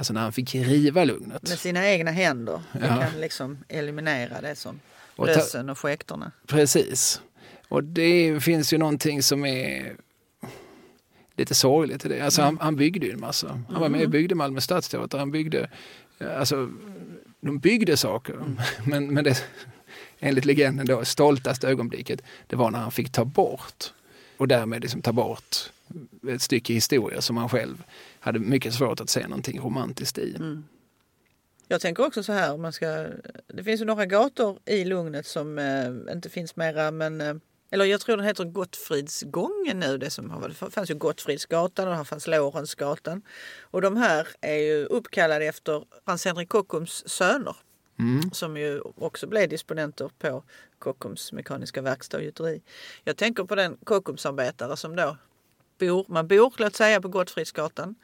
Alltså 0.00 0.12
när 0.12 0.20
han 0.20 0.32
fick 0.32 0.54
riva 0.54 1.04
Lugnet. 1.04 1.48
Med 1.48 1.58
sina 1.58 1.88
egna 1.88 2.10
händer. 2.10 2.60
Ja. 2.72 2.86
kan 2.88 3.20
liksom 3.20 3.58
eliminera 3.68 4.40
det 4.40 4.56
som 4.56 4.80
Och 5.16 5.26
lösen 5.26 5.70
och 5.70 5.78
skektorna. 5.78 6.32
Precis. 6.46 7.20
Och 7.68 7.84
det 7.84 8.40
finns 8.44 8.72
ju 8.72 8.78
någonting 8.78 9.22
som 9.22 9.44
är 9.44 9.96
lite 11.36 11.54
sorgligt 11.54 12.04
i 12.04 12.08
det. 12.08 12.20
Alltså 12.20 12.42
han, 12.42 12.58
han 12.60 12.76
byggde 12.76 13.06
ju 13.06 13.12
en 13.12 13.20
massa. 13.20 13.62
Han 13.68 13.80
var 13.80 13.88
med 13.88 14.04
och 14.04 14.10
byggde 14.10 14.34
Malmö 14.34 14.60
stadsteater. 14.60 15.18
Han 15.18 15.30
byggde, 15.30 15.70
alltså, 16.36 16.70
de 17.40 17.58
byggde 17.58 17.96
saker. 17.96 18.36
Men, 18.84 19.14
men 19.14 19.24
det, 19.24 19.44
enligt 20.20 20.44
legenden 20.44 20.86
då, 20.86 21.04
stoltaste 21.04 21.68
ögonblicket, 21.68 22.20
det 22.46 22.56
var 22.56 22.70
när 22.70 22.78
han 22.78 22.92
fick 22.92 23.12
ta 23.12 23.24
bort 23.24 23.92
och 24.36 24.48
därmed 24.48 24.82
liksom 24.82 25.02
ta 25.02 25.12
bort 25.12 25.56
ett 26.28 26.42
stycke 26.42 26.72
historia 26.72 27.20
som 27.20 27.36
han 27.36 27.48
själv 27.48 27.84
hade 28.20 28.38
mycket 28.38 28.74
svårt 28.74 29.00
att 29.00 29.10
se 29.10 29.22
någonting 29.22 29.60
romantiskt 29.60 30.18
i. 30.18 30.36
Jag 31.68 31.80
tänker 31.80 32.06
också 32.06 32.22
så 32.22 32.32
här, 32.32 32.56
man 32.56 32.72
ska, 32.72 33.06
det 33.46 33.64
finns 33.64 33.80
ju 33.80 33.84
några 33.84 34.06
gator 34.06 34.58
i 34.66 34.84
Lugnet 34.84 35.26
som 35.26 35.58
eh, 35.58 36.14
inte 36.14 36.30
finns 36.30 36.56
mera 36.56 36.90
men 36.90 37.20
eh, 37.20 37.34
eller 37.70 37.84
jag 37.84 38.00
tror 38.00 38.16
den 38.16 38.26
heter 38.26 38.44
Gottfridsgången 38.44 39.80
nu. 39.80 39.98
Det, 39.98 40.10
som 40.10 40.30
har, 40.30 40.48
det 40.48 40.70
fanns 40.70 40.90
ju 40.90 40.94
Gottfridsgatan 40.94 41.88
och 41.88 41.98
det 41.98 42.04
fanns 42.04 42.26
Lorensgatan. 42.26 43.22
Och 43.60 43.82
de 43.82 43.96
här 43.96 44.28
är 44.40 44.56
ju 44.56 44.84
uppkallade 44.84 45.44
efter 45.44 45.84
Frans 46.04 46.24
Henrik 46.24 46.48
Kockums 46.48 47.08
söner. 47.08 47.56
Som 48.32 48.56
ju 48.56 48.80
också 48.80 49.26
blev 49.26 49.48
disponenter 49.48 50.10
på 50.18 50.42
Kockums 50.78 51.32
mekaniska 51.32 51.82
verkstad 51.82 52.16
och 52.16 52.24
gjuteri. 52.24 52.62
Jag 53.04 53.16
tänker 53.16 53.44
på 53.44 53.54
den 53.54 53.76
Kockumsarbetare 53.84 54.76
som 54.76 54.96
då 54.96 55.16
bor, 55.80 56.04
man 56.08 56.28
bor 56.28 56.54
låt 56.56 56.76
säga 56.76 57.00
på 57.00 57.08
Gottfridsgatan. 57.08 57.94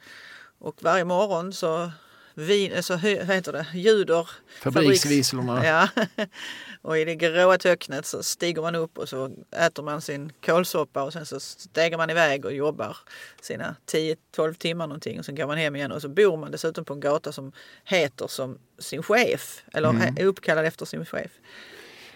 Och 0.59 0.75
varje 0.83 1.03
morgon 1.05 1.53
så 1.53 1.91
vin, 2.33 2.73
alltså, 2.75 2.93
vad 2.93 3.01
heter 3.35 3.51
det, 3.51 3.65
ljuder. 3.73 4.29
Fabriksvisslorna. 4.61 5.65
Ja. 5.65 5.89
och 6.81 6.97
i 6.97 7.05
det 7.05 7.15
gråa 7.15 7.57
töcknet 7.57 8.05
så 8.05 8.23
stiger 8.23 8.61
man 8.61 8.75
upp 8.75 8.97
och 8.97 9.09
så 9.09 9.31
äter 9.51 9.83
man 9.83 10.01
sin 10.01 10.31
kålsoppa 10.45 11.03
och 11.03 11.13
sen 11.13 11.25
så 11.25 11.39
stegar 11.39 11.97
man 11.97 12.09
iväg 12.09 12.45
och 12.45 12.53
jobbar 12.53 12.97
sina 13.41 13.75
10-12 13.91 14.53
timmar 14.53 14.87
någonting 14.87 15.19
och 15.19 15.25
sen 15.25 15.35
går 15.35 15.47
man 15.47 15.57
hem 15.57 15.75
igen 15.75 15.91
och 15.91 16.01
så 16.01 16.09
bor 16.09 16.37
man 16.37 16.51
dessutom 16.51 16.85
på 16.85 16.93
en 16.93 16.99
gata 16.99 17.31
som 17.31 17.51
heter 17.83 18.27
som 18.27 18.57
sin 18.79 19.03
chef 19.03 19.63
eller 19.73 19.89
Mm. 19.89 20.17
är 20.17 20.25
uppkallad 20.25 20.65
efter 20.65 20.85
sin 20.85 21.05
chef. 21.05 21.31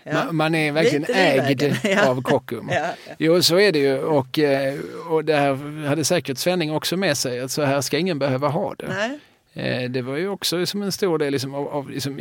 Ja. 0.03 0.13
Man, 0.25 0.35
man 0.35 0.55
är 0.55 0.71
verkligen 0.71 1.01
Lite 1.01 1.13
ägd 1.13 1.77
ja. 1.83 2.09
av 2.09 2.21
Kockum. 2.21 2.69
Ja, 2.71 2.93
ja. 3.07 3.13
Jo, 3.19 3.41
så 3.41 3.59
är 3.59 3.71
det 3.71 3.79
ju. 3.79 3.97
Och, 3.99 4.39
eh, 4.39 4.79
och 5.09 5.25
det 5.25 5.35
här 5.35 5.85
hade 5.87 6.03
säkert 6.05 6.37
Svenning 6.37 6.71
också 6.75 6.97
med 6.97 7.17
sig, 7.17 7.39
att 7.39 7.51
så 7.51 7.61
här 7.63 7.81
ska 7.81 7.97
ingen 7.97 8.19
behöva 8.19 8.47
ha 8.47 8.75
det. 8.75 8.87
Nej. 8.87 9.19
Eh, 9.53 9.89
Det 9.89 10.01
var 10.01 10.17
ju 10.17 10.29
också 10.29 10.65
som 10.65 10.81
en 10.81 10.91
stor 10.91 11.17
del 11.17 11.31
liksom 11.31 11.53
av, 11.55 11.67
av, 11.67 11.89
liksom, 11.89 12.19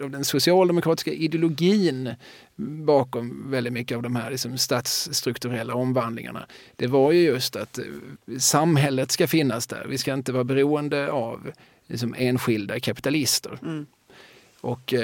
av 0.00 0.10
den 0.10 0.24
socialdemokratiska 0.24 1.12
ideologin 1.12 2.14
bakom 2.84 3.50
väldigt 3.50 3.72
mycket 3.72 3.96
av 3.96 4.02
de 4.02 4.16
här 4.16 4.30
liksom, 4.30 4.58
statsstrukturella 4.58 5.74
omvandlingarna. 5.74 6.46
Det 6.76 6.86
var 6.86 7.12
ju 7.12 7.20
just 7.20 7.56
att 7.56 7.78
eh, 7.78 7.84
samhället 8.38 9.10
ska 9.10 9.26
finnas 9.26 9.66
där. 9.66 9.86
Vi 9.88 9.98
ska 9.98 10.14
inte 10.14 10.32
vara 10.32 10.44
beroende 10.44 11.10
av 11.12 11.50
liksom, 11.86 12.14
enskilda 12.18 12.80
kapitalister. 12.80 13.58
Mm. 13.62 13.86
Och 14.60 14.94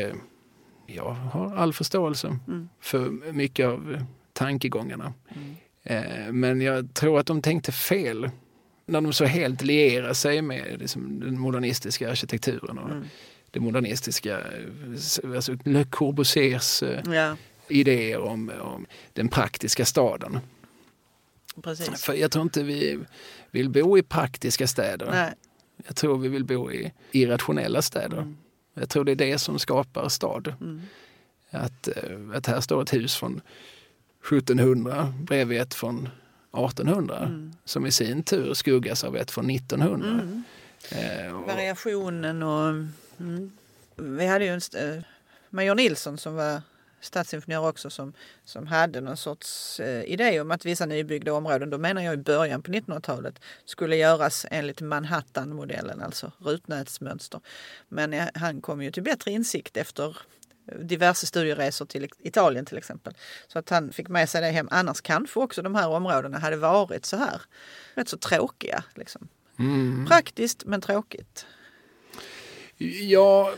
jag 0.86 1.10
har 1.14 1.56
all 1.56 1.72
förståelse 1.72 2.38
Mm. 2.48 2.68
för 2.80 3.10
mycket 3.32 3.66
av 3.66 4.04
tankegångarna. 4.32 5.14
Mm. 5.28 5.56
Eh, 5.82 6.32
Men 6.32 6.60
jag 6.60 6.94
tror 6.94 7.18
att 7.20 7.26
de 7.26 7.42
tänkte 7.42 7.72
fel 7.72 8.30
när 8.86 9.00
de 9.00 9.12
så 9.12 9.24
helt 9.24 9.62
lierar 9.62 10.12
sig 10.12 10.42
med 10.42 10.76
liksom, 10.80 11.20
den 11.20 11.40
modernistiska 11.40 12.10
arkitekturen 12.10 12.78
och 12.78 12.90
Mm. 12.90 13.04
det 13.50 13.60
modernistiska, 13.60 14.38
eh, 14.40 15.34
alltså 15.36 15.56
Le 15.64 15.84
Corbusiers 15.84 16.82
eh, 16.82 17.00
Ja, 17.14 17.36
idéer 17.68 18.18
om, 18.18 18.52
om 18.60 18.86
den 19.12 19.28
praktiska 19.28 19.84
staden. 19.84 20.38
precis. 21.62 22.02
För 22.04 22.14
jag 22.14 22.30
tror 22.30 22.42
inte 22.42 22.62
vi 22.62 22.98
vill 23.50 23.70
bo 23.70 23.98
i 23.98 24.02
praktiska 24.02 24.66
städer. 24.66 25.08
Nej. 25.10 25.32
Jag 25.86 25.96
tror 25.96 26.18
vi 26.18 26.28
vill 26.28 26.44
bo 26.44 26.72
i 26.72 26.92
irrationella 27.12 27.82
städer. 27.82 28.16
Mm. 28.18 28.36
Jag 28.80 28.88
tror 28.88 29.04
det 29.04 29.12
är 29.12 29.16
det 29.16 29.38
som 29.38 29.58
skapar 29.58 30.08
stad. 30.08 30.54
Mm. 30.60 30.82
Att, 31.50 31.88
eh, 31.88 32.18
att 32.34 32.46
här 32.46 32.60
står 32.60 32.82
ett 32.82 32.94
hus 32.94 33.16
från 33.16 33.40
1700 34.28 35.14
bredvid 35.20 35.60
ett 35.60 35.74
från 35.74 36.08
1800 36.52 37.18
Mm. 37.18 37.52
som 37.64 37.86
i 37.86 37.90
sin 37.90 38.22
tur 38.22 38.54
skuggas 38.54 39.04
av 39.04 39.16
ett 39.16 39.30
från 39.30 39.50
1900. 39.50 40.08
Mm. 40.08 40.42
Eh, 40.90 41.36
och, 41.36 41.46
Variationen 41.46 42.42
och... 42.42 42.68
Mm. 43.20 43.50
Vi 43.96 44.26
hade 44.26 44.44
ju 44.44 44.50
en 44.50 44.60
eh, 44.96 45.02
Major 45.50 45.74
Nilsson 45.74 46.18
som 46.18 46.34
var 46.34 46.62
stadsingenjör 47.06 47.68
också 47.68 47.90
som, 47.90 48.12
som 48.44 48.66
hade 48.66 49.00
någon 49.00 49.16
sorts 49.16 49.80
eh, 49.80 50.02
idé 50.04 50.40
om 50.40 50.50
att 50.50 50.64
vissa 50.64 50.86
nybyggda 50.86 51.32
områden, 51.32 51.70
då 51.70 51.78
menar 51.78 52.02
jag 52.02 52.14
i 52.14 52.16
början 52.16 52.62
på 52.62 52.70
1900-talet, 52.70 53.40
skulle 53.64 53.96
göras 53.96 54.46
enligt 54.50 54.80
Manhattan-modellen, 54.80 56.02
alltså 56.02 56.32
rutnätsmönster. 56.38 57.40
Men 57.88 58.12
eh, 58.12 58.26
han 58.34 58.60
kom 58.60 58.82
ju 58.82 58.90
till 58.90 59.02
bättre 59.02 59.30
insikt 59.30 59.76
efter 59.76 60.16
diverse 60.80 61.26
studieresor 61.26 61.86
till 61.86 62.08
Italien 62.18 62.64
till 62.64 62.78
exempel. 62.78 63.14
Så 63.48 63.58
att 63.58 63.70
han 63.70 63.92
fick 63.92 64.08
med 64.08 64.28
sig 64.28 64.40
det 64.40 64.50
hem. 64.50 64.68
Annars 64.70 65.00
kanske 65.00 65.40
också 65.40 65.62
de 65.62 65.74
här 65.74 65.88
områdena 65.88 66.38
hade 66.38 66.56
varit 66.56 67.06
så 67.06 67.16
här 67.16 67.40
rätt 67.94 68.08
så 68.08 68.18
tråkiga. 68.18 68.84
Liksom. 68.94 69.28
mm, 69.58 70.06
Praktiskt 70.06 70.64
men 70.64 70.80
tråkigt. 70.80 71.46
Ja, 73.08 73.52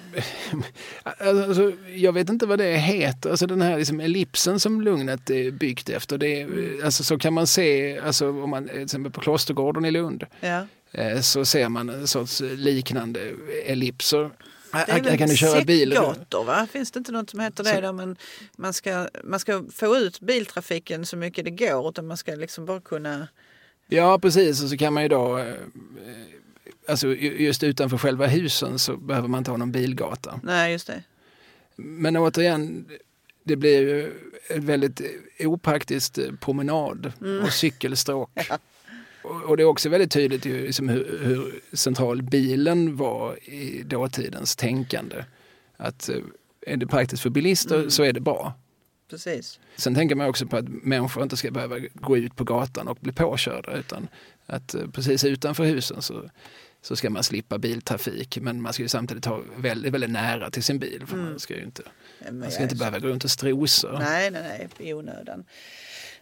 alltså, 1.03 1.73
jag 1.95 2.13
vet 2.13 2.29
inte 2.29 2.47
vad 2.47 2.59
det 2.59 2.77
heter, 2.77 3.31
alltså 3.31 3.47
den 3.47 3.63
här 3.63 3.79
liksom 3.79 4.01
ellipsen 4.01 4.61
som 4.61 4.81
Lugnet 4.81 5.31
är 5.31 5.51
byggt 5.51 5.89
efter. 5.89 6.19
Det 6.19 6.41
är, 6.41 6.49
alltså, 6.85 7.05
så 7.05 7.19
kan 7.19 7.33
man 7.33 7.47
se, 7.47 7.99
alltså, 7.99 8.29
om 8.29 8.51
man 8.51 8.69
till 8.69 8.83
exempel 8.83 9.13
på 9.13 9.21
Klostergården 9.21 9.85
i 9.85 9.91
Lund, 9.91 10.25
Ja. 10.41 10.67
eh, 10.93 11.21
så 11.21 11.45
ser 11.45 11.69
man 11.69 11.89
en 11.89 12.07
sorts 12.09 12.41
liknande 12.41 13.21
ellipser. 13.67 14.31
Det 14.73 14.79
är 14.93 15.03
väl 15.03 15.19
kan 15.19 15.29
du 15.29 15.37
köra 15.37 15.65
bil. 15.65 15.89
säckgator 15.91 16.45
va? 16.45 16.67
Finns 16.73 16.91
det 16.91 16.99
inte 16.99 17.13
något 17.13 17.31
som 17.31 17.41
heter 17.41 17.65
det? 17.65 17.81
Där 17.81 17.93
man, 17.93 18.17
man, 18.57 18.73
ska, 18.73 19.09
man 19.25 19.41
ska 19.41 19.65
få 19.75 19.97
ut 19.97 20.21
biltrafiken 20.21 21.07
så 21.07 21.17
mycket 21.17 21.45
det 21.45 21.51
går 21.51 21.89
utan 21.89 22.07
man 22.07 22.17
ska 22.17 22.35
liksom 22.35 22.65
bara 22.67 22.81
kunna... 22.81 23.29
Ja, 23.89 24.19
precis. 24.19 24.63
Och 24.63 24.69
så 24.71 24.77
kan 24.77 24.93
man 24.93 25.03
ju 25.03 25.09
då, 25.09 25.39
eh, 25.39 25.45
alltså 26.89 27.09
ju- 27.09 27.43
just 27.45 27.63
utanför 27.63 27.99
själva 27.99 28.27
husen 28.27 28.79
så 28.79 28.97
behöver 28.97 29.29
man 29.29 29.39
inte 29.39 29.51
ha 29.51 29.59
någon 29.59 29.73
bilgata. 29.73 30.41
Nej 30.43 30.73
just 30.73 30.87
det. 30.87 31.03
Men 31.77 32.17
återigen, 32.17 32.87
det 33.45 33.57
blir 33.57 33.81
ju 33.81 34.07
ett 34.49 34.65
väldigt 34.65 35.01
opraktiskt 35.41 36.19
promenad 36.41 37.13
och 37.45 37.53
cykelstråk. 37.53 38.31
Och 39.23 39.43
och 39.45 39.57
det 39.57 39.63
är 39.63 39.65
också 39.65 39.89
väldigt 39.89 40.13
tydligt 40.13 40.47
ju 40.47 40.67
liksom 40.67 40.89
hur, 40.89 41.19
hur 41.23 41.61
central 41.77 42.23
bilen 42.23 42.97
var 42.97 43.49
i 43.49 43.83
dåtidens 43.83 44.57
tänkande. 44.57 45.25
Att 45.77 46.09
eh, 46.09 46.17
är 46.67 46.77
det 46.77 46.87
praktiskt 46.87 47.23
för 47.23 47.31
bilister 47.31 47.89
så 47.89 48.03
är 48.03 48.13
det 48.13 48.21
bra. 48.21 48.53
Precis. 49.11 49.61
Sen 49.77 49.95
tänker 49.95 50.15
man 50.15 50.29
också 50.29 50.47
på 50.47 50.57
att 50.57 50.69
människor 50.69 51.23
inte 51.23 51.37
ska 51.37 51.51
behöva 51.51 51.79
gå 51.95 52.17
ut 52.17 52.37
på 52.37 52.45
gatan 52.45 52.89
och 52.89 52.99
bli 53.01 53.13
påkörda 53.13 53.73
utan 53.77 54.09
att 54.47 54.75
eh, 54.75 54.87
precis 54.93 55.25
utanför 55.25 55.65
husen 55.65 56.03
så, 56.03 56.31
så 56.83 56.97
ska 56.97 57.11
man 57.11 57.23
slippa 57.23 57.59
biltrafik 57.59 58.39
men 58.41 58.63
man 58.63 58.73
ska 58.73 58.83
ju 58.83 58.89
samtidigt 58.89 59.25
ha 59.25 59.43
väldigt, 59.57 59.95
väldigt 59.95 60.11
nära 60.11 60.51
till 60.51 60.63
sin 60.63 60.79
bil 60.79 61.05
för 61.07 61.17
man 61.17 61.39
ska 61.39 61.55
ju 61.55 61.63
inte, 61.63 61.83
Men 62.25 62.39
man 62.39 62.51
ska 62.51 62.63
inte 62.63 62.77
behöva 62.77 62.99
gå 62.99 63.09
runt 63.09 63.25
och 63.25 63.31
strosa. 63.31 63.99
Nej, 63.99 64.31
nej, 64.31 64.43
nej, 64.43 64.89
i 64.89 64.95
onödan. 64.95 65.45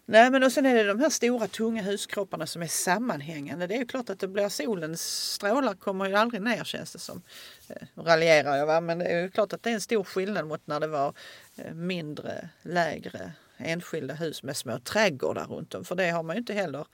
Nej, 0.09 0.31
men 0.31 0.43
och 0.43 0.53
sen 0.53 0.67
är 0.67 0.75
det 0.75 0.85
de 0.85 1.01
här 1.01 1.11
stora 1.11 1.47
tunga 1.47 1.83
huskropparna 1.83 2.47
som 2.47 2.63
är 2.63 2.67
sammanhängande. 2.67 3.67
Det 3.67 3.75
är 3.75 3.79
ju 3.79 3.87
klart 3.87 4.11
att 4.11 4.19
det 4.19 4.29
blir 4.29 4.49
solens 4.49 5.33
strålar 5.33 5.75
kommer 5.75 6.09
ju 6.09 6.15
aldrig 6.15 6.43
ner 6.43 6.65
känns 6.65 6.93
det 6.93 6.99
som. 6.99 7.23
Eh, 7.69 8.03
raljerar 8.05 8.57
jag 8.57 8.67
va, 8.67 8.81
men 8.81 8.99
det 8.99 9.05
är 9.05 9.23
ju 9.23 9.31
klart 9.31 9.53
att 9.53 9.63
det 9.63 9.71
är 9.71 9.75
en 9.75 9.81
stor 9.81 10.05
skillnad 10.05 10.47
mot 10.47 10.67
när 10.67 10.81
det 10.81 10.87
var 10.87 11.15
eh, 11.57 11.75
mindre, 11.75 12.49
lägre 12.63 13.33
enskilda 13.57 14.15
hus 14.15 14.43
med 14.43 14.57
små 14.57 14.79
trädgårdar 14.79 15.45
runt 15.45 15.75
om. 15.75 15.85
För 15.85 15.95
det 15.95 16.11
har 16.11 16.23
man 16.23 16.37
ju 16.37 16.41
inte 16.41 16.55
heller 16.55 16.87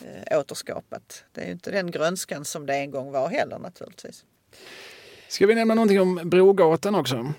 eh, 0.00 0.38
återskapat. 0.38 1.24
Det 1.32 1.40
är 1.40 1.46
ju 1.46 1.52
inte 1.52 1.70
den 1.70 1.90
grönskan 1.90 2.44
som 2.44 2.66
det 2.66 2.74
en 2.76 2.90
gång 2.90 3.12
var 3.12 3.28
heller 3.28 3.58
naturligtvis. 3.58 4.24
Ska 5.28 5.46
vi 5.46 5.54
nämna 5.54 5.74
någonting 5.74 6.00
om 6.00 6.20
Brogatan 6.24 6.94
också? 6.94 7.32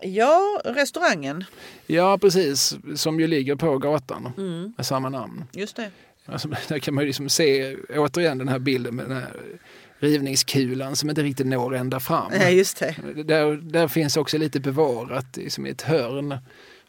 Ja, 0.00 0.60
restaurangen. 0.64 1.44
Ja, 1.86 2.18
precis. 2.18 2.76
Som 2.96 3.20
ju 3.20 3.26
ligger 3.26 3.56
på 3.56 3.78
gatan 3.78 4.32
Mm, 4.36 4.72
med 4.76 4.86
samma 4.86 5.08
namn. 5.08 5.44
just 5.52 5.76
det. 5.76 5.90
Alltså, 6.26 6.48
där 6.68 6.78
kan 6.78 6.94
man 6.94 7.04
ju 7.04 7.06
liksom 7.06 7.28
se 7.28 7.76
återigen 7.76 8.38
den 8.38 8.48
här 8.48 8.58
bilden 8.58 8.96
med 8.96 9.04
den 9.08 9.16
här 9.16 9.36
rivningskulan 9.98 10.96
som 10.96 11.08
inte 11.10 11.22
riktigt 11.22 11.46
når 11.46 11.74
ända 11.74 12.00
fram. 12.00 12.30
Nej, 12.30 12.56
just 12.56 12.78
det. 12.78 12.94
Där, 13.24 13.56
där 13.56 13.88
finns 13.88 14.16
också 14.16 14.38
lite 14.38 14.60
bevarat 14.60 15.36
liksom 15.36 15.66
i 15.66 15.70
ett 15.70 15.82
hörn 15.82 16.38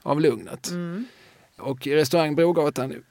av 0.01 0.21
lugnet. 0.21 0.69
Mm. 0.69 1.05
Och 1.57 1.87
restaurang 1.87 2.35
Brogatan, 2.35 3.03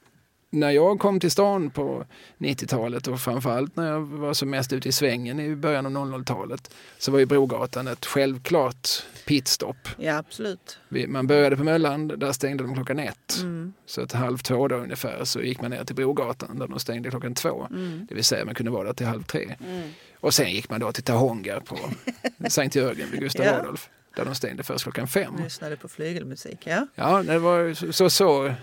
när 0.49 0.71
jag 0.71 0.99
kom 0.99 1.19
till 1.19 1.31
stan 1.31 1.69
på 1.69 2.05
90-talet 2.37 3.07
och 3.07 3.21
framförallt 3.21 3.75
när 3.75 3.91
jag 3.91 4.01
var 4.01 4.33
som 4.33 4.49
mest 4.49 4.73
ute 4.73 4.89
i 4.89 4.91
svängen 4.91 5.39
i 5.39 5.55
början 5.55 5.85
av 5.85 5.91
00-talet 5.91 6.75
så 6.97 7.11
var 7.11 7.19
ju 7.19 7.25
Brogatan 7.25 7.87
ett 7.87 8.05
självklart 8.05 8.89
pitstop. 9.25 9.77
Ja, 9.97 10.17
absolut. 10.17 10.79
Man 11.07 11.27
började 11.27 11.57
på 11.57 11.63
Möllan, 11.63 12.07
där 12.07 12.31
stängde 12.31 12.63
de 12.63 12.75
klockan 12.75 12.99
ett. 12.99 13.37
Mm. 13.39 13.73
Så 13.85 14.01
att 14.01 14.11
halv 14.11 14.37
två 14.37 14.67
då 14.67 14.75
ungefär 14.75 15.23
så 15.23 15.41
gick 15.41 15.61
man 15.61 15.71
ner 15.71 15.83
till 15.83 15.95
Brogatan 15.95 16.59
där 16.59 16.67
de 16.67 16.79
stängde 16.79 17.09
klockan 17.09 17.33
två. 17.35 17.67
Mm. 17.69 18.05
Det 18.09 18.15
vill 18.15 18.23
säga 18.23 18.45
man 18.45 18.55
kunde 18.55 18.71
vara 18.71 18.83
där 18.83 18.93
till 18.93 19.05
halv 19.05 19.23
tre. 19.23 19.55
Mm. 19.65 19.89
Och 20.19 20.33
sen 20.33 20.51
gick 20.51 20.69
man 20.69 20.79
då 20.79 20.91
till 20.91 21.03
Tahonga 21.03 21.61
på 21.61 21.77
Sankt 22.49 22.75
Jörgen 22.75 23.11
vid 23.11 23.19
Gustav 23.19 23.45
Ja. 23.45 23.59
Adolf. 23.59 23.89
Där 24.15 24.25
de 24.25 24.35
stängde 24.35 24.63
först 24.63 24.83
klockan 24.83 25.07
fem. 25.07 25.33
Lyssnade 25.43 25.77
på 25.77 25.87
flygelmusik, 25.87 26.59
ja. 26.63 26.87
Ja, 26.95 27.23
det 27.23 27.39
var 27.39 27.91
så, 27.91 28.09
så 28.09 28.53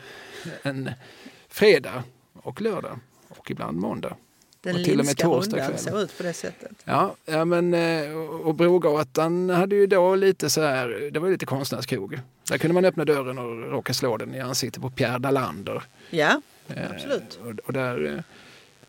en 0.62 0.90
fredag 1.48 2.04
och 2.42 2.60
lördag 2.60 2.98
och 3.28 3.50
ibland 3.50 3.78
måndag. 3.78 4.16
Den 4.60 4.76
Och 4.76 4.84
till 4.84 5.00
och 5.00 5.06
med 5.06 5.16
torsdag 5.16 5.56
kväll. 5.56 5.78
såg 5.78 6.00
ut 6.00 6.16
på 6.16 6.22
det 6.22 6.32
sättet. 6.32 6.72
Ja, 6.84 7.14
ja 7.24 7.44
men 7.44 7.74
eh, 7.74 8.10
och 8.16 8.54
Brogatan 8.54 9.50
hade 9.50 9.76
ju 9.76 9.86
då 9.86 10.14
lite 10.14 10.50
så 10.50 10.60
här, 10.60 11.10
det 11.12 11.18
var 11.18 11.30
lite 11.30 11.46
konstnärskrog. 11.46 12.18
Där 12.48 12.58
kunde 12.58 12.74
man 12.74 12.84
öppna 12.84 13.04
dörren 13.04 13.38
och 13.38 13.70
råka 13.70 13.94
slå 13.94 14.16
den 14.16 14.34
i 14.34 14.40
ansiktet 14.40 14.82
på 14.82 14.90
Pierre 14.90 15.18
Dalander. 15.18 15.82
Ja, 16.10 16.40
Eh, 16.68 16.90
Absolut. 16.90 17.38
Och, 17.42 17.66
och 17.66 17.72
där 17.72 18.14
eh, 18.14 18.22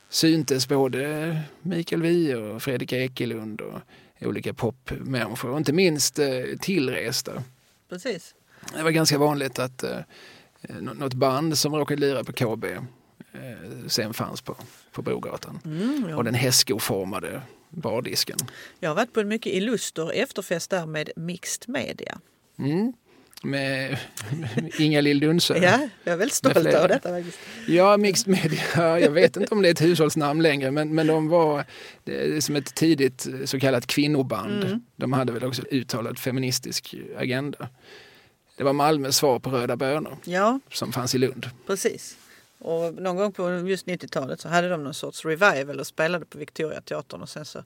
syntes 0.10 0.68
både 0.68 1.38
Mikael 1.62 2.02
Wiehe 2.02 2.36
och 2.36 2.64
Fredrik 2.64 2.94
Ekelund 2.94 3.62
och 3.62 3.80
olika 4.22 4.54
popmänniskor 4.54 5.50
och 5.52 5.58
inte 5.58 5.74
minst 5.74 6.20
eh, 6.20 6.28
tillresta. 6.62 7.44
precis. 7.90 8.36
Det 8.76 8.84
var 8.84 8.92
ganska 8.92 9.18
vanligt 9.18 9.60
att 9.60 9.84
eh, 9.84 9.98
något 10.82 11.14
band 11.14 11.58
som 11.58 11.76
råkade 11.76 12.02
lira 12.02 12.24
på 12.24 12.34
KB 12.34 12.66
eh, 12.66 12.80
sen 13.88 14.14
fanns 14.14 14.42
på, 14.42 14.56
på 14.92 15.02
Brogatan. 15.02 15.60
Mm, 15.66 16.06
ja. 16.10 16.16
Och 16.16 16.24
den 16.24 16.34
hästskoformade 16.34 17.42
bardisken. 17.70 18.38
Jag 18.80 18.90
har 18.90 18.96
varit 18.96 19.14
på 19.14 19.20
en 19.20 19.28
mycket 19.28 19.54
illuster 19.54 20.12
efterfest 20.12 20.70
där 20.70 20.86
med 20.86 21.10
mixed 21.16 21.70
media. 21.70 22.20
Mm. 22.60 22.94
Med 23.44 23.98
Inga-Lill 24.80 25.20
Dunsö. 25.20 25.58
Ja, 25.58 25.90
jag 26.04 26.14
är 26.14 26.18
väldigt 26.18 26.36
stolt 26.36 26.58
över 26.58 26.88
detta 26.88 27.10
faktiskt. 27.10 27.40
Ja, 27.68 27.98
Mixed 27.98 28.28
Media, 28.28 29.00
jag 29.00 29.12
vet 29.12 29.38
inte 29.38 29.56
om 29.56 29.62
det 29.62 29.68
är 29.68 29.72
ett 29.72 29.82
hushållsnamn 29.82 30.42
längre, 30.42 30.72
men, 30.72 30.96
men 30.96 31.08
de 31.08 31.28
var 31.28 31.66
som 32.40 32.56
ett 32.56 32.76
tidigt 32.76 33.28
så 33.46 33.60
kallat 33.60 33.88
kvinnoband. 33.88 34.64
Mm. 34.64 34.82
De 34.96 35.14
hade 35.14 35.32
väl 35.32 35.44
också 35.44 35.62
uttalad 35.72 36.20
feministisk 36.20 36.96
agenda. 37.18 37.70
Det 38.58 38.64
var 38.64 38.74
Malmös 38.74 39.18
svar 39.18 39.40
på 39.40 39.50
Röda 39.50 39.76
bönor 39.76 40.18
ja. 40.24 40.60
som 40.72 40.92
fanns 40.92 41.16
i 41.16 41.18
Lund. 41.18 41.50
Precis. 41.68 42.18
Och 42.60 42.94
någon 42.94 43.16
gång 43.16 43.32
på 43.32 43.52
just 43.52 43.88
90-talet 43.88 44.42
så 44.42 44.50
hade 44.50 44.70
de 44.70 44.84
någon 44.84 44.94
sorts 44.94 45.26
revival 45.26 45.80
och 45.80 45.88
spelade 45.88 46.26
på 46.26 46.38
Victoriateatern 46.38 47.22
och 47.22 47.30
sen 47.30 47.46
så, 47.46 47.64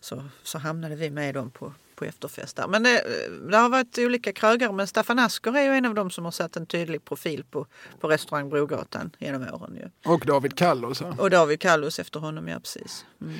så, 0.00 0.24
så 0.42 0.58
hamnade 0.58 0.96
vi 0.96 1.10
med 1.10 1.34
dem 1.34 1.50
på, 1.50 1.72
på 1.94 2.04
efterfest 2.04 2.56
där. 2.56 2.68
Men 2.68 2.82
det, 2.82 3.04
det, 3.50 3.56
har 3.56 3.68
varit 3.68 3.98
olika 3.98 4.32
krögare 4.32 4.72
men 4.72 4.86
Staffan 4.86 5.18
Asker 5.18 5.56
är 5.56 5.62
ju 5.62 5.70
en 5.70 5.86
av 5.86 5.94
dem 5.94 6.10
som 6.10 6.24
har 6.24 6.32
satt 6.32 6.56
en 6.56 6.66
tydlig 6.66 7.04
profil 7.04 7.44
på, 7.50 7.66
på 8.00 8.08
restaurang 8.08 8.48
Brogatan 8.48 9.10
genom 9.18 9.42
åren. 9.42 9.76
Ju. 9.76 10.10
Och 10.10 10.26
David 10.26 10.56
Kallos. 10.56 11.00
Och 11.18 11.30
David 11.30 11.60
Kallos 11.60 11.98
efter 11.98 12.20
honom, 12.20 12.48
ja 12.48 12.60
precis. 12.60 13.04
Mm. 13.20 13.34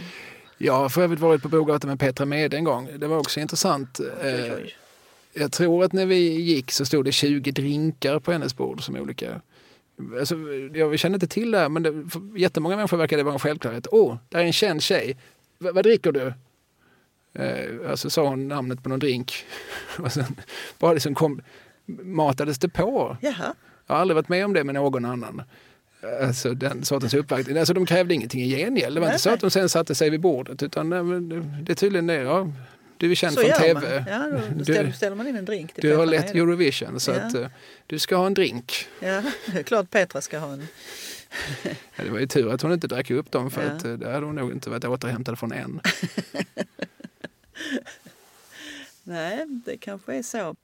Jag 0.58 0.72
har 0.72 0.88
för 0.88 1.02
övrigt 1.02 1.20
varit 1.20 1.42
på 1.42 1.48
Brogatan 1.48 1.90
med 1.90 2.00
Petra 2.00 2.26
Mede 2.26 2.56
en 2.56 2.64
gång. 2.64 2.88
Det 2.98 3.06
var 3.06 3.18
också 3.18 3.40
intressant. 3.40 4.00
Oj, 4.00 4.08
oj, 4.22 4.52
oj. 4.56 4.76
Jag 5.40 5.52
tror 5.52 5.84
att 5.84 5.92
när 5.92 6.06
vi 6.06 6.40
gick 6.40 6.70
så 6.70 6.84
stod 6.84 7.04
det 7.04 7.12
20 7.12 7.50
drinkar 7.52 8.18
på 8.18 8.32
hennes 8.32 8.56
bord 8.56 8.84
som 8.84 8.96
olika 8.96 9.40
Alltså, 10.18 10.36
jag 10.74 10.98
känner 10.98 11.16
inte 11.16 11.26
till 11.26 11.50
det 11.50 11.58
här, 11.58 11.68
men 11.68 11.82
det, 11.82 12.10
för 12.10 12.38
jättemånga 12.38 12.76
människor 12.76 12.96
verkar 12.96 13.16
det 13.16 13.22
vara 13.22 13.34
en 13.34 13.40
självklarhet. 13.40 13.86
Åh, 13.90 14.12
oh, 14.12 14.16
där 14.28 14.38
är 14.38 14.44
en 14.44 14.52
känd 14.52 14.82
tjej. 14.82 15.16
V 15.58 15.70
vad 15.70 15.84
dricker 15.84 16.12
du? 16.12 16.32
Eh, 17.34 17.90
alltså 17.90 18.10
sa 18.10 18.28
hon 18.28 18.48
namnet 18.48 18.82
på 18.82 18.88
någon 18.88 18.98
drink. 18.98 19.32
och 19.98 20.12
sen 20.12 20.24
bara 20.78 20.92
liksom 20.92 21.14
kom, 21.14 21.40
matades 21.86 22.58
det 22.58 22.68
på. 22.68 23.16
Jaha. 23.20 23.54
Jag 23.86 23.94
har 23.94 24.00
aldrig 24.00 24.14
varit 24.14 24.28
med 24.28 24.44
om 24.44 24.52
det 24.52 24.64
med 24.64 24.74
någon 24.74 25.04
annan. 25.04 25.42
Alltså 26.22 26.54
den 26.54 26.84
sortens 26.84 27.14
uppvaktning. 27.14 27.58
Alltså 27.58 27.74
de 27.74 27.86
krävde 27.86 28.14
ingenting 28.14 28.42
i 28.42 28.48
gengäld. 28.48 28.96
Det 28.96 29.00
var 29.00 29.06
inte 29.06 29.18
så 29.18 29.30
att 29.30 29.40
de 29.40 29.50
sen 29.50 29.68
satte 29.68 29.94
sig 29.94 30.10
vid 30.10 30.20
bordet 30.20 30.62
utan 30.62 30.90
det 31.64 31.72
är 31.72 31.74
tydligen 31.74 32.06
det. 32.06 32.14
Ja, 32.14 32.52
du 32.98 33.10
är 33.10 33.14
känd 33.14 33.34
så 33.34 33.40
från 33.40 33.52
tv. 33.52 34.04
Ja, 34.08 34.40
då 34.54 34.62
ställer, 34.64 34.92
ställer 34.92 35.16
man 35.16 35.26
in 35.26 35.36
en 35.36 35.44
drink. 35.44 35.74
Du 35.74 35.80
Petra 35.80 35.96
har 35.96 36.06
lett 36.06 36.34
Eurovision 36.34 37.00
så 37.00 37.10
ja. 37.10 37.16
att 37.16 37.34
uh, 37.34 37.46
du 37.86 37.98
ska 37.98 38.16
ha 38.16 38.26
en 38.26 38.34
drink. 38.34 38.86
Ja, 39.00 39.22
det 39.46 39.58
är 39.58 39.62
klart 39.62 39.90
Petra 39.90 40.20
ska 40.20 40.38
ha 40.38 40.52
en. 40.52 40.68
ja, 41.96 42.04
det 42.04 42.10
var 42.10 42.18
ju 42.18 42.26
tur 42.26 42.52
att 42.52 42.62
hon 42.62 42.72
inte 42.72 42.86
drack 42.86 43.10
upp 43.10 43.30
dem 43.30 43.50
för 43.50 43.62
ja. 43.62 43.70
att 43.70 43.84
uh, 43.84 43.98
det 43.98 44.10
hade 44.10 44.26
hon 44.26 44.34
nog 44.34 44.52
inte 44.52 44.70
varit 44.70 44.84
återhämtad 44.84 45.38
från 45.38 45.52
än. 45.52 45.80
Nej, 49.02 49.46
det 49.64 49.76
kanske 49.76 50.14
är 50.14 50.22
så. 50.22 50.56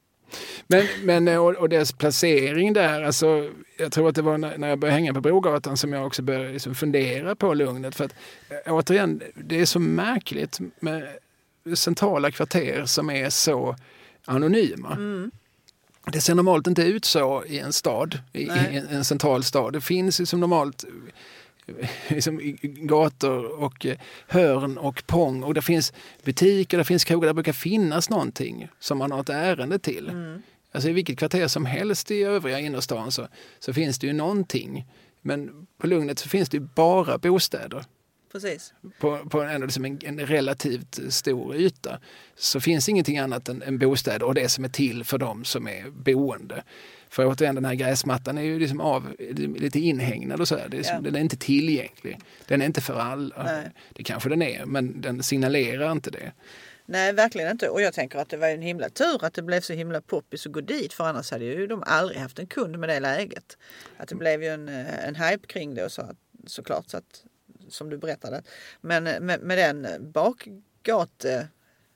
Men, 0.67 0.87
men 1.03 1.29
eh, 1.29 1.45
och, 1.45 1.55
och 1.55 1.69
dess 1.69 1.93
placering 1.93 2.73
där, 2.73 3.03
alltså, 3.03 3.51
jag 3.79 3.93
tror 3.93 4.09
att 4.09 4.15
det 4.15 4.23
var 4.23 4.39
när, 4.39 4.59
när 4.59 4.69
jag 4.69 4.79
började 4.79 4.95
hänga 4.95 5.15
på 5.15 5.21
Brogatan 5.21 5.77
som 5.77 5.93
jag 5.93 6.07
också 6.07 6.23
började 6.23 6.53
liksom 6.53 6.75
fundera 6.75 7.37
på 7.37 7.55
lugnet. 7.55 7.95
För 7.95 8.05
att 8.05 8.15
återigen, 8.67 9.23
det 9.35 9.61
är 9.61 9.67
så 9.67 9.79
märkligt 9.79 10.61
med 10.81 11.09
centrala 11.75 12.31
kvarter 12.31 12.85
som 12.87 13.11
är 13.11 13.31
så 13.31 13.77
anonyma. 14.25 14.93
Mm. 14.93 15.31
Det 16.13 16.21
ser 16.21 16.35
normalt 16.35 16.67
inte 16.67 16.83
ut 16.83 17.05
så 17.05 17.45
i 17.45 17.59
en 17.59 17.73
stad, 17.73 18.19
i, 18.33 18.43
i 18.43 18.83
en, 18.91 19.05
central 19.05 19.45
stad. 19.45 19.73
Det 19.73 19.81
finns 19.81 20.19
liksom 20.19 20.41
normalt 20.41 20.85
liksom 22.09 22.57
gator 22.63 23.63
och 23.63 23.87
eh, 23.87 23.97
hörn 24.27 24.79
och 24.79 25.07
pång 25.07 25.43
och 25.43 25.55
det 25.55 25.63
finns 25.63 25.93
butiker, 26.25 26.79
det 26.79 26.85
finns 26.85 27.05
krogar, 27.05 27.27
det 27.29 27.35
brukar 27.35 27.53
finnas 27.53 28.11
någonting 28.11 28.69
som 28.79 28.99
man 28.99 29.13
har 29.13 29.21
ett 29.21 29.29
ärende 29.29 29.79
till. 29.79 30.09
Mm. 30.09 30.43
Alltså 30.73 30.89
i 30.89 30.93
vilket 30.93 31.19
kvarter 31.19 31.49
som 31.49 31.67
helst 31.67 32.11
i 32.11 32.23
övriga 32.23 32.61
innerstan 32.61 33.13
så, 33.13 33.29
så 33.59 33.73
finns 33.73 33.99
det 33.99 34.07
ju 34.07 34.13
någonting. 34.13 34.87
Men 35.21 35.67
på 35.79 35.87
Lugnet 35.87 36.19
så 36.19 36.29
finns 36.29 36.49
det 36.49 36.57
ju 36.57 36.69
bara 36.75 37.19
bostäder 37.19 37.85
precis. 38.35 38.75
På, 38.99 39.19
på 39.31 39.43
en, 39.43 39.61
liksom 39.61 39.85
en, 39.85 39.99
en, 40.05 40.19
relativt 40.19 41.13
stor 41.13 41.57
yta 41.57 42.01
så 42.37 42.61
finns 42.61 42.89
ingenting 42.89 43.19
annat 43.19 43.49
än, 43.49 43.63
än 43.63 43.79
bostäder 43.79 44.27
och 44.27 44.35
det 44.35 44.49
som 44.49 44.65
är 44.65 44.69
till 44.69 45.05
för 45.05 45.19
dem 45.19 45.45
som 45.45 45.69
är 45.69 45.91
boende. 45.91 46.63
För 47.09 47.27
återigen, 47.27 47.55
den 47.55 47.65
här 47.65 47.75
gräsmattan 47.75 48.39
är 48.39 48.43
ju 48.43 48.59
liksom 48.59 48.81
av, 48.81 49.17
lite 49.57 49.79
inhägnad 49.79 50.41
och 50.41 50.49
så. 50.49 50.57
Här. 50.57 50.69
Det 50.69 50.77
är 50.77 50.79
liksom, 50.79 50.97
ja. 50.97 51.03
Den 51.03 51.17
är 51.17 51.21
inte 51.21 51.37
tillgänglig. 51.37 52.19
Den 52.47 52.63
är 52.63 52.67
inte 52.67 52.81
för 52.81 53.01
alla. 53.01 53.43
Nej. 53.43 53.71
Det 53.93 54.03
kanske 54.03 54.29
den 54.29 54.43
är, 54.43 54.67
men 54.67 55.01
den 55.01 55.23
signalerar 55.23 55.93
inte 55.93 56.11
det. 56.11 56.33
Nej, 56.87 57.13
verkligen 57.13 57.51
inte. 57.51 57.69
Och 57.69 57.83
jag 57.83 57.95
tänker 57.95 58.19
att 58.19 58.29
det 58.29 58.37
var 58.37 58.49
en 58.49 58.63
himla 58.63 58.89
tur 58.89 59.25
att 59.25 59.35
det 59.35 59.43
blev 59.43 59.61
så 59.61 59.73
himla 59.73 60.01
poppis 60.01 60.47
att 60.47 60.53
gå 60.53 60.61
dit. 60.61 60.93
För 60.93 61.05
annars 61.05 61.31
hade 61.31 61.45
ju 61.45 61.67
de 61.67 61.83
aldrig 61.87 62.21
haft 62.21 62.39
en 62.39 62.47
kund 62.47 62.79
med 62.79 62.89
det 62.89 63.01
läget. 63.01 63.59
Att 63.97 64.09
det 64.09 64.15
blev 64.15 64.43
ju 64.43 64.49
en, 64.49 64.69
en 64.69 65.15
hype 65.15 65.47
kring 65.47 65.75
det 65.75 65.85
och 65.85 65.93
så 65.93 66.17
såklart. 66.47 66.91
Så 66.91 66.97
att 66.97 67.25
som 67.69 67.91
du 67.91 67.99
berättade. 67.99 68.43
Men 68.81 69.05
med, 69.05 69.41
med 69.41 69.59
den 69.59 69.87
bakgate... 70.13 71.49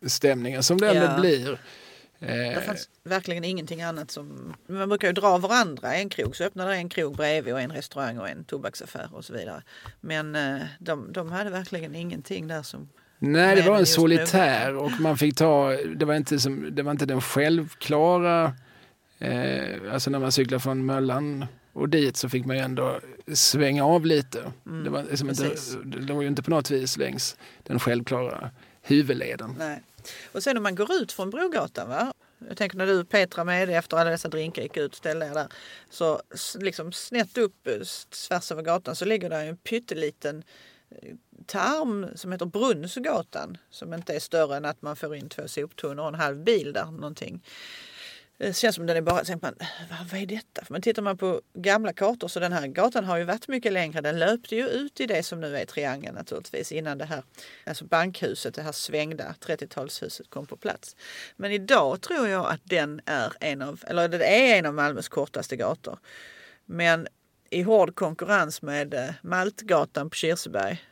Stämningen 0.07 0.63
som 0.63 0.79
det 0.79 0.89
ändå 0.89 1.21
blir. 1.21 1.61
Det 2.19 2.53
eh, 2.53 2.61
fanns 2.61 2.89
verkligen 3.05 3.45
ingenting 3.45 3.83
annat 3.83 4.11
som... 4.11 4.55
Man 4.67 4.89
brukar 4.89 5.09
ju 5.09 5.13
dra 5.13 5.39
varandra. 5.39 5.95
En 5.95 6.09
krog 6.09 6.37
så 6.37 6.45
öppnade 6.45 6.75
en 6.75 6.89
krog 6.89 7.17
bredvid 7.17 7.55
och 7.55 7.61
en 7.61 7.73
restaurang 7.73 8.19
och 8.19 8.29
en 8.29 8.45
tobaksaffär 8.45 9.09
och 9.13 9.25
så 9.25 9.33
vidare. 9.33 9.63
Men 10.01 10.35
eh, 10.35 10.61
de, 10.79 11.13
de 11.13 11.33
hade 11.33 11.51
verkligen 11.51 11.95
ingenting 11.95 12.49
där 12.49 12.63
som... 12.63 12.89
Nej, 13.19 13.57
det 13.57 13.63
var 13.63 13.79
en 13.79 13.87
solitär 13.87 14.77
och 14.77 14.91
man 15.01 15.19
fick 15.19 15.37
ta... 15.37 15.71
Det 15.97 16.05
var 16.05 16.15
inte, 16.15 16.39
som, 16.39 16.75
det 16.75 16.83
var 16.83 16.91
inte 16.91 17.07
den 17.07 17.21
självklara... 17.21 18.55
Eh, 19.19 19.93
alltså 19.93 20.11
när 20.11 20.19
man 20.19 20.33
cyklar 20.33 20.59
från 20.59 20.87
Möllan 20.87 21.47
och 21.73 21.89
dit 21.89 22.17
så 22.17 22.29
fick 22.29 22.47
man 22.47 22.57
ju 22.57 22.63
ändå 22.63 23.01
svänga 23.35 23.85
av 23.85 24.07
lite. 24.07 24.53
Mm, 24.67 24.85
det, 24.85 24.91
var 24.91 25.03
liksom 25.03 25.29
inte, 25.29 25.57
det 25.85 25.99
låg 25.99 26.23
ju 26.23 26.29
inte 26.29 26.43
på 26.43 26.51
något 26.51 26.71
vis 26.71 26.97
längs 26.97 27.37
den 27.63 27.81
självklara 27.81 28.51
huvudleden. 28.83 29.55
Nej. 29.59 29.83
Och 30.33 30.43
sen 30.43 30.57
om 30.57 30.63
man 30.63 30.75
går 30.75 30.93
ut 30.93 31.13
från 31.13 31.31
Brogatan, 31.31 31.89
va? 31.89 32.13
jag 32.49 32.57
tänker 32.57 32.79
när 32.79 32.87
du 32.87 33.05
Petra 33.05 33.45
med 33.45 33.71
efter 33.71 33.97
alla 33.97 34.11
dessa 34.11 34.29
drinkar 34.29 34.63
gick 34.63 34.77
ut 34.77 34.95
ställde 34.95 35.29
där. 35.29 35.49
Så 35.91 36.23
liksom 36.55 36.93
snett 36.93 37.39
upp 37.39 37.67
eh, 37.67 37.81
tvärs 38.29 38.53
över 38.53 38.63
gatan 38.63 38.97
så 38.97 39.05
ligger 39.05 39.31
där 39.31 39.47
en 39.47 39.57
pytteliten 39.57 40.43
eh, 40.91 41.15
tarm 41.47 42.07
som 42.15 42.33
heter 42.33 42.47
Brunnsgatan 42.47 43.57
som 43.71 43.95
inte 43.95 44.15
är 44.15 44.21
större 44.21 44.57
än 44.57 44.65
att 44.65 44.83
man 44.83 44.97
får 44.97 45.17
in 45.17 45.29
två 45.29 45.49
soptunnor 45.49 46.03
och 46.03 46.09
en 46.09 46.15
halv 46.15 46.45
bil 46.45 46.73
där 46.73 46.91
någonting. 46.91 47.43
Det 48.39 48.57
känns 48.57 48.77
som 48.77 48.87
den 48.87 48.97
är 48.97 49.01
bara, 49.01 49.23
man, 49.43 49.55
vad 50.13 50.21
är 50.21 50.27
detta? 50.27 50.63
Men 50.69 50.83
tittar 50.83 51.03
man 51.03 51.19
på 51.19 51.43
gamla 51.55 51.93
kartor 51.93 52.29
så 52.29 52.41
den 52.41 52.53
här 52.53 52.67
gatan 52.67 53.05
har 53.05 53.19
ju 53.19 53.25
varit 53.25 53.49
mycket 53.49 53.73
längre. 53.73 54.01
Den 54.01 54.19
löpte 54.19 54.57
ju 54.57 54.69
ut 54.69 55.01
i 55.01 55.07
det 55.07 55.23
som 55.23 55.41
nu 55.41 55.57
är 55.57 55.65
triangeln 55.65 56.15
naturligtvis 56.15 56.73
innan 56.73 56.99
det 56.99 57.05
här, 57.05 57.23
alltså 57.65 57.85
bankhuset, 57.85 58.55
det 58.55 58.63
här 58.63 58.73
svängda 58.73 59.35
30-talshuset 59.41 60.29
kom 60.29 60.47
på 60.47 60.57
plats. 60.57 60.97
Men 61.37 61.53
idag 61.53 62.01
tror 62.01 62.29
jag 62.29 62.47
att 62.47 62.61
den 62.65 63.01
är 63.07 63.33
en 63.41 63.63
av, 63.63 63.81
eller 63.87 64.09
det 64.09 64.27
är 64.27 64.59
en 64.59 64.67
av 64.67 64.75
Malmös 64.75 65.09
kortaste 65.09 65.57
gator. 65.57 65.99
Men 66.65 67.09
i 67.51 67.63
hård 67.63 67.95
konkurrens 67.95 68.63
med 68.63 68.95
eh, 68.95 69.11
Maltgatan 69.23 70.11
på 70.11 70.15
Kirseberg. 70.15 70.83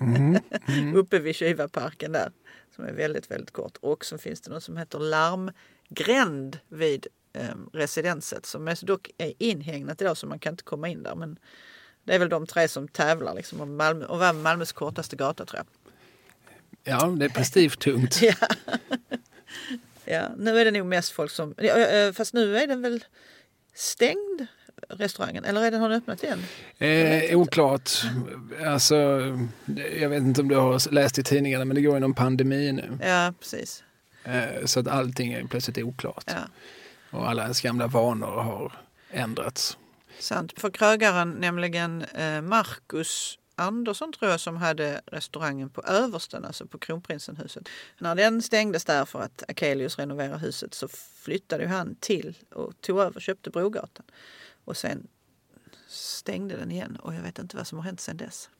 Mm. 0.00 0.38
Mm. 0.68 0.96
Uppe 0.96 1.18
vid 1.18 1.36
Kivaparken 1.36 2.12
där. 2.12 2.32
Som 2.76 2.84
är 2.84 2.92
väldigt, 2.92 3.30
väldigt 3.30 3.50
kort. 3.50 3.76
Och 3.80 4.04
så 4.04 4.18
finns 4.18 4.40
det 4.40 4.50
något 4.50 4.62
som 4.62 4.76
heter 4.76 4.98
Larm 4.98 5.50
gränd 5.88 6.58
vid 6.68 7.06
eh, 7.32 7.56
residenset 7.72 8.46
som 8.46 8.68
är, 8.68 8.86
dock 8.86 9.10
är 9.18 9.32
inhägnat 9.38 10.00
idag 10.00 10.16
så 10.16 10.26
man 10.26 10.38
kan 10.38 10.52
inte 10.52 10.64
komma 10.64 10.88
in 10.88 11.02
där. 11.02 11.14
Men 11.14 11.38
det 12.04 12.14
är 12.14 12.18
väl 12.18 12.28
de 12.28 12.46
tre 12.46 12.68
som 12.68 12.88
tävlar 12.88 13.34
liksom 13.34 13.60
om 13.60 13.76
Malmö, 13.76 14.04
och 14.04 14.18
vara 14.18 14.32
Malmös 14.32 14.72
kortaste 14.72 15.16
gata 15.16 15.44
tror 15.44 15.58
jag. 15.58 15.66
Ja, 16.84 17.06
det 17.06 17.24
är 17.24 17.28
prestigetungt. 17.28 18.22
ja. 18.22 18.34
ja, 20.04 20.28
nu 20.36 20.58
är 20.58 20.64
det 20.64 20.70
nog 20.70 20.86
mest 20.86 21.12
folk 21.12 21.30
som... 21.30 21.54
Fast 22.14 22.34
nu 22.34 22.58
är 22.58 22.66
den 22.66 22.82
väl 22.82 23.04
stängd 23.74 24.46
restaurangen? 24.88 25.44
Eller 25.44 25.62
är 25.62 25.70
den, 25.70 25.80
har 25.80 25.88
den 25.88 25.98
öppnat 25.98 26.22
igen? 26.22 26.42
Eh, 26.78 27.38
oklart. 27.38 27.90
Alltså, 28.64 28.94
jag 30.00 30.08
vet 30.08 30.22
inte 30.22 30.40
om 30.40 30.48
du 30.48 30.56
har 30.56 30.92
läst 30.92 31.18
i 31.18 31.22
tidningarna 31.22 31.64
men 31.64 31.74
det 31.74 31.82
går 31.82 31.96
inom 31.96 32.14
pandemi 32.14 32.72
nu. 32.72 32.98
Ja, 33.02 33.34
precis. 33.40 33.82
Eh, 34.26 34.64
så 34.64 34.80
att 34.80 34.88
allting 34.88 35.32
är 35.32 35.44
plötsligt 35.44 35.78
oklart. 35.78 36.24
Ja. 36.26 36.42
Och 37.10 37.28
alla 37.28 37.42
ens 37.42 37.60
gamla 37.60 37.86
vanor 37.86 38.42
har 38.42 38.72
ändrats. 39.10 39.78
Sant. 40.18 40.60
För 40.60 40.70
krögaren, 40.70 41.30
nämligen 41.30 42.02
eh, 42.02 42.42
Marcus 42.42 43.38
Andersson 43.54 44.12
tror 44.12 44.30
jag 44.30 44.40
som 44.40 44.56
hade 44.56 45.00
restaurangen 45.06 45.70
på 45.70 45.82
Översten, 45.82 46.44
alltså 46.44 46.66
på 46.66 46.78
Kronprinsenhuset. 46.78 47.68
När 47.98 48.14
den 48.14 48.42
stängdes 48.42 48.84
där 48.84 49.04
för 49.04 49.20
att 49.20 49.42
Akelius 49.48 49.98
renoverade 49.98 50.38
huset 50.38 50.74
så 50.74 50.88
flyttade 51.22 51.66
han 51.66 51.96
till 52.00 52.38
och 52.54 52.80
tog 52.80 52.98
över, 52.98 53.20
köpte 53.20 53.50
Brogatan. 53.50 54.06
Och 54.64 54.76
sen 54.76 55.06
stängde 55.88 56.56
den 56.56 56.70
igen 56.70 56.96
och 56.96 57.14
jag 57.14 57.22
vet 57.22 57.38
inte 57.38 57.56
vad 57.56 57.66
som 57.66 57.78
har 57.78 57.84
hänt 57.84 58.00
sedan 58.00 58.16
dess. 58.16 58.50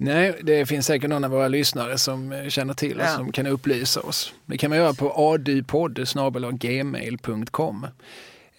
Nej, 0.00 0.40
det 0.42 0.66
finns 0.66 0.86
säkert 0.86 1.10
någon 1.10 1.24
av 1.24 1.30
våra 1.30 1.48
lyssnare 1.48 1.98
som 1.98 2.32
eh, 2.32 2.48
känner 2.48 2.74
till 2.74 3.00
oss 3.00 3.06
Ja. 3.06 3.16
som 3.16 3.32
kan 3.32 3.46
upplysa 3.46 4.00
oss. 4.00 4.32
Det 4.46 4.58
kan 4.58 4.70
man 4.70 4.78
göra 4.78 4.94
på 4.94 5.12
adupodd 5.16 5.98
gmail.com. 6.60 7.86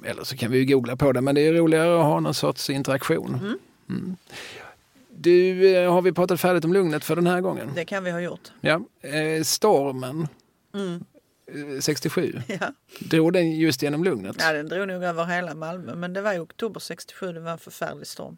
Eller 0.06 0.24
så 0.24 0.38
kan 0.38 0.52
vi 0.52 0.66
googla 0.66 0.96
på 0.96 1.12
det, 1.12 1.22
men 1.22 1.36
det 1.36 1.42
är 1.48 1.54
roligare 1.54 2.00
att 2.00 2.06
ha 2.06 2.20
någon 2.20 2.34
sorts 2.34 2.70
interaktion. 2.70 3.58
Mm. 3.90 4.16
Du, 5.10 5.76
eh, 5.76 5.92
har 5.94 6.02
vi 6.02 6.12
pratat 6.12 6.40
färdigt 6.40 6.66
om 6.66 6.74
lugnet 6.74 7.04
för 7.04 7.16
den 7.16 7.28
här 7.28 7.42
gången? 7.42 7.70
Det 7.76 7.86
kan 7.86 8.04
vi 8.04 8.12
ha 8.12 8.20
gjort. 8.22 8.52
Ja. 8.62 8.82
Eh, 9.02 9.44
stormen 9.44 10.28
Mm. 10.74 11.04
eh, 11.76 11.80
67, 11.80 12.42
Ja. 12.48 12.74
drog 13.00 13.34
den 13.34 13.58
just 13.60 13.82
genom 13.84 14.04
lugnet? 14.04 14.36
ja, 14.40 14.52
den 14.54 14.70
drog 14.70 14.88
nog 14.88 15.04
över 15.04 15.26
hela 15.26 15.54
Malmö. 15.56 15.96
Men 15.96 16.14
det 16.14 16.22
var 16.22 16.34
i 16.34 16.40
oktober 16.40 16.80
67, 16.80 17.34
det 17.34 17.40
var 17.40 17.52
en 17.52 17.58
förfärlig 17.58 18.08
storm. 18.08 18.38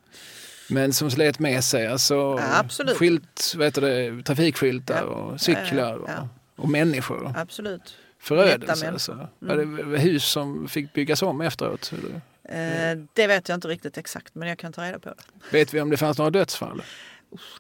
Men 0.71 0.93
som 0.93 1.11
slet 1.11 1.39
med 1.39 1.63
sig 1.63 1.87
alltså 1.87 2.15
Ja. 2.15 2.63
Skilt, 2.95 3.53
vad 3.57 3.65
heter 3.67 3.81
det, 3.81 4.23
trafikskyltar 4.23 4.95
Ja. 4.95 5.01
och 5.03 5.41
cyklar. 5.41 5.95
Och, 5.97 6.09
och 6.55 6.69
människor. 6.69 7.33
Absolut. 7.37 7.95
Förödelse 8.19 8.91
alltså. 8.91 9.27
Var 9.39 9.55
det 9.57 9.97
hus 9.97 10.25
som 10.25 10.67
fick 10.67 10.93
byggas 10.93 11.21
om 11.21 11.41
efteråt? 11.41 11.93
Eller? 11.97 12.21
Eh, 12.43 12.97
det 13.13 13.27
vet 13.27 13.49
jag 13.49 13.55
inte 13.57 13.67
riktigt 13.67 13.97
exakt, 13.97 14.35
men 14.35 14.47
jag 14.47 14.57
kan 14.57 14.73
ta 14.73 14.83
reda 14.83 14.99
på 14.99 15.09
det. 15.09 15.15
Vet 15.51 15.73
vi 15.73 15.81
om 15.81 15.89
det 15.89 15.97
fanns 15.97 16.17
några 16.17 16.31
dödsfall? 16.31 16.83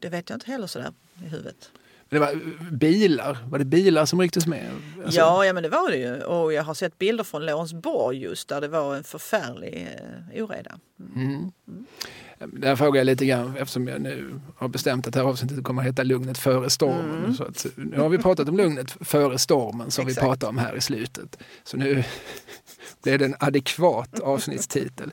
Det 0.01 0.09
vet 0.09 0.29
jag 0.29 0.35
inte 0.35 0.51
heller 0.51 0.67
sådär 0.67 0.93
i 1.25 1.27
huvudet. 1.27 1.71
Det 2.09 2.19
var 2.19 2.35
bilar, 2.71 3.37
var 3.49 3.59
det 3.59 3.65
bilar 3.65 4.05
som 4.05 4.21
rycktes 4.21 4.47
med? 4.47 4.69
Alltså, 5.05 5.19
ja, 5.19 5.45
ja, 5.45 5.53
men 5.53 5.63
det 5.63 5.69
var 5.69 5.91
det 5.91 5.97
ju. 5.97 6.21
Och 6.23 6.53
jag 6.53 6.63
har 6.63 6.73
sett 6.73 6.97
bilder 6.97 7.23
från 7.23 7.45
Lorensborg 7.45 8.17
just 8.17 8.47
där 8.47 8.61
det 8.61 8.67
var 8.67 8.95
en 8.95 9.03
förfärlig 9.03 9.87
eh, 10.35 10.43
oreda. 10.43 10.79
Mm. 11.15 11.51
Där 12.47 12.75
frågar 12.75 12.99
jag 12.99 13.05
lite 13.05 13.25
grann 13.25 13.55
eftersom 13.57 13.87
jag 13.87 14.01
nu 14.01 14.39
har 14.55 14.67
bestämt 14.67 15.07
att 15.07 15.13
det 15.13 15.19
här 15.19 15.27
avsnittet 15.27 15.63
kommer 15.63 15.81
att 15.81 15.87
heta 15.87 16.03
Lugnet 16.03 16.37
före 16.37 16.69
stormen. 16.69 17.33
Så 17.33 17.43
att, 17.43 17.65
nu 17.75 17.99
har 17.99 18.09
vi 18.09 18.17
pratat 18.17 18.49
om 18.49 18.57
lugnet 18.57 18.91
före 19.01 19.37
stormen 19.37 19.91
som 19.91 20.05
vi 20.05 20.15
pratar 20.15 20.47
om 20.47 20.57
här 20.57 20.75
i 20.75 20.81
slutet. 20.81 21.37
Så 21.63 21.77
nu 21.77 22.03
blev 23.03 23.19
det 23.19 23.25
en 23.25 23.35
adekvat 23.39 24.19
avsnittstitel. 24.19 25.11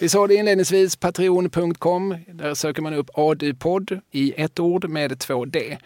Vi 0.00 0.08
sa 0.08 0.26
det 0.26 0.34
inledningsvis, 0.34 0.96
patreon.com. 0.96 2.16
Där 2.32 2.54
söker 2.54 2.82
man 2.82 2.94
upp 2.94 3.10
ADU-podd 3.14 4.00
i 4.10 4.32
ett 4.36 4.60
ord 4.60 4.88
med 4.88 5.18
två 5.18 5.44
D. 5.44 5.78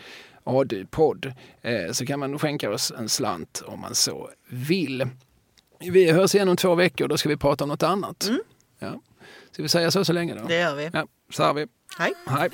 ADU-podd. 0.45 1.33
Eh, 1.63 1.93
så 1.93 2.07
kan 2.07 2.21
man 2.21 2.39
skänka 2.39 2.71
oss 2.71 2.93
en 2.99 3.09
slant 3.09 3.63
om 3.67 3.81
man 3.81 3.95
så 3.95 4.31
vill. 4.49 5.07
Vi 5.81 6.11
hörs 6.11 6.35
igen 6.35 6.49
om 6.49 6.57
två 6.57 6.75
veckor, 6.75 7.09
då 7.09 7.17
ska 7.17 7.29
vi 7.29 7.37
prata 7.37 7.65
om 7.65 7.69
något 7.69 7.83
annat. 7.83 8.27
Ja. 8.31 8.39
Ska 9.55 9.63
vi 9.63 9.69
säga 9.69 9.91
så 9.91 10.05
så 10.05 10.13
länge 10.13 10.35
då? 10.35 10.45
Det 10.49 10.61
gör 10.61 10.75
vi. 10.75 10.91
Ja, 10.93 11.07
så 11.31 11.43
har 11.43 11.55
vi. 11.55 11.67
Hej! 11.99 12.15
Hej. 12.27 12.51